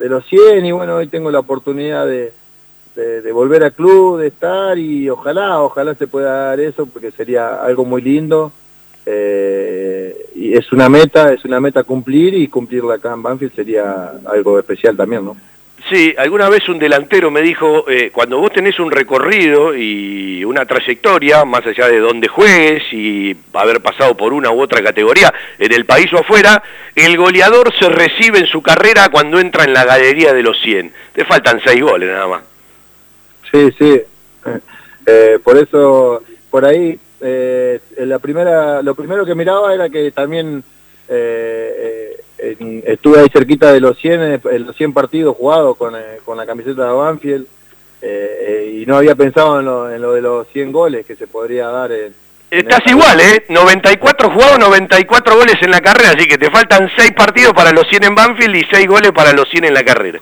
de 0.00 0.08
los 0.08 0.26
100 0.26 0.66
y 0.66 0.72
bueno, 0.72 0.96
hoy 0.96 1.06
tengo 1.06 1.30
la 1.30 1.38
oportunidad 1.38 2.08
de, 2.08 2.32
de, 2.94 3.32
volver 3.32 3.64
al 3.64 3.72
club, 3.72 4.20
de 4.20 4.28
estar 4.28 4.78
y 4.78 5.08
ojalá, 5.08 5.60
ojalá 5.62 5.94
se 5.94 6.06
pueda 6.06 6.48
dar 6.48 6.60
eso 6.60 6.86
porque 6.86 7.10
sería 7.10 7.62
algo 7.62 7.84
muy 7.84 8.02
lindo. 8.02 8.52
Eh, 9.04 10.26
y 10.36 10.54
es 10.54 10.72
una 10.72 10.88
meta, 10.88 11.32
es 11.32 11.44
una 11.44 11.60
meta 11.60 11.82
cumplir 11.82 12.34
y 12.34 12.48
cumplirla 12.48 12.94
acá 12.94 13.12
en 13.12 13.22
Banfield 13.22 13.54
sería 13.54 14.12
algo 14.26 14.58
especial 14.58 14.96
también, 14.96 15.24
¿no? 15.24 15.36
Sí, 15.90 16.14
alguna 16.16 16.48
vez 16.48 16.68
un 16.68 16.78
delantero 16.78 17.30
me 17.30 17.42
dijo, 17.42 17.90
eh, 17.90 18.10
cuando 18.12 18.38
vos 18.38 18.52
tenés 18.52 18.78
un 18.78 18.92
recorrido 18.92 19.74
y 19.76 20.44
una 20.44 20.64
trayectoria, 20.64 21.44
más 21.44 21.66
allá 21.66 21.88
de 21.88 21.98
dónde 21.98 22.28
juegues 22.28 22.84
y 22.92 23.36
haber 23.52 23.80
pasado 23.80 24.16
por 24.16 24.32
una 24.32 24.52
u 24.52 24.60
otra 24.60 24.80
categoría, 24.82 25.34
en 25.58 25.72
el 25.72 25.84
país 25.84 26.12
o 26.12 26.18
afuera, 26.18 26.62
el 26.94 27.16
goleador 27.16 27.72
se 27.76 27.88
recibe 27.88 28.38
en 28.38 28.46
su 28.46 28.62
carrera 28.62 29.08
cuando 29.10 29.40
entra 29.40 29.64
en 29.64 29.74
la 29.74 29.84
galería 29.84 30.32
de 30.32 30.42
los 30.42 30.60
100. 30.60 30.92
Te 31.14 31.24
faltan 31.24 31.60
seis 31.64 31.82
goles 31.82 32.10
nada 32.10 32.28
más. 32.28 32.51
Sí, 33.52 33.70
sí. 33.78 34.02
Eh, 35.06 35.38
por 35.42 35.58
eso, 35.58 36.22
por 36.50 36.64
ahí, 36.64 36.98
eh, 37.20 37.80
la 37.98 38.18
primera, 38.18 38.82
lo 38.82 38.94
primero 38.94 39.24
que 39.26 39.34
miraba 39.34 39.74
era 39.74 39.88
que 39.88 40.10
también 40.10 40.64
eh, 41.08 42.16
eh, 42.38 42.82
estuve 42.86 43.20
ahí 43.20 43.28
cerquita 43.32 43.72
de 43.72 43.80
los 43.80 43.96
100, 43.98 44.22
eh, 44.22 44.40
en 44.50 44.66
los 44.66 44.76
100 44.76 44.92
partidos 44.92 45.36
jugados 45.36 45.76
con, 45.76 45.94
eh, 45.94 46.18
con 46.24 46.36
la 46.36 46.46
camiseta 46.46 46.86
de 46.86 46.92
Banfield 46.92 47.46
y 48.02 48.84
no 48.84 48.96
había 48.96 49.14
pensado 49.14 49.60
en 49.60 49.66
lo, 49.66 49.92
en 49.92 50.02
lo 50.02 50.12
de 50.12 50.20
los 50.20 50.48
100 50.48 50.72
goles 50.72 51.06
que 51.06 51.14
se 51.14 51.28
podría 51.28 51.68
dar 51.68 51.92
en, 51.92 52.12
Estás 52.50 52.80
igual, 52.86 53.18
¿eh? 53.20 53.46
94 53.48 54.28
jugados, 54.28 54.58
94 54.58 55.36
goles 55.36 55.54
en 55.62 55.70
la 55.70 55.80
carrera, 55.80 56.10
así 56.10 56.26
que 56.26 56.36
te 56.36 56.50
faltan 56.50 56.90
6 56.94 57.12
partidos 57.12 57.54
para 57.54 57.72
los 57.72 57.88
100 57.88 58.04
en 58.04 58.14
Banfield 58.14 58.56
y 58.56 58.64
6 58.64 58.88
goles 58.88 59.12
para 59.12 59.32
los 59.32 59.48
100 59.48 59.64
en 59.64 59.74
la 59.74 59.84
carrera. 59.84 60.20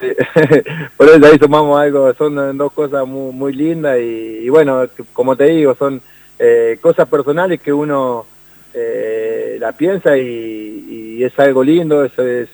por 0.96 1.08
eso 1.08 1.26
ahí 1.26 1.38
sumamos 1.38 1.78
algo, 1.78 2.12
son 2.14 2.56
dos 2.56 2.72
cosas 2.72 3.06
muy, 3.06 3.32
muy 3.32 3.52
lindas 3.52 3.98
y, 4.00 4.48
bueno, 4.48 4.86
como 5.12 5.36
te 5.36 5.44
digo, 5.44 5.74
son 5.74 6.00
eh, 6.38 6.78
cosas 6.80 7.08
personales 7.08 7.60
que 7.60 7.72
uno 7.72 8.24
eh, 8.72 9.56
la 9.60 9.72
piensa 9.72 10.16
y, 10.16 11.22
es 11.22 11.38
algo 11.38 11.62
lindo, 11.62 12.02
es, 12.02 12.18
es, 12.18 12.48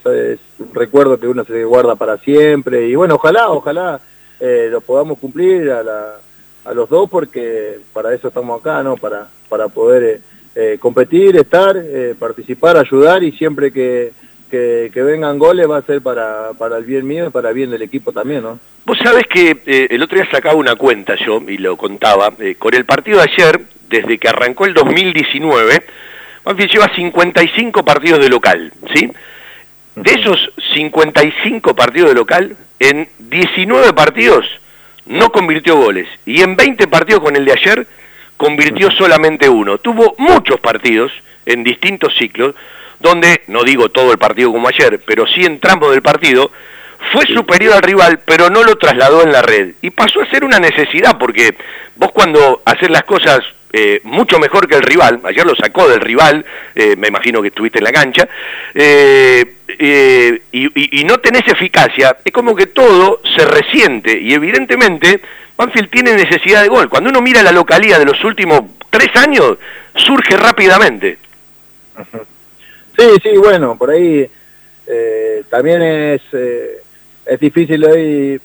un 0.59 0.75
recuerdo 0.75 1.21
que 1.21 1.29
uno 1.29 1.45
se 1.45 1.63
guarda 1.63 1.95
para 1.95 2.19
siempre 2.19 2.89
y 2.89 2.97
bueno, 2.97 3.15
ojalá, 3.15 3.49
ojalá 3.49 4.01
eh, 4.41 4.67
lo 4.69 4.81
podamos 4.81 5.21
cumplir 5.21 5.71
a, 5.71 6.17
a 6.65 6.75
los 6.75 6.89
dos 6.89 7.09
porque 7.09 7.79
para 7.93 8.13
eso 8.13 8.27
estamos 8.27 8.59
acá, 8.59 8.83
¿no? 8.83 8.97
Para, 8.97 9.29
para 9.49 9.69
poder 9.69 10.21
competir, 10.81 11.37
estar, 11.37 11.77
participar, 12.19 12.79
ayudar 12.79 13.23
y 13.23 13.31
siempre 13.33 13.71
que, 13.71 14.13
que, 14.51 14.91
que 14.93 15.03
vengan 15.03 15.39
goles 15.39 15.69
va 15.69 15.79
a 15.79 15.83
ser 15.83 16.03
para, 16.03 16.53
para 16.59 16.79
el 16.79 16.85
bien 16.85 17.07
mío 17.07 17.27
y 17.27 17.31
para 17.31 17.51
el 17.51 17.55
bien 17.55 17.71
del 17.71 17.83
equipo 17.83 18.13
también, 18.13 18.43
¿no? 18.43 18.59
Vos 18.85 18.99
sabés 19.03 19.27
que 19.27 19.57
eh, 19.67 19.89
el 19.91 20.03
otro 20.03 20.17
día 20.17 20.29
sacaba 20.31 20.55
una 20.55 20.77
cuenta 20.77 21.17
yo, 21.17 21.43
y 21.47 21.59
lo 21.59 21.77
contaba, 21.77 22.33
eh, 22.39 22.55
con 22.57 22.75
el 22.75 22.85
partido 22.85 23.19
de 23.19 23.25
ayer, 23.25 23.61
desde 23.89 24.19
que 24.19 24.29
arrancó 24.29 24.65
el 24.65 24.75
2019, 24.75 25.83
Banfield 26.45 26.71
lleva 26.71 26.95
55 26.95 27.85
partidos 27.85 28.21
de 28.21 28.29
local, 28.29 28.73
¿sí? 28.95 29.11
De 29.97 30.13
esos 30.13 30.53
55 30.75 31.75
partidos 31.75 32.11
de 32.11 32.15
local, 32.15 32.57
en 32.79 33.09
19 33.19 33.93
partidos 33.93 34.47
no 35.07 35.31
convirtió 35.33 35.77
goles, 35.77 36.09
y 36.25 36.43
en 36.43 36.55
20 36.55 36.87
partidos 36.87 37.23
con 37.23 37.35
el 37.35 37.45
de 37.45 37.53
ayer, 37.53 37.87
convirtió 38.37 38.91
solamente 38.93 39.49
uno. 39.49 39.79
Tuvo 39.79 40.15
muchos 40.19 40.61
partidos 40.61 41.11
en 41.47 41.65
distintos 41.65 42.15
ciclos, 42.17 42.55
donde, 43.01 43.43
no 43.49 43.63
digo 43.65 43.89
todo 43.91 44.13
el 44.13 44.19
partido 44.19 44.53
como 44.53 44.69
ayer, 44.69 45.01
pero 45.07 45.27
sí 45.27 45.45
en 45.45 45.61
tramos 45.61 45.91
del 45.91 46.03
partido, 46.03 46.51
fue 47.13 47.27
superior 47.27 47.75
al 47.75 47.83
rival, 47.83 48.21
pero 48.25 48.49
no 48.51 48.63
lo 48.65 48.77
trasladó 48.77 49.23
en 49.23 49.33
la 49.33 49.43
red. 49.43 49.73
Y 49.83 49.91
pasó 49.91 50.23
a 50.23 50.31
ser 50.31 50.45
una 50.45 50.59
necesidad, 50.59 51.19
porque 51.19 51.55
vos 51.97 52.11
cuando 52.13 52.63
haces 52.65 52.91
las 52.91 53.05
cosas 53.05 53.41
eh, 53.73 54.01
mucho 54.05 54.39
mejor 54.39 54.67
que 54.67 54.77
el 54.77 54.83
rival, 54.83 55.21
ayer 55.25 55.45
lo 55.45 55.55
sacó 55.55 55.87
del 55.89 56.01
rival, 56.01 56.45
eh, 56.75 56.97
me 56.97 57.09
imagino 57.09 57.43
que 57.43 57.49
estuviste 57.49 57.79
en 57.79 57.85
la 57.85 57.93
cancha, 57.93 58.27
eh, 58.75 59.57
eh, 59.79 60.41
y, 60.53 60.67
y- 60.67 61.01
y 61.01 61.05
no 61.05 61.19
tenés 61.19 61.47
eficacia, 61.47 62.17
es 62.25 62.33
como 62.33 62.57
que 62.57 62.67
todo 62.69 63.21
se 63.37 63.45
resiente, 63.45 64.19
y 64.19 64.33
evidentemente 64.33 65.21
Banfield 65.59 65.91
tiene 65.91 66.15
necesidad 66.15 66.63
de 66.63 66.69
gol. 66.69 66.89
Cuando 66.89 67.11
uno 67.11 67.21
mira 67.21 67.43
la 67.43 67.53
localía 67.53 67.99
de 67.99 68.05
los 68.07 68.23
últimos 68.25 68.63
tres 68.91 69.15
años, 69.17 69.59
surge 69.95 70.37
rápidamente. 70.37 71.19
Sí, 72.97 73.05
sí, 73.23 73.37
bueno, 73.37 73.77
por 73.77 73.91
ahí 73.91 74.29
eh, 74.87 75.45
también 75.51 75.83
es, 75.83 76.23
eh, 76.33 76.83
es 77.27 77.41
difícil 77.41 77.85
hoy, 77.85 78.41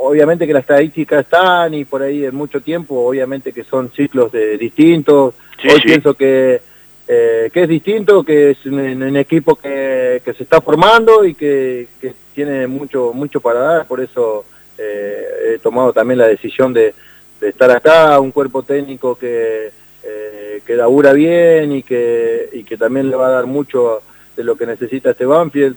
obviamente 0.00 0.46
que 0.46 0.52
las 0.52 0.62
estadísticas 0.62 1.20
están 1.20 1.72
y 1.74 1.84
por 1.84 2.02
ahí 2.02 2.24
en 2.24 2.34
mucho 2.34 2.60
tiempo, 2.60 3.06
obviamente 3.06 3.52
que 3.52 3.64
son 3.64 3.90
ciclos 3.92 4.30
de, 4.32 4.58
distintos. 4.58 5.34
Sí, 5.60 5.68
hoy 5.68 5.80
sí. 5.80 5.86
pienso 5.86 6.14
que, 6.14 6.60
eh, 7.08 7.50
que 7.52 7.62
es 7.62 7.68
distinto, 7.68 8.22
que 8.22 8.50
es 8.50 8.66
un, 8.66 8.78
un 8.78 9.16
equipo 9.16 9.56
que, 9.56 10.20
que 10.24 10.34
se 10.34 10.42
está 10.42 10.60
formando 10.60 11.24
y 11.24 11.34
que, 11.34 11.88
que 12.00 12.14
tiene 12.34 12.66
mucho, 12.66 13.12
mucho 13.14 13.40
para 13.40 13.60
dar, 13.60 13.86
por 13.86 14.00
eso 14.00 14.44
eh, 14.76 15.54
he 15.54 15.58
tomado 15.58 15.94
también 15.94 16.18
la 16.18 16.28
decisión 16.28 16.74
de, 16.74 16.92
de 17.40 17.48
estar 17.48 17.70
acá, 17.70 18.20
un 18.20 18.30
cuerpo 18.30 18.62
técnico 18.62 19.16
que, 19.16 19.70
eh, 20.06 20.60
que 20.64 20.76
labura 20.76 21.12
bien 21.12 21.72
y 21.72 21.82
que, 21.82 22.48
y 22.52 22.62
que 22.62 22.76
también 22.76 23.10
le 23.10 23.16
va 23.16 23.26
a 23.26 23.32
dar 23.32 23.46
mucho 23.46 24.02
de 24.36 24.44
lo 24.44 24.56
que 24.56 24.66
necesita 24.66 25.10
este 25.10 25.26
Banfield. 25.26 25.76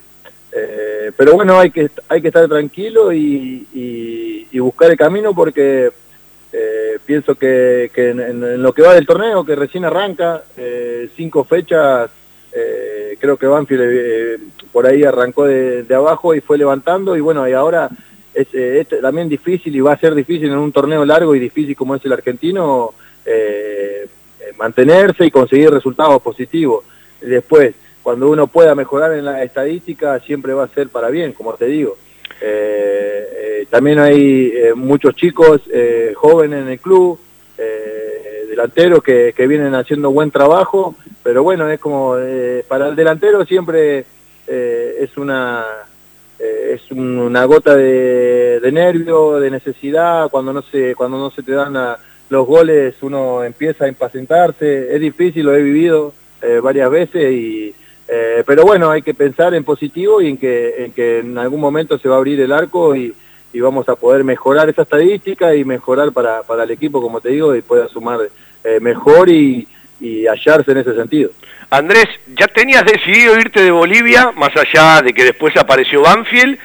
Eh, 0.51 1.11
pero 1.17 1.33
bueno, 1.33 1.57
hay 1.57 1.71
que, 1.71 1.89
hay 2.07 2.21
que 2.21 2.27
estar 2.27 2.47
tranquilo 2.47 3.11
y, 3.11 3.65
buscar 4.59 4.91
el 4.91 4.97
camino 4.97 5.33
porque 5.33 5.89
eh, 6.51 6.99
pienso 7.05 7.33
que, 7.35 7.89
en, 7.95 8.61
lo 8.61 8.73
que 8.73 8.81
va 8.81 8.93
del 8.93 9.07
torneo, 9.07 9.45
que 9.45 9.55
recién 9.55 9.85
arranca, 9.85 10.43
cinco 11.15 11.43
fechas, 11.43 12.11
creo 13.19 13.37
que 13.37 13.47
Banfield 13.47 14.51
por 14.71 14.85
ahí 14.85 15.03
arrancó 15.03 15.45
de, 15.45 15.85
abajo 15.95 16.35
y 16.35 16.41
fue 16.41 16.57
levantando 16.57 17.15
y 17.17 17.21
bueno, 17.21 17.47
y 17.47 17.53
ahora 17.53 17.89
es, 18.33 18.47
eh, 18.53 18.81
es 18.81 19.01
también 19.01 19.29
difícil 19.29 19.75
y 19.75 19.81
va 19.81 19.93
a 19.93 19.99
ser 19.99 20.13
difícil 20.13 20.49
en 20.49 20.57
un 20.57 20.71
torneo 20.71 21.03
largo 21.05 21.35
y 21.35 21.39
difícil 21.39 21.75
como 21.75 21.95
es 21.95 22.05
el 22.05 22.13
argentino 22.13 22.93
mantenerse 24.57 25.25
y 25.25 25.31
conseguir 25.31 25.69
resultados 25.71 26.21
positivos. 26.21 26.85
Después, 27.21 27.75
cuando 28.03 28.29
uno 28.29 28.47
pueda 28.47 28.75
mejorar 28.75 29.13
en 29.13 29.25
la 29.25 29.43
estadística, 29.43 30.19
siempre 30.21 30.53
va 30.53 30.63
a 30.63 30.67
ser 30.69 30.89
para 30.89 31.09
bien, 31.09 31.33
como 31.33 31.53
te 31.53 31.65
digo. 31.65 31.97
Eh, 32.41 33.27
eh, 33.61 33.67
también 33.69 33.99
hay 33.99 34.51
eh, 34.55 34.73
muchos 34.73 35.13
chicos 35.15 35.61
eh, 35.71 36.13
jóvenes 36.15 36.61
en 36.63 36.69
el 36.69 36.79
club, 36.79 37.19
eh, 37.57 38.45
delanteros 38.49 39.03
que, 39.03 39.33
que 39.35 39.47
vienen 39.47 39.75
haciendo 39.75 40.11
buen 40.11 40.31
trabajo, 40.31 40.95
pero 41.23 41.43
bueno, 41.43 41.69
es 41.69 41.79
como 41.79 42.15
eh, 42.17 42.63
para 42.67 42.87
el 42.87 42.95
delantero 42.95 43.45
siempre 43.45 44.05
eh, 44.47 44.95
es 45.01 45.17
una 45.17 45.65
eh, 46.39 46.75
es 46.75 46.91
un- 46.91 47.19
una 47.19 47.43
gota 47.45 47.75
de, 47.75 48.59
de 48.61 48.71
nervio, 48.71 49.39
de 49.39 49.51
necesidad, 49.51 50.29
cuando 50.29 50.53
no 50.53 50.61
se 50.61 50.95
cuando 50.95 51.17
no 51.17 51.29
se 51.31 51.43
te 51.43 51.51
dan 51.51 51.73
la- 51.73 51.99
los 52.29 52.45
goles 52.45 52.95
uno 53.01 53.43
empieza 53.43 53.85
a 53.85 53.87
impacientarse, 53.87 54.93
es 54.93 55.01
difícil, 55.01 55.45
lo 55.45 55.55
he 55.55 55.61
vivido 55.61 56.13
eh, 56.41 56.59
varias 56.61 56.89
veces 56.89 57.31
y 57.31 57.73
eh, 58.11 58.43
pero 58.45 58.63
bueno, 58.63 58.89
hay 58.89 59.03
que 59.03 59.13
pensar 59.13 59.53
en 59.53 59.63
positivo 59.63 60.19
y 60.19 60.29
en 60.29 60.37
que, 60.37 60.85
en 60.85 60.91
que 60.93 61.19
en 61.19 61.37
algún 61.37 61.59
momento 61.59 61.99
se 61.99 62.09
va 62.09 62.15
a 62.15 62.17
abrir 62.17 62.41
el 62.41 62.51
arco 62.51 62.95
y, 62.95 63.13
y 63.53 63.59
vamos 63.59 63.87
a 63.87 63.95
poder 63.95 64.23
mejorar 64.23 64.67
esa 64.67 64.81
estadística 64.81 65.53
y 65.53 65.63
mejorar 65.63 66.11
para, 66.11 66.41
para 66.41 66.63
el 66.63 66.71
equipo, 66.71 67.01
como 67.01 67.21
te 67.21 67.29
digo, 67.29 67.55
y 67.55 67.61
pueda 67.61 67.87
sumar 67.87 68.19
eh, 68.63 68.79
mejor 68.79 69.29
y, 69.29 69.67
y 69.99 70.25
hallarse 70.25 70.71
en 70.71 70.77
ese 70.79 70.95
sentido. 70.95 71.29
Andrés, 71.69 72.07
¿ya 72.35 72.47
tenías 72.47 72.83
decidido 72.83 73.37
irte 73.37 73.61
de 73.61 73.69
Bolivia, 73.69 74.31
más 74.35 74.51
allá 74.55 75.03
de 75.03 75.13
que 75.13 75.25
después 75.25 75.55
apareció 75.55 76.01
Banfield, 76.01 76.57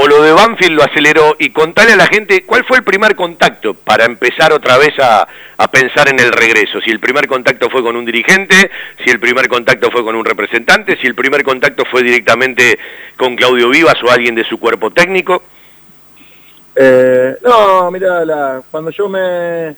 o 0.00 0.06
lo 0.06 0.22
de 0.22 0.32
Banfield 0.32 0.76
lo 0.76 0.82
aceleró? 0.82 1.36
Y 1.38 1.50
contale 1.50 1.92
a 1.92 1.96
la 1.96 2.06
gente, 2.06 2.44
¿cuál 2.44 2.64
fue 2.64 2.78
el 2.78 2.84
primer 2.84 3.14
contacto 3.14 3.74
para 3.74 4.06
empezar 4.06 4.50
otra 4.52 4.78
vez 4.78 4.98
a, 4.98 5.28
a 5.58 5.70
pensar 5.70 6.08
en 6.08 6.18
el 6.18 6.32
regreso? 6.32 6.80
Si 6.80 6.90
el 6.90 7.00
primer 7.00 7.26
contacto 7.26 7.68
fue 7.68 7.82
con 7.82 7.96
un 7.96 8.06
dirigente, 8.06 8.70
si 9.04 9.10
el 9.10 9.20
primer 9.20 9.48
contacto 9.48 9.90
fue 9.90 10.02
con 10.02 10.14
un 10.16 10.24
representante, 10.24 10.96
si 10.96 11.06
el 11.06 11.14
primer 11.14 11.42
contacto 11.42 11.84
fue 11.84 12.02
directamente 12.02 12.78
con 13.16 13.36
Claudio 13.36 13.68
Vivas 13.68 14.02
o 14.02 14.10
alguien 14.10 14.34
de 14.34 14.44
su 14.44 14.58
cuerpo 14.58 14.90
técnico. 14.90 15.42
Eh, 16.74 17.36
no, 17.42 17.90
mira, 17.90 18.62
cuando 18.70 18.90
yo 18.90 19.06
me, 19.06 19.76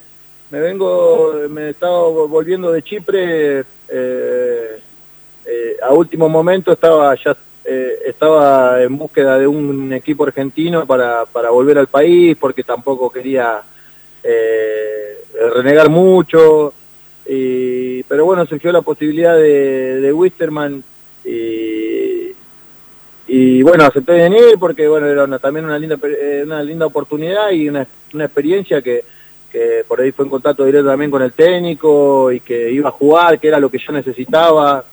me 0.51 0.61
vengo, 0.61 1.35
me 1.49 1.71
estaba 1.71 2.01
volviendo 2.03 2.71
de 2.71 2.83
Chipre, 2.83 3.65
eh, 3.89 4.81
eh, 5.47 5.77
a 5.83 5.93
último 5.93 6.29
momento 6.29 6.73
estaba 6.73 7.13
ya 7.17 7.37
eh, 7.65 7.99
estaba 8.07 8.83
en 8.83 8.97
búsqueda 8.97 9.39
de 9.39 9.47
un 9.47 9.93
equipo 9.93 10.25
argentino 10.25 10.87
para, 10.87 11.27
para 11.27 11.51
volver 11.51 11.79
al 11.79 11.87
país 11.87 12.37
porque 12.39 12.65
tampoco 12.65 13.11
quería 13.11 13.63
eh, 14.23 15.19
renegar 15.55 15.89
mucho. 15.89 16.75
Pero 17.25 18.27
bueno, 18.27 18.45
surgió 18.45 18.73
la 18.73 18.83
posibilidad 18.83 19.37
de, 19.37 20.01
de 20.01 20.13
Wisterman 20.13 20.83
y, 23.35 23.63
bueno, 23.63 23.85
acepté 23.85 24.13
venir 24.13 24.59
porque 24.59 24.87
bueno, 24.87 25.07
era 25.07 25.39
también 25.39 25.65
una 25.65 25.79
linda, 25.79 25.97
eh, 26.03 26.43
una 26.45 26.63
linda 26.63 26.85
oportunidad 26.87 27.51
y 27.51 27.69
una, 27.69 27.87
una 28.13 28.25
experiencia 28.25 28.83
que, 28.83 29.05
que 29.51 29.85
por 29.89 30.01
ahí 30.01 30.13
fue 30.13 30.27
en 30.27 30.31
contacto 30.31 30.65
directo 30.65 30.91
también 30.91 31.11
con 31.11 31.23
el 31.23 31.33
técnico 31.33 32.31
y 32.31 32.41
que 32.41 32.71
iba 32.71 32.89
a 32.89 32.93
jugar, 32.93 33.39
que 33.39 33.49
era 33.49 33.59
lo 33.59 33.71
que 33.71 33.79
yo 33.79 33.93
necesitaba. 33.93 34.85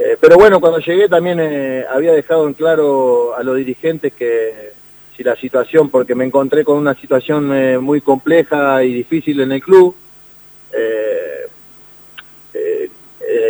Eh, 0.00 0.16
pero 0.20 0.36
bueno, 0.36 0.60
cuando 0.60 0.78
llegué 0.78 1.08
también 1.08 1.40
eh, 1.40 1.84
había 1.90 2.12
dejado 2.12 2.46
en 2.46 2.54
claro 2.54 3.34
a 3.36 3.42
los 3.42 3.56
dirigentes 3.56 4.12
que 4.14 4.70
si 5.16 5.24
la 5.24 5.34
situación, 5.34 5.90
porque 5.90 6.14
me 6.14 6.24
encontré 6.24 6.64
con 6.64 6.76
una 6.76 6.94
situación 6.94 7.52
eh, 7.52 7.78
muy 7.78 8.00
compleja 8.00 8.84
y 8.84 8.92
difícil 8.92 9.40
en 9.40 9.50
el 9.52 9.60
club, 9.60 9.96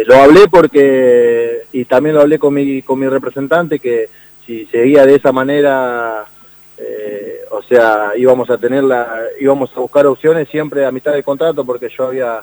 lo 0.06 0.14
hablé 0.14 0.48
porque, 0.48 1.64
y 1.72 1.84
también 1.84 2.14
lo 2.14 2.22
hablé 2.22 2.38
con 2.38 2.54
mi, 2.54 2.80
con 2.80 2.98
mi 2.98 3.06
representante, 3.06 3.78
que 3.78 4.08
si 4.46 4.64
seguía 4.66 5.04
de 5.04 5.16
esa 5.16 5.32
manera, 5.32 6.24
o 7.50 7.62
sea, 7.62 8.12
íbamos 8.16 8.48
a 8.48 8.56
tener 8.56 8.84
la, 8.84 9.20
íbamos 9.38 9.70
a 9.76 9.80
buscar 9.80 10.06
opciones 10.06 10.48
siempre 10.48 10.86
a 10.86 10.92
mitad 10.92 11.12
del 11.12 11.24
contrato, 11.24 11.62
porque 11.62 11.90
yo 11.90 12.06
había 12.06 12.42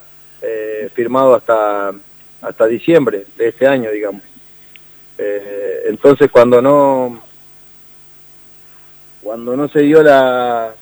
firmado 0.93 1.33
hasta 1.33 1.91
hasta 2.41 2.65
diciembre 2.67 3.25
de 3.37 3.47
este 3.49 3.67
año, 3.67 3.89
digamos. 3.91 4.21
Eh, 5.17 5.83
entonces 5.87 6.29
cuando 6.31 6.61
no 6.61 7.23
cuando 9.21 9.55
no 9.55 9.67
se 9.69 9.79
dio 9.81 10.03
la 10.03 10.73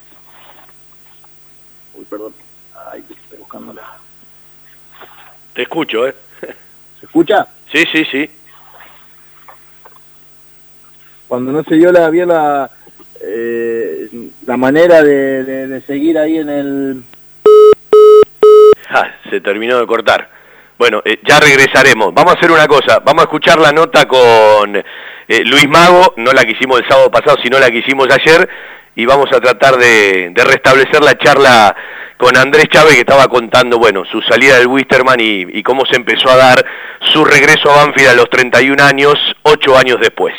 uy 1.96 2.04
perdón 2.06 2.34
ay 2.92 3.04
estoy 3.10 3.38
buscando 3.38 3.74
la 3.74 3.98
Te 5.54 5.62
escucho, 5.62 6.08
¿eh? 6.08 6.16
¿se 7.00 7.06
escucha? 7.06 7.48
Sí, 7.72 7.86
sí, 7.92 8.04
sí. 8.06 8.30
cuando 11.28 11.52
no 11.52 11.64
se 11.64 11.76
dio 11.76 11.92
la 11.92 12.10
bien 12.10 12.30
la 12.30 12.70
eh, 13.22 14.10
la 14.46 14.58
manera 14.58 15.02
de, 15.04 15.44
de- 15.44 15.68
de 15.68 15.82
seguir 15.82 16.18
ahí 16.18 16.38
en 16.40 16.50
el 16.50 17.04
Ah, 18.90 19.10
se 19.30 19.40
terminó 19.42 19.80
de 19.80 19.88
cortar. 19.88 20.30
Bueno, 20.84 21.02
eh, 21.06 21.20
ya 21.24 21.40
regresaremos. 21.40 22.14
Vamos 22.14 22.36
a 22.36 22.38
hacer 22.38 22.52
una 22.52 22.68
cosa. 22.68 23.00
Vamos 23.06 23.22
a 23.22 23.24
escuchar 23.24 23.58
la 23.58 23.72
nota 23.72 24.06
con 24.06 24.76
eh, 24.76 25.44
Luis 25.46 25.66
Mago, 25.70 26.14
no 26.18 26.34
la 26.34 26.44
que 26.44 26.52
hicimos 26.52 26.78
el 26.82 26.90
sábado 26.90 27.10
pasado, 27.10 27.38
sino 27.42 27.58
la 27.58 27.72
que 27.72 27.78
hicimos 27.78 28.10
ayer, 28.12 28.50
y 28.94 29.06
vamos 29.06 29.30
a 29.32 29.40
tratar 29.40 29.78
de, 29.78 30.32
de 30.32 30.44
restablecer 30.44 31.02
la 31.02 31.18
charla 31.18 31.74
con 32.18 32.36
Andrés 32.36 32.66
Chávez, 32.68 32.96
que 32.96 33.00
estaba 33.00 33.30
contando, 33.30 33.80
bueno, 33.80 34.04
su 34.12 34.22
salida 34.24 34.58
del 34.58 34.68
Wisterman 34.68 35.22
y, 35.22 35.64
cómo 35.64 35.86
se 35.86 35.96
empezó 35.96 36.30
a 36.30 36.36
dar 36.36 36.66
su 37.14 37.24
regreso 37.24 37.72
a 37.72 37.86
Banfield 37.86 38.10
a 38.10 38.16
los 38.16 38.30
31 38.30 38.84
años, 38.84 39.14
8 39.44 39.78
años 39.78 40.00
después. 40.02 40.36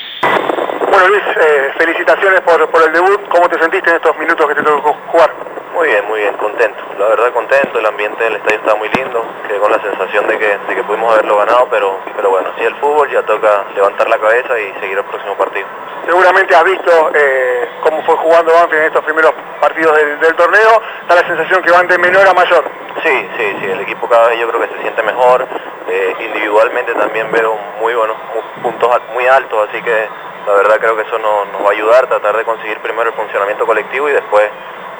Bueno 0.94 1.08
Luis, 1.08 1.24
eh, 1.26 1.72
felicitaciones 1.76 2.40
por, 2.42 2.68
por 2.70 2.80
el 2.84 2.92
debut. 2.92 3.20
¿Cómo 3.28 3.48
te 3.48 3.58
sentiste 3.58 3.90
en 3.90 3.96
estos 3.96 4.16
minutos 4.16 4.46
que 4.46 4.54
te 4.54 4.62
tocó 4.62 4.96
jugar? 5.08 5.28
Muy 5.74 5.88
bien, 5.88 6.06
muy 6.06 6.20
bien, 6.20 6.32
contento. 6.34 6.80
La 7.00 7.08
verdad 7.08 7.32
contento, 7.32 7.80
el 7.80 7.86
ambiente 7.86 8.22
del 8.22 8.36
estadio 8.36 8.58
estaba 8.58 8.78
muy 8.78 8.88
lindo, 8.90 9.24
quedé 9.48 9.58
con 9.58 9.72
la 9.72 9.82
sensación 9.82 10.24
de 10.28 10.38
que, 10.38 10.56
de 10.56 10.74
que 10.76 10.84
pudimos 10.84 11.12
haberlo 11.12 11.38
ganado, 11.38 11.66
pero, 11.68 11.98
pero 12.14 12.30
bueno, 12.30 12.48
sí 12.56 12.62
el 12.62 12.76
fútbol 12.76 13.10
ya 13.10 13.24
toca 13.24 13.64
levantar 13.74 14.08
la 14.08 14.18
cabeza 14.18 14.56
y 14.60 14.72
seguir 14.78 14.96
el 14.96 15.04
próximo 15.04 15.34
partido. 15.34 15.66
Seguramente 16.06 16.54
has 16.54 16.62
visto 16.62 17.10
eh, 17.12 17.68
cómo 17.82 18.00
fue 18.04 18.14
jugando 18.14 18.52
Banfield 18.52 18.82
en 18.82 18.86
estos 18.86 19.04
primeros 19.04 19.32
partidos 19.60 19.96
del, 19.96 20.20
del 20.20 20.36
torneo. 20.36 20.80
Da 21.08 21.16
la 21.16 21.26
sensación 21.26 21.60
que 21.62 21.72
van 21.72 21.88
de 21.88 21.98
menor 21.98 22.28
a 22.28 22.34
mayor. 22.34 22.62
Sí, 23.02 23.28
sí, 23.36 23.56
sí, 23.60 23.66
el 23.66 23.80
equipo 23.80 24.08
cada 24.08 24.28
vez 24.28 24.38
yo 24.38 24.46
creo 24.48 24.60
que 24.60 24.68
se 24.68 24.82
siente 24.82 25.02
mejor, 25.02 25.44
eh, 25.88 26.14
individualmente 26.20 26.94
también 26.94 27.32
veo 27.32 27.58
muy 27.80 27.96
buenos 27.96 28.16
puntos 28.62 29.02
muy 29.12 29.26
altos, 29.26 29.68
así 29.68 29.82
que 29.82 30.08
la 30.46 30.52
verdad 30.54 30.76
creo 30.78 30.96
que 30.96 31.02
eso 31.02 31.18
nos, 31.18 31.48
nos 31.52 31.62
va 31.64 31.68
a 31.68 31.72
ayudar, 31.72 32.06
tratar 32.06 32.36
de 32.36 32.44
conseguir 32.44 32.78
primero 32.80 33.10
el 33.10 33.16
funcionamiento 33.16 33.66
colectivo 33.66 34.08
y 34.08 34.12
después 34.12 34.50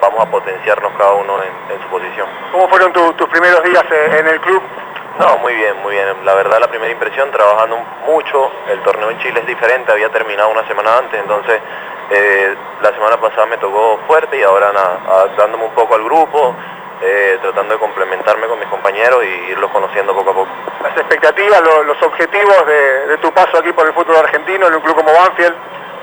vamos 0.00 0.20
a 0.20 0.30
potenciarnos 0.30 0.92
cada 0.98 1.12
uno 1.12 1.36
en, 1.42 1.74
en 1.74 1.82
su 1.82 1.88
posición. 1.88 2.26
¿Cómo 2.52 2.68
fueron 2.68 2.92
tu- 2.92 3.12
tus 3.14 3.28
primeros 3.28 3.62
días 3.62 3.84
eh, 3.90 4.16
en 4.20 4.26
el 4.28 4.40
club? 4.40 4.62
No, 5.18 5.38
muy 5.38 5.54
bien, 5.54 5.76
muy 5.82 5.92
bien. 5.94 6.08
La 6.24 6.34
verdad, 6.34 6.58
la 6.60 6.66
primera 6.68 6.90
impresión, 6.90 7.30
trabajando 7.30 7.76
mucho. 8.06 8.50
El 8.68 8.80
torneo 8.82 9.10
en 9.10 9.18
Chile 9.20 9.40
es 9.40 9.46
diferente, 9.46 9.92
había 9.92 10.08
terminado 10.10 10.50
una 10.50 10.66
semana 10.66 10.98
antes, 10.98 11.20
entonces 11.20 11.60
eh, 12.10 12.54
la 12.82 12.90
semana 12.92 13.16
pasada 13.18 13.46
me 13.46 13.56
tocó 13.58 13.98
fuerte 14.08 14.36
y 14.38 14.42
ahora 14.42 14.72
nada, 14.72 14.98
adaptándome 15.08 15.64
un 15.64 15.70
poco 15.70 15.94
al 15.94 16.02
grupo, 16.04 16.54
eh, 17.02 17.38
tratando 17.42 17.74
de 17.74 17.80
complementarme 17.80 18.46
con 18.46 18.58
mis 18.58 18.68
compañeros 18.68 19.24
y 19.24 19.50
irlos 19.50 19.70
conociendo 19.70 20.14
poco 20.14 20.30
a 20.30 20.34
poco. 20.34 20.48
Las 20.82 20.96
expectativas, 20.96 21.60
lo- 21.62 21.82
los 21.84 22.00
objetivos 22.02 22.66
de, 22.66 23.06
de 23.08 23.16
tu 23.18 23.32
paso 23.32 23.58
aquí 23.58 23.72
por 23.72 23.86
el 23.86 23.92
fútbol 23.94 24.16
argentino 24.16 24.66
en 24.68 24.74
un 24.74 24.80
club 24.80 24.94
como 24.96 25.12
Banfield. 25.12 25.54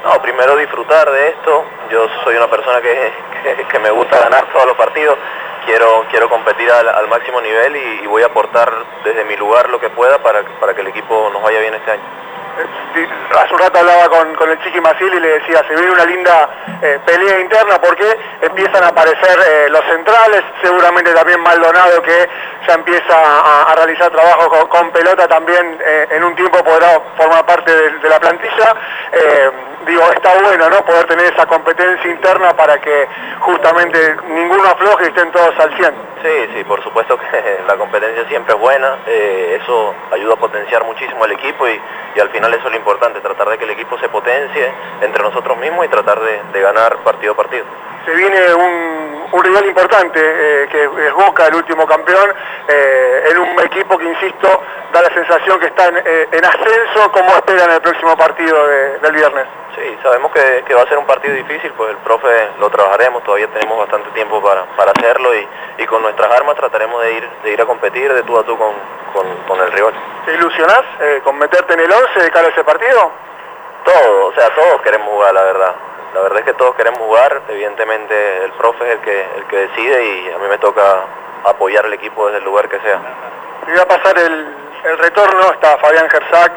No, 0.04 0.22
primero 0.22 0.56
disfrutar 0.58 1.10
de 1.12 1.30
esto. 1.30 1.66
Yo 1.90 2.08
soy 2.24 2.36
una 2.36 2.48
persona 2.50 2.82
que, 2.82 3.12
que- 3.44 3.64
que 3.68 3.80
me 3.80 3.92
gusta 3.92 4.20
ganar 4.20 4.46
todos 4.52 4.66
los 4.66 4.76
partidos. 4.78 5.18
Quiero, 5.66 6.06
quiero 6.10 6.28
competir 6.28 6.72
al, 6.72 6.90
al 6.90 7.08
máximo 7.08 7.40
nivel 7.40 7.76
y, 7.76 8.02
y 8.04 8.08
voy 8.08 8.24
a 8.24 8.28
aportar 8.28 8.72
desde 9.04 9.24
mi 9.26 9.36
lugar 9.38 9.70
lo 9.70 9.80
que 9.80 9.90
pueda 9.92 10.18
para, 10.18 10.42
para 10.60 10.74
que 10.74 10.82
el 10.82 10.88
equipo 10.88 11.30
nos 11.32 11.42
vaya 11.44 11.60
bien 11.60 11.76
este 11.76 11.92
año. 11.92 12.02
Sí, 12.94 13.08
Hace 13.38 13.54
un 13.54 13.60
rato 13.60 13.80
hablaba 13.80 14.10
con, 14.10 14.50
el 14.50 14.60
Chiqui 14.60 14.82
Masil 14.82 15.14
y 15.14 15.20
le 15.20 15.40
decía, 15.40 15.64
se 15.68 15.74
viene 15.76 15.92
una 15.92 16.06
linda 16.06 16.50
eh, 16.82 17.00
pelea 17.06 17.40
interna 17.40 17.80
porque 17.80 18.06
empiezan 18.42 18.84
a 18.84 18.88
aparecer 18.88 19.40
eh, 19.48 19.70
los 19.70 19.84
centrales, 19.86 20.44
seguramente 20.62 21.14
también 21.14 21.40
Maldonado 21.40 22.02
que 22.02 22.30
ya 22.68 22.74
empieza 22.74 23.16
a, 23.16 23.74
realizar 23.76 24.12
trabajo 24.12 24.68
con, 24.68 24.92
pelota 24.92 25.28
también 25.28 25.80
eh, 25.84 26.08
en 26.12 26.24
un 26.24 26.36
tiempo 26.36 26.62
podrá 26.64 27.00
formar 27.16 27.46
parte 27.46 27.72
de 27.72 28.10
la 28.10 28.20
plantilla. 28.20 28.76
Digo, 29.86 30.04
está 30.12 30.34
bueno 30.42 30.70
¿no? 30.70 30.86
poder 30.86 31.06
tener 31.06 31.34
esa 31.34 31.46
competencia 31.48 32.10
interna 32.10 32.56
para 32.56 32.80
que 32.80 33.08
justamente 33.40 34.16
ninguno 34.28 34.64
afloje 34.66 35.06
y 35.06 35.08
estén 35.08 35.32
todos 35.32 35.58
al 35.60 35.76
100. 35.76 35.94
Sí, 36.22 36.50
sí, 36.54 36.64
por 36.64 36.84
supuesto 36.84 37.18
que 37.18 37.60
la 37.68 37.76
competencia 37.78 38.28
siempre 38.28 38.54
es 38.54 38.60
buena, 38.60 39.00
eh, 39.08 39.60
eso 39.62 39.96
ayuda 40.12 40.34
a 40.34 40.38
potenciar 40.38 40.84
muchísimo 40.84 41.24
al 41.24 41.32
equipo 41.32 41.68
y, 41.68 41.82
y 42.16 42.20
al 42.20 42.30
final 42.30 42.54
eso 42.54 42.66
es 42.66 42.72
lo 42.72 42.78
importante, 42.78 43.22
tratar 43.22 43.50
de 43.50 43.58
que 43.58 43.64
el 43.64 43.72
equipo 43.72 43.98
se 43.98 44.08
potencie 44.10 44.72
entre 45.02 45.24
nosotros 45.24 45.58
mismos 45.58 45.86
y 45.86 45.90
tratar 45.90 46.20
de, 46.20 46.42
de 46.54 46.62
ganar 46.62 46.98
partido 46.98 47.34
a 47.34 47.36
partido. 47.36 47.66
Se 48.06 48.12
viene 48.16 48.54
un, 48.54 49.30
un 49.32 49.44
rival 49.44 49.66
importante, 49.66 50.20
eh, 50.20 50.68
que 50.72 50.84
es 50.86 51.14
Boca, 51.14 51.48
el 51.48 51.56
último 51.56 51.86
campeón, 51.86 52.34
eh, 52.68 53.28
en 53.32 53.38
un 53.38 53.60
equipo 53.62 53.98
que, 53.98 54.06
insisto, 54.06 54.62
da 54.92 55.02
la 55.04 55.10
sensación 55.14 55.60
que 55.60 55.68
está 55.68 55.88
en, 55.88 55.98
eh, 56.04 56.28
en 56.32 56.44
ascenso. 56.46 57.12
¿Cómo 57.12 57.30
esperan 57.36 57.70
el 57.72 57.82
próximo 57.82 58.18
partido 58.18 58.68
de- 58.68 59.00
del 59.00 59.12
viernes? 59.14 59.46
Sí, 59.76 59.98
sabemos 60.04 60.32
que, 60.34 60.64
que 60.66 60.74
va 60.74 60.82
a 60.82 60.88
ser 60.88 60.98
un 60.98 61.06
partido 61.06 61.34
difícil, 61.34 61.72
pues 61.78 61.92
el 61.92 61.98
profe 61.98 62.28
lo 62.60 62.70
trabajaremos, 62.70 63.24
todavía 63.24 63.48
tenemos 63.48 63.78
bastante 63.78 64.10
tiempo 64.12 64.42
para, 64.42 64.66
para 64.76 64.92
hacerlo 64.92 65.34
y, 65.34 65.48
y 65.78 65.86
con 65.86 66.02
nuestras 66.02 66.30
armas 66.32 66.56
trataremos 66.58 67.02
de 67.04 67.14
ir, 67.14 67.30
de 67.44 67.52
ir 67.52 67.62
a 67.62 67.66
competir 67.66 68.12
de 68.14 68.24
tú 68.24 68.38
a 68.38 68.44
tú 68.44 68.58
con, 68.58 68.74
con, 69.14 69.26
con 69.48 69.60
el 69.62 69.72
rival. 69.72 69.94
¿Te 70.26 70.34
ilusionás 70.34 70.82
con 71.24 71.38
meterte 71.38 71.74
en 71.76 71.80
el 71.82 71.92
11 71.92 72.20
de 72.20 72.32
cara 72.32 72.48
a 72.48 72.52
ese 72.52 72.64
partido? 72.66 73.12
Todos, 73.86 74.34
o 74.34 74.34
sea, 74.36 74.50
todos 74.54 74.82
queremos 74.82 75.08
jugar, 75.08 75.34
la 75.34 75.44
verdad. 75.44 75.76
La 76.14 76.22
verdad 76.22 76.40
es 76.40 76.46
que 76.46 76.54
todos 76.54 76.76
queremos 76.76 77.00
jugar, 77.00 77.42
evidentemente 77.48 78.14
el 78.44 78.52
profe 78.54 78.84
es 78.86 78.96
el 78.96 79.00
que, 79.00 79.26
el 79.38 79.46
que 79.46 79.58
decide 79.58 80.06
y 80.06 80.32
a 80.32 80.38
mí 80.40 80.46
me 80.50 80.58
toca 80.58 80.82
apoyar 81.46 81.86
al 81.86 81.94
equipo 81.94 82.28
desde 82.28 82.40
el 82.40 82.46
lugar 82.46 82.68
que 82.68 82.80
sea. 82.80 83.00
Te 83.66 83.72
voy 83.72 83.80
a 83.80 83.88
pasar 83.88 84.18
el, 84.18 84.48
el 84.84 84.98
retorno, 84.98 85.54
está 85.54 85.78
Fabián 85.78 86.10
Gersac, 86.10 86.52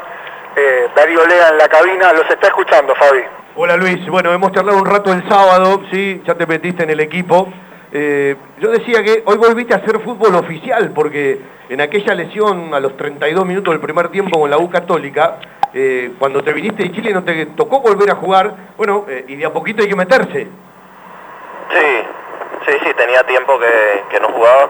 eh, 0.57 0.89
Darío 0.93 1.25
Lea 1.25 1.49
en 1.49 1.57
la 1.57 1.69
cabina, 1.69 2.11
los 2.11 2.29
está 2.29 2.47
escuchando, 2.47 2.93
Fabi. 2.95 3.21
Hola 3.55 3.77
Luis, 3.77 4.05
bueno, 4.09 4.33
hemos 4.33 4.51
charlado 4.51 4.77
un 4.77 4.85
rato 4.85 5.13
el 5.13 5.27
sábado, 5.29 5.81
sí, 5.89 6.21
ya 6.25 6.35
te 6.35 6.45
metiste 6.45 6.83
en 6.83 6.89
el 6.89 6.99
equipo. 6.99 7.47
Eh, 7.93 8.35
yo 8.59 8.71
decía 8.71 9.01
que 9.03 9.23
hoy 9.25 9.37
volviste 9.37 9.73
a 9.73 9.77
hacer 9.77 10.01
fútbol 10.01 10.35
oficial, 10.35 10.91
porque 10.93 11.39
en 11.69 11.79
aquella 11.79 12.13
lesión 12.13 12.73
a 12.73 12.81
los 12.81 12.97
32 12.97 13.45
minutos 13.45 13.73
del 13.73 13.79
primer 13.79 14.09
tiempo 14.09 14.37
con 14.37 14.49
la 14.49 14.57
U 14.57 14.69
Católica, 14.69 15.37
eh, 15.77 16.13
cuando 16.17 16.41
te 16.41 16.53
viniste 16.53 16.83
de 16.83 16.91
Chile 16.93 17.11
no 17.11 17.23
te 17.23 17.47
tocó 17.47 17.81
volver 17.81 18.09
a 18.09 18.15
jugar, 18.15 18.55
bueno, 18.77 19.05
eh, 19.09 19.25
y 19.27 19.35
de 19.35 19.45
a 19.45 19.51
poquito 19.51 19.83
hay 19.83 19.89
que 19.89 19.95
meterse. 19.95 20.43
Sí, 21.69 22.01
sí, 22.65 22.73
sí, 22.83 22.93
tenía 22.95 23.23
tiempo 23.23 23.59
que, 23.59 24.03
que 24.09 24.19
no 24.19 24.29
jugaba. 24.29 24.69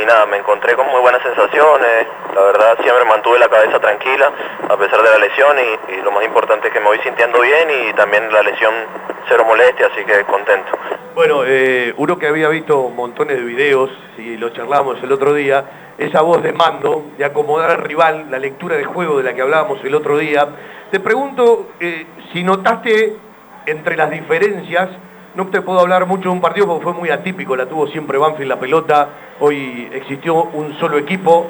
y, 0.00 0.04
nada, 0.04 0.26
me 0.26 0.38
encontré 0.38 0.74
con 0.74 0.86
muy 0.88 1.00
buenas 1.00 1.22
sensaciones, 1.22 2.06
la 2.34 2.42
verdad 2.42 2.78
siempre 2.82 3.04
mantuve 3.04 3.38
la 3.38 3.48
cabeza 3.48 3.78
tranquila 3.78 4.32
a 4.68 4.76
pesar 4.76 5.02
de 5.02 5.10
la 5.10 5.18
lesión 5.18 5.56
y, 5.58 5.94
y 5.94 6.02
lo 6.02 6.10
más 6.10 6.24
importante 6.24 6.68
es 6.68 6.72
que 6.72 6.80
me 6.80 6.86
voy 6.86 6.98
sintiendo 7.00 7.40
bien 7.40 7.68
y 7.70 7.92
también 7.94 8.32
la 8.32 8.42
lesión 8.42 8.74
cero 9.28 9.44
molestia, 9.46 9.86
así 9.86 10.04
que 10.04 10.24
contento. 10.24 10.72
Bueno, 11.14 11.42
eh, 11.44 11.92
uno 11.96 12.18
que 12.18 12.28
había 12.28 12.48
visto 12.48 12.88
montones 12.88 13.36
de 13.36 13.42
videos 13.42 13.90
y 14.16 14.36
lo 14.36 14.50
charlamos 14.50 15.02
el 15.02 15.12
otro 15.12 15.34
día, 15.34 15.64
esa 15.98 16.22
voz 16.22 16.42
de 16.42 16.52
mando, 16.52 17.04
de 17.18 17.24
acomodar 17.24 17.70
al 17.70 17.78
rival, 17.78 18.26
la 18.30 18.38
lectura 18.38 18.76
de 18.76 18.84
juego 18.84 19.18
de 19.18 19.24
la 19.24 19.34
que 19.34 19.42
hablábamos 19.42 19.84
el 19.84 19.94
otro 19.94 20.18
día. 20.18 20.48
Te 20.90 21.00
pregunto 21.00 21.70
eh, 21.80 22.06
si 22.32 22.42
notaste 22.42 23.16
entre 23.66 23.96
las 23.96 24.10
diferencias, 24.10 24.88
no 25.34 25.46
te 25.46 25.62
puedo 25.62 25.80
hablar 25.80 26.06
mucho 26.06 26.24
de 26.24 26.30
un 26.30 26.40
partido 26.40 26.66
porque 26.66 26.82
fue 26.82 26.92
muy 26.92 27.10
atípico, 27.10 27.54
la 27.56 27.66
tuvo 27.66 27.86
siempre 27.88 28.18
Banfield 28.18 28.48
la 28.48 28.58
pelota, 28.58 29.08
hoy 29.40 29.88
existió 29.92 30.34
un 30.34 30.76
solo 30.78 30.98
equipo. 30.98 31.46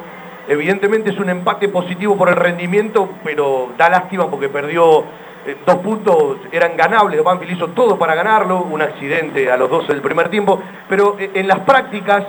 Evidentemente 0.49 1.11
es 1.11 1.19
un 1.19 1.31
empate 1.31 1.69
positivo 1.69 2.17
por 2.17 2.29
el 2.29 2.37
rendimiento, 2.37 3.09
pero 3.25 3.71
da 3.79 3.89
lástima 3.89 4.29
porque 4.29 4.49
perdió 4.49 5.05
eh, 5.47 5.57
dos 5.65 5.77
puntos, 5.77 6.37
eran 6.53 6.77
ganables, 6.77 7.23
Banfield 7.23 7.57
hizo 7.57 7.69
todo 7.69 7.99
para 7.99 8.15
ganarlo, 8.15 8.63
un 8.63 8.83
accidente 8.83 9.51
a 9.51 9.57
los 9.57 9.71
12 9.71 9.93
del 9.93 10.03
primer 10.03 10.29
tiempo, 10.29 10.61
pero 10.89 11.17
eh, 11.19 11.31
en 11.35 11.49
las 11.49 11.61
prácticas, 11.61 12.25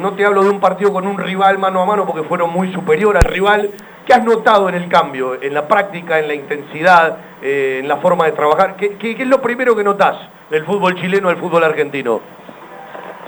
no 0.00 0.12
te 0.12 0.24
hablo 0.24 0.42
de 0.44 0.50
un 0.50 0.60
partido 0.60 0.92
con 0.92 1.06
un 1.06 1.18
rival 1.18 1.58
mano 1.58 1.82
a 1.82 1.86
mano 1.86 2.06
porque 2.06 2.22
fueron 2.22 2.50
muy 2.50 2.72
superior 2.72 3.16
al 3.16 3.24
rival, 3.24 3.70
¿qué 4.06 4.14
has 4.14 4.24
notado 4.24 4.68
en 4.68 4.74
el 4.74 4.88
cambio, 4.88 5.34
en 5.40 5.54
la 5.54 5.66
práctica, 5.68 6.18
en 6.18 6.28
la 6.28 6.34
intensidad, 6.34 7.16
eh, 7.42 7.78
en 7.80 7.88
la 7.88 7.96
forma 7.98 8.26
de 8.26 8.32
trabajar? 8.32 8.76
¿Qué, 8.76 8.96
qué- 8.98 9.14
qué 9.16 9.22
es 9.22 9.28
lo 9.28 9.40
primero 9.40 9.74
que 9.76 9.84
notás 9.84 10.16
del 10.50 10.64
fútbol 10.64 10.94
chileno 11.00 11.28
al 11.28 11.36
fútbol 11.36 11.64
argentino? 11.64 12.20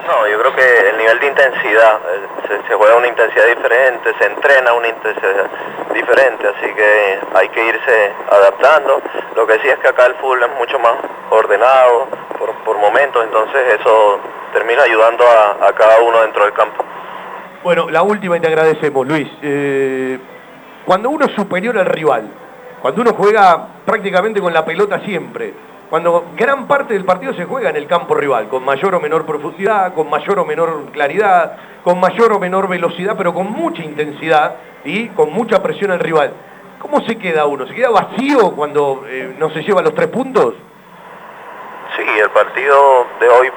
No, 0.07 0.29
yo 0.29 0.39
creo 0.39 0.55
que 0.55 0.91
el 0.91 0.99
nivel 0.99 1.19
de 1.19 1.27
intensidad, 1.29 1.97
eh, 1.97 2.27
se, 2.47 2.69
se 2.69 2.75
juega 2.75 2.95
una 2.97 3.07
intensidad 3.09 3.47
diferente, 3.47 4.13
se 4.19 4.27
entrena 4.27 4.75
una 4.75 4.89
intensidad 4.89 5.47
diferente, 5.95 6.47
así 6.47 6.75
que 6.75 7.19
hay 7.35 7.49
que 7.49 7.67
irse 7.69 8.13
adaptando. 8.31 9.01
Lo 9.35 9.47
que 9.47 9.55
sí 9.61 9.69
es 9.69 9.79
que 9.79 9.89
acá 9.89 10.05
el 10.07 10.15
fútbol 10.17 10.43
es 10.43 10.51
mucho 10.59 10.79
más 10.79 10.93
ordenado 11.31 12.07
por, 12.39 12.53
por 12.65 12.77
momentos, 12.79 13.25
entonces 13.25 13.81
eso 13.81 14.21
termina 14.53 14.83
ayudando 14.83 15.25
a, 15.27 15.69
a 15.69 15.73
cada 15.73 15.99
uno 16.03 16.21
dentro 16.21 16.45
del 16.45 16.53
campo. 16.53 16.85
Bueno, 17.63 17.89
la 17.89 18.03
última 18.03 18.37
y 18.37 18.41
te 18.41 18.49
agradecemos, 18.49 19.07
Luis. 19.07 19.27
Eh, 19.41 20.19
cuando 20.85 21.11
uno 21.11 21.27
es 21.27 21.33
superior 21.33 21.79
al 21.79 21.87
rival, 21.87 22.29
cuando 22.83 23.03
uno 23.03 23.15
juega 23.15 23.67
prácticamente 23.85 24.41
con 24.41 24.53
la 24.53 24.65
pelota 24.65 25.01
siempre, 25.01 25.55
cuando 25.89 26.25
gran 26.37 26.67
parte 26.67 26.95
del 26.95 27.05
partido 27.05 27.35
se 27.35 27.45
juega 27.45 27.71
en 27.71 27.77
el 27.77 27.87
campo 27.87 28.15
rival, 28.15 28.49
con 28.49 28.65
mayor 28.65 28.95
o 28.95 29.01
menor 29.01 29.25
profundidad, 29.25 29.95
con 29.95 30.11
mayor 30.11 30.39
o 30.39 30.45
menor 30.45 30.91
claridad, 30.93 31.57
con 31.83 32.01
mayor 32.01 32.33
o 32.33 32.39
menor 32.39 32.69
velocidad, 32.69 33.15
pero 33.17 33.33
con 33.33 33.51
mucha 33.51 33.83
intensidad 33.83 34.57
y 34.85 35.09
con 35.09 35.33
mucha 35.33 35.63
presión 35.63 35.91
al 35.91 36.01
rival. 36.01 36.33
¿Cómo 36.81 37.01
se 37.03 37.17
queda 37.17 37.47
uno? 37.47 37.67
¿Se 37.67 37.75
queda 37.75 37.91
vacío 37.91 38.53
cuando 38.57 39.05
eh, 39.07 39.35
no 39.39 39.51
se 39.51 39.63
lleva 39.63 39.83
los 39.83 39.95
tres 39.95 40.09
puntos? 40.09 40.55
Sí, 41.97 42.03
el 42.19 42.31
partido 42.31 43.07
de 43.21 43.29
hoy 43.29 43.51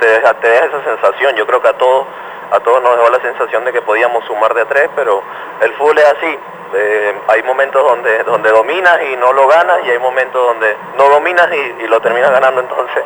te, 0.00 0.06
te 0.40 0.48
deja 0.48 0.66
esa 0.66 0.84
sensación. 0.84 1.36
Yo 1.36 1.46
creo 1.46 1.62
que 1.62 1.68
a 1.68 1.78
todos, 1.78 2.06
a 2.50 2.60
todos 2.60 2.82
nos 2.82 2.96
dejó 2.96 3.10
la 3.10 3.20
sensación 3.20 3.64
de 3.64 3.72
que 3.72 3.82
podíamos 3.82 4.24
sumar 4.26 4.54
de 4.54 4.62
a 4.62 4.64
tres, 4.66 4.88
pero 4.96 5.22
el 5.60 5.72
fútbol 5.74 5.98
es 5.98 6.04
así. 6.06 6.38
Eh, 6.74 7.14
hay 7.28 7.42
momentos 7.44 7.82
donde, 7.82 8.22
donde 8.24 8.50
dominas 8.50 8.98
y 9.10 9.16
no 9.16 9.32
lo 9.32 9.46
ganas 9.48 9.78
y 9.86 9.90
hay 9.90 9.98
momentos 9.98 10.42
donde 10.46 10.76
no 10.98 11.08
dominas 11.08 11.48
y, 11.80 11.86
lo 11.86 12.00
terminas 12.00 12.30
ganando. 12.30 12.60
Entonces, 12.60 13.02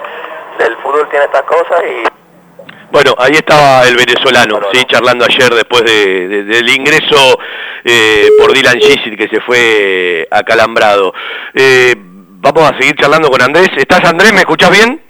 el 0.58 0.76
fútbol 0.78 1.08
tiene 1.08 1.26
estas 1.26 1.42
cosas 1.42 1.80
y 1.84 2.02
Bueno, 2.90 3.14
ahí 3.18 3.32
estaba 3.32 3.84
el 3.86 3.96
venezolano, 3.96 4.60
sí, 4.72 4.84
charlando 4.84 5.24
ayer 5.24 5.48
después 5.54 5.82
de- 5.84 6.28
de- 6.28 6.44
del 6.44 6.68
ingreso 6.70 7.38
eh, 7.84 8.28
por 8.38 8.52
Dylan 8.52 8.78
Gisit 8.80 9.16
que 9.16 9.28
se 9.28 9.40
fue 9.40 10.26
acalambrado. 10.30 11.12
Eh, 11.54 11.94
vamos 11.96 12.70
a 12.70 12.76
seguir 12.78 12.94
charlando 12.96 13.30
con 13.30 13.40
Andrés. 13.42 13.70
¿Estás 13.76 14.04
Andrés? 14.04 14.32
¿Me 14.32 14.40
escuchás 14.40 14.70
bien? 14.70 15.00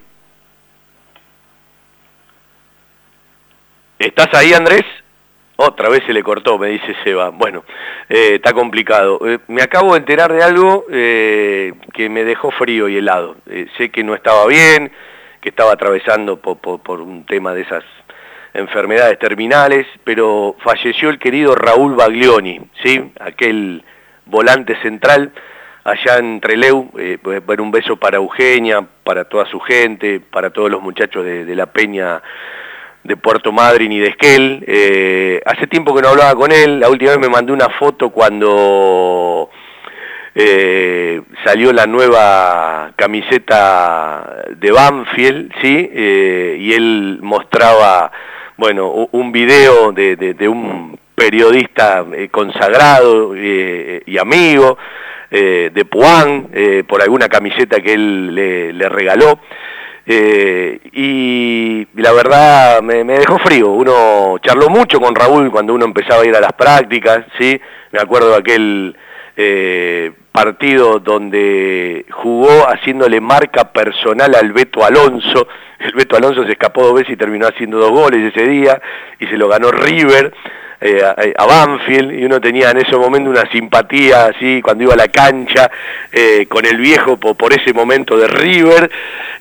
¿Estás 4.02 4.34
ahí 4.34 4.52
Andrés? 4.52 4.82
Otra 5.54 5.88
vez 5.88 6.02
se 6.04 6.12
le 6.12 6.24
cortó, 6.24 6.58
me 6.58 6.70
dice 6.70 6.92
Seba. 7.04 7.28
Bueno, 7.28 7.62
eh, 8.08 8.32
está 8.34 8.52
complicado. 8.52 9.20
Eh, 9.24 9.38
me 9.46 9.62
acabo 9.62 9.92
de 9.92 10.00
enterar 10.00 10.32
de 10.32 10.42
algo 10.42 10.86
eh, 10.90 11.72
que 11.92 12.08
me 12.08 12.24
dejó 12.24 12.50
frío 12.50 12.88
y 12.88 12.96
helado. 12.96 13.36
Sé 13.78 13.90
que 13.90 14.02
no 14.02 14.16
estaba 14.16 14.44
bien, 14.48 14.90
que 15.40 15.50
estaba 15.50 15.70
atravesando 15.74 16.38
po- 16.38 16.56
po- 16.56 16.78
por, 16.78 17.00
un 17.00 17.24
tema 17.26 17.54
de 17.54 17.60
esas 17.60 17.84
enfermedades 18.54 19.20
terminales, 19.20 19.86
pero 20.02 20.56
falleció 20.64 21.08
el 21.08 21.20
querido 21.20 21.54
Raúl 21.54 21.94
Baglioni, 21.94 22.60
¿sí? 22.82 23.12
Aquel 23.20 23.84
volante 24.26 24.74
central 24.82 25.30
allá 25.84 26.16
en 26.18 26.40
Treleu. 26.40 26.90
Un 26.92 27.70
beso 27.70 27.96
para 27.98 28.16
Eugenia, 28.16 28.84
para 29.04 29.26
toda 29.26 29.46
su 29.46 29.60
gente, 29.60 30.18
para 30.18 30.50
todos 30.50 30.72
los 30.72 30.82
muchachos 30.82 31.24
de 31.24 31.54
la 31.54 31.66
Peña 31.66 32.20
de 33.04 33.16
Puerto 33.16 33.52
Madryn 33.52 33.90
y 33.92 34.00
de 34.00 34.08
Esquel. 34.08 34.64
Eh, 34.66 35.40
hace 35.44 35.66
tiempo 35.66 35.94
que 35.94 36.02
no 36.02 36.08
hablaba 36.08 36.34
con 36.34 36.52
él, 36.52 36.80
la 36.80 36.88
última 36.88 37.10
vez 37.12 37.20
me 37.20 37.28
mandó 37.28 37.52
una 37.52 37.68
foto 37.70 38.10
cuando 38.10 39.50
eh, 40.34 41.20
salió 41.44 41.72
la 41.72 41.86
nueva 41.86 42.92
camiseta 42.96 44.44
de 44.56 44.70
Banfield, 44.70 45.52
¿sí? 45.60 45.90
Eh, 45.92 46.56
y 46.60 46.72
él 46.72 47.18
mostraba, 47.22 48.10
bueno, 48.56 49.08
un 49.10 49.32
video 49.32 49.92
de, 49.92 50.16
de- 50.16 50.48
un 50.48 50.98
periodista 51.14 52.04
eh, 52.14 52.28
consagrado 52.30 53.36
y 53.36 54.18
amigo 54.18 54.78
de 55.30 55.84
Puan, 55.88 56.48
por 56.86 57.00
alguna 57.00 57.28
camiseta 57.28 57.80
que 57.80 57.94
él 57.94 58.34
le 58.34 58.88
regaló. 58.90 59.38
Eh, 60.04 60.80
y 60.92 61.86
la 62.00 62.12
verdad 62.12 62.82
me, 62.82 63.04
me 63.04 63.18
dejó 63.18 63.38
frío. 63.38 63.70
Uno 63.70 64.36
charló 64.42 64.68
mucho 64.68 65.00
con 65.00 65.14
Raúl 65.14 65.50
cuando 65.50 65.74
uno 65.74 65.84
empezaba 65.84 66.22
a 66.22 66.26
ir 66.26 66.34
a 66.34 66.40
las 66.40 66.52
prácticas, 66.52 67.24
¿sí? 67.38 67.60
Me 67.92 68.00
acuerdo 68.00 68.30
de 68.30 68.36
aquel 68.36 68.96
eh, 69.36 70.12
partido 70.30 70.98
donde 70.98 72.04
jugó 72.10 72.68
haciéndole 72.68 73.20
marca 73.20 73.72
personal 73.72 74.34
al 74.34 74.52
Beto 74.52 74.84
Alonso. 74.84 75.46
El 75.78 75.92
Beto 75.92 76.16
Alonso 76.16 76.44
se 76.44 76.52
escapó 76.52 76.84
dos 76.84 76.94
veces 76.94 77.12
y 77.12 77.16
terminó 77.16 77.46
haciendo 77.46 77.78
dos 77.78 77.90
goles 77.90 78.34
ese 78.34 78.46
día 78.46 78.80
y 79.18 79.26
se 79.26 79.36
lo 79.36 79.48
ganó 79.48 79.70
River. 79.70 80.32
Eh, 80.82 81.32
a, 81.36 81.46
Banfield 81.46 82.12
y 82.18 82.24
uno 82.24 82.40
tenía 82.40 82.70
en 82.70 82.78
ese 82.78 82.96
momento 82.96 83.30
una 83.30 83.48
simpatía 83.50 84.26
así 84.26 84.60
cuando 84.62 84.84
iba 84.84 84.94
a 84.94 84.96
la 84.96 85.09
cancha 85.09 85.70
eh, 86.10 86.46
con 86.48 86.66
el 86.66 86.76
viejo 86.76 87.16
po- 87.16 87.34
por, 87.34 87.52
ese 87.52 87.72
momento 87.72 88.16
de 88.16 88.26
River. 88.26 88.90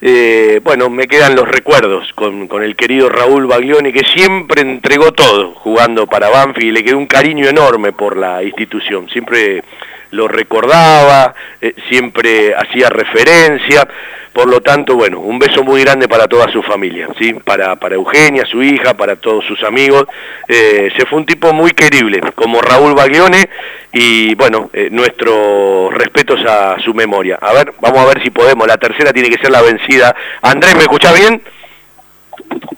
Eh, 0.01 0.59
bueno 0.63 0.89
me 0.89 1.07
quedan 1.07 1.35
los 1.35 1.47
recuerdos 1.47 2.11
con, 2.13 2.47
con 2.47 2.63
el 2.63 2.75
querido 2.75 3.09
Raúl 3.09 3.47
Baglioni 3.47 3.91
que 3.91 4.03
siempre 4.03 4.61
entregó 4.61 5.11
todo 5.11 5.53
jugando 5.55 6.07
para 6.07 6.29
Banfield 6.29 6.67
y 6.67 6.71
le 6.71 6.83
quedó 6.83 6.97
un 6.97 7.07
cariño 7.07 7.47
enorme 7.47 7.91
por 7.91 8.17
la 8.17 8.43
institución. 8.43 9.09
Siempre 9.09 9.63
lo 10.11 10.27
recordaba 10.27 11.33
eh, 11.59 11.73
siempre 11.89 12.53
hacía 12.55 12.89
referencia 12.89 13.87
por 14.33 14.47
lo 14.47 14.61
tanto, 14.61 14.95
bueno, 14.95 15.19
un 15.19 15.39
beso 15.39 15.61
muy 15.61 15.81
grande 15.81 16.07
para 16.07 16.27
toda 16.27 16.49
su 16.51 16.63
familia, 16.63 17.09
¿sí? 17.19 17.33
Para, 17.33 17.75
para 17.75 17.95
Eugenia, 17.95 18.45
su 18.45 18.63
hija, 18.63 18.93
para 18.93 19.17
todos 19.17 19.43
sus 19.45 19.61
amigos. 19.63 20.05
Eh, 20.47 20.89
se 20.95 21.05
fue 21.05 21.19
un 21.19 21.25
tipo 21.25 21.51
muy 21.51 21.71
querible, 21.71 22.21
como 22.33 22.61
Raúl 22.61 22.93
Baglione, 22.93 23.49
y 23.91 24.33
bueno, 24.35 24.69
eh, 24.71 24.87
nuestros 24.89 25.93
respetos 25.93 26.39
a 26.45 26.79
su 26.79 26.93
memoria. 26.93 27.39
A 27.41 27.51
ver, 27.51 27.73
vamos 27.81 27.99
a 27.99 28.05
ver 28.05 28.23
si 28.23 28.29
podemos. 28.29 28.65
La 28.65 28.77
tercera 28.77 29.11
tiene 29.11 29.29
que 29.29 29.41
ser 29.41 29.51
la 29.51 29.61
vencida. 29.61 30.15
Andrés, 30.41 30.75
¿me 30.75 30.83
escuchás 30.83 31.19
bien? 31.19 31.41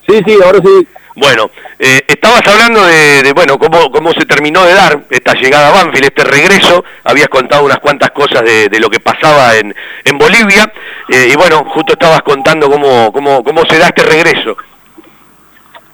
Sí, 0.08 0.22
sí, 0.26 0.38
ahora 0.44 0.60
sí. 0.60 0.88
Bueno, 1.16 1.52
eh, 1.78 2.02
estabas 2.08 2.42
hablando 2.48 2.84
de, 2.86 3.22
de, 3.22 3.34
bueno, 3.34 3.60
cómo, 3.60 3.92
cómo 3.92 4.12
se 4.14 4.26
terminó 4.26 4.66
de 4.66 4.74
dar 4.74 5.04
esta 5.12 5.34
llegada 5.34 5.70
a 5.70 5.84
Banfield, 5.84 6.06
este 6.06 6.24
regreso, 6.24 6.84
habías 7.04 7.28
contado 7.28 7.64
unas 7.66 7.80
cuantas 7.80 8.10
cosas 8.12 8.42
de, 8.44 8.80
lo 8.80 8.90
que 8.90 9.00
pasaba 9.00 9.56
en, 9.56 9.76
en 10.06 10.18
Bolivia, 10.18 10.72
eh, 11.10 11.30
y 11.32 11.36
bueno, 11.36 11.64
justo 11.66 11.94
estabas 11.94 12.24
contando 12.24 12.68
cómo, 12.70 13.12
cómo, 13.14 13.44
cómo 13.44 13.64
se 13.66 13.78
da 13.78 13.88
este 13.88 14.04
regreso. 14.04 14.58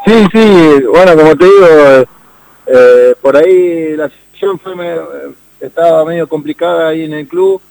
Sí, 0.06 0.26
sí, 0.32 0.84
bueno, 0.90 1.14
como 1.16 1.36
te 1.36 1.46
digo, 1.46 1.68
eh, 2.68 3.16
por 3.22 3.36
ahí 3.36 3.98
la 3.98 4.08
situación 4.10 4.58
fue 4.60 4.76
me- 4.76 4.96
estaba 5.60 6.06
medio 6.06 6.28
complicada 6.30 6.88
ahí 6.90 7.04
en 7.04 7.14
el 7.14 7.28
club. 7.28 7.62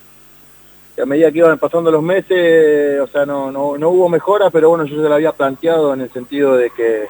A 1.03 1.07
medida 1.07 1.31
que 1.31 1.39
iban 1.39 1.59
pasando 1.59 1.91
los 1.93 2.03
meses, 2.03 3.01
o 3.01 3.07
sea, 3.07 3.25
no, 3.25 3.51
no, 3.53 3.79
no 3.79 3.89
hubo 3.91 4.09
mejora, 4.09 4.51
pero 4.51 4.69
bueno, 4.71 4.85
yo 4.85 5.01
se 5.01 5.09
la 5.09 5.15
había 5.15 5.31
planteado 5.33 5.95
en 5.95 6.01
el 6.03 6.13
sentido 6.13 6.57
de 6.57 6.71
que, 6.71 7.07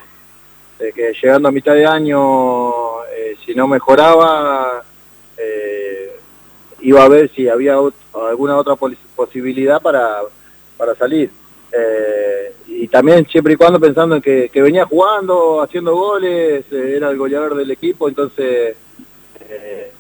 que 0.79 1.13
llegando 1.21 1.49
a 1.49 1.53
mitad 1.53 1.75
de 1.75 1.87
año, 1.87 3.05
eh, 3.05 3.37
si 3.45 3.55
no 3.55 3.67
mejoraba, 3.67 4.83
eh, 5.37 6.13
iba 6.81 7.03
a 7.03 7.09
ver 7.09 7.31
si 7.35 7.49
había 7.49 7.77
alguna 8.15 8.57
otra 8.57 8.77
posibilidad 8.77 9.83
para, 9.83 10.21
para 10.77 10.95
salir. 10.95 11.31
Eh, 11.73 12.55
y 12.69 12.89
también 12.89 13.27
siempre 13.27 13.55
y 13.55 13.57
cuando 13.57 13.81
pensando 13.81 14.17
en 14.17 14.23
que, 14.23 14.51
venía 14.55 14.87
jugando, 14.87 15.61
haciendo 15.61 15.95
goles, 15.95 16.65
era 16.71 17.11
el 17.11 17.19
goleador 17.19 17.57
del 17.57 17.71
equipo, 17.71 18.09
entonces 18.09 18.77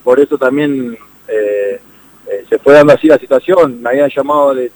por 0.04 0.20
eso 0.20 0.36
también 0.36 0.96
se 2.48 2.58
fue 2.58 2.74
dando 2.74 2.92
así 2.92 3.08
la 3.08 3.18
situación. 3.18 3.82
Me 3.82 3.90
habían 3.90 4.10
llamado 4.10 4.54
de, 4.54 4.70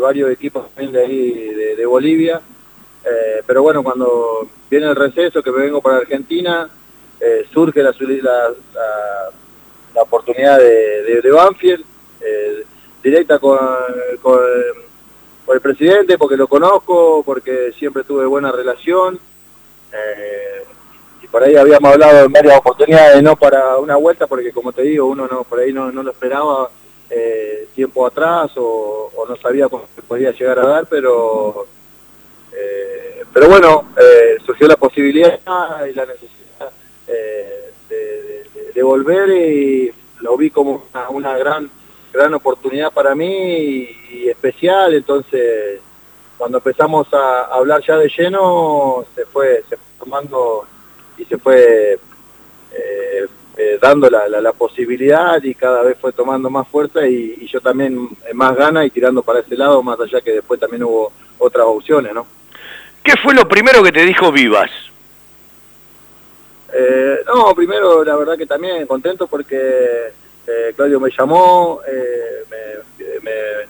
varios 0.00 0.30
equipos 0.30 0.68
también 0.68 0.92
de 0.92 1.00
ahí, 1.00 1.54
de 1.76 1.86
Bolivia, 1.86 2.40
eh, 3.04 3.42
pero 3.46 3.62
bueno, 3.62 3.82
cuando 3.82 4.48
viene 4.70 4.86
el 4.86 4.96
receso, 4.96 5.42
que 5.42 5.50
me 5.50 5.62
vengo 5.62 5.82
para 5.82 5.98
Argentina, 5.98 6.68
eh, 7.20 7.44
surge 7.52 7.82
la, 7.82 7.92
la, 9.94 10.02
oportunidad 10.02 10.58
de, 10.58 11.20
de, 11.22 11.30
Banfield, 11.30 11.84
eh, 12.20 12.64
directa 13.02 13.38
con, 13.38 13.58
con, 14.22 14.40
el 15.52 15.60
presidente, 15.60 16.16
porque 16.16 16.36
lo 16.36 16.48
conozco, 16.48 17.22
porque 17.24 17.72
siempre 17.78 18.04
tuve 18.04 18.24
buena 18.24 18.50
relación. 18.50 19.20
y 21.22 21.26
por 21.28 21.42
ahí 21.42 21.56
habíamos 21.56 21.92
hablado 21.92 22.24
en 22.24 22.32
varias 22.32 22.58
oportunidades, 22.58 23.22
no 23.22 23.36
para 23.36 23.76
una 23.76 23.96
vuelta, 23.96 24.26
porque 24.26 24.50
como 24.52 24.72
te 24.72 24.82
digo, 24.82 25.06
uno 25.06 25.28
no 25.28 25.44
por 25.44 25.60
ahí 25.60 25.72
no, 25.72 25.92
no 25.92 26.02
lo 26.02 26.10
esperaba 26.10 26.70
tiempo 27.74 28.06
atrás 28.06 28.52
o, 28.56 29.10
o 29.14 29.26
no 29.26 29.36
sabía 29.36 29.68
cómo 29.68 29.84
podía 30.08 30.32
llegar 30.32 30.58
a 30.58 30.66
dar, 30.66 30.86
pero 30.86 31.66
eh, 32.56 33.24
pero 33.32 33.48
bueno, 33.48 33.88
eh, 33.96 34.38
surgió 34.44 34.68
la 34.68 34.76
posibilidad 34.76 35.40
y 35.88 35.92
la 35.92 36.06
necesidad 36.06 36.70
eh, 37.08 37.72
de, 38.74 38.82
volver 38.82 39.28
y 39.30 39.92
lo 40.20 40.36
vi 40.36 40.50
como 40.50 40.84
una, 41.10 41.36
gran 41.38 41.70
gran 42.12 42.34
oportunidad 42.34 42.92
para 42.92 43.14
mí 43.14 43.88
y, 44.12 44.28
especial, 44.28 44.94
entonces 44.94 45.80
cuando 46.36 46.58
empezamos 46.58 47.12
a 47.12 47.44
hablar 47.46 47.82
ya 47.82 47.96
de 47.96 48.08
lleno 48.08 49.04
se 49.14 49.24
fue, 49.24 49.64
tomando 49.98 50.66
y 51.16 51.24
se 51.24 51.38
fue 51.38 51.98
dando 53.80 54.08
la, 54.10 54.52
posibilidad 54.52 55.42
y 55.42 55.54
cada 55.54 55.82
vez 55.82 55.96
fue 56.00 56.12
tomando 56.12 56.50
más 56.50 56.66
fuerza 56.68 57.06
y, 57.06 57.36
y 57.40 57.46
yo 57.46 57.60
también 57.60 58.08
más 58.32 58.56
ganas 58.56 58.86
y 58.86 58.90
tirando 58.90 59.22
para 59.22 59.40
ese 59.40 59.56
lado, 59.56 59.82
más 59.82 59.98
allá 60.00 60.20
que 60.20 60.32
después 60.32 60.60
también 60.60 60.84
hubo 60.84 61.12
otras 61.38 61.66
opciones, 61.66 62.14
¿no? 62.14 62.26
¿Qué 63.04 63.12
fue 63.22 63.34
lo 63.34 63.46
primero 63.46 63.82
que 63.82 63.92
te 63.92 64.04
dijo 64.04 64.32
Vivas? 64.32 64.70
Eh, 66.72 67.18
no, 67.26 67.54
primero 67.54 68.02
la 68.02 68.16
verdad 68.16 68.36
que 68.36 68.46
también 68.46 68.86
contento 68.86 69.26
porque 69.28 70.10
eh, 70.46 70.72
Claudio 70.74 70.98
me 70.98 71.10
llamó, 71.16 71.80
eh, 71.86 72.44
me, 72.50 73.18
me- 73.22 73.66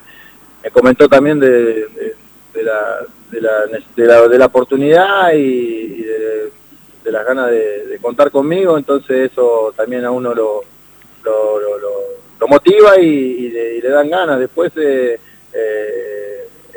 me 0.63 0.71
comentó 0.71 1.07
también 1.07 1.39
de, 1.39 1.49
de- 1.49 2.15
de 2.53 2.63
la, 2.63 3.05
de, 3.29 4.37
la, 4.37 4.45
oportunidad 4.45 5.33
y, 5.33 6.01
de, 6.03 7.11
las 7.11 7.25
ganas 7.25 7.51
de, 7.51 7.99
contar 8.01 8.31
conmigo, 8.31 8.77
entonces 8.77 9.31
eso 9.31 9.73
también 9.75 10.05
a 10.05 10.11
uno 10.11 10.33
lo, 10.33 10.63
lo, 11.23 12.47
motiva 12.47 12.99
y, 12.99 13.05
y 13.07 13.49
le, 13.81 13.89
dan 13.89 14.09
ganas. 14.09 14.39
Después 14.39 14.71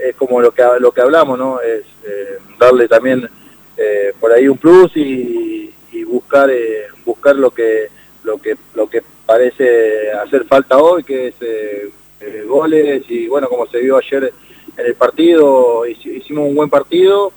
es 0.03 0.15
como 0.17 0.41
lo 0.41 0.53
que, 0.53 0.63
lo 0.81 0.93
que 0.93 1.01
hablamos, 1.01 1.39
¿no? 1.39 1.61
Es 1.61 1.85
eh, 2.05 2.39
darle 2.59 2.89
también 2.89 3.29
eh, 3.77 4.13
por 4.21 4.33
ahí 4.33 4.49
un 4.49 4.59
plus 4.59 4.97
y, 4.97 5.73
y 5.93 6.05
buscar 6.05 6.51
eh, 6.51 6.87
buscar 7.05 7.37
lo 7.37 7.51
que 7.51 7.89
lo 8.25 8.39
que 8.39 8.57
lo 8.75 8.89
que 8.89 9.03
parece 9.27 10.11
hacer 10.13 10.45
falta 10.45 10.79
hoy 10.79 11.05
que 11.05 11.29
es 11.29 12.47
goles 12.47 13.05
y 13.09 13.29
bueno 13.29 13.49
como 13.49 13.67
se 13.67 13.79
vio 13.79 13.97
ayer 13.97 14.33
en 14.77 14.87
el 14.87 14.95
partido 14.95 15.87
hici- 15.87 16.17
hicimos 16.17 16.49
un 16.49 16.55
buen 16.57 16.69
partido 16.71 17.33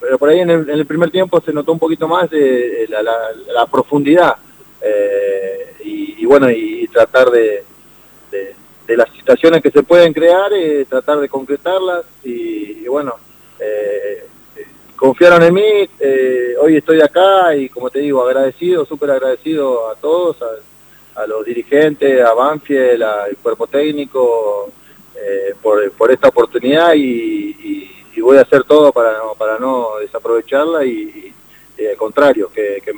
pero 0.00 0.18
por 0.18 0.28
ahí 0.28 0.40
en 0.40 0.50
el, 0.50 0.60
en 0.70 0.78
el 0.78 0.86
primer 0.86 1.10
tiempo 1.10 1.40
se 1.40 1.52
notó 1.52 1.72
un 1.72 1.78
poquito 1.78 2.06
más 2.06 2.30
de, 2.30 2.86
la, 2.88 3.66
profundidad 3.66 4.36
y 5.82 6.24
bueno 6.26 6.50
y, 6.50 6.86
tratar 6.88 7.30
de, 7.30 7.64
las 8.96 9.10
situaciones 9.10 9.62
que 9.62 9.70
se 9.70 9.82
pueden 9.82 10.12
crear 10.12 10.52
eh, 10.52 10.84
tratar 10.88 11.18
de 11.20 11.28
concretarlas 11.28 12.04
y, 12.24 12.86
bueno 12.88 13.14
eh, 13.58 14.24
confiaron 14.96 15.42
en 15.42 15.54
mí, 15.54 15.88
eh, 15.98 16.54
hoy 16.60 16.76
estoy 16.76 17.00
acá 17.00 17.54
y 17.56 17.68
como 17.68 17.90
te 17.90 17.98
digo, 17.98 18.22
agradecido, 18.24 18.84
súper 18.84 19.10
agradecido 19.10 19.90
a 19.90 19.96
todos, 19.96 20.36
a, 21.16 21.26
los 21.26 21.44
dirigentes, 21.44 22.24
a 22.24 22.32
Banfield, 22.32 23.02
al 23.02 23.36
cuerpo 23.38 23.66
técnico, 23.66 24.70
eh, 25.16 25.54
por, 25.60 26.10
esta 26.10 26.28
oportunidad 26.28 26.94
y, 26.94 27.90
voy 28.20 28.36
a 28.38 28.42
hacer 28.42 28.62
todo 28.62 28.92
para 28.92 29.18
no, 29.18 29.34
para 29.34 29.58
no 29.58 29.96
desaprovecharla 30.00 30.84
y, 30.84 31.34
al 31.90 31.96
contrario, 31.96 32.48
que- 32.54 32.80
que- 32.84 32.94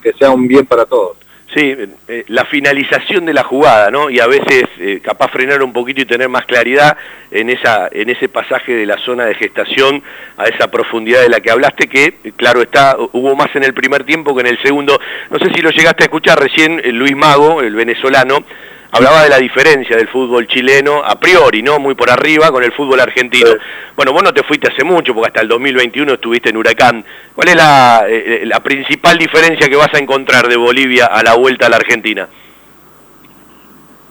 que 0.00 0.12
sea 0.12 0.30
un 0.30 0.46
bien 0.46 0.64
para 0.64 0.84
todos. 0.86 1.16
Sí, 1.54 1.74
eh, 2.06 2.24
la 2.28 2.44
finalización 2.44 3.26
de 3.26 3.32
la 3.32 3.42
jugada, 3.42 3.90
¿no? 3.90 4.08
Y 4.08 4.20
a 4.20 4.28
veces 4.28 4.66
eh, 4.78 5.00
capaz 5.02 5.32
frenar 5.32 5.64
un 5.64 5.72
poquito 5.72 6.00
y 6.00 6.04
tener 6.04 6.28
más 6.28 6.44
claridad 6.44 6.96
en 7.32 7.50
esa 7.50 7.88
en 7.90 8.08
ese 8.08 8.28
pasaje 8.28 8.72
de 8.72 8.86
la 8.86 8.96
zona 8.98 9.24
de 9.24 9.34
gestación 9.34 10.00
a 10.36 10.44
esa 10.44 10.70
profundidad 10.70 11.22
de 11.22 11.28
la 11.28 11.40
que 11.40 11.50
hablaste, 11.50 11.88
que 11.88 12.14
claro 12.36 12.62
está, 12.62 12.96
hubo 13.12 13.34
más 13.34 13.48
en 13.56 13.64
el 13.64 13.74
primer 13.74 14.04
tiempo 14.04 14.32
que 14.32 14.42
en 14.42 14.46
el 14.46 14.62
segundo. 14.62 15.00
No 15.28 15.38
sé 15.40 15.52
si 15.52 15.60
lo 15.60 15.70
llegaste 15.70 16.04
a 16.04 16.06
escuchar 16.06 16.38
recién, 16.38 16.80
eh, 16.84 16.92
Luis 16.92 17.16
Mago, 17.16 17.62
el 17.62 17.74
venezolano, 17.74 18.44
hablaba 18.92 19.22
de 19.22 19.28
la 19.28 19.38
diferencia 19.38 19.96
del 19.96 20.08
fútbol 20.08 20.46
chileno, 20.46 21.02
a 21.04 21.18
priori, 21.18 21.62
¿no? 21.62 21.78
Muy 21.78 21.94
por 21.94 22.10
arriba, 22.10 22.50
con 22.50 22.64
el 22.64 22.72
fútbol 22.72 23.00
argentino. 23.00 23.50
Bueno, 23.96 24.12
vos 24.12 24.22
no 24.22 24.32
te 24.32 24.42
fuiste 24.42 24.68
hace 24.68 24.84
mucho, 24.84 25.14
porque 25.14 25.28
hasta 25.28 25.40
el 25.40 25.48
2021 25.48 26.14
estuviste 26.14 26.50
en 26.50 26.56
Huracán. 26.56 27.04
¿Cuál 27.34 27.48
es 27.48 27.56
la, 27.56 28.04
eh, 28.08 28.42
la 28.44 28.60
principal 28.60 29.18
diferencia 29.18 29.68
que 29.68 29.76
vas 29.76 29.92
a 29.94 29.98
encontrar 29.98 30.48
de 30.48 30.56
Bolivia 30.56 31.06
a 31.06 31.22
la 31.22 31.34
vuelta 31.34 31.66
a 31.66 31.68
la 31.68 31.76
Argentina? 31.76 32.28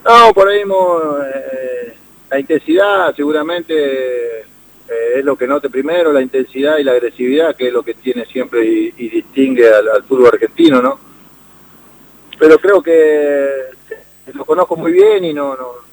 No, 0.05 0.33
por 0.33 0.47
ahí 0.47 0.61
eh, 0.61 1.93
la 2.31 2.39
intensidad 2.39 3.13
seguramente 3.15 4.39
eh, 4.39 5.17
es 5.17 5.25
lo 5.25 5.35
que 5.35 5.45
note 5.45 5.69
primero, 5.69 6.13
la 6.13 6.21
intensidad 6.21 6.77
y 6.77 6.83
la 6.83 6.93
agresividad, 6.93 7.55
que 7.55 7.67
es 7.67 7.73
lo 7.73 7.83
que 7.83 7.95
tiene 7.95 8.25
siempre 8.25 8.65
y, 8.65 8.93
y 8.97 9.09
distingue 9.09 9.67
al, 9.67 9.89
al 9.89 10.03
fútbol 10.03 10.29
argentino, 10.33 10.81
¿no? 10.81 10.99
Pero 12.39 12.57
creo 12.57 12.81
que 12.81 13.69
lo 14.33 14.45
conozco 14.45 14.75
muy 14.75 14.91
bien 14.91 15.25
y 15.25 15.33
no 15.33 15.55
no, 15.55 15.89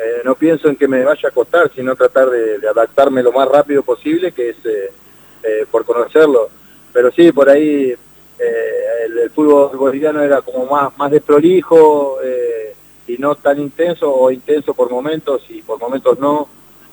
eh, 0.00 0.22
no 0.24 0.34
pienso 0.34 0.68
en 0.68 0.76
que 0.76 0.88
me 0.88 1.04
vaya 1.04 1.28
a 1.28 1.32
costar, 1.32 1.70
sino 1.74 1.94
tratar 1.94 2.30
de, 2.30 2.66
adaptarme 2.66 3.22
lo 3.22 3.32
más 3.32 3.46
rápido 3.46 3.82
posible, 3.82 4.32
que 4.32 4.50
es 4.50 4.56
eh, 4.64 4.90
eh, 5.42 5.66
por 5.70 5.84
conocerlo. 5.84 6.48
Pero 6.90 7.10
sí, 7.10 7.30
por 7.32 7.50
ahí 7.50 7.94
el, 8.38 9.30
fútbol 9.30 9.76
boliviano 9.76 10.22
era 10.22 10.40
como 10.42 10.66
más, 10.66 10.96
más 10.98 11.10
desprolijo 11.10 12.18
y 13.06 13.16
no 13.18 13.34
tan 13.36 13.60
intenso 13.60 14.12
o 14.12 14.30
intenso 14.30 14.74
por 14.74 14.90
momentos 14.90 15.44
y 15.50 15.62
por 15.62 15.78
momentos 15.78 16.18
no. 16.18 16.48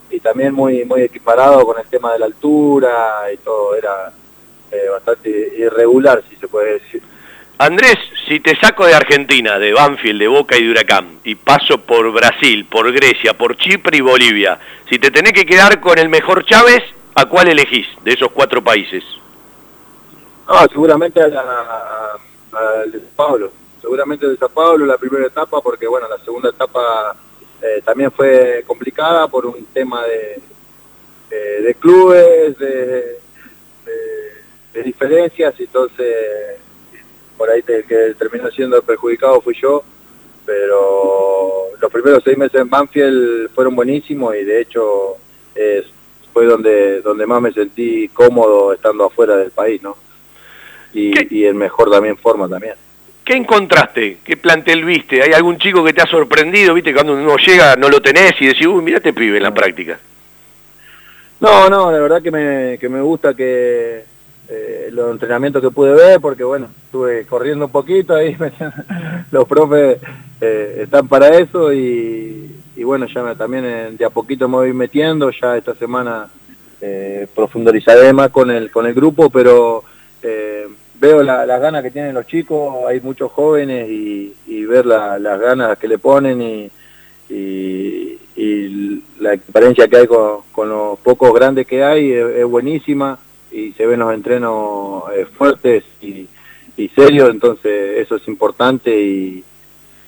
Y 0.09 0.19
también 0.19 0.53
muy, 0.53 0.85
muy 0.85 1.01
equiparado 1.01 1.65
con 1.65 1.79
el 1.79 1.87
tema 1.87 2.13
de 2.13 2.19
la 2.19 2.25
altura 2.27 3.31
y 3.33 3.37
todo, 3.37 3.75
era 3.75 4.11
bastante 4.91 5.29
irregular, 5.57 6.23
si 6.29 6.35
se 6.35 6.47
puede 6.47 6.73
decir. 6.73 7.01
Andrés, 7.59 7.95
si 8.27 8.39
te 8.39 8.55
saco 8.59 8.85
de 8.85 8.93
Argentina, 8.93 9.57
de 9.57 9.73
Banfield, 9.73 10.19
de 10.19 10.27
Boca 10.27 10.57
y 10.57 10.63
de 10.65 10.71
Huracán, 10.71 11.19
y 11.23 11.35
paso 11.35 11.79
por 11.79 12.11
Brasil, 12.11 12.65
por 12.69 12.91
Grecia, 12.91 13.35
por 13.35 13.57
Chipre 13.57 13.97
y 13.97 14.01
Bolivia, 14.01 14.59
si 14.89 14.99
te 14.99 15.09
tenés 15.09 15.33
que 15.33 15.45
quedar 15.45 15.79
con 15.79 15.97
el 15.97 16.07
mejor 16.09 16.45
Chávez, 16.45 16.83
¿a 17.15 17.25
cuál 17.25 17.47
elegís 17.49 17.87
de 18.03 18.13
esos 18.13 18.31
cuatro 18.31 18.63
países? 18.63 19.03
No, 20.47 20.59
seguramente 20.71 21.19
al 21.21 21.31
de 21.31 22.99
Sao 22.99 23.09
Paulo. 23.15 23.51
Seguramente 23.81 24.27
de 24.27 24.37
Sao 24.37 24.49
Paulo 24.49 24.85
la 24.85 24.97
primera 24.97 25.25
etapa, 25.25 25.59
porque 25.61 25.87
bueno, 25.87 26.07
la 26.07 26.23
segunda 26.23 26.49
etapa 26.49 27.15
eh, 27.61 27.81
también 27.83 28.11
fue 28.11 28.63
complicada 28.67 29.27
por 29.27 29.45
un 29.47 29.65
tema 29.73 30.03
de, 30.05 30.39
de, 31.29 31.61
de 31.63 31.75
clubes, 31.75 32.57
de- 32.59 33.17
de 34.73 34.83
diferencias, 34.83 35.55
entonces 35.59 36.05
por 37.37 37.49
ahí 37.49 37.61
te- 37.61 37.83
que 37.83 38.15
terminó 38.17 38.49
siendo 38.51 38.81
perjudicado 38.81 39.41
fui 39.41 39.55
yo, 39.61 39.83
pero 40.45 41.67
los 41.79 41.91
primeros 41.91 42.23
seis 42.23 42.37
meses 42.37 42.59
en 42.61 42.69
Banfield 42.69 43.49
fueron 43.53 43.75
buenísimos 43.75 44.35
y 44.35 44.43
de 44.43 44.61
hecho 44.61 45.15
es- 45.55 45.85
fue 46.33 46.45
donde, 46.45 47.01
donde 47.01 47.25
más 47.25 47.41
me 47.41 47.51
sentí 47.51 48.07
cómodo 48.09 48.73
estando 48.73 49.05
afuera 49.05 49.35
del 49.37 49.51
país, 49.51 49.81
¿no? 49.81 49.97
Y, 50.93 51.35
y 51.35 51.45
en 51.45 51.57
mejor 51.57 51.91
también 51.91 52.15
forma 52.17 52.47
también. 52.47 52.73
¿Qué 53.25 53.33
encontraste? 53.33 54.19
¿Qué 54.23 54.37
plantel 54.37 54.85
viste? 54.85 55.21
¿Hay 55.21 55.33
algún 55.33 55.57
chico 55.57 55.83
que 55.83 55.91
te 55.93 56.01
ha 56.01 56.05
sorprendido? 56.07 56.73
¿Viste? 56.73 56.93
Cuando 56.93 57.13
uno 57.13 57.35
llega 57.37 57.75
no 57.75 57.89
lo 57.89 57.99
tenés 58.01 58.33
y 58.39 58.47
decís, 58.47 58.65
uy, 58.67 58.81
mirá 58.81 58.97
este 58.97 59.11
pibe 59.13 59.37
en 59.37 59.43
la 59.43 59.53
práctica. 59.53 59.99
No, 61.39 61.69
no, 61.69 61.91
la 61.91 61.99
verdad 61.99 62.21
que 62.21 62.31
me, 62.31 62.77
que 62.79 62.87
me 62.89 63.01
gusta 63.01 63.33
que 63.33 64.05
eh, 64.49 64.89
los 64.91 65.11
entrenamientos 65.11 65.61
que 65.61 65.71
pude 65.71 65.93
ver, 65.93 66.21
porque 66.21 66.43
bueno, 66.43 66.67
estuve 66.85 67.25
corriendo 67.25 67.65
un 67.65 67.71
poquito 67.71 68.15
ahí, 68.15 68.35
los 69.31 69.45
profes 69.47 69.99
eh, 70.39 70.79
están 70.83 71.07
para 71.07 71.29
eso 71.37 71.73
y, 71.73 72.55
y 72.75 72.83
bueno, 72.83 73.05
ya 73.07 73.35
también 73.35 73.65
eh, 73.65 73.91
de 73.97 74.05
a 74.05 74.09
poquito 74.09 74.47
me 74.47 74.55
voy 74.57 74.73
metiendo, 74.73 75.29
ya 75.31 75.57
esta 75.57 75.75
semana 75.75 76.29
profundizaré 77.33 78.13
más 78.13 78.29
con 78.29 78.51
el, 78.51 78.69
con 78.69 78.85
el 78.85 78.93
grupo, 78.93 79.31
pero 79.31 79.83
veo 80.99 81.23
la- 81.23 81.45
las 81.45 81.59
ganas 81.59 81.81
que 81.83 81.89
tienen 81.91 82.13
los 82.13 82.27
chicos, 82.27 82.85
hay 82.87 82.99
muchos 83.01 83.31
jóvenes 83.31 83.89
y, 83.89 84.33
ver 84.65 84.85
la- 84.85 85.17
las 85.17 85.39
ganas 85.39 85.77
que 85.79 85.87
le 85.87 85.97
ponen 85.97 86.41
y, 86.41 86.69
la 89.19 89.33
experiencia 89.33 89.87
que 89.87 89.97
hay 89.97 90.07
con, 90.07 90.69
los 90.69 90.99
pocos 90.99 91.33
grandes 91.33 91.65
que 91.65 91.83
hay 91.83 92.11
es 92.11 92.45
buenísima 92.45 93.17
y 93.51 93.71
se 93.73 93.85
ven 93.85 93.99
los 93.99 94.13
entrenos 94.13 95.03
eh, 95.15 95.25
fuertes 95.25 95.83
y, 96.01 96.27
y 96.77 96.89
serios, 96.89 97.29
entonces 97.29 97.97
eso 97.99 98.15
es 98.17 98.27
importante 98.27 98.89
y, 98.99 99.43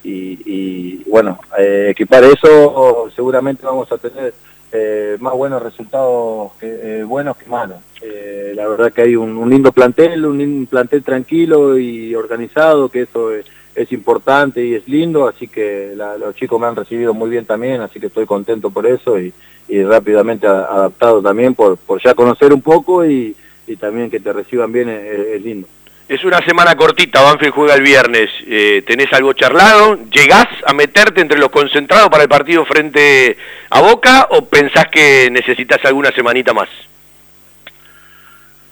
y, 0.03 0.40
y, 0.45 1.03
bueno, 1.07 1.40
eh, 1.57 1.88
equipar 1.91 2.24
eso 2.24 3.10
seguramente 3.16 3.66
vamos 3.66 3.91
a 3.91 3.98
tener 3.98 4.34
eh, 4.72 5.18
más 5.20 5.34
buenos 5.34 5.61
resultados 5.64 6.52
que, 6.60 6.99
eh, 6.99 7.03
buenos 7.03 7.38
que 7.38 7.49
malos. 7.49 7.80
Eh, 8.02 8.53
la 8.56 8.68
verdad 8.68 8.94
que 8.94 9.02
hay 9.02 9.16
un, 9.16 9.36
un 9.38 9.49
lindo 9.49 9.72
plantel, 9.72 10.26
un, 10.26 10.38
lin- 10.38 10.68
plantel 10.68 11.03
tranquilo 11.03 11.78
y 11.78 12.14
organizado, 12.16 12.88
que 12.90 13.02
eso 13.02 13.32
es, 13.34 13.45
es 13.84 13.91
importante 13.91 14.64
y 14.64 14.76
es 14.76 14.88
lindo, 14.88 15.27
así 15.27 15.47
que 15.47 15.93
la- 15.95 16.18
los 16.18 16.35
chicos 16.35 16.60
me 16.60 16.68
han 16.68 16.76
recibido 16.76 17.14
muy 17.14 17.30
bien 17.30 17.45
también, 17.45 17.81
así 17.81 17.99
que 17.99 18.07
estoy 18.07 18.26
contento 18.26 18.69
por 18.69 18.85
eso 18.85 19.19
y, 19.19 19.31
y 19.68 19.84
rápidamente 19.84 20.47
adaptado 20.47 21.22
también 21.22 21.53
por, 21.56 21.77
por 21.77 22.01
ya 22.01 22.14
conocer 22.14 22.51
un 22.53 22.61
poco 22.61 23.06
y, 23.06 23.35
y 23.68 23.76
también 23.77 24.10
que 24.10 24.19
te 24.19 24.34
reciban 24.34 24.72
bien 24.72 24.89
es, 24.89 25.03
es 25.35 25.41
lindo. 25.41 25.68
Es 26.07 26.23
una 26.23 26.43
semana 26.43 26.76
cortita, 26.76 27.22
Banfield 27.22 27.53
juega 27.53 27.76
el 27.76 27.84
viernes. 27.84 28.31
Eh, 28.47 28.81
¿Tenés 28.88 29.14
algo 29.14 29.31
charlado? 29.34 29.95
¿Llegás 30.11 30.47
a 30.65 30.73
meterte 30.73 31.22
entre 31.22 31.38
los 31.38 31.49
concentrados 31.51 32.10
para 32.10 32.23
el 32.23 32.30
partido 32.30 32.65
frente 32.65 33.38
a 33.69 33.80
Boca 33.81 34.27
o 34.31 34.43
pensás 34.45 34.88
que 34.88 35.30
necesitas 35.31 35.77
alguna 35.85 36.11
semanita 36.11 36.51
más? 36.51 36.68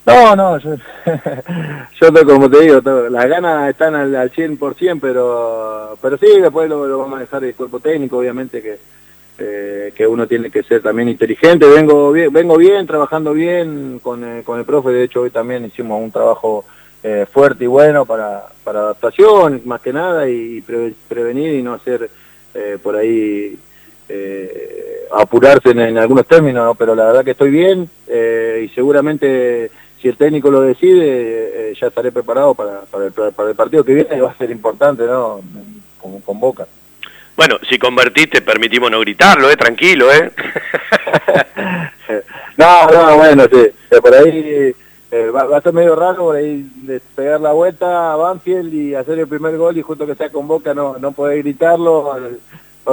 No, 0.08 0.36
no, 0.38 0.58
yo, 0.60 0.76
yo 2.00 2.26
como 2.26 2.50
te 2.50 2.62
digo, 2.62 2.80
las 3.10 3.28
ganas 3.28 3.70
están 3.70 3.94
al, 3.94 4.16
al 4.16 4.32
100%, 4.32 5.00
pero, 5.02 5.98
pero 6.02 6.18
sí, 6.18 6.40
después 6.40 6.70
lo, 6.70 6.88
lo 6.88 7.00
va 7.00 7.06
a 7.06 7.10
manejar 7.10 7.44
el 7.44 7.54
cuerpo 7.54 7.82
técnico, 7.82 8.18
obviamente 8.20 8.62
que, 8.62 8.80
eh, 9.38 9.92
que 9.94 10.08
uno 10.08 10.26
tiene 10.26 10.50
que 10.50 10.64
ser 10.64 10.82
también 10.82 11.10
inteligente. 11.10 11.66
Vengo 11.68 12.14
bien, 12.14 12.32
vengo 12.32 12.56
bien 12.58 12.88
trabajando 12.88 13.34
bien 13.34 14.00
con, 14.02 14.24
eh, 14.24 14.44
con 14.46 14.60
el 14.60 14.66
profe, 14.66 14.92
de 14.92 15.04
hecho 15.04 15.22
hoy 15.24 15.30
también 15.30 15.66
hicimos 15.66 16.02
un 16.02 16.10
trabajo 16.12 16.64
eh, 17.04 17.26
fuerte 17.30 17.66
y 17.66 17.68
bueno 17.68 18.06
para, 18.06 18.46
para 18.64 18.80
adaptación, 18.80 19.62
más 19.66 19.82
que 19.82 19.92
nada, 19.92 20.30
y 20.30 20.62
pre- 20.62 20.94
prevenir 21.10 21.54
y 21.56 21.62
no 21.64 21.74
hacer 21.74 22.10
por 22.82 22.96
ahí 22.96 23.56
apurarse 25.12 25.70
en, 25.70 25.80
en 25.80 25.98
algunos 26.00 26.26
términos, 26.26 26.66
¿no? 26.66 26.74
pero 26.76 26.96
la 26.96 27.06
verdad 27.06 27.24
que 27.24 27.32
estoy 27.32 27.52
bien 27.52 27.88
y 28.08 28.68
seguramente 28.70 29.70
si 30.02 30.08
el 30.08 30.18
técnico 30.18 30.52
lo 30.52 30.62
decide 30.62 31.72
eh, 31.72 31.74
ya 31.80 31.88
estaré 31.88 32.12
preparado 32.12 32.54
para, 32.54 32.82
para, 32.82 33.06
el, 33.06 33.12
para 33.12 33.50
el 33.50 33.56
partido 33.56 33.84
que 33.84 33.94
viene, 33.94 34.22
va 34.22 34.32
a 34.32 34.38
ser 34.38 34.52
importante, 34.52 35.06
¿no? 35.06 35.42
Con, 36.00 36.22
con 36.22 36.40
Boca. 36.40 36.68
Bueno, 37.36 37.58
si 37.70 37.78
convertiste, 37.78 38.42
permitimos 38.42 38.90
no 38.90 39.00
gritarlo, 39.00 39.50
¿eh? 39.50 39.56
Tranquilo, 39.56 40.12
¿eh? 40.12 40.32
No, 42.58 42.90
no, 42.90 43.18
bueno, 43.18 43.44
sí, 43.52 43.60
eh, 43.92 44.02
por 44.02 44.14
ahí 44.16 44.74
eh, 45.12 45.30
va, 45.30 45.44
va 45.44 45.58
a 45.58 45.62
ser 45.62 45.74
medio 45.74 45.96
raro 45.96 46.26
por 46.26 46.36
ahí 46.36 46.68
de 46.82 47.00
pegar 47.16 47.40
la 47.40 47.52
vuelta 47.52 48.12
a 48.12 48.16
Banfield 48.16 48.74
y 48.74 48.96
hacer 48.96 49.20
el 49.20 49.28
primer 49.28 49.56
gol 49.58 49.78
y 49.78 49.84
justo 49.84 50.08
que 50.08 50.16
sea 50.16 50.32
con 50.32 50.48
Boca 50.48 50.74
no, 50.74 50.98
no 50.98 51.12
poder 51.12 51.38
gritarlo. 51.40 52.18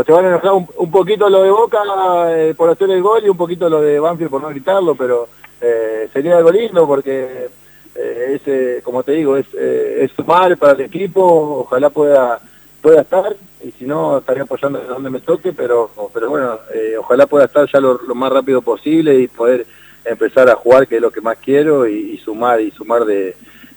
Se 0.02 0.12
van 0.12 0.24
a 0.24 0.28
enojar 0.28 0.52
un, 0.52 0.90
poquito 0.90 1.28
lo 1.28 1.44
de 1.44 1.50
Boca 1.50 1.82
eh, 2.28 2.54
por 2.56 2.68
hacer 2.68 2.90
el 2.90 3.00
gol 3.00 3.24
y 3.24 3.28
un 3.28 3.36
poquito 3.36 3.68
lo 3.68 3.80
de 3.80 4.00
Banfield 4.00 4.30
por 4.30 4.42
no 4.42 4.48
gritarlo, 4.48 4.96
pero 4.96 5.28
eh, 5.60 6.08
sería 6.12 6.36
algo 6.36 6.50
lindo 6.50 6.86
porque 6.86 7.48
eh, 7.94 8.40
es, 8.44 8.82
como 8.82 9.04
te 9.04 9.12
digo, 9.12 9.36
es, 9.36 9.46
eh, 9.54 9.98
es 10.02 10.12
sumar 10.12 10.56
para 10.58 10.72
el 10.72 10.80
equipo, 10.82 11.60
ojalá 11.60 11.90
pueda 11.90 12.40
pueda 12.82 13.00
estar 13.00 13.34
y 13.62 13.70
si 13.70 13.86
no 13.86 14.18
estaría 14.18 14.42
apoyando 14.42 14.80
de 14.80 14.86
donde 14.86 15.10
me 15.10 15.20
toque, 15.20 15.52
pero 15.52 15.90
pero 16.12 16.28
bueno, 16.28 16.58
ojalá 16.98 17.26
pueda 17.26 17.44
estar 17.46 17.66
ya 17.72 17.80
lo, 17.80 17.98
más 18.14 18.32
rápido 18.32 18.60
posible 18.62 19.14
y 19.20 19.28
poder 19.28 19.64
empezar 20.04 20.50
a 20.50 20.56
jugar, 20.56 20.86
que 20.86 20.96
es 20.96 21.00
lo 21.00 21.10
que 21.10 21.22
más 21.22 21.38
quiero, 21.38 21.86
y, 21.86 22.18
sumar 22.18 22.60
y 22.60 22.70
sumar 22.72 23.04
de, 23.06 23.34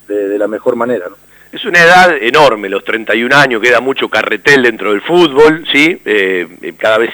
de, 0.07 0.37
la 0.37 0.47
mejor 0.47 0.75
manera. 0.75 1.05
Es 1.51 1.63
una 1.63 1.81
edad 1.81 2.17
enorme, 2.21 2.67
los 2.67 2.83
31 2.83 3.33
años, 3.35 3.61
queda 3.61 3.79
mucho 3.79 4.09
carretel 4.09 4.63
dentro 4.63 4.91
del 4.91 5.01
fútbol, 5.01 5.65
¿sí? 5.71 5.99
Eh, 6.03 6.73
cada 6.77 6.97
vez 6.97 7.11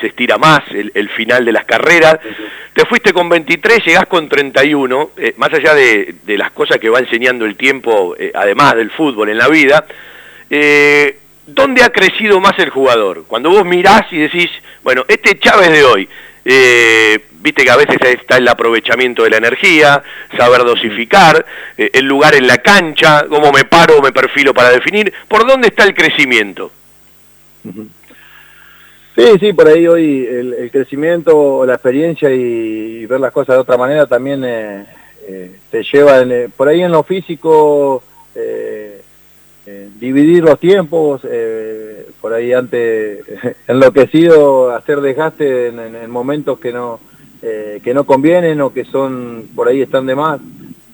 se 0.00 0.06
estira 0.06 0.38
más 0.38 0.62
el, 0.70 1.08
final 1.10 1.44
de 1.44 1.52
las 1.52 1.64
carreras. 1.64 2.18
Te 2.72 2.86
fuiste 2.86 3.12
con 3.12 3.28
23, 3.28 3.84
llegás 3.84 4.06
con 4.06 4.28
31, 4.28 5.10
eh, 5.16 5.34
más 5.36 5.52
allá 5.52 5.74
de, 5.74 6.14
las 6.26 6.52
cosas 6.52 6.78
que 6.78 6.88
va 6.88 7.00
enseñando 7.00 7.44
el 7.44 7.56
tiempo, 7.56 8.14
eh, 8.16 8.30
además 8.34 8.76
del 8.76 8.90
fútbol 8.90 9.30
en 9.30 9.38
la 9.38 9.48
vida, 9.48 9.84
eh, 10.48 11.18
¿dónde 11.46 11.82
ha 11.82 11.90
crecido 11.90 12.40
más 12.40 12.58
el 12.58 12.70
jugador? 12.70 13.24
Cuando 13.26 13.50
vos 13.50 13.64
mirás 13.64 14.04
y 14.12 14.18
decís, 14.18 14.50
bueno, 14.82 15.04
este 15.08 15.38
Chávez 15.38 15.70
de 15.72 15.84
hoy, 15.84 16.08
eh, 16.44 17.18
viste 17.42 17.64
que 17.64 17.70
a 17.70 17.76
veces 17.76 17.96
está 18.00 18.36
el 18.38 18.48
aprovechamiento 18.48 19.24
de 19.24 19.30
la 19.30 19.36
energía, 19.38 20.02
saber 20.38 20.62
dosificar, 20.64 21.44
eh, 21.76 21.90
el 21.92 22.06
lugar 22.06 22.34
en 22.34 22.46
la 22.46 22.58
cancha, 22.58 23.26
cómo 23.28 23.50
me 23.52 23.64
paro, 23.64 24.00
me 24.00 24.12
perfilo 24.12 24.54
para 24.54 24.70
definir, 24.70 25.12
¿por 25.28 25.46
dónde 25.46 25.68
está 25.68 25.84
el 25.84 25.94
crecimiento? 25.94 26.70
Sí, 29.14 29.24
sí, 29.40 29.52
por 29.52 29.68
ahí 29.68 29.86
hoy 29.86 30.26
el, 30.26 30.54
el 30.54 30.70
crecimiento, 30.70 31.66
la 31.66 31.74
experiencia 31.74 32.30
y, 32.30 33.04
ver 33.06 33.20
las 33.20 33.32
cosas 33.32 33.56
de 33.56 33.60
otra 33.60 33.76
manera 33.76 34.06
también 34.06 34.42
eh, 34.44 34.86
eh, 35.28 35.50
te 35.70 35.82
lleva, 35.82 36.20
en, 36.20 36.32
eh, 36.32 36.48
por 36.56 36.68
ahí 36.68 36.82
en 36.82 36.90
lo 36.92 37.02
físico, 37.02 38.02
eh, 38.34 39.02
dividir 40.00 40.42
los 40.42 40.58
tiempos, 40.58 41.20
por 42.20 42.32
ahí 42.32 42.52
antes 42.52 43.20
enloquecido, 43.68 44.74
hacer 44.74 45.00
desgaste 45.00 45.68
en- 45.68 45.78
en 45.94 46.10
momentos 46.10 46.58
que 46.58 46.72
no, 46.72 46.98
eh, 47.42 47.80
que 47.82 47.92
no 47.92 48.04
convienen 48.04 48.60
o 48.60 48.72
que 48.72 48.84
son, 48.84 49.48
por 49.54 49.68
ahí 49.68 49.82
están 49.82 50.06
de 50.06 50.14
más. 50.14 50.40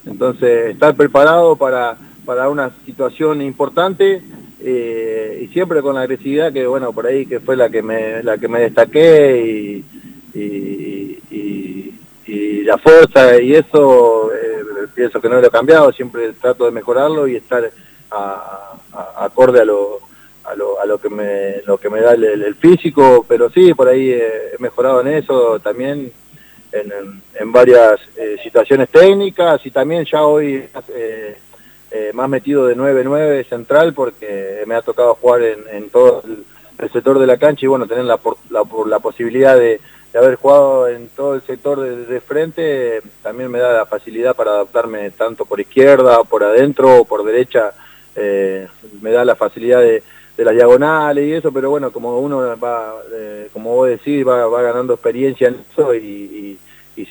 Entonces, 0.06 0.70
estar 0.70 0.94
preparado 0.96 1.56
para, 1.56 1.96
para 2.24 2.48
una 2.48 2.70
situación 2.86 3.42
importante 3.42 4.22
eh, 4.60 5.40
y 5.42 5.48
siempre 5.52 5.82
con 5.82 5.94
la 5.94 6.00
agresividad 6.02 6.52
que, 6.52 6.66
bueno, 6.66 6.92
por 6.92 7.06
ahí 7.06 7.26
que 7.26 7.40
fue 7.40 7.56
la 7.56 7.68
que 7.68 7.82
me, 7.82 8.22
la 8.22 8.38
que 8.38 8.48
me 8.48 8.60
destaqué 8.60 9.44
y, 9.46 9.84
la 12.68 12.76
fuerza 12.76 13.40
y 13.40 13.54
eso, 13.54 14.30
eh, 14.34 14.62
pienso 14.94 15.20
que 15.22 15.28
no 15.30 15.40
lo 15.40 15.46
he 15.46 15.50
cambiado, 15.50 15.90
siempre 15.90 16.34
trato 16.34 16.66
de 16.66 16.70
mejorarlo 16.70 17.26
y 17.26 17.36
estar 17.36 17.70
acorde 19.16 19.60
a 19.60 19.64
lo, 19.64 20.00
a 20.44 20.54
lo, 20.54 20.78
a 20.78 20.84
lo 20.84 20.98
que 20.98 21.08
me 21.08 21.62
lo 21.66 21.78
que 21.78 21.88
me 21.88 22.02
da 22.02 22.12
el, 22.12 22.24
el- 22.24 22.54
físico, 22.56 23.24
pero 23.26 23.48
sí, 23.50 23.72
por 23.72 23.88
ahí 23.88 24.10
he 24.12 24.56
mejorado 24.58 25.00
en 25.00 25.08
eso 25.08 25.58
también 25.60 26.12
en, 26.72 26.92
en- 27.34 27.52
varias 27.52 28.00
eh, 28.16 28.36
situaciones 28.42 28.88
técnicas 28.90 29.64
y 29.64 29.70
también 29.70 30.04
ya 30.04 30.22
hoy 30.24 30.68
eh, 30.94 31.36
eh, 31.90 32.10
más 32.12 32.28
metido 32.28 32.66
de 32.66 32.76
9-9 32.76 33.48
central 33.48 33.94
porque 33.94 34.62
me 34.66 34.74
ha 34.74 34.82
tocado 34.82 35.14
jugar 35.14 35.42
en, 35.42 35.60
en 35.70 35.90
todo 35.90 36.22
el, 36.78 36.90
sector 36.92 37.18
de 37.18 37.26
la 37.26 37.38
cancha 37.38 37.64
y 37.64 37.68
bueno, 37.68 37.86
tener 37.86 38.04
la, 38.04 38.18
por- 38.18 38.36
la, 38.50 38.62
la 38.86 38.98
posibilidad 39.00 39.56
de, 39.56 39.80
de 40.12 40.18
haber 40.18 40.36
jugado 40.36 40.88
en 40.88 41.08
todo 41.08 41.34
el 41.34 41.42
sector 41.42 41.80
de, 41.80 42.20
frente 42.20 43.00
también 43.22 43.50
me 43.50 43.58
da 43.58 43.72
la 43.72 43.86
facilidad 43.86 44.36
para 44.36 44.50
adaptarme 44.52 45.10
tanto 45.12 45.44
por 45.44 45.60
izquierda, 45.60 46.22
por 46.24 46.44
adentro 46.44 47.00
o 47.00 47.04
por 47.04 47.24
derecha, 47.24 47.72
eh, 48.14 48.66
me 49.00 49.10
da 49.10 49.24
la 49.24 49.34
facilidad 49.36 49.80
de, 49.80 50.02
de 50.38 50.44
las 50.44 50.54
diagonales 50.54 51.26
y 51.26 51.32
eso, 51.32 51.52
pero 51.52 51.68
bueno, 51.68 51.90
como 51.90 52.18
uno 52.20 52.56
va, 52.58 52.94
eh, 53.12 53.48
como 53.52 53.74
vos 53.74 53.88
decís, 53.88 54.24
va, 54.26 54.46
va 54.46 54.62
ganando 54.62 54.94
experiencia 54.94 55.48
en 55.48 55.56
eso 55.72 55.94
y, 55.94 55.98
y- 55.98 56.58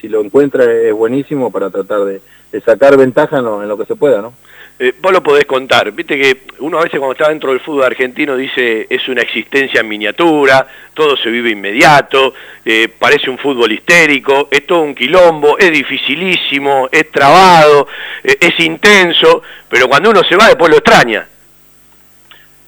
si 0.01 0.09
lo 0.09 0.19
encuentra 0.21 0.65
es 0.65 0.91
buenísimo 0.93 1.49
para 1.49 1.69
tratar 1.69 2.01
de, 2.03 2.19
de 2.51 2.61
sacar 2.61 2.97
ventaja 2.97 3.37
en 3.37 3.45
lo, 3.45 3.61
en 3.63 3.69
lo 3.69 3.77
que 3.77 3.85
se 3.85 3.95
pueda, 3.95 4.21
¿no? 4.21 4.33
Eh, 4.79 4.93
vos 5.01 5.13
lo 5.13 5.23
podés 5.23 5.45
contar, 5.45 5.91
viste 5.93 6.19
que 6.19 6.41
uno 6.59 6.77
a 6.77 6.83
veces 6.83 6.99
cuando 6.99 7.13
está 7.13 7.29
dentro 7.29 7.51
del 7.51 7.61
fútbol 7.61 7.85
argentino 7.85 8.35
dice 8.35 8.85
es 8.89 9.07
una 9.07 9.21
existencia 9.21 9.79
en 9.79 9.87
miniatura, 9.87 10.67
todo 10.93 11.15
se 11.15 11.29
vive 11.29 11.51
inmediato, 11.51 12.33
eh, 12.65 12.89
parece 12.99 13.29
un 13.29 13.37
fútbol 13.37 13.71
histérico, 13.71 14.49
es 14.51 14.67
todo 14.67 14.81
un 14.81 14.93
quilombo, 14.93 15.57
es 15.57 15.71
dificilísimo, 15.71 16.89
es 16.91 17.09
trabado, 17.09 17.87
eh, 18.25 18.37
es 18.41 18.59
intenso, 18.59 19.41
pero 19.69 19.87
cuando 19.87 20.09
uno 20.09 20.21
se 20.25 20.35
va 20.35 20.47
después 20.47 20.69
lo 20.69 20.77
extraña. 20.77 21.27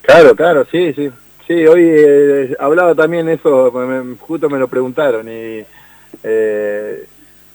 Claro, 0.09 0.35
claro, 0.35 0.65
sí, 0.71 0.91
sí. 0.93 1.07
Sí, 1.45 1.53
hoy 1.67 1.83
eh, 1.83 2.55
hablaba 2.59 2.95
también 2.95 3.29
eso, 3.29 3.71
justo 4.19 4.49
me 4.49 4.57
lo 4.57 4.67
preguntaron 4.67 5.27
y 5.27 5.63
eh, 6.23 7.05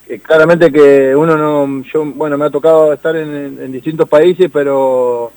que 0.07 0.21
claramente 0.21 0.71
que 0.71 1.17
uno 1.17 1.37
no, 1.37 1.83
yo, 1.93 2.05
bueno, 2.05 2.39
me 2.39 2.45
ha 2.45 2.51
tocado 2.51 2.93
estar 2.93 3.17
en, 3.17 3.73
distintos 3.73 4.09
países, 4.09 4.51
pero 4.53 5.33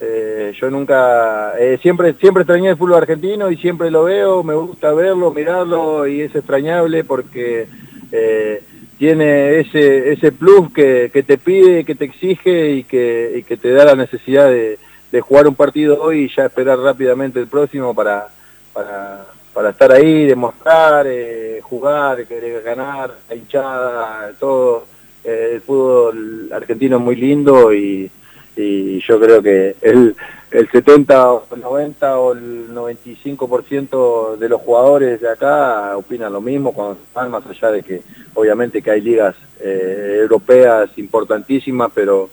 Eh, 0.00 0.52
yo 0.60 0.70
nunca, 0.70 1.54
eh, 1.58 1.78
siempre, 1.82 2.14
siempre 2.20 2.42
extrañé 2.42 2.68
el 2.70 2.76
fútbol 2.76 3.02
argentino 3.02 3.50
y 3.50 3.56
siempre 3.56 3.90
lo 3.90 4.04
veo, 4.04 4.44
me 4.44 4.54
gusta 4.54 4.92
verlo, 4.92 5.32
mirarlo 5.32 6.06
y 6.06 6.20
es 6.22 6.34
extrañable 6.36 7.02
porque 7.04 7.66
eh, 8.12 8.62
tiene 8.98 9.58
ese, 9.60 10.12
ese 10.12 10.30
plus 10.32 10.72
que, 10.72 11.10
que, 11.12 11.22
te 11.24 11.36
pide, 11.38 11.84
que 11.84 11.96
te 11.96 12.04
exige 12.04 12.70
y 12.78 12.84
que, 12.84 13.38
y 13.38 13.42
que 13.42 13.56
te 13.56 13.72
da 13.72 13.84
la 13.86 13.96
necesidad 13.96 14.48
de, 14.50 14.78
de, 15.10 15.20
jugar 15.20 15.46
un 15.48 15.54
partido 15.54 16.00
hoy 16.00 16.24
y 16.24 16.34
ya 16.34 16.46
esperar 16.46 16.78
rápidamente 16.78 17.40
el 17.40 17.48
próximo 17.48 17.94
para, 17.94 18.28
para, 18.72 19.26
para 19.52 19.70
estar 19.70 19.92
ahí, 19.92 20.26
demostrar, 20.26 21.06
eh, 21.08 21.60
jugar, 21.62 22.26
querer 22.26 22.62
ganar, 22.62 23.14
la 23.28 23.34
hinchada, 23.34 24.32
todo. 24.38 24.84
Eh, 25.24 25.50
el 25.54 25.60
fútbol 25.60 26.48
argentino 26.52 26.96
es 26.96 27.02
muy 27.02 27.16
lindo 27.16 27.72
y, 27.74 28.10
y 28.56 29.00
yo 29.00 29.20
creo 29.20 29.42
que 29.42 29.76
el, 29.82 30.16
el 30.50 30.70
70 30.70 31.32
o 31.32 31.44
el 31.54 31.60
90 31.60 32.18
o 32.18 32.32
el 32.32 32.68
95% 32.74 34.36
de 34.36 34.48
los 34.48 34.60
jugadores 34.62 35.20
de 35.20 35.28
acá 35.28 35.96
opinan 35.96 36.32
lo 36.32 36.40
mismo 36.40 36.72
cuando 36.72 36.98
van 37.12 37.30
más 37.30 37.44
allá 37.46 37.70
de 37.70 37.82
que 37.82 38.02
obviamente 38.34 38.80
que 38.80 38.90
hay 38.90 39.00
ligas 39.00 39.36
eh, 39.60 40.18
europeas 40.20 40.90
importantísimas, 40.96 41.90
pero 41.94 42.30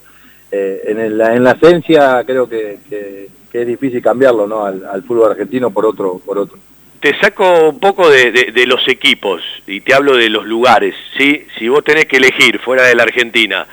eh, 0.51 0.81
en, 0.85 1.17
la, 1.17 1.35
en 1.35 1.43
la 1.43 1.51
esencia 1.51 2.23
creo 2.25 2.47
que, 2.47 2.79
que, 2.89 3.29
que, 3.51 3.61
es 3.61 3.67
difícil 3.67 4.01
cambiarlo 4.01 4.47
¿no? 4.47 4.65
al, 4.65 4.85
al 4.85 5.03
fútbol 5.03 5.31
argentino 5.31 5.71
por 5.71 5.85
otro, 5.85 6.19
por 6.25 6.37
otro 6.37 6.57
te 6.99 7.19
saco 7.19 7.69
un 7.69 7.79
poco 7.79 8.09
de, 8.09 8.31
de, 8.31 8.51
de, 8.51 8.65
los 8.65 8.87
equipos 8.87 9.41
y 9.67 9.81
te 9.81 9.93
hablo 9.93 10.17
de 10.17 10.27
los 10.27 10.47
lugares, 10.47 10.95
¿sí? 11.15 11.45
Si 11.55 11.67
vos 11.67 11.83
tenés 11.83 12.05
que 12.05 12.17
elegir 12.17 12.57
fuera 12.57 12.81
de 12.83 12.95
la 12.95 13.03
Argentina, 13.03 13.67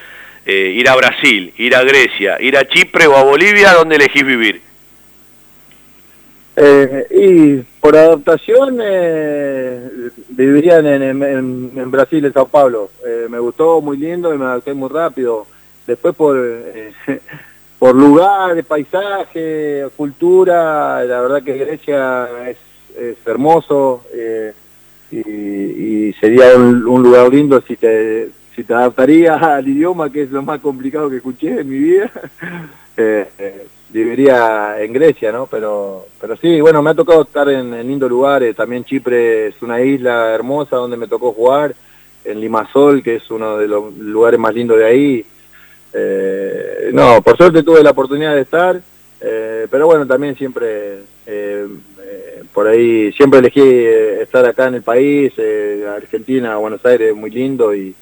eh, 0.45 0.75
ir 0.77 0.87
a 0.89 0.97
Brasil, 0.97 1.55
ir 1.57 1.75
a 1.75 1.83
Grecia, 1.83 2.37
ir 2.43 2.59
a 2.59 2.67
Chipre 2.67 3.07
o 3.07 3.17
a 3.17 3.23
Bolivia, 3.23 3.73
¿dónde 3.73 3.97
elegís 3.97 4.27
vivir? 4.27 4.61
Eh, 6.55 7.07
y 7.11 7.57
por 7.81 7.97
adaptación 7.97 8.79
eh, 8.83 9.89
viviría 10.29 10.79
en, 10.79 10.87
en, 11.03 11.73
en, 11.75 11.91
Brasil, 11.91 12.25
en 12.25 12.33
Sao 12.33 12.49
Paulo. 12.49 12.91
Eh, 13.07 13.27
me 13.31 13.39
gustó, 13.39 13.81
muy 13.81 13.97
lindo 13.97 14.35
y 14.35 14.39
me 14.39 14.45
adapté 14.45 14.75
muy 14.75 14.91
rápido. 14.91 15.47
Después 15.87 16.15
por, 16.15 16.37
eh, 16.39 16.93
por 17.79 17.95
lugar, 17.95 18.63
paisaje, 18.65 19.87
cultura, 19.97 21.05
la 21.05 21.21
verdad 21.21 21.43
que 21.43 21.59
Grecia 21.59 22.29
es 22.49 22.57
es 22.97 23.17
hermoso 23.27 24.05
eh, 24.13 24.53
y, 25.11 26.13
sería 26.15 26.57
un, 26.57 27.03
lugar 27.03 27.29
lindo 27.33 27.61
si 27.63 27.77
te, 27.77 28.31
si 28.55 28.65
te 28.65 28.75
al 28.75 29.69
idioma, 29.69 30.11
que 30.11 30.23
es 30.23 30.31
lo 30.31 30.43
más 30.43 30.61
complicado 30.61 31.11
que 31.11 31.17
escuché 31.17 31.61
en 31.61 31.69
mi 31.69 31.79
vida. 31.79 32.11
eh, 32.97 33.29
eh, 33.39 33.67
viviría 33.91 34.81
en 34.81 34.93
Grecia, 34.93 35.33
¿no? 35.33 35.47
Pero, 35.47 36.07
pero 36.19 36.37
sí, 36.37 36.61
bueno, 36.61 36.81
me 36.81 36.91
ha 36.91 36.95
tocado 36.95 37.23
estar 37.23 37.49
en, 37.51 37.75
en 37.75 37.87
lindos 37.87 38.09
lugares. 38.09 38.57
También 38.57 38.85
Chipre 38.85 39.49
es 39.49 39.61
una 39.61 39.83
isla 39.83 40.35
hermosa 40.35 40.77
donde 40.77 40.97
me 40.97 41.09
tocó 41.09 41.33
jugar. 41.33 41.75
En 42.25 42.41
Limasol, 42.41 43.03
que 43.03 43.17
es 43.17 43.31
uno 43.33 43.59
de 43.59 43.67
los 43.67 43.95
lugares 43.97 44.39
más 44.39 44.55
lindos 44.55 44.79
de 44.79 44.87
ahí. 44.87 45.27
Eh, 45.93 46.91
no, 46.93 47.23
por 47.23 47.37
suerte 47.37 47.63
tuve 47.63 47.83
la 47.83 47.91
oportunidad 47.91 48.35
de 48.35 48.43
estar. 48.43 48.81
Eh, 49.21 49.67
pero 49.71 49.87
bueno, 49.87 50.07
también 50.07 50.37
siempre 50.37 51.03
eh, 51.27 51.67
por 52.53 52.67
ahí 52.67 53.13
siempre 53.13 53.39
elegí 53.39 53.61
eh, 53.61 54.23
estar 54.23 54.45
acá 54.45 54.69
en 54.69 54.75
el 54.75 54.83
país, 54.83 55.33
eh, 55.37 55.87
Argentina, 55.97 56.57
Buenos 56.57 56.85
Aires, 56.85 57.15
muy 57.15 57.31
lindo 57.31 57.75
y, 57.75 57.95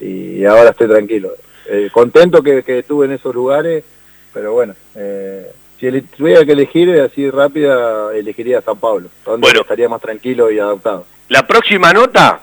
y 0.00 0.44
ahora 0.44 0.70
estoy 0.70 0.88
tranquilo. 0.88 1.32
Eh, 1.68 1.90
contento 1.92 2.42
que, 2.42 2.62
que, 2.62 2.78
estuve 2.78 3.06
en 3.06 3.12
esos 3.12 3.34
lugares, 3.34 3.84
pero 4.32 4.52
bueno, 4.52 4.74
eh, 4.94 5.50
si 5.78 6.00
tuviera 6.02 6.44
que 6.44 6.52
elegir 6.52 6.90
así 7.00 7.30
rápida, 7.30 8.14
elegiría 8.14 8.62
San 8.62 8.78
Pablo, 8.78 9.08
donde 9.24 9.46
bueno, 9.46 9.60
estaría 9.60 9.88
más 9.88 10.00
tranquilo 10.00 10.50
y 10.50 10.58
adaptado. 10.58 11.04
La 11.28 11.46
próxima 11.46 11.92
nota, 11.92 12.40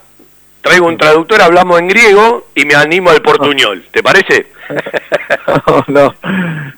traigo 0.65 0.87
un 0.87 0.97
traductor, 0.97 1.39
hablamos 1.43 1.79
en 1.79 1.87
griego 1.87 2.47
y 2.55 2.65
me 2.65 2.73
animo 2.73 3.11
al 3.11 3.21
portuñol, 3.21 3.85
¿te 3.91 4.01
parece? 4.01 4.47
no, 5.47 5.85
no, 5.87 6.15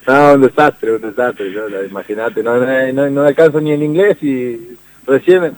no, 0.06 0.34
un 0.34 0.42
desastre, 0.42 0.92
un 0.92 1.02
desastre, 1.02 1.54
imagínate, 1.90 2.44
no, 2.44 2.58
no, 2.58 3.10
no, 3.10 3.22
alcanzo 3.24 3.62
ni 3.62 3.72
el 3.72 3.82
inglés 3.82 4.18
y 4.22 4.76
recién, 5.06 5.56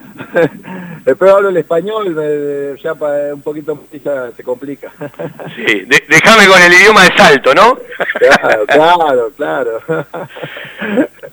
después 1.05 1.31
hablo 1.31 1.49
el 1.49 1.57
español, 1.57 2.11
me, 2.11 2.79
ya 2.79 2.93
para 2.93 3.33
un 3.33 3.41
poquito 3.41 3.83
ya 4.05 4.29
se 4.37 4.43
complica. 4.43 4.91
sí, 5.55 5.63
de, 5.63 6.03
déjame 6.07 6.45
con 6.45 6.61
el 6.61 6.71
idioma 6.71 7.05
de 7.05 7.17
salto, 7.17 7.55
¿no? 7.55 7.79
claro, 8.19 8.65
claro, 8.67 9.31
claro. 9.35 9.81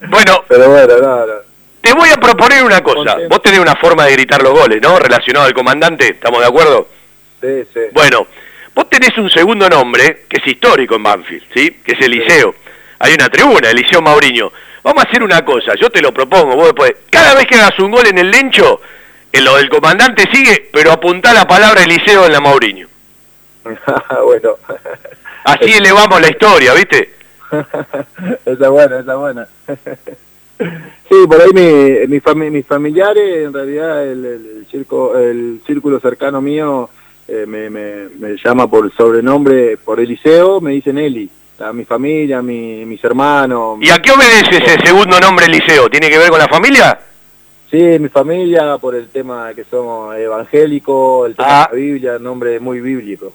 bueno, 0.08 0.44
pero 0.48 0.70
bueno, 0.70 0.96
no, 1.02 1.26
no. 1.26 1.55
Te 1.86 1.94
voy 1.94 2.08
a 2.08 2.16
proponer 2.16 2.64
una 2.64 2.82
cosa, 2.82 3.16
vos 3.28 3.40
tenés 3.42 3.60
una 3.60 3.76
forma 3.76 4.06
de 4.06 4.12
gritar 4.12 4.42
los 4.42 4.52
goles, 4.52 4.82
¿no? 4.82 4.98
Relacionado 4.98 5.46
al 5.46 5.54
comandante, 5.54 6.08
¿estamos 6.08 6.40
de 6.40 6.46
acuerdo? 6.46 6.88
Sí, 7.40 7.62
sí. 7.72 7.80
Bueno, 7.92 8.26
Vos 8.76 8.90
tenés 8.90 9.16
un 9.16 9.30
segundo 9.30 9.70
nombre 9.70 10.24
que 10.28 10.36
es 10.36 10.46
histórico 10.46 10.96
en 10.96 11.02
Banfield, 11.02 11.44
¿sí? 11.54 11.80
Que 11.82 11.92
es 11.92 12.00
Eliseo. 12.02 12.54
Hay 12.98 13.14
una 13.14 13.30
tribuna, 13.30 13.70
Eliseo 13.70 14.02
Mauriño. 14.02 14.52
Vamos 14.82 15.02
a 15.02 15.08
hacer 15.08 15.22
una 15.22 15.42
cosa, 15.46 15.72
yo 15.80 15.88
te 15.88 16.02
lo 16.02 16.12
propongo, 16.12 16.54
vos 16.54 16.66
después, 16.66 16.92
cada 17.08 17.34
vez 17.34 17.46
que 17.46 17.54
hagas 17.54 17.78
un 17.78 17.90
gol 17.90 18.06
en 18.06 18.18
el 18.18 18.30
lencho, 18.30 18.82
en 19.32 19.44
lo 19.46 19.56
del 19.56 19.70
comandante 19.70 20.28
sigue, 20.30 20.68
pero 20.70 20.92
apuntá 20.92 21.32
la 21.32 21.48
palabra 21.48 21.84
Eliseo 21.84 22.26
en 22.26 22.32
la 22.32 22.40
Mauriño. 22.40 22.86
bueno. 23.64 24.58
Así 25.44 25.72
elevamos 25.72 26.20
la 26.20 26.28
historia, 26.28 26.74
¿viste? 26.74 27.14
esa 28.44 28.68
buena, 28.68 29.00
esa 29.00 29.14
buena. 29.14 29.48
sí, 30.58 31.26
por 31.28 31.40
ahí 31.40 31.50
mi, 31.52 32.06
mi 32.08 32.20
fami 32.20 32.50
mis 32.50 32.66
familiares, 32.66 33.46
en 33.46 33.52
realidad 33.52 34.06
el, 34.06 34.24
el, 34.24 34.56
el, 34.58 34.66
circo, 34.70 35.16
el 35.16 35.60
círculo 35.66 36.00
cercano 36.00 36.40
mío 36.40 36.88
eh, 37.28 37.44
me, 37.46 37.68
me, 37.70 38.08
me, 38.18 38.36
llama 38.36 38.68
por 38.68 38.86
el 38.86 38.92
sobrenombre, 38.92 39.76
por 39.76 40.00
Eliseo, 40.00 40.60
me 40.60 40.72
dicen 40.72 40.98
Eli. 40.98 41.28
A 41.58 41.72
mi 41.72 41.86
familia, 41.86 42.42
mi, 42.42 42.84
mis 42.84 43.02
hermanos. 43.02 43.78
¿Y 43.80 43.88
a 43.88 43.98
qué 43.98 44.10
obedece 44.10 44.58
ese 44.62 44.78
segundo 44.84 45.18
nombre 45.18 45.46
Eliseo? 45.46 45.88
¿Tiene 45.88 46.10
que 46.10 46.18
ver 46.18 46.28
con 46.28 46.38
la 46.38 46.48
familia? 46.48 46.98
Sí, 47.70 47.98
mi 47.98 48.08
familia, 48.08 48.76
por 48.78 48.94
el 48.94 49.08
tema 49.08 49.52
que 49.54 49.64
somos 49.64 50.14
evangélicos, 50.16 51.28
el 51.28 51.34
tema 51.34 51.62
ah. 51.62 51.68
de 51.70 51.78
la 51.78 51.84
Biblia, 51.84 52.18
nombre 52.18 52.60
muy 52.60 52.80
bíblico. 52.80 53.32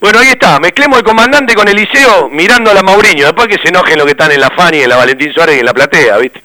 Bueno, 0.00 0.18
ahí 0.18 0.28
está, 0.28 0.58
mezclemos 0.58 0.98
el 0.98 1.04
comandante 1.04 1.54
con 1.54 1.68
Eliseo 1.68 2.30
mirando 2.30 2.70
a 2.70 2.74
la 2.74 2.82
Mauriño, 2.82 3.26
después 3.26 3.48
que 3.48 3.58
se 3.58 3.68
enojen 3.68 3.98
los 3.98 4.06
que 4.06 4.12
están 4.12 4.32
en 4.32 4.40
la 4.40 4.48
Fani, 4.48 4.78
en 4.78 4.88
la 4.88 4.96
Valentín 4.96 5.30
Suárez 5.30 5.56
y 5.56 5.60
en 5.60 5.66
la 5.66 5.74
Platea, 5.74 6.16
¿viste? 6.16 6.42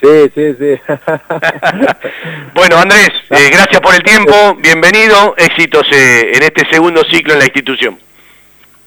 Sí, 0.00 0.30
sí, 0.34 0.54
sí. 0.58 0.80
bueno, 2.54 2.76
Andrés, 2.78 3.10
eh, 3.30 3.50
gracias 3.52 3.80
por 3.80 3.94
el 3.94 4.02
tiempo, 4.02 4.32
bienvenido, 4.58 5.36
éxitos 5.36 5.86
eh, 5.92 6.32
en 6.34 6.42
este 6.42 6.68
segundo 6.68 7.04
ciclo 7.04 7.34
en 7.34 7.38
la 7.38 7.44
institución. 7.44 7.96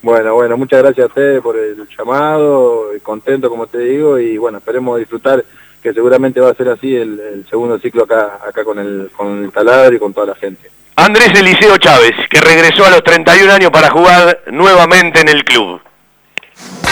Bueno, 0.02 0.34
bueno, 0.34 0.58
muchas 0.58 0.82
gracias 0.82 1.04
a 1.04 1.08
ustedes 1.08 1.40
por 1.40 1.56
el 1.56 1.88
llamado, 1.96 2.90
contento 3.02 3.48
como 3.48 3.66
te 3.66 3.78
digo, 3.78 4.18
y 4.18 4.36
bueno, 4.36 4.58
esperemos 4.58 4.98
disfrutar, 4.98 5.42
que 5.82 5.94
seguramente 5.94 6.38
va 6.38 6.50
a 6.50 6.54
ser 6.54 6.68
así 6.68 6.94
el, 6.94 7.18
el 7.18 7.46
segundo 7.48 7.78
ciclo 7.78 8.02
acá, 8.02 8.40
acá 8.46 8.62
con 8.62 8.78
el, 8.78 9.10
con 9.16 9.44
el 9.44 9.50
taladro 9.52 9.96
y 9.96 9.98
con 9.98 10.12
toda 10.12 10.26
la 10.26 10.34
gente. 10.34 10.70
Andrés 10.96 11.28
Eliseo 11.34 11.76
Chávez, 11.78 12.12
que 12.28 12.40
regresó 12.40 12.84
a 12.84 12.90
los 12.90 13.02
31 13.02 13.52
años 13.52 13.70
para 13.70 13.90
jugar 13.90 14.40
nuevamente 14.50 15.20
en 15.20 15.28
el 15.28 15.44
club. 15.44 15.80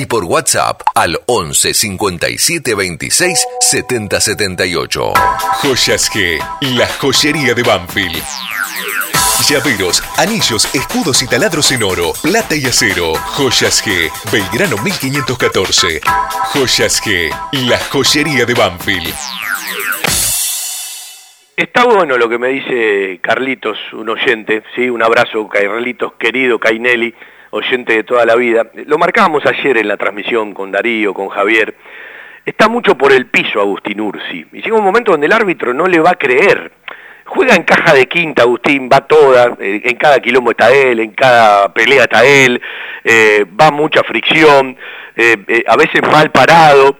y 0.00 0.06
por 0.06 0.24
WhatsApp 0.24 0.80
al 0.94 1.20
11 1.26 1.74
57 1.74 2.74
26 2.74 3.46
70 3.60 4.20
78. 4.20 5.12
Joyas 5.62 6.10
G, 6.10 6.38
la 6.76 6.86
joyería 6.86 7.52
de 7.54 7.62
Banfield. 7.62 8.22
Llaveros, 9.46 10.02
anillos, 10.16 10.74
escudos 10.74 11.22
y 11.22 11.26
taladros 11.26 11.70
en 11.72 11.82
oro, 11.82 12.12
plata 12.22 12.56
y 12.56 12.64
acero. 12.64 13.14
Joyas 13.14 13.84
G, 13.84 14.10
Belgrano 14.32 14.78
1514. 14.82 16.00
Joyas 16.54 17.02
G, 17.02 17.30
la 17.68 17.78
joyería 17.78 18.46
de 18.46 18.54
Banfield. 18.54 19.14
Está 21.56 21.84
bueno 21.84 22.16
lo 22.16 22.26
que 22.30 22.38
me 22.38 22.48
dice 22.48 23.18
Carlitos, 23.20 23.76
un 23.92 24.08
oyente, 24.08 24.62
¿sí? 24.74 24.88
Un 24.88 25.02
abrazo, 25.02 25.46
Carlitos, 25.46 26.14
querido 26.14 26.58
Cainelli 26.58 27.14
oyente 27.50 27.94
de 27.94 28.04
toda 28.04 28.24
la 28.24 28.36
vida. 28.36 28.66
Lo 28.86 28.98
marcábamos 28.98 29.44
ayer 29.46 29.76
en 29.78 29.88
la 29.88 29.96
transmisión 29.96 30.54
con 30.54 30.70
Darío, 30.70 31.12
con 31.12 31.28
Javier. 31.28 31.74
Está 32.46 32.68
mucho 32.68 32.96
por 32.96 33.12
el 33.12 33.26
piso 33.26 33.60
Agustín 33.60 34.00
Ursi. 34.00 34.46
Y 34.52 34.62
llega 34.62 34.76
un 34.76 34.84
momento 34.84 35.12
donde 35.12 35.26
el 35.26 35.32
árbitro 35.32 35.74
no 35.74 35.86
le 35.86 36.00
va 36.00 36.10
a 36.10 36.14
creer. 36.14 36.72
Juega 37.26 37.54
en 37.54 37.62
caja 37.62 37.94
de 37.94 38.06
quinta, 38.06 38.42
Agustín, 38.42 38.88
va 38.92 39.06
toda, 39.06 39.56
eh, 39.60 39.82
en 39.84 39.96
cada 39.96 40.18
quilombo 40.18 40.50
está 40.50 40.72
él, 40.72 40.98
en 40.98 41.12
cada 41.12 41.72
pelea 41.72 42.04
está 42.04 42.24
él, 42.24 42.60
eh, 43.04 43.44
va 43.60 43.70
mucha 43.70 44.02
fricción, 44.02 44.76
eh, 45.14 45.64
a 45.66 45.76
veces 45.76 46.02
mal 46.10 46.32
parado 46.32 46.96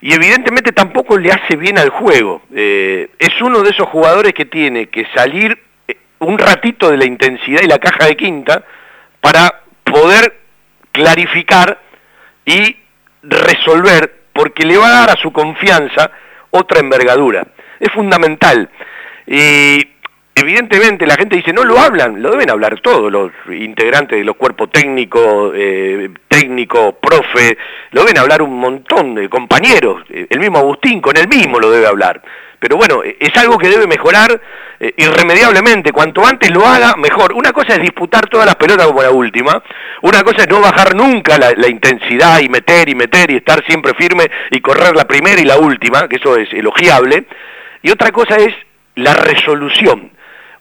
y 0.00 0.12
evidentemente 0.12 0.72
tampoco 0.72 1.16
le 1.16 1.30
hace 1.30 1.54
bien 1.54 1.78
al 1.78 1.90
juego. 1.90 2.42
es 2.52 3.40
uno 3.40 3.62
de 3.62 3.70
esos 3.70 3.86
jugadores 3.88 4.32
que 4.32 4.46
tiene 4.46 4.86
que 4.86 5.06
salir 5.14 5.58
un 6.20 6.38
ratito 6.38 6.90
de 6.90 6.96
la 6.96 7.04
intensidad 7.04 7.60
y 7.62 7.68
la 7.68 7.78
caja 7.78 8.06
de 8.06 8.16
quinta 8.16 8.64
para 9.20 9.60
poder 9.90 10.40
clarificar 10.92 11.80
y 12.44 12.76
resolver, 13.22 14.22
porque 14.32 14.64
le 14.64 14.78
va 14.78 14.88
a 14.88 15.00
dar 15.00 15.10
a 15.10 15.20
su 15.20 15.32
confianza 15.32 16.10
otra 16.50 16.80
envergadura. 16.80 17.46
Es 17.78 17.92
fundamental. 17.92 18.70
Evidentemente 20.38 21.06
la 21.06 21.16
gente 21.16 21.36
dice, 21.36 21.52
no 21.52 21.64
lo 21.64 21.78
hablan, 21.78 22.22
lo 22.22 22.30
deben 22.30 22.50
hablar 22.50 22.80
todos 22.80 23.10
los 23.10 23.30
integrantes 23.50 24.18
de 24.18 24.24
los 24.24 24.36
cuerpos 24.36 24.70
técnicos, 24.70 25.52
eh, 25.54 26.10
técnico, 26.28 26.92
profe, 26.92 27.56
lo 27.90 28.02
deben 28.02 28.18
hablar 28.18 28.42
un 28.42 28.58
montón 28.58 29.14
de 29.14 29.28
compañeros, 29.28 30.02
el 30.08 30.38
mismo 30.40 30.58
Agustín 30.58 31.00
con 31.00 31.16
él 31.16 31.28
mismo 31.28 31.58
lo 31.58 31.70
debe 31.70 31.86
hablar. 31.86 32.22
Pero 32.60 32.76
bueno, 32.76 33.02
es 33.04 33.36
algo 33.36 33.56
que 33.56 33.68
debe 33.68 33.86
mejorar 33.86 34.40
eh, 34.80 34.92
irremediablemente. 34.96 35.92
Cuanto 35.92 36.26
antes 36.26 36.50
lo 36.50 36.66
haga, 36.66 36.96
mejor. 36.96 37.32
Una 37.32 37.52
cosa 37.52 37.74
es 37.74 37.80
disputar 37.80 38.28
todas 38.28 38.46
las 38.46 38.56
pelotas 38.56 38.86
como 38.86 39.02
la 39.02 39.10
última. 39.10 39.62
Una 40.02 40.22
cosa 40.24 40.42
es 40.42 40.48
no 40.48 40.60
bajar 40.60 40.96
nunca 40.96 41.38
la, 41.38 41.68
intensidad 41.68 42.40
y 42.40 42.48
meter 42.48 42.88
y 42.88 42.96
meter 42.96 43.30
y 43.30 43.36
estar 43.36 43.64
siempre 43.64 43.94
firme 43.94 44.28
y 44.50 44.60
correr 44.60 44.96
la 44.96 45.06
primera 45.06 45.40
y 45.40 45.44
la 45.44 45.58
última, 45.58 46.08
que 46.08 46.16
eso 46.16 46.36
es 46.36 46.52
elogiable. 46.52 47.26
Y 47.82 47.90
otra 47.90 48.10
cosa 48.10 48.36
es 48.36 48.52
la 48.96 49.14
resolución. 49.14 50.10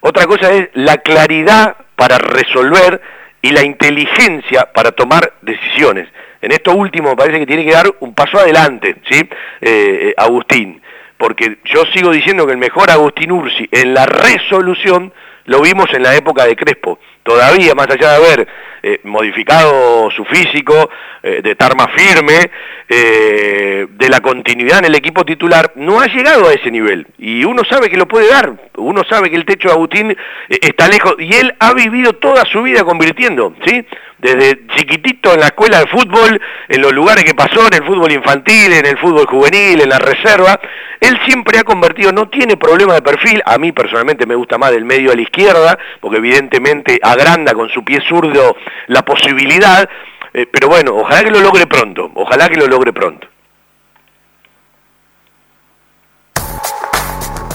Otra 0.08 0.26
cosa 0.26 0.54
es 0.54 0.70
la 0.74 0.98
claridad 1.00 1.76
para 1.98 2.18
resolver 2.18 3.02
y 3.42 3.52
la 3.52 3.64
inteligencia 3.64 4.72
para 4.74 4.92
tomar 4.92 5.34
decisiones. 5.42 6.08
En 6.42 6.54
esto 6.54 6.72
último 6.72 7.10
me 7.10 7.16
parece 7.18 7.40
que 7.40 7.46
tiene 7.46 7.66
que 7.66 7.74
dar 7.74 7.94
un 8.00 8.14
paso 8.14 8.40
adelante, 8.40 8.96
¿sí? 9.10 9.18
Eh, 9.18 9.30
eh, 9.62 10.14
Agustín 10.16 10.82
porque 11.18 11.58
yo 11.66 11.84
sigo 11.94 12.12
diciendo 12.12 12.46
que 12.46 12.54
el 12.54 12.58
mejor 12.58 12.90
Agustín 12.90 13.32
Ursi 13.32 13.68
en 13.72 13.94
la 13.94 14.06
resolución 14.06 15.12
lo 15.46 15.62
vimos 15.62 15.88
en 15.94 16.04
la 16.04 16.16
época 16.16 16.46
de 16.46 16.56
Crespo. 16.56 17.00
Todavía, 17.24 17.74
más 17.74 17.88
allá 17.90 18.12
de 18.12 18.16
haber 18.16 18.48
eh, 18.90 19.02
modificado 19.04 20.10
su 20.12 20.24
físico, 20.24 20.90
eh, 21.22 21.42
de 21.44 21.52
estar 21.52 21.76
más 21.76 21.88
firme, 21.94 22.40
eh, 22.88 23.86
de 23.90 24.10
la 24.10 24.22
continuidad 24.22 24.80
en 24.80 24.86
el 24.86 24.96
equipo 24.96 25.26
titular, 25.26 25.74
no 25.76 26.00
ha 26.00 26.08
llegado 26.08 26.48
a 26.48 26.54
ese 26.54 26.72
nivel. 26.72 27.06
Y 27.18 27.44
uno 27.44 27.64
sabe 27.70 27.90
que 27.90 27.98
lo 27.98 28.08
puede 28.08 28.30
dar, 28.30 28.54
uno 28.78 29.02
sabe 29.10 29.30
que 29.30 29.36
el 29.36 29.44
techo 29.44 29.68
de 29.68 29.74
Agustín 29.74 30.18
está 30.48 30.88
lejos, 30.88 31.16
y 31.20 31.36
él 31.36 31.54
ha 31.60 31.74
vivido 31.74 32.14
toda 32.14 32.46
su 32.46 32.64
vida 32.64 32.86
convirtiendo, 32.86 33.54
¿sí? 33.66 33.86
Desde 34.20 34.66
chiquitito 34.76 35.34
en 35.34 35.42
la 35.42 35.48
escuela 35.48 35.80
de 35.80 35.88
fútbol, 35.88 36.42
en 36.68 36.82
los 36.82 36.92
lugares 36.92 37.24
que 37.24 37.36
pasó, 37.36 37.68
en 37.68 37.74
el 37.74 37.86
fútbol 37.86 38.12
infantil, 38.12 38.74
en 38.74 38.86
el 38.86 38.98
fútbol 38.98 39.26
juvenil, 39.28 39.82
en 39.82 39.90
la 39.90 40.00
reserva, 40.00 40.60
él 41.00 41.20
siempre 41.26 41.60
ha 41.60 41.64
convertido, 41.64 42.12
no 42.12 42.30
tiene 42.30 42.58
problema 42.58 42.96
de 42.96 43.02
perfil, 43.02 43.42
a 43.46 43.58
mí 43.58 43.72
personalmente 43.72 44.26
me 44.26 44.36
gusta 44.36 44.58
más 44.58 44.72
del 44.72 44.86
medio 44.86 45.12
a 45.12 45.16
la 45.16 45.22
izquierda, 45.22 45.78
porque 46.02 46.18
evidentemente 46.18 47.00
agranda 47.02 47.54
con 47.54 47.70
su 47.70 47.84
pie 47.84 48.02
zurdo 48.08 48.56
la 48.88 49.04
posibilidad, 49.04 49.88
eh, 50.34 50.48
pero 50.52 50.68
bueno, 50.68 50.96
ojalá 50.96 51.24
que 51.24 51.32
lo 51.32 51.40
logre 51.40 51.68
pronto, 51.68 52.12
ojalá 52.16 52.50
que 52.50 52.56
lo 52.56 52.68
logre 52.68 52.94
pronto. 52.94 53.28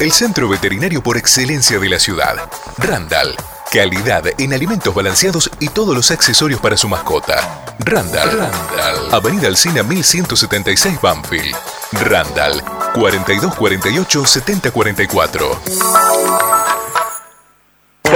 El 0.01 0.11
centro 0.11 0.49
veterinario 0.49 1.03
por 1.03 1.17
excelencia 1.17 1.79
de 1.79 1.89
la 1.89 1.99
ciudad, 1.99 2.35
Randall 2.79 3.37
Calidad 3.73 4.25
en 4.39 4.53
alimentos 4.53 4.95
balanceados 4.95 5.51
y 5.59 5.71
todos 5.71 5.97
los 5.97 6.11
accesorios 6.11 6.61
para 6.61 6.77
su 6.77 6.91
mascota. 6.91 7.65
Randall. 7.79 8.39
Randall. 8.39 9.15
Avenida 9.15 9.49
Alcina 9.49 9.83
1176 9.83 11.01
Banfield. 11.01 11.57
Randall. 11.93 12.63
4248 12.95 14.27
7044. 14.27 16.62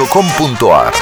www.jugueteriasmytoys.com.ar 0.00 0.92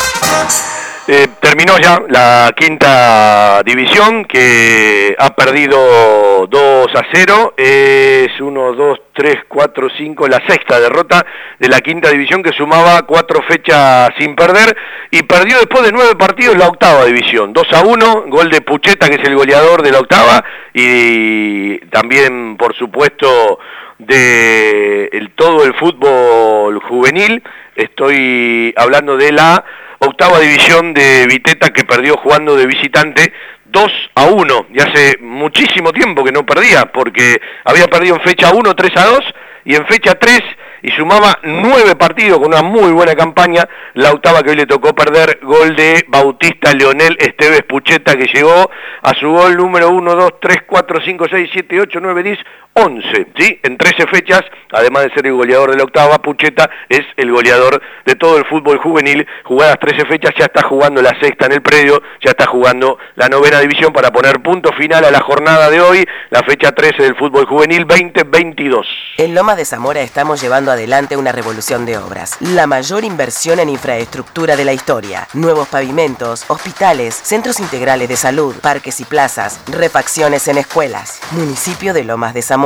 eh, 1.11 1.27
terminó 1.41 1.79
ya 1.79 2.03
la 2.11 2.53
quinta 2.55 3.63
división 3.65 4.27
que 4.27 5.17
ha 5.19 5.35
perdido 5.35 6.47
2 6.47 6.87
a 6.95 7.03
0. 7.11 7.55
Es 7.57 8.39
1, 8.39 8.73
2, 8.75 8.99
3, 9.15 9.37
4, 9.49 9.89
5, 9.97 10.29
la 10.29 10.47
sexta 10.47 10.79
derrota 10.79 11.25
de 11.59 11.69
la 11.69 11.81
quinta 11.81 12.11
división 12.11 12.43
que 12.43 12.53
sumaba 12.53 13.07
cuatro 13.07 13.41
fechas 13.49 14.11
sin 14.19 14.37
perder 14.37 14.77
y 15.11 15.23
perdió 15.23 15.57
después 15.57 15.83
de 15.83 15.93
nueve 15.93 16.15
partidos 16.15 16.59
la 16.59 16.69
octava 16.69 17.07
división. 17.07 17.55
2 17.55 17.73
a 17.73 17.81
1, 17.85 18.25
gol 18.27 18.51
de 18.51 18.61
Pucheta 18.61 19.09
que 19.09 19.15
es 19.15 19.27
el 19.27 19.35
goleador 19.35 19.81
de 19.81 19.93
la 19.93 20.01
octava 20.01 20.45
y 20.75 21.79
también 21.87 22.59
por 22.59 22.77
supuesto 22.77 23.59
de 23.99 25.07
el, 25.13 25.31
todo 25.31 25.65
el 25.65 25.75
fútbol 25.75 26.79
juvenil. 26.81 27.43
Estoy 27.79 28.75
hablando 28.77 29.17
de 29.17 29.31
la 29.31 29.65
octava 30.01 30.41
división 30.41 30.93
de 30.93 31.29
Viteta 31.29 31.71
que 31.71 31.85
perdió 31.85 32.17
jugando 32.17 32.57
de 32.57 32.67
visitante 32.67 33.33
2 33.67 33.93
a 34.17 34.25
1. 34.25 34.67
Y 34.75 34.81
hace 34.81 35.19
muchísimo 35.21 35.93
tiempo 35.93 36.25
que 36.25 36.33
no 36.33 36.45
perdía, 36.45 36.87
porque 36.87 37.41
había 37.65 37.87
perdido 37.87 38.17
en 38.17 38.23
fecha 38.23 38.53
1 38.53 38.75
3 38.75 38.97
a 38.97 39.05
2 39.05 39.21
y 39.67 39.77
en 39.77 39.87
fecha 39.87 40.17
3 40.17 40.43
y 40.83 40.91
sumaba 40.91 41.39
nueve 41.43 41.95
partidos 41.97 42.39
con 42.39 42.49
una 42.49 42.63
muy 42.63 42.91
buena 42.91 43.15
campaña. 43.15 43.69
La 43.95 44.11
octava 44.11 44.43
que 44.43 44.51
hoy 44.51 44.57
le 44.57 44.67
tocó 44.67 44.93
perder, 44.95 45.39
gol 45.43 45.77
de 45.77 46.05
Bautista 46.09 46.73
Leonel 46.73 47.17
Esteves 47.21 47.63
Pucheta, 47.63 48.17
que 48.17 48.27
llegó 48.27 48.71
a 49.03 49.15
su 49.15 49.31
gol 49.31 49.57
número 49.57 49.91
1, 49.91 50.15
2, 50.15 50.33
3, 50.41 50.63
4, 50.67 51.01
5, 51.05 51.27
6, 51.31 51.51
7, 51.53 51.81
8, 51.81 51.99
9, 52.03 52.23
10, 52.23 52.39
11, 52.79 53.27
¿sí? 53.37 53.59
En 53.65 53.77
13 53.77 54.07
fechas, 54.07 54.43
además 54.71 55.05
de 55.05 55.11
ser 55.11 55.27
el 55.27 55.33
goleador 55.33 55.73
de 55.73 55.77
la 55.77 55.83
octava, 55.83 56.19
Pucheta 56.23 56.71
es 56.89 57.01
el 57.17 57.33
goleador 57.33 57.83
de 58.07 58.15
todo 58.15 58.39
el 58.39 58.45
fútbol 58.45 58.79
juvenil. 58.79 59.27
Jugadas 59.45 59.79
13 59.81 60.07
fechas, 60.07 60.33
ya 60.39 60.45
está 60.45 60.63
jugando 60.63 61.03
la 61.03 61.19
sexta 61.21 61.47
en 61.47 61.53
el 61.53 61.63
predio, 61.63 62.01
ya 62.23 62.31
está 62.31 62.47
jugando 62.47 62.99
la 63.17 63.29
novena 63.29 63.59
división 63.61 63.93
para 63.93 64.13
poner 64.13 64.41
punto 64.43 64.73
final 64.73 65.05
a 65.05 65.11
la 65.11 65.21
jornada 65.21 65.71
de 65.71 65.81
hoy, 65.81 66.07
la 66.31 66.43
fecha 66.45 66.71
13 66.71 67.03
del 67.03 67.17
fútbol 67.17 67.47
juvenil 67.47 67.85
2022. 67.85 68.87
En 69.17 69.35
Loma 69.35 69.57
de 69.57 69.65
Zamora 69.65 70.01
estamos 70.01 70.41
llevando 70.41 70.71
adelante 70.71 71.17
una 71.17 71.33
revolución 71.33 71.85
de 71.85 71.99
obras, 71.99 72.37
la 72.41 72.69
mayor 72.69 73.03
inversión 73.03 73.59
en 73.59 73.71
infraestructura 73.71 74.55
de 74.55 74.65
la 74.65 74.73
historia, 74.73 75.27
nuevos 75.35 75.67
pavimentos, 75.67 76.45
hospitales, 76.47 77.15
centros 77.15 77.59
integrales 77.59 78.09
de 78.09 78.17
salud, 78.17 78.55
parques 78.61 79.01
y 79.01 79.05
plazas, 79.05 79.61
refacciones 79.67 80.47
en 80.47 80.59
escuelas. 80.59 81.21
Municipio 81.33 81.93
de 81.93 82.05
Lomas 82.05 82.35
de 82.35 82.43
Zamora 82.43 82.58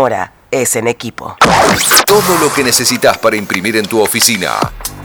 es 0.50 0.76
en 0.76 0.88
equipo. 0.88 1.36
Todo 2.06 2.38
lo 2.40 2.50
que 2.52 2.64
necesitas 2.64 3.18
para 3.18 3.36
imprimir 3.36 3.76
en 3.76 3.84
tu 3.84 4.00
oficina. 4.00 4.54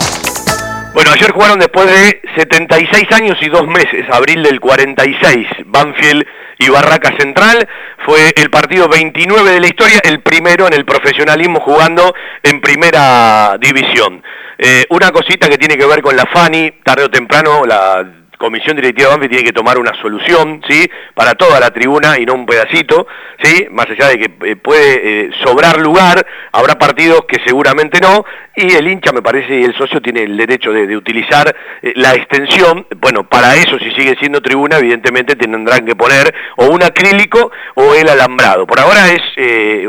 Bueno, 0.94 1.11
ayer 1.11 1.31
jugaron 1.31 1.60
después 1.60 1.86
de 1.86 2.22
76 2.36 3.11
años 3.11 3.38
y 3.41 3.49
dos 3.49 3.68
meses, 3.68 4.06
abril 4.11 4.44
del 4.44 4.60
46, 4.60 5.48
Banfield 5.65 6.26
y 6.57 6.69
Barraca 6.69 7.15
Central. 7.18 7.68
Fue 8.06 8.34
el 8.36 8.49
partido 8.49 8.88
29 8.90 9.52
de 9.52 9.60
la 9.60 9.68
historia, 9.68 10.02
el 10.03 10.22
primero 10.22 10.68
en 10.68 10.73
el 10.73 10.86
profesionalismo 10.86 11.60
jugando 11.60 12.14
en 12.44 12.60
primera 12.60 13.57
división. 13.61 14.23
Eh, 14.57 14.86
una 14.90 15.11
cosita 15.11 15.48
que 15.48 15.57
tiene 15.57 15.77
que 15.77 15.86
ver 15.86 16.02
con 16.02 16.18
la 16.18 16.26
FANI, 16.26 16.72
tarde 16.84 17.06
o 17.06 17.10
temprano 17.10 17.65
la 17.65 18.18
comisión 18.39 18.77
directiva 18.77 19.09
de 19.09 19.15
Banfield 19.15 19.31
tiene 19.31 19.45
que 19.45 19.53
tomar 19.53 19.77
una 19.77 19.93
solución, 20.01 20.61
¿sí? 20.67 20.89
Para 21.13 21.35
toda 21.35 21.59
la 21.59 21.71
tribuna 21.71 22.17
y 22.17 22.25
no 22.25 22.35
un 22.35 22.45
pedacito, 22.45 23.05
¿sí? 23.43 23.67
Más 23.69 23.85
allá 23.89 24.07
de 24.07 24.17
que 24.17 24.31
eh, 24.47 24.55
puede 24.55 25.25
eh, 25.25 25.29
sobrar 25.43 25.79
lugar, 25.79 26.25
habrá 26.53 26.75
partidos 26.75 27.25
que 27.27 27.37
seguramente 27.45 27.99
no, 27.99 28.23
y 28.55 28.73
el 28.73 28.87
hincha, 28.87 29.11
me 29.11 29.21
parece, 29.21 29.59
y 29.59 29.63
el 29.63 29.77
socio 29.77 30.01
tiene 30.01 30.23
el 30.23 30.37
derecho 30.37 30.71
de, 30.71 30.95
utilizar 30.95 31.53
eh, 31.81 31.91
la 31.97 32.13
extensión, 32.13 32.87
bueno, 33.01 33.27
para 33.27 33.55
eso, 33.55 33.77
si 33.77 33.91
sigue 33.91 34.15
siendo 34.19 34.41
tribuna, 34.41 34.77
evidentemente 34.77 35.35
tendrán 35.35 35.85
que 35.85 35.95
poner 35.97 36.33
o 36.55 36.67
un 36.67 36.81
acrílico 36.81 37.51
o 37.75 37.93
el 37.93 38.07
alambrado. 38.07 38.65
Por 38.65 38.79
ahora 38.79 39.07
es 39.09 39.21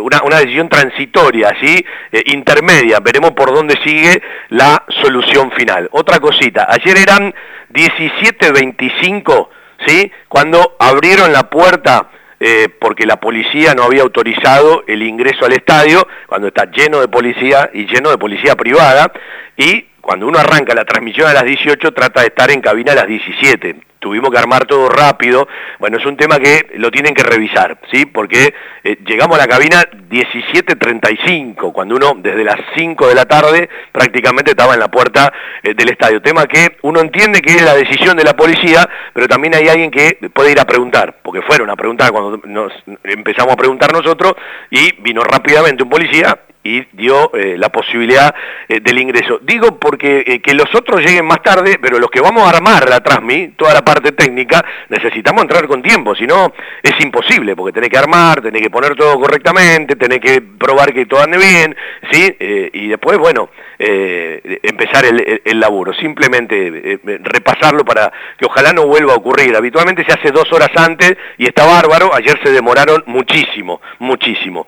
una, 0.00 0.22
una, 0.24 0.40
decisión 0.40 0.68
transitoria, 0.68 1.54
¿sí? 1.60 1.84
intermedia, 2.26 2.98
veremos 3.00 3.32
por 3.32 3.54
dónde 3.54 3.78
sigue 3.84 4.20
la 4.48 4.84
solución 5.02 5.52
final. 5.52 5.88
Otra 5.92 6.18
cosita, 6.18 6.66
ayer 6.68 6.98
eran 6.98 7.32
17.25, 7.72 9.48
¿sí? 9.86 10.10
Cuando 10.28 10.76
abrieron 10.78 11.32
la 11.32 11.50
puerta 11.50 12.10
eh, 12.38 12.68
porque 12.80 13.06
la 13.06 13.20
policía 13.20 13.74
no 13.74 13.82
había 13.84 14.02
autorizado 14.02 14.84
el 14.86 15.02
ingreso 15.02 15.44
al 15.44 15.52
estadio, 15.52 16.06
cuando 16.26 16.48
está 16.48 16.70
lleno 16.70 17.00
de 17.00 17.08
policía 17.08 17.70
y 17.72 17.86
lleno 17.86 18.10
de 18.10 18.18
policía 18.18 18.56
privada, 18.56 19.12
y 19.56 19.82
cuando 20.00 20.26
uno 20.26 20.38
arranca 20.38 20.74
la 20.74 20.84
transmisión 20.84 21.28
a 21.28 21.34
las 21.34 21.44
18 21.44 21.92
trata 21.92 22.22
de 22.22 22.28
estar 22.28 22.50
en 22.50 22.62
cabina 22.62 22.92
a 22.92 22.96
las 22.96 23.06
17 23.06 23.89
tuvimos 24.00 24.30
que 24.30 24.38
armar 24.38 24.66
todo 24.66 24.88
rápido. 24.88 25.46
Bueno, 25.78 25.98
es 25.98 26.06
un 26.06 26.16
tema 26.16 26.38
que 26.40 26.66
lo 26.74 26.90
tienen 26.90 27.14
que 27.14 27.22
revisar, 27.22 27.78
¿sí? 27.92 28.06
Porque 28.06 28.52
eh, 28.82 28.96
llegamos 29.06 29.38
a 29.38 29.42
la 29.42 29.46
cabina 29.46 29.82
17.35, 30.08 31.72
cuando 31.72 31.96
uno 31.96 32.14
desde 32.16 32.42
las 32.42 32.58
5 32.74 33.08
de 33.08 33.14
la 33.14 33.26
tarde 33.26 33.68
prácticamente 33.92 34.52
estaba 34.52 34.74
en 34.74 34.80
la 34.80 34.90
puerta 34.90 35.32
eh, 35.62 35.74
del 35.74 35.90
estadio. 35.90 36.22
Tema 36.22 36.46
que 36.46 36.78
uno 36.82 37.00
entiende 37.00 37.40
que 37.40 37.50
es 37.50 37.62
la 37.62 37.74
decisión 37.74 38.16
de 38.16 38.24
la 38.24 38.34
policía, 38.34 38.88
pero 39.12 39.28
también 39.28 39.54
hay 39.54 39.68
alguien 39.68 39.90
que 39.90 40.18
puede 40.32 40.52
ir 40.52 40.60
a 40.60 40.64
preguntar, 40.64 41.16
porque 41.22 41.42
fueron 41.42 41.70
a 41.70 41.76
preguntar 41.76 42.10
cuando 42.10 42.40
nos 42.44 42.72
empezamos 43.04 43.52
a 43.52 43.56
preguntar 43.56 43.92
nosotros 43.92 44.34
y 44.70 44.92
vino 45.02 45.22
rápidamente 45.22 45.82
un 45.82 45.90
policía 45.90 46.40
y 46.62 46.82
dio 46.92 47.34
eh, 47.34 47.56
la 47.56 47.70
posibilidad 47.70 48.34
del 48.68 48.98
ingreso. 48.98 49.38
Digo 49.42 49.78
porque 49.78 50.40
que 50.44 50.54
los 50.54 50.72
otros 50.74 51.00
lleguen 51.00 51.24
más 51.24 51.42
tarde, 51.42 51.78
pero 51.80 51.98
los 51.98 52.10
que 52.10 52.20
vamos 52.20 52.44
a 52.44 52.56
armar 52.56 52.88
la 52.88 53.00
Transmi, 53.00 53.48
toda 53.56 53.72
la 53.72 53.82
parte 53.90 54.12
técnica, 54.12 54.64
necesitamos 54.88 55.42
entrar 55.42 55.66
con 55.66 55.82
tiempo, 55.82 56.14
si 56.14 56.26
no 56.26 56.52
es 56.82 56.92
imposible, 57.04 57.56
porque 57.56 57.72
tenés 57.72 57.90
que 57.90 57.98
armar, 57.98 58.40
tenés 58.40 58.62
que 58.62 58.70
poner 58.70 58.94
todo 58.94 59.18
correctamente, 59.18 59.96
tenés 59.96 60.20
que 60.20 60.40
probar 60.40 60.92
que 60.92 61.06
todo 61.06 61.22
ande 61.22 61.38
bien, 61.38 61.76
¿sí? 62.12 62.36
y 62.72 62.86
después, 62.86 63.18
bueno, 63.18 63.50
empezar 63.78 65.04
el, 65.06 65.42
el, 65.44 65.60
laburo, 65.60 65.92
simplemente 65.94 67.00
repasarlo 67.22 67.84
para 67.84 68.12
que 68.38 68.46
ojalá 68.46 68.72
no 68.72 68.86
vuelva 68.86 69.14
a 69.14 69.16
ocurrir. 69.16 69.56
Habitualmente 69.56 70.04
se 70.04 70.12
hace 70.12 70.30
dos 70.30 70.52
horas 70.52 70.70
antes 70.76 71.16
y 71.36 71.46
está 71.46 71.64
bárbaro, 71.66 72.14
ayer 72.14 72.38
se 72.44 72.52
demoraron 72.52 73.02
muchísimo, 73.06 73.80
muchísimo. 73.98 74.66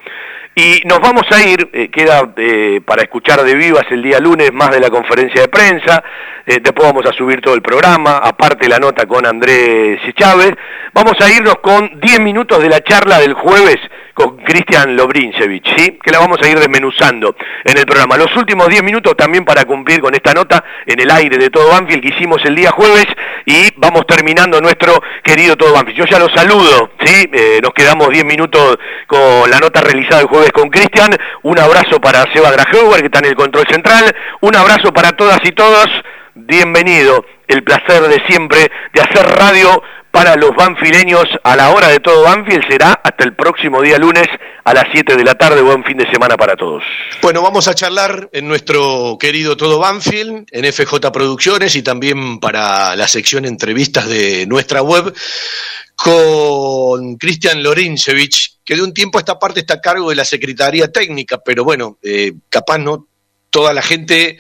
Y 0.55 0.83
nos 0.85 1.01
vamos 1.01 1.24
a 1.31 1.43
ir, 1.43 1.70
eh, 1.73 1.89
queda 1.91 2.31
eh, 2.37 2.83
para 2.85 3.03
escuchar 3.03 3.43
de 3.43 3.55
vivas 3.55 3.87
el 3.91 4.03
día 4.03 4.19
lunes 4.19 4.53
más 4.53 4.70
de 4.70 4.81
la 4.81 4.91
conferencia 4.91 5.41
de 5.41 5.49
prensa, 5.49 6.05
eh, 6.45 6.59
después 6.61 6.89
vamos 6.89 7.07
a 7.07 7.12
subir 7.12 7.41
todo 7.41 7.55
el 7.55 7.62
programa, 7.62 8.19
aparte 8.19 8.69
la 8.69 8.79
nota 8.79 9.07
con 9.07 9.24
Andrés 9.24 10.01
Chávez. 10.15 10.53
Vamos 10.93 11.15
a 11.20 11.31
irnos 11.31 11.55
con 11.62 12.01
10 12.01 12.20
minutos 12.20 12.61
de 12.61 12.69
la 12.69 12.81
charla 12.81 13.19
del 13.20 13.33
jueves 13.35 13.79
con 14.12 14.37
Cristian 14.39 14.95
Lobrinchevich, 14.95 15.66
¿sí? 15.77 15.99
que 16.03 16.11
la 16.11 16.19
vamos 16.19 16.39
a 16.43 16.49
ir 16.49 16.59
desmenuzando 16.59 17.35
en 17.65 17.79
el 17.79 17.87
programa. 17.87 18.16
Los 18.16 18.35
últimos 18.37 18.69
10 18.69 18.83
minutos 18.83 19.16
también 19.16 19.45
para 19.45 19.65
cumplir 19.65 20.01
con 20.01 20.15
esta 20.15 20.35
nota 20.35 20.62
en 20.85 21.01
el 21.01 21.11
aire 21.11 21.39
de 21.39 21.49
Todo 21.49 21.70
Banfield 21.70 22.03
que 22.03 22.09
hicimos 22.09 22.45
el 22.45 22.55
día 22.55 22.73
jueves 22.73 23.07
y 23.47 23.69
vamos 23.77 24.07
terminando 24.07 24.61
nuestro 24.61 25.01
querido 25.23 25.57
Todo 25.57 25.73
Banfield. 25.73 25.99
Yo 25.99 26.05
ya 26.05 26.19
lo 26.19 26.29
saludo, 26.29 26.91
¿sí? 27.05 27.31
Eh, 27.33 27.61
nos 27.62 27.73
quedamos 27.73 28.11
10 28.11 28.24
minutos 28.24 28.77
con 29.07 29.49
la 29.49 29.59
nota 29.59 29.81
realizada 29.81 30.20
el 30.20 30.27
jueves 30.27 30.41
con 30.51 30.69
Cristian. 30.70 31.10
Un 31.43 31.59
abrazo 31.59 32.01
para 32.01 32.24
Seba 32.32 32.51
Grajeuber, 32.51 33.01
que 33.01 33.06
está 33.06 33.20
en 33.20 33.27
el 33.27 33.36
control 33.36 33.66
central. 33.69 34.14
Un 34.40 34.56
abrazo 34.56 34.93
para 34.93 35.12
todas 35.12 35.40
y 35.44 35.52
todos. 35.52 35.86
Bienvenido. 36.35 37.24
El 37.47 37.62
placer 37.62 38.02
de 38.02 38.23
siempre 38.27 38.70
de 38.93 39.01
hacer 39.01 39.27
radio 39.27 39.82
para 40.12 40.36
los 40.36 40.55
banfileños 40.55 41.24
a 41.43 41.56
la 41.56 41.70
hora 41.70 41.89
de 41.89 41.98
todo 41.98 42.23
Banfield 42.23 42.69
será 42.69 43.01
hasta 43.02 43.24
el 43.24 43.35
próximo 43.35 43.81
día 43.81 43.98
lunes 43.98 44.27
a 44.62 44.74
las 44.74 44.85
7 44.93 45.16
de 45.16 45.24
la 45.24 45.35
tarde. 45.35 45.62
Buen 45.62 45.82
fin 45.85 45.97
de 45.97 46.09
semana 46.10 46.36
para 46.36 46.55
todos. 46.55 46.85
Bueno, 47.23 47.43
vamos 47.43 47.66
a 47.66 47.74
charlar 47.74 48.28
en 48.32 48.47
nuestro 48.47 49.16
querido 49.19 49.56
Todo 49.56 49.78
Banfield, 49.78 50.47
en 50.51 50.70
FJ 50.70 51.10
Producciones 51.12 51.74
y 51.77 51.82
también 51.82 52.39
para 52.40 52.94
la 52.94 53.09
sección 53.09 53.47
entrevistas 53.47 54.06
de 54.09 54.47
nuestra 54.47 54.82
web 54.82 55.14
con 55.97 57.16
Cristian 57.16 57.62
Lorincevich, 57.62 58.52
que 58.64 58.76
de 58.76 58.82
un 58.82 58.94
tiempo 58.94 59.18
esta 59.18 59.39
parte 59.39 59.60
está 59.60 59.74
a 59.74 59.80
cargo 59.80 60.10
de 60.10 60.16
la 60.16 60.24
Secretaría 60.24 60.90
Técnica, 60.90 61.39
pero 61.39 61.64
bueno, 61.64 61.98
eh, 62.02 62.32
capaz 62.48 62.78
no 62.78 63.06
toda 63.51 63.72
la 63.72 63.82
gente 63.82 64.39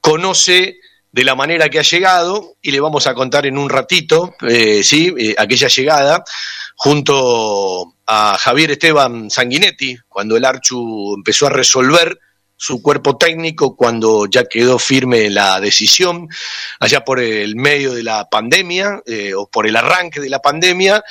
conoce 0.00 0.76
de 1.10 1.24
la 1.24 1.34
manera 1.34 1.68
que 1.68 1.78
ha 1.78 1.82
llegado 1.82 2.56
y 2.62 2.70
le 2.70 2.80
vamos 2.80 3.06
a 3.06 3.14
contar 3.14 3.46
en 3.46 3.58
un 3.58 3.68
ratito, 3.68 4.34
eh, 4.48 4.82
¿sí? 4.82 5.12
Eh, 5.18 5.34
aquella 5.36 5.68
llegada 5.68 6.24
junto 6.76 7.94
a 8.06 8.36
Javier 8.38 8.72
Esteban 8.72 9.30
Sanguinetti, 9.30 9.96
cuando 10.08 10.36
el 10.36 10.44
Archu 10.44 11.14
empezó 11.14 11.46
a 11.46 11.50
resolver 11.50 12.18
su 12.56 12.80
cuerpo 12.80 13.16
técnico 13.16 13.76
cuando 13.76 14.26
ya 14.26 14.44
quedó 14.44 14.78
firme 14.78 15.28
la 15.30 15.60
decisión, 15.60 16.28
allá 16.78 17.04
por 17.04 17.20
el 17.20 17.56
medio 17.56 17.92
de 17.92 18.04
la 18.04 18.28
pandemia 18.28 19.02
o 19.36 19.48
por 19.48 19.66
el 19.66 19.74
arranque 19.74 20.20
de 20.20 20.30
la 20.30 20.40
pandemia. 20.40 21.02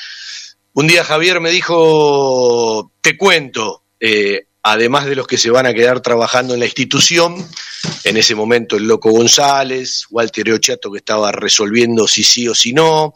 Un 0.74 0.88
día 0.88 1.04
Javier 1.04 1.42
me 1.42 1.52
dijo, 1.52 2.92
te 3.02 3.18
cuento, 3.18 3.84
además 4.64 5.06
de 5.06 5.16
los 5.16 5.28
que 5.28 5.38
se 5.38 5.50
van 5.50 5.66
a 5.66 5.74
quedar 5.74 6.02
trabajando 6.02 6.54
en 6.54 6.60
la 6.60 6.66
institución, 6.66 7.48
en 8.04 8.18
ese 8.18 8.36
momento 8.36 8.78
el 8.78 8.88
Loco 8.88 9.12
González, 9.12 10.06
Walter 10.12 10.52
Ochato 10.52 10.92
que 10.92 11.00
estaba 11.00 11.32
resolviendo 11.32 12.08
si 12.08 12.24
sí 12.24 12.48
o 12.48 12.54
si 12.54 12.74
no, 12.74 13.14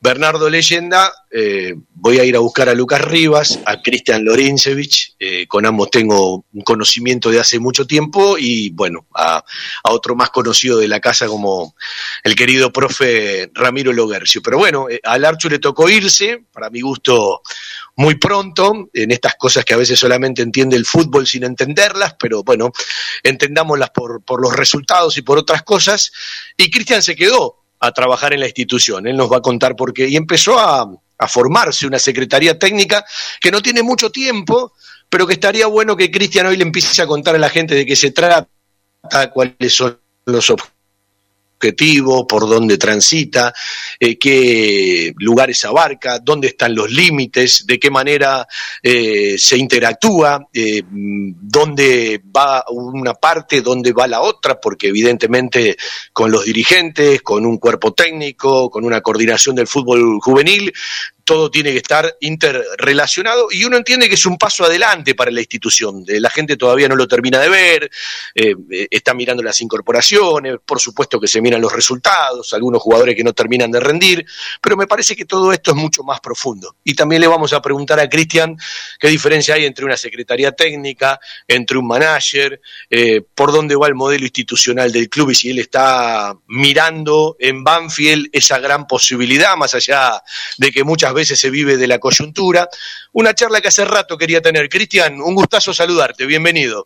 Bernardo 0.00 0.48
Leyenda, 0.48 1.12
eh, 1.30 1.74
voy 1.94 2.18
a 2.18 2.24
ir 2.24 2.36
a 2.36 2.40
buscar 2.40 2.68
a 2.68 2.74
Lucas 2.74 3.00
Rivas, 3.00 3.58
a 3.66 3.82
Cristian 3.82 4.24
Lorincevich, 4.24 5.14
eh, 5.18 5.46
con 5.48 5.66
ambos 5.66 5.90
tengo 5.90 6.44
un 6.52 6.62
conocimiento 6.62 7.30
de 7.30 7.40
hace 7.40 7.58
mucho 7.58 7.86
tiempo 7.86 8.36
y 8.38 8.70
bueno, 8.70 9.06
a, 9.14 9.44
otro 9.82 10.14
más 10.14 10.30
conocido 10.30 10.78
de 10.78 10.88
la 10.88 11.00
casa 11.00 11.26
como 11.26 11.74
el 12.22 12.34
querido 12.34 12.72
profe 12.72 13.50
Ramiro 13.54 13.92
Logercio. 13.92 14.40
Pero 14.40 14.58
bueno, 14.58 14.88
eh, 14.88 15.00
al 15.02 15.24
Archu 15.24 15.48
le 15.48 15.58
tocó 15.58 15.88
irse, 15.88 16.44
para 16.52 16.70
mi 16.70 16.80
gusto 16.80 17.42
muy 17.96 18.16
pronto, 18.16 18.90
en 18.92 19.10
estas 19.10 19.36
cosas 19.36 19.64
que 19.64 19.74
a 19.74 19.78
veces 19.78 19.98
solamente 19.98 20.42
entiende 20.42 20.76
el 20.76 20.84
fútbol 20.84 21.26
sin 21.26 21.44
entenderlas, 21.44 22.14
pero 22.18 22.44
bueno, 22.44 22.70
entendámoslas 23.22 23.90
por, 23.90 24.22
por 24.22 24.40
los 24.40 24.54
resultados 24.54 25.16
y 25.16 25.22
por 25.22 25.38
otras 25.38 25.62
cosas. 25.62 26.12
Y 26.56 26.70
Cristian 26.70 27.02
se 27.02 27.16
quedó 27.16 27.62
a 27.80 27.92
trabajar 27.92 28.34
en 28.34 28.40
la 28.40 28.46
institución, 28.46 29.06
él 29.06 29.16
nos 29.16 29.32
va 29.32 29.38
a 29.38 29.42
contar 29.42 29.76
por 29.76 29.94
qué, 29.94 30.08
y 30.08 30.16
empezó 30.16 30.58
a, 30.58 30.86
a 31.18 31.28
formarse 31.28 31.86
una 31.86 31.98
secretaría 31.98 32.58
técnica 32.58 33.04
que 33.40 33.50
no 33.50 33.62
tiene 33.62 33.82
mucho 33.82 34.10
tiempo, 34.10 34.74
pero 35.08 35.26
que 35.26 35.34
estaría 35.34 35.66
bueno 35.66 35.96
que 35.96 36.10
Cristian 36.10 36.46
hoy 36.46 36.56
le 36.56 36.64
empiece 36.64 37.00
a 37.00 37.06
contar 37.06 37.34
a 37.34 37.38
la 37.38 37.48
gente 37.48 37.74
de 37.74 37.86
qué 37.86 37.96
se 37.96 38.10
trata, 38.10 38.48
cuáles 39.32 39.74
son 39.74 39.98
los 40.26 40.50
objetivos 40.50 40.75
objetivo, 41.56 42.26
por 42.26 42.48
dónde 42.48 42.78
transita, 42.78 43.52
eh, 43.98 44.18
qué 44.18 45.12
lugares 45.18 45.64
abarca, 45.64 46.18
dónde 46.18 46.48
están 46.48 46.74
los 46.74 46.90
límites, 46.90 47.66
de 47.66 47.78
qué 47.78 47.90
manera 47.90 48.46
eh, 48.82 49.36
se 49.38 49.56
interactúa, 49.56 50.46
eh, 50.52 50.82
dónde 50.86 52.20
va 52.36 52.64
una 52.70 53.14
parte, 53.14 53.62
dónde 53.62 53.92
va 53.92 54.06
la 54.06 54.20
otra, 54.20 54.60
porque 54.60 54.88
evidentemente 54.88 55.76
con 56.12 56.30
los 56.30 56.44
dirigentes, 56.44 57.22
con 57.22 57.46
un 57.46 57.58
cuerpo 57.58 57.94
técnico, 57.94 58.70
con 58.70 58.84
una 58.84 59.00
coordinación 59.00 59.56
del 59.56 59.66
fútbol 59.66 60.18
juvenil, 60.20 60.72
todo 61.26 61.50
tiene 61.50 61.72
que 61.72 61.78
estar 61.78 62.16
interrelacionado 62.20 63.48
y 63.50 63.64
uno 63.64 63.76
entiende 63.76 64.08
que 64.08 64.14
es 64.14 64.24
un 64.26 64.38
paso 64.38 64.64
adelante 64.64 65.14
para 65.16 65.32
la 65.32 65.40
institución. 65.40 66.04
La 66.06 66.30
gente 66.30 66.56
todavía 66.56 66.88
no 66.88 66.94
lo 66.94 67.08
termina 67.08 67.40
de 67.40 67.48
ver, 67.48 67.90
eh, 68.34 68.54
está 68.90 69.12
mirando 69.12 69.42
las 69.42 69.60
incorporaciones, 69.60 70.58
por 70.64 70.80
supuesto 70.80 71.20
que 71.20 71.26
se 71.26 71.40
miran 71.40 71.60
los 71.60 71.72
resultados, 71.72 72.54
algunos 72.54 72.80
jugadores 72.80 73.16
que 73.16 73.24
no 73.24 73.32
terminan 73.32 73.72
de 73.72 73.80
rendir, 73.80 74.24
pero 74.62 74.76
me 74.76 74.86
parece 74.86 75.16
que 75.16 75.24
todo 75.24 75.52
esto 75.52 75.72
es 75.72 75.76
mucho 75.76 76.04
más 76.04 76.20
profundo. 76.20 76.76
Y 76.84 76.94
también 76.94 77.20
le 77.20 77.26
vamos 77.26 77.52
a 77.52 77.60
preguntar 77.60 77.98
a 77.98 78.08
Cristian 78.08 78.56
qué 79.00 79.08
diferencia 79.08 79.56
hay 79.56 79.66
entre 79.66 79.84
una 79.84 79.96
secretaría 79.96 80.52
técnica, 80.52 81.18
entre 81.48 81.76
un 81.76 81.88
manager, 81.88 82.60
eh, 82.88 83.20
por 83.34 83.50
dónde 83.50 83.74
va 83.74 83.88
el 83.88 83.96
modelo 83.96 84.24
institucional 84.24 84.92
del 84.92 85.08
club 85.08 85.30
y 85.30 85.34
si 85.34 85.50
él 85.50 85.58
está 85.58 86.36
mirando 86.46 87.36
en 87.40 87.64
Banfield 87.64 88.28
esa 88.32 88.60
gran 88.60 88.86
posibilidad, 88.86 89.56
más 89.56 89.74
allá 89.74 90.22
de 90.56 90.70
que 90.70 90.84
muchas 90.84 91.15
veces 91.16 91.40
se 91.40 91.50
vive 91.50 91.76
de 91.76 91.88
la 91.88 91.98
coyuntura. 91.98 92.68
Una 93.12 93.34
charla 93.34 93.60
que 93.60 93.68
hace 93.68 93.84
rato 93.84 94.16
quería 94.16 94.40
tener. 94.40 94.68
Cristian, 94.68 95.20
un 95.20 95.34
gustazo 95.34 95.74
saludarte, 95.74 96.26
bienvenido. 96.26 96.84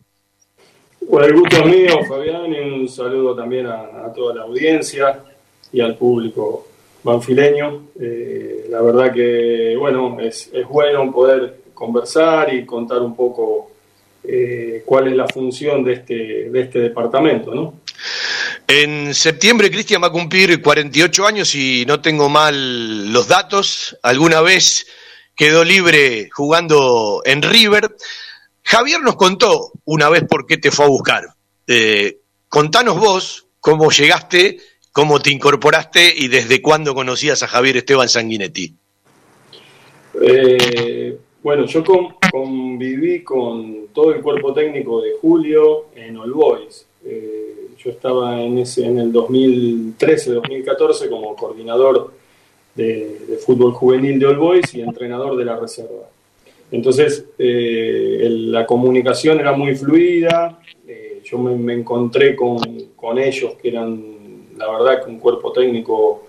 Bueno, 1.02 1.26
el 1.26 1.34
gusto 1.34 1.56
es 1.56 1.66
mío, 1.66 2.04
Fabián, 2.08 2.54
y 2.54 2.60
un 2.60 2.88
saludo 2.88 3.34
también 3.34 3.66
a, 3.66 4.12
toda 4.14 4.34
la 4.34 4.42
audiencia 4.42 5.20
y 5.72 5.80
al 5.80 5.96
público 5.96 6.66
banfileño. 7.02 7.88
Eh, 8.00 8.66
la 8.70 8.80
verdad 8.80 9.12
que, 9.12 9.74
bueno, 9.78 10.18
es, 10.20 10.50
bueno 10.68 11.10
poder 11.10 11.62
conversar 11.74 12.54
y 12.54 12.64
contar 12.64 13.02
un 13.02 13.16
poco 13.16 13.70
eh, 14.22 14.82
cuál 14.84 15.08
es 15.08 15.16
la 15.16 15.26
función 15.26 15.82
de 15.82 15.94
este, 15.94 16.50
de 16.50 16.60
este 16.60 16.78
departamento, 16.78 17.54
¿no? 17.54 17.74
En 18.66 19.14
septiembre 19.14 19.70
Cristian 19.70 20.02
va 20.02 20.08
a 20.08 20.12
cumplir 20.12 20.62
48 20.62 21.26
años 21.26 21.54
y 21.54 21.84
no 21.86 22.00
tengo 22.00 22.28
mal 22.28 23.12
los 23.12 23.28
datos. 23.28 23.96
Alguna 24.02 24.40
vez 24.40 24.86
quedó 25.34 25.64
libre 25.64 26.28
jugando 26.30 27.22
en 27.24 27.42
River. 27.42 27.96
Javier 28.62 29.00
nos 29.02 29.16
contó 29.16 29.72
una 29.84 30.08
vez 30.08 30.24
por 30.28 30.46
qué 30.46 30.56
te 30.56 30.70
fue 30.70 30.84
a 30.84 30.88
buscar. 30.88 31.24
Eh, 31.66 32.18
contanos 32.48 32.98
vos 32.98 33.46
cómo 33.60 33.90
llegaste, 33.90 34.58
cómo 34.92 35.20
te 35.20 35.30
incorporaste 35.30 36.12
y 36.16 36.28
desde 36.28 36.62
cuándo 36.62 36.94
conocías 36.94 37.42
a 37.42 37.48
Javier 37.48 37.78
Esteban 37.78 38.08
Sanguinetti. 38.08 38.74
Eh, 40.22 41.18
bueno, 41.42 41.66
yo 41.66 41.82
conviví 42.30 43.22
con 43.22 43.88
todo 43.94 44.12
el 44.12 44.20
cuerpo 44.20 44.52
técnico 44.52 45.00
de 45.00 45.12
Julio 45.20 45.86
en 45.94 46.16
All 46.16 46.32
Boys. 46.32 46.86
Eh, 47.04 47.59
yo 47.82 47.90
estaba 47.90 48.40
en, 48.42 48.58
ese, 48.58 48.84
en 48.84 48.98
el 48.98 49.12
2013-2014 49.12 51.08
como 51.08 51.34
coordinador 51.34 52.12
de, 52.74 53.38
fútbol 53.44 53.72
juvenil 53.72 54.18
de 54.18 54.26
All 54.26 54.36
Boys 54.36 54.74
y 54.74 54.82
entrenador 54.82 55.36
de 55.36 55.44
la 55.44 55.56
reserva. 55.56 56.08
Entonces, 56.70 57.24
eh, 57.38 58.28
la 58.30 58.66
comunicación 58.66 59.40
era 59.40 59.52
muy 59.52 59.74
fluida, 59.74 60.60
eh, 60.86 61.20
yo 61.24 61.38
me, 61.38 61.72
encontré 61.72 62.36
con, 62.36 62.58
con, 62.94 63.18
ellos 63.18 63.54
que 63.60 63.68
eran, 63.68 64.46
la 64.56 64.70
verdad, 64.70 65.04
que 65.04 65.10
un 65.10 65.18
cuerpo 65.18 65.50
técnico 65.50 66.26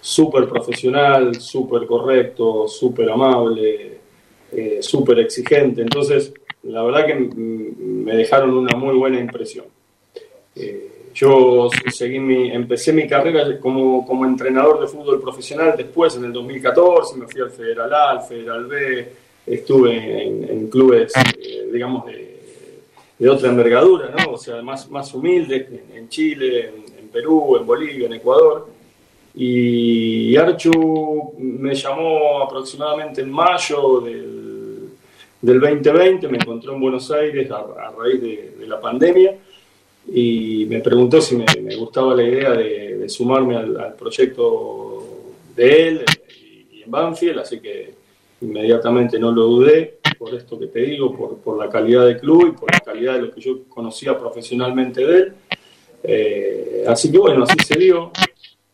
súper 0.00 0.46
profesional, 0.48 1.34
súper 1.40 1.86
correcto, 1.86 2.68
súper 2.68 3.10
amable, 3.10 3.98
eh, 4.52 4.78
súper 4.80 5.20
exigente. 5.20 5.80
Entonces, 5.82 6.32
la 6.62 6.82
verdad 6.82 7.06
que 7.06 7.14
me 7.14 8.14
dejaron 8.14 8.56
una 8.56 8.76
muy 8.76 8.94
buena 8.96 9.18
impresión. 9.18 9.64
Yo 11.14 11.68
seguí 11.90 12.20
mi, 12.20 12.50
empecé 12.50 12.92
mi 12.92 13.06
carrera 13.08 13.58
como, 13.58 14.06
como 14.06 14.24
entrenador 14.24 14.80
de 14.80 14.86
fútbol 14.86 15.20
profesional 15.20 15.74
después, 15.76 16.16
en 16.16 16.24
el 16.24 16.32
2014, 16.32 17.16
me 17.18 17.26
fui 17.26 17.40
al 17.40 17.50
Federal 17.50 17.92
A, 17.92 18.10
al 18.10 18.22
Federal 18.22 18.66
B, 18.66 19.12
estuve 19.46 20.24
en, 20.24 20.68
clubes, 20.68 21.12
eh, 21.16 21.68
digamos, 21.72 22.06
de, 22.06 22.40
de, 23.18 23.28
otra 23.28 23.48
envergadura, 23.48 24.14
¿no? 24.16 24.32
O 24.34 24.38
sea, 24.38 24.62
más, 24.62 24.88
más 24.88 25.12
humildes, 25.12 25.66
en, 25.94 26.08
Chile, 26.08 26.72
en, 26.98 27.08
Perú, 27.08 27.56
en 27.56 27.66
Bolivia, 27.66 28.06
en 28.06 28.12
Ecuador. 28.14 28.68
Y 29.34 30.36
Archu 30.36 31.34
me 31.38 31.74
llamó 31.74 32.42
aproximadamente 32.42 33.20
en 33.20 33.30
mayo 33.30 34.00
del, 34.00 34.90
del 35.42 35.60
2020, 35.60 36.28
me 36.28 36.38
encontró 36.38 36.74
en 36.74 36.80
Buenos 36.80 37.10
Aires 37.10 37.50
a, 37.50 37.92
raíz 37.98 38.20
de 38.22 38.66
la 38.66 38.80
pandemia 38.80 39.36
y 40.12 40.66
me 40.68 40.80
preguntó 40.80 41.20
si 41.20 41.36
me, 41.36 41.76
gustaba 41.76 42.14
la 42.14 42.24
idea 42.24 42.52
de, 42.52 43.08
sumarme 43.08 43.56
al, 43.56 43.94
proyecto 43.94 45.04
de 45.54 45.88
él 45.88 46.04
y, 46.72 46.82
en 46.82 46.90
Banfield, 46.90 47.38
así 47.38 47.60
que 47.60 47.94
inmediatamente 48.40 49.18
no 49.18 49.30
lo 49.32 49.44
dudé 49.44 49.98
por 50.18 50.34
esto 50.34 50.58
que 50.58 50.66
te 50.66 50.80
digo, 50.80 51.16
por, 51.16 51.38
por, 51.38 51.58
la 51.58 51.68
calidad 51.68 52.06
del 52.06 52.18
club 52.18 52.48
y 52.48 52.58
por 52.58 52.72
la 52.72 52.80
calidad 52.80 53.14
de 53.14 53.22
lo 53.22 53.30
que 53.30 53.40
yo 53.40 53.64
conocía 53.68 54.18
profesionalmente 54.18 55.04
de 55.06 55.16
él. 55.16 55.32
Eh, 56.02 56.84
así 56.86 57.10
que 57.10 57.18
bueno, 57.18 57.44
así 57.44 57.56
se 57.64 57.78
dio. 57.78 58.10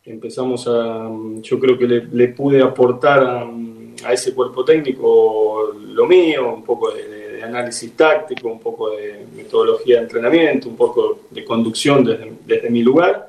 Empezamos 0.05 0.67
a, 0.69 1.11
yo 1.41 1.59
creo 1.59 1.77
que 1.77 1.87
le, 1.87 2.29
pude 2.29 2.63
aportar 2.63 3.25
a, 3.25 4.13
ese 4.13 4.35
cuerpo 4.35 4.65
técnico 4.65 5.73
lo 5.81 6.07
mío, 6.07 6.55
un 6.55 6.63
poco 6.63 6.93
de 6.93 7.16
análisis 7.43 7.93
táctico, 7.97 8.49
un 8.49 8.61
poco 8.61 8.91
de 8.91 9.27
metodología 9.35 9.97
de 9.97 10.03
entrenamiento, 10.03 10.69
un 10.69 10.77
poco 10.77 11.21
de 11.31 11.45
conducción 11.45 12.05
desde, 12.47 12.71
mi 12.71 12.83
lugar. 12.83 13.29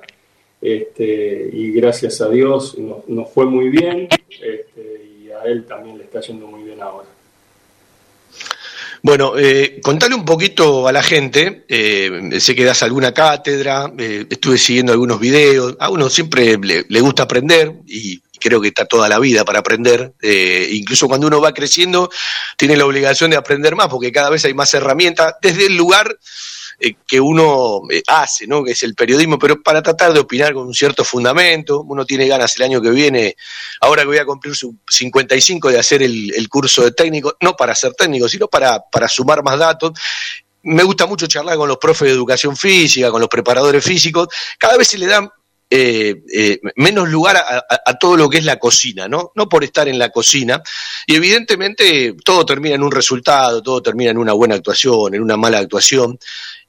Este, 0.59 1.49
y 1.53 1.71
gracias 1.71 2.19
a 2.21 2.29
Dios 2.29 2.77
nos, 2.77 3.31
fue 3.31 3.45
muy 3.45 3.69
bien 3.69 4.07
este, 4.29 5.05
y 5.21 5.29
a 5.29 5.43
él 5.43 5.65
también 5.65 5.97
le 5.97 6.05
está 6.05 6.19
yendo 6.21 6.47
muy 6.47 6.63
bien 6.63 6.81
ahora. 6.81 7.07
Bueno, 9.03 9.37
eh, 9.37 9.79
contale 9.81 10.15
un 10.15 10.25
poquito 10.25 10.87
a 10.87 10.91
la 10.91 11.03
gente, 11.03 11.65
eh, 11.69 12.39
sé 12.39 12.55
que 12.55 12.65
das 12.65 12.81
alguna 12.81 13.13
cátedra, 13.13 13.93
eh, 13.97 14.25
estuve 14.29 14.57
siguiendo 14.57 14.91
algunos 14.91 15.19
videos, 15.19 15.77
a 15.79 15.89
uno 15.89 16.09
siempre 16.09 16.57
le 16.57 16.99
gusta 17.01 17.23
aprender 17.23 17.73
y 17.85 18.21
creo 18.39 18.61
que 18.61 18.69
está 18.69 18.85
toda 18.85 19.09
la 19.09 19.19
vida 19.19 19.45
para 19.45 19.59
aprender. 19.59 20.13
Eh, 20.21 20.69
incluso 20.71 21.07
cuando 21.07 21.27
uno 21.27 21.41
va 21.41 21.53
creciendo, 21.53 22.09
tiene 22.57 22.75
la 22.75 22.85
obligación 22.85 23.31
de 23.31 23.37
aprender 23.37 23.75
más, 23.75 23.87
porque 23.87 24.11
cada 24.11 24.29
vez 24.29 24.45
hay 24.45 24.53
más 24.53 24.73
herramientas 24.73 25.35
desde 25.41 25.67
el 25.67 25.75
lugar 25.75 26.17
eh, 26.79 26.95
que 27.07 27.19
uno 27.19 27.81
eh, 27.89 28.03
hace, 28.07 28.47
¿no? 28.47 28.63
que 28.63 28.71
es 28.71 28.83
el 28.83 28.93
periodismo, 28.95 29.39
pero 29.39 29.61
para 29.61 29.81
tratar 29.81 30.13
de 30.13 30.19
opinar 30.19 30.53
con 30.53 30.67
un 30.67 30.73
cierto 30.73 31.03
fundamento. 31.03 31.81
Uno 31.81 32.05
tiene 32.05 32.27
ganas 32.27 32.55
el 32.57 32.63
año 32.63 32.81
que 32.81 32.91
viene, 32.91 33.35
ahora 33.81 34.03
que 34.03 34.07
voy 34.07 34.17
a 34.17 34.25
cumplir 34.25 34.55
su 34.55 34.75
55, 34.89 35.69
de 35.69 35.79
hacer 35.79 36.03
el, 36.03 36.47
curso 36.49 36.83
de 36.83 36.91
técnico, 36.91 37.35
no 37.41 37.55
para 37.55 37.75
ser 37.75 37.93
técnico, 37.93 38.29
sino 38.29 38.47
para 38.47 39.07
sumar 39.07 39.43
más 39.43 39.59
datos 39.59 39.93
me 40.67 40.83
gusta 40.83 41.05
mucho 41.05 41.27
charlar 41.27 41.57
con 41.57 41.69
los 41.69 41.77
profes 41.77 42.07
de 42.07 42.13
educación 42.13 42.55
física, 42.57 43.09
con 43.09 43.21
los 43.21 43.29
preparadores 43.29 43.83
físicos. 43.83 44.27
Cada 44.59 44.77
vez 44.77 44.87
se 44.89 44.97
le 44.97 45.05
dan 45.05 45.29
eh, 45.69 46.23
eh, 46.33 46.61
menos 46.77 47.09
lugar 47.09 47.35
a, 47.35 47.93
todo 47.99 48.15
lo 48.15 48.29
que 48.29 48.37
es 48.37 48.45
la 48.45 48.57
cocina, 48.57 49.09
¿no? 49.09 49.31
No 49.35 49.49
por 49.49 49.65
estar 49.65 49.87
en 49.89 49.99
la 49.99 50.09
cocina. 50.09 50.61
Y 51.05 51.15
evidentemente 51.15 52.15
todo 52.23 52.45
termina 52.45 52.75
en 52.75 52.83
un 52.83 52.91
resultado, 52.91 53.61
todo 53.61 53.81
termina 53.81 54.11
en 54.11 54.17
una 54.17 54.31
buena 54.31 54.55
actuación, 54.55 55.13
en 55.13 55.21
una 55.21 55.35
mala 55.35 55.59
actuación. 55.59 56.17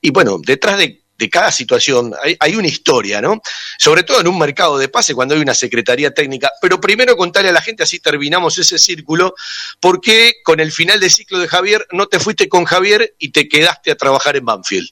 Y 0.01 0.11
bueno, 0.11 0.39
detrás 0.45 0.79
de, 0.79 1.01
cada 1.31 1.53
situación 1.53 2.13
hay, 2.41 2.57
una 2.57 2.69
historia, 2.69 3.21
¿no? 3.21 3.41
Sobre 3.79 4.03
todo 4.03 4.21
en 4.21 4.29
un 4.29 4.39
mercado 4.39 4.79
de 4.79 4.89
pase 4.89 5.15
cuando 5.15 5.35
hay 5.35 5.41
una 5.41 5.55
secretaría 5.55 6.13
técnica. 6.13 6.51
Pero 6.61 6.81
primero 6.81 7.17
contarle 7.17 7.51
a 7.51 7.53
la 7.53 7.61
gente, 7.61 7.85
así 7.85 8.01
terminamos 8.01 8.59
ese 8.59 8.79
círculo, 8.79 9.35
por 9.81 10.01
qué 10.01 10.35
con 10.45 10.59
el 10.59 10.73
final 10.73 10.99
de 10.99 11.11
ciclo 11.11 11.39
de 11.39 11.49
Javier 11.49 11.87
no 11.93 12.07
te 12.07 12.19
fuiste 12.19 12.49
con 12.49 12.65
Javier 12.65 13.15
y 13.19 13.31
te 13.31 13.49
quedaste 13.49 13.93
a 13.93 13.97
trabajar 13.97 14.37
en 14.37 14.45
Banfield. 14.45 14.91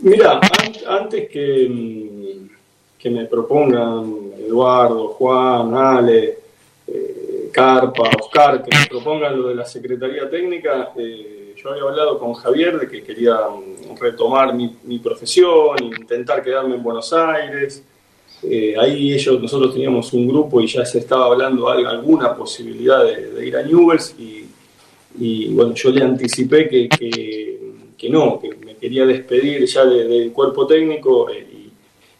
Mira, 0.00 0.40
antes 0.86 1.28
que, 1.28 1.68
mm, 1.68 2.48
que 2.98 3.10
me 3.10 3.24
propongan 3.26 4.32
Eduardo, 4.38 5.08
Juan, 5.08 5.74
Ale, 5.74 6.38
eh, 6.86 7.50
Carpa, 7.52 8.10
Oscar, 8.20 8.62
que 8.62 8.76
me 8.76 8.86
propongan 8.86 9.40
lo 9.40 9.48
de 9.48 9.54
la 9.54 9.64
Secretaría 9.64 10.30
Técnica, 10.30 10.92
eh, 10.96 11.54
yo 11.56 11.70
había 11.70 11.82
hablado 11.82 12.18
con 12.18 12.34
Javier 12.34 12.78
de 12.78 12.88
que 12.88 13.02
quería 13.02 13.34
mm, 13.34 13.96
retomar 14.00 14.54
mi, 14.54 14.76
mi 14.84 14.98
profesión, 15.00 15.76
intentar 15.82 16.42
quedarme 16.42 16.76
en 16.76 16.82
Buenos 16.82 17.12
Aires. 17.12 17.82
Eh, 18.42 18.76
ahí 18.78 19.12
ellos, 19.12 19.40
nosotros 19.40 19.74
teníamos 19.74 20.12
un 20.12 20.28
grupo 20.28 20.60
y 20.60 20.68
ya 20.68 20.84
se 20.84 20.98
estaba 21.00 21.26
hablando 21.26 21.74
de 21.74 21.86
alguna 21.86 22.36
posibilidad 22.36 23.04
de, 23.04 23.44
ir 23.44 23.56
a 23.56 23.62
Newells 23.62 24.14
y, 24.16 24.46
y, 25.18 25.48
bueno, 25.48 25.74
yo 25.74 25.90
le 25.90 26.04
anticipé 26.04 26.68
que, 26.68 26.88
que, 26.88 27.58
que 27.98 28.08
no, 28.08 28.38
que 28.40 28.50
quería 28.80 29.04
despedir 29.04 29.66
ya 29.66 29.84
del 29.84 30.32
cuerpo 30.32 30.66
técnico 30.66 31.28
eh, 31.28 31.46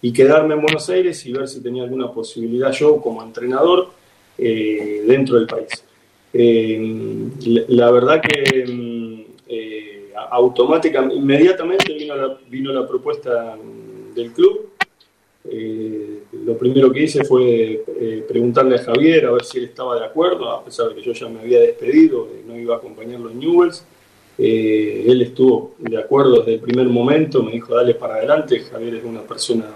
y, 0.02 0.12
quedarme 0.12 0.54
en 0.54 0.62
Buenos 0.62 0.88
Aires 0.90 1.24
y 1.26 1.32
ver 1.32 1.46
si 1.46 1.62
tenía 1.62 1.84
alguna 1.84 2.10
posibilidad 2.12 2.72
yo 2.72 3.00
como 3.00 3.22
entrenador 3.22 3.90
eh, 4.36 5.04
dentro 5.06 5.36
del 5.36 5.46
país. 5.46 5.68
Eh, 6.32 7.30
la, 7.68 7.90
verdad 7.90 8.20
que 8.20 8.64
mm, 8.66 9.24
automáticamente, 10.30 11.14
inmediatamente 11.14 11.92
vino 11.94 12.16
la, 12.16 12.38
vino 12.48 12.72
la 12.72 12.86
propuesta 12.86 13.56
del 14.14 14.32
club. 14.32 14.70
lo 16.44 16.58
primero 16.58 16.90
que 16.90 17.04
hice 17.04 17.24
fue 17.24 17.82
preguntarle 18.26 18.76
a 18.76 18.82
Javier 18.82 19.26
a 19.26 19.32
ver 19.32 19.44
si 19.44 19.58
él 19.58 19.64
estaba 19.64 19.98
de 19.98 20.06
acuerdo, 20.06 20.50
a 20.50 20.64
pesar 20.64 20.88
de 20.88 20.96
que 20.96 21.02
yo 21.02 21.12
ya 21.12 21.28
me 21.28 21.40
había 21.40 21.60
despedido, 21.60 22.28
no 22.46 22.58
iba 22.58 22.74
a 22.74 22.78
acompañarlo 22.78 23.30
en 23.30 23.38
Newells. 23.38 23.84
Eh, 24.40 25.04
él 25.08 25.20
estuvo 25.22 25.74
de 25.78 25.98
acuerdo 25.98 26.38
desde 26.38 26.54
el 26.54 26.60
primer 26.60 26.86
momento, 26.86 27.42
me 27.42 27.50
dijo, 27.52 27.74
dale 27.74 27.94
para 27.94 28.14
adelante. 28.14 28.60
Javier 28.60 28.94
es 28.94 29.04
una 29.04 29.22
persona 29.22 29.66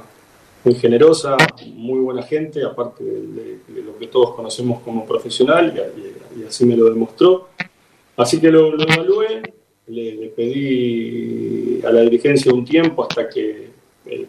muy 0.65 0.77
generosa, 0.77 1.37
muy 1.75 1.99
buena 1.99 2.23
gente, 2.23 2.65
aparte 2.65 3.03
de, 3.03 3.59
lo 3.83 3.99
que 3.99 4.07
todos 4.07 4.35
conocemos 4.37 4.81
como 4.83 5.05
profesional, 5.05 5.75
y, 6.37 6.45
así 6.45 6.65
me 6.65 6.77
lo 6.77 6.85
demostró. 6.85 7.49
Así 8.17 8.41
que 8.41 8.53
lo, 8.53 8.81
evalué, 8.81 9.43
le, 9.89 10.29
pedí 10.29 11.81
a 11.85 11.91
la 11.91 12.03
dirigencia 12.03 12.53
un 12.55 12.65
tiempo 12.65 13.03
hasta 13.03 13.29
que 13.29 13.71
eh, 14.07 14.27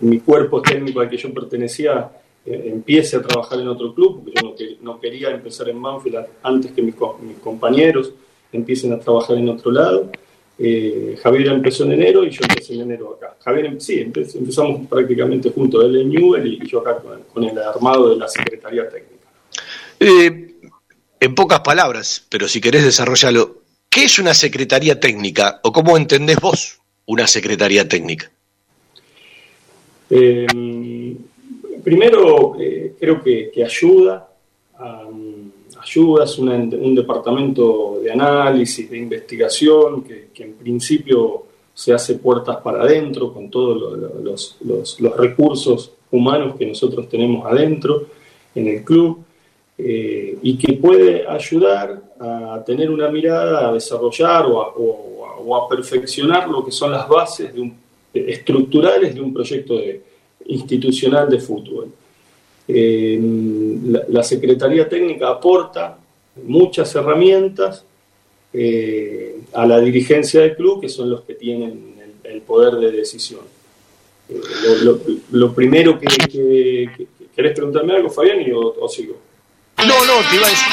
mi, 0.00 0.18
cuerpo 0.18 0.60
técnico 0.60 1.00
al 1.00 1.08
que 1.08 1.16
yo 1.16 1.32
pertenecía 1.32 2.10
eh, 2.44 2.64
empiece 2.66 3.16
a 3.16 3.22
trabajar 3.22 3.60
en 3.60 3.68
otro 3.68 3.94
club, 3.94 4.24
porque 4.24 4.32
yo 4.40 4.76
no, 4.82 4.92
no 4.94 5.00
quería 5.00 5.30
empezar 5.30 5.68
en 5.68 5.80
Banfield 5.80 6.16
a- 6.16 6.26
antes 6.42 6.72
que 6.72 6.82
mis, 6.82 6.96
mis 7.22 7.38
compañeros 7.38 8.12
empiecen 8.52 8.92
a 8.92 8.98
trabajar 8.98 9.36
en 9.38 9.48
otro 9.48 9.70
lado. 9.70 10.10
Eh, 10.58 11.16
Javier 11.22 11.48
empezó 11.48 11.84
en 11.84 11.92
enero 11.92 12.24
y 12.24 12.30
yo 12.30 12.40
empecé 12.48 12.74
en 12.74 12.80
enero 12.80 13.14
acá. 13.14 13.36
Javier, 13.44 13.66
em- 13.66 13.80
sí, 13.80 14.00
empe- 14.00 14.34
empezamos 14.34 14.86
prácticamente 14.88 15.50
juntos, 15.50 15.84
él 15.84 16.00
en 16.00 16.08
Newell 16.10 16.46
y 16.60 16.66
yo 16.66 16.80
acá 16.80 16.96
con, 16.96 17.22
con 17.32 17.44
el 17.44 17.56
armado 17.58 18.10
de 18.10 18.16
la 18.16 18.26
Secretaría 18.26 18.88
Técnica. 18.88 19.14
Eh, 20.00 20.54
en 21.20 21.34
pocas 21.34 21.60
palabras, 21.60 22.26
pero 22.28 22.48
si 22.48 22.60
querés 22.60 22.84
desarrollarlo, 22.84 23.62
¿qué 23.88 24.04
es 24.04 24.18
una 24.18 24.34
secretaría 24.34 24.98
técnica 24.98 25.60
o 25.62 25.72
cómo 25.72 25.96
entendés 25.96 26.40
vos 26.40 26.80
una 27.06 27.26
secretaría 27.26 27.88
técnica? 27.88 28.30
Eh, 30.10 30.46
primero, 31.84 32.56
creo 32.98 33.22
que, 33.22 33.50
que 33.52 33.64
ayuda, 33.64 34.28
am, 34.78 35.27
ayuda, 35.88 36.24
es 36.24 36.38
una- 36.38 36.54
un 36.56 36.94
departamento 36.94 38.00
de 38.02 38.12
análisis, 38.12 38.90
de 38.90 38.98
investigación, 38.98 40.02
que, 40.04 40.28
que 40.34 40.44
en 40.44 40.52
principio 40.54 41.44
se 41.74 41.92
hace 41.92 42.14
puertas 42.16 42.56
para 42.58 42.82
adentro 42.82 43.32
con 43.32 43.48
todos 43.50 43.80
lo- 43.80 43.96
lo- 43.96 44.20
los, 44.22 44.56
los- 44.64 45.00
los 45.00 45.16
recursos 45.16 45.92
humanos 46.10 46.56
que 46.58 46.66
nosotros 46.66 47.08
tenemos 47.08 47.46
adentro 47.46 48.06
en 48.54 48.66
el 48.68 48.82
club 48.84 49.18
eh, 49.80 50.36
y 50.42 50.58
que 50.58 50.72
puede 50.72 51.24
ayudar 51.28 52.02
a 52.18 52.62
tener 52.66 52.90
una 52.90 53.08
mirada, 53.08 53.68
a 53.68 53.72
desarrollar 53.72 54.44
o 54.46 54.60
a, 54.62 54.68
o 54.76 55.04
o 55.40 55.54
a 55.56 55.68
perfeccionar 55.68 56.48
lo 56.48 56.64
que 56.64 56.72
son 56.72 56.90
las 56.90 57.08
bases 57.08 57.54
de 57.54 57.60
un- 57.60 57.74
estructurales 58.12 59.14
de 59.14 59.20
un 59.20 59.32
proyecto 59.32 59.76
de- 59.76 60.02
institucional 60.46 61.28
de 61.30 61.38
fútbol. 61.38 61.86
La, 62.68 64.22
Secretaría 64.22 64.88
Técnica 64.88 65.28
aporta 65.30 65.98
muchas 66.44 66.94
herramientas 66.94 67.84
eh, 68.52 69.36
a 69.54 69.66
la 69.66 69.80
dirigencia 69.80 70.42
del 70.42 70.54
club, 70.56 70.80
que 70.82 70.88
son 70.88 71.10
los 71.10 71.22
que 71.22 71.34
tienen 71.34 71.94
el, 72.24 72.40
poder 72.42 72.74
de 72.74 72.92
decisión. 72.92 73.40
Eh, 74.28 74.36
lo, 75.30 75.54
primero 75.54 75.98
que, 75.98 76.06
que- 76.06 76.90
que- 76.96 77.06
¿Querés 77.34 77.54
preguntarme 77.54 77.94
algo, 77.94 78.10
Fabián, 78.10 78.42
y 78.42 78.50
o, 78.50 78.58
o 78.60 78.88
sigo? 78.88 79.16
No, 79.78 79.84
no, 79.86 80.28
te 80.28 80.36
iba 80.36 80.46
a 80.46 80.50
decir, 80.50 80.66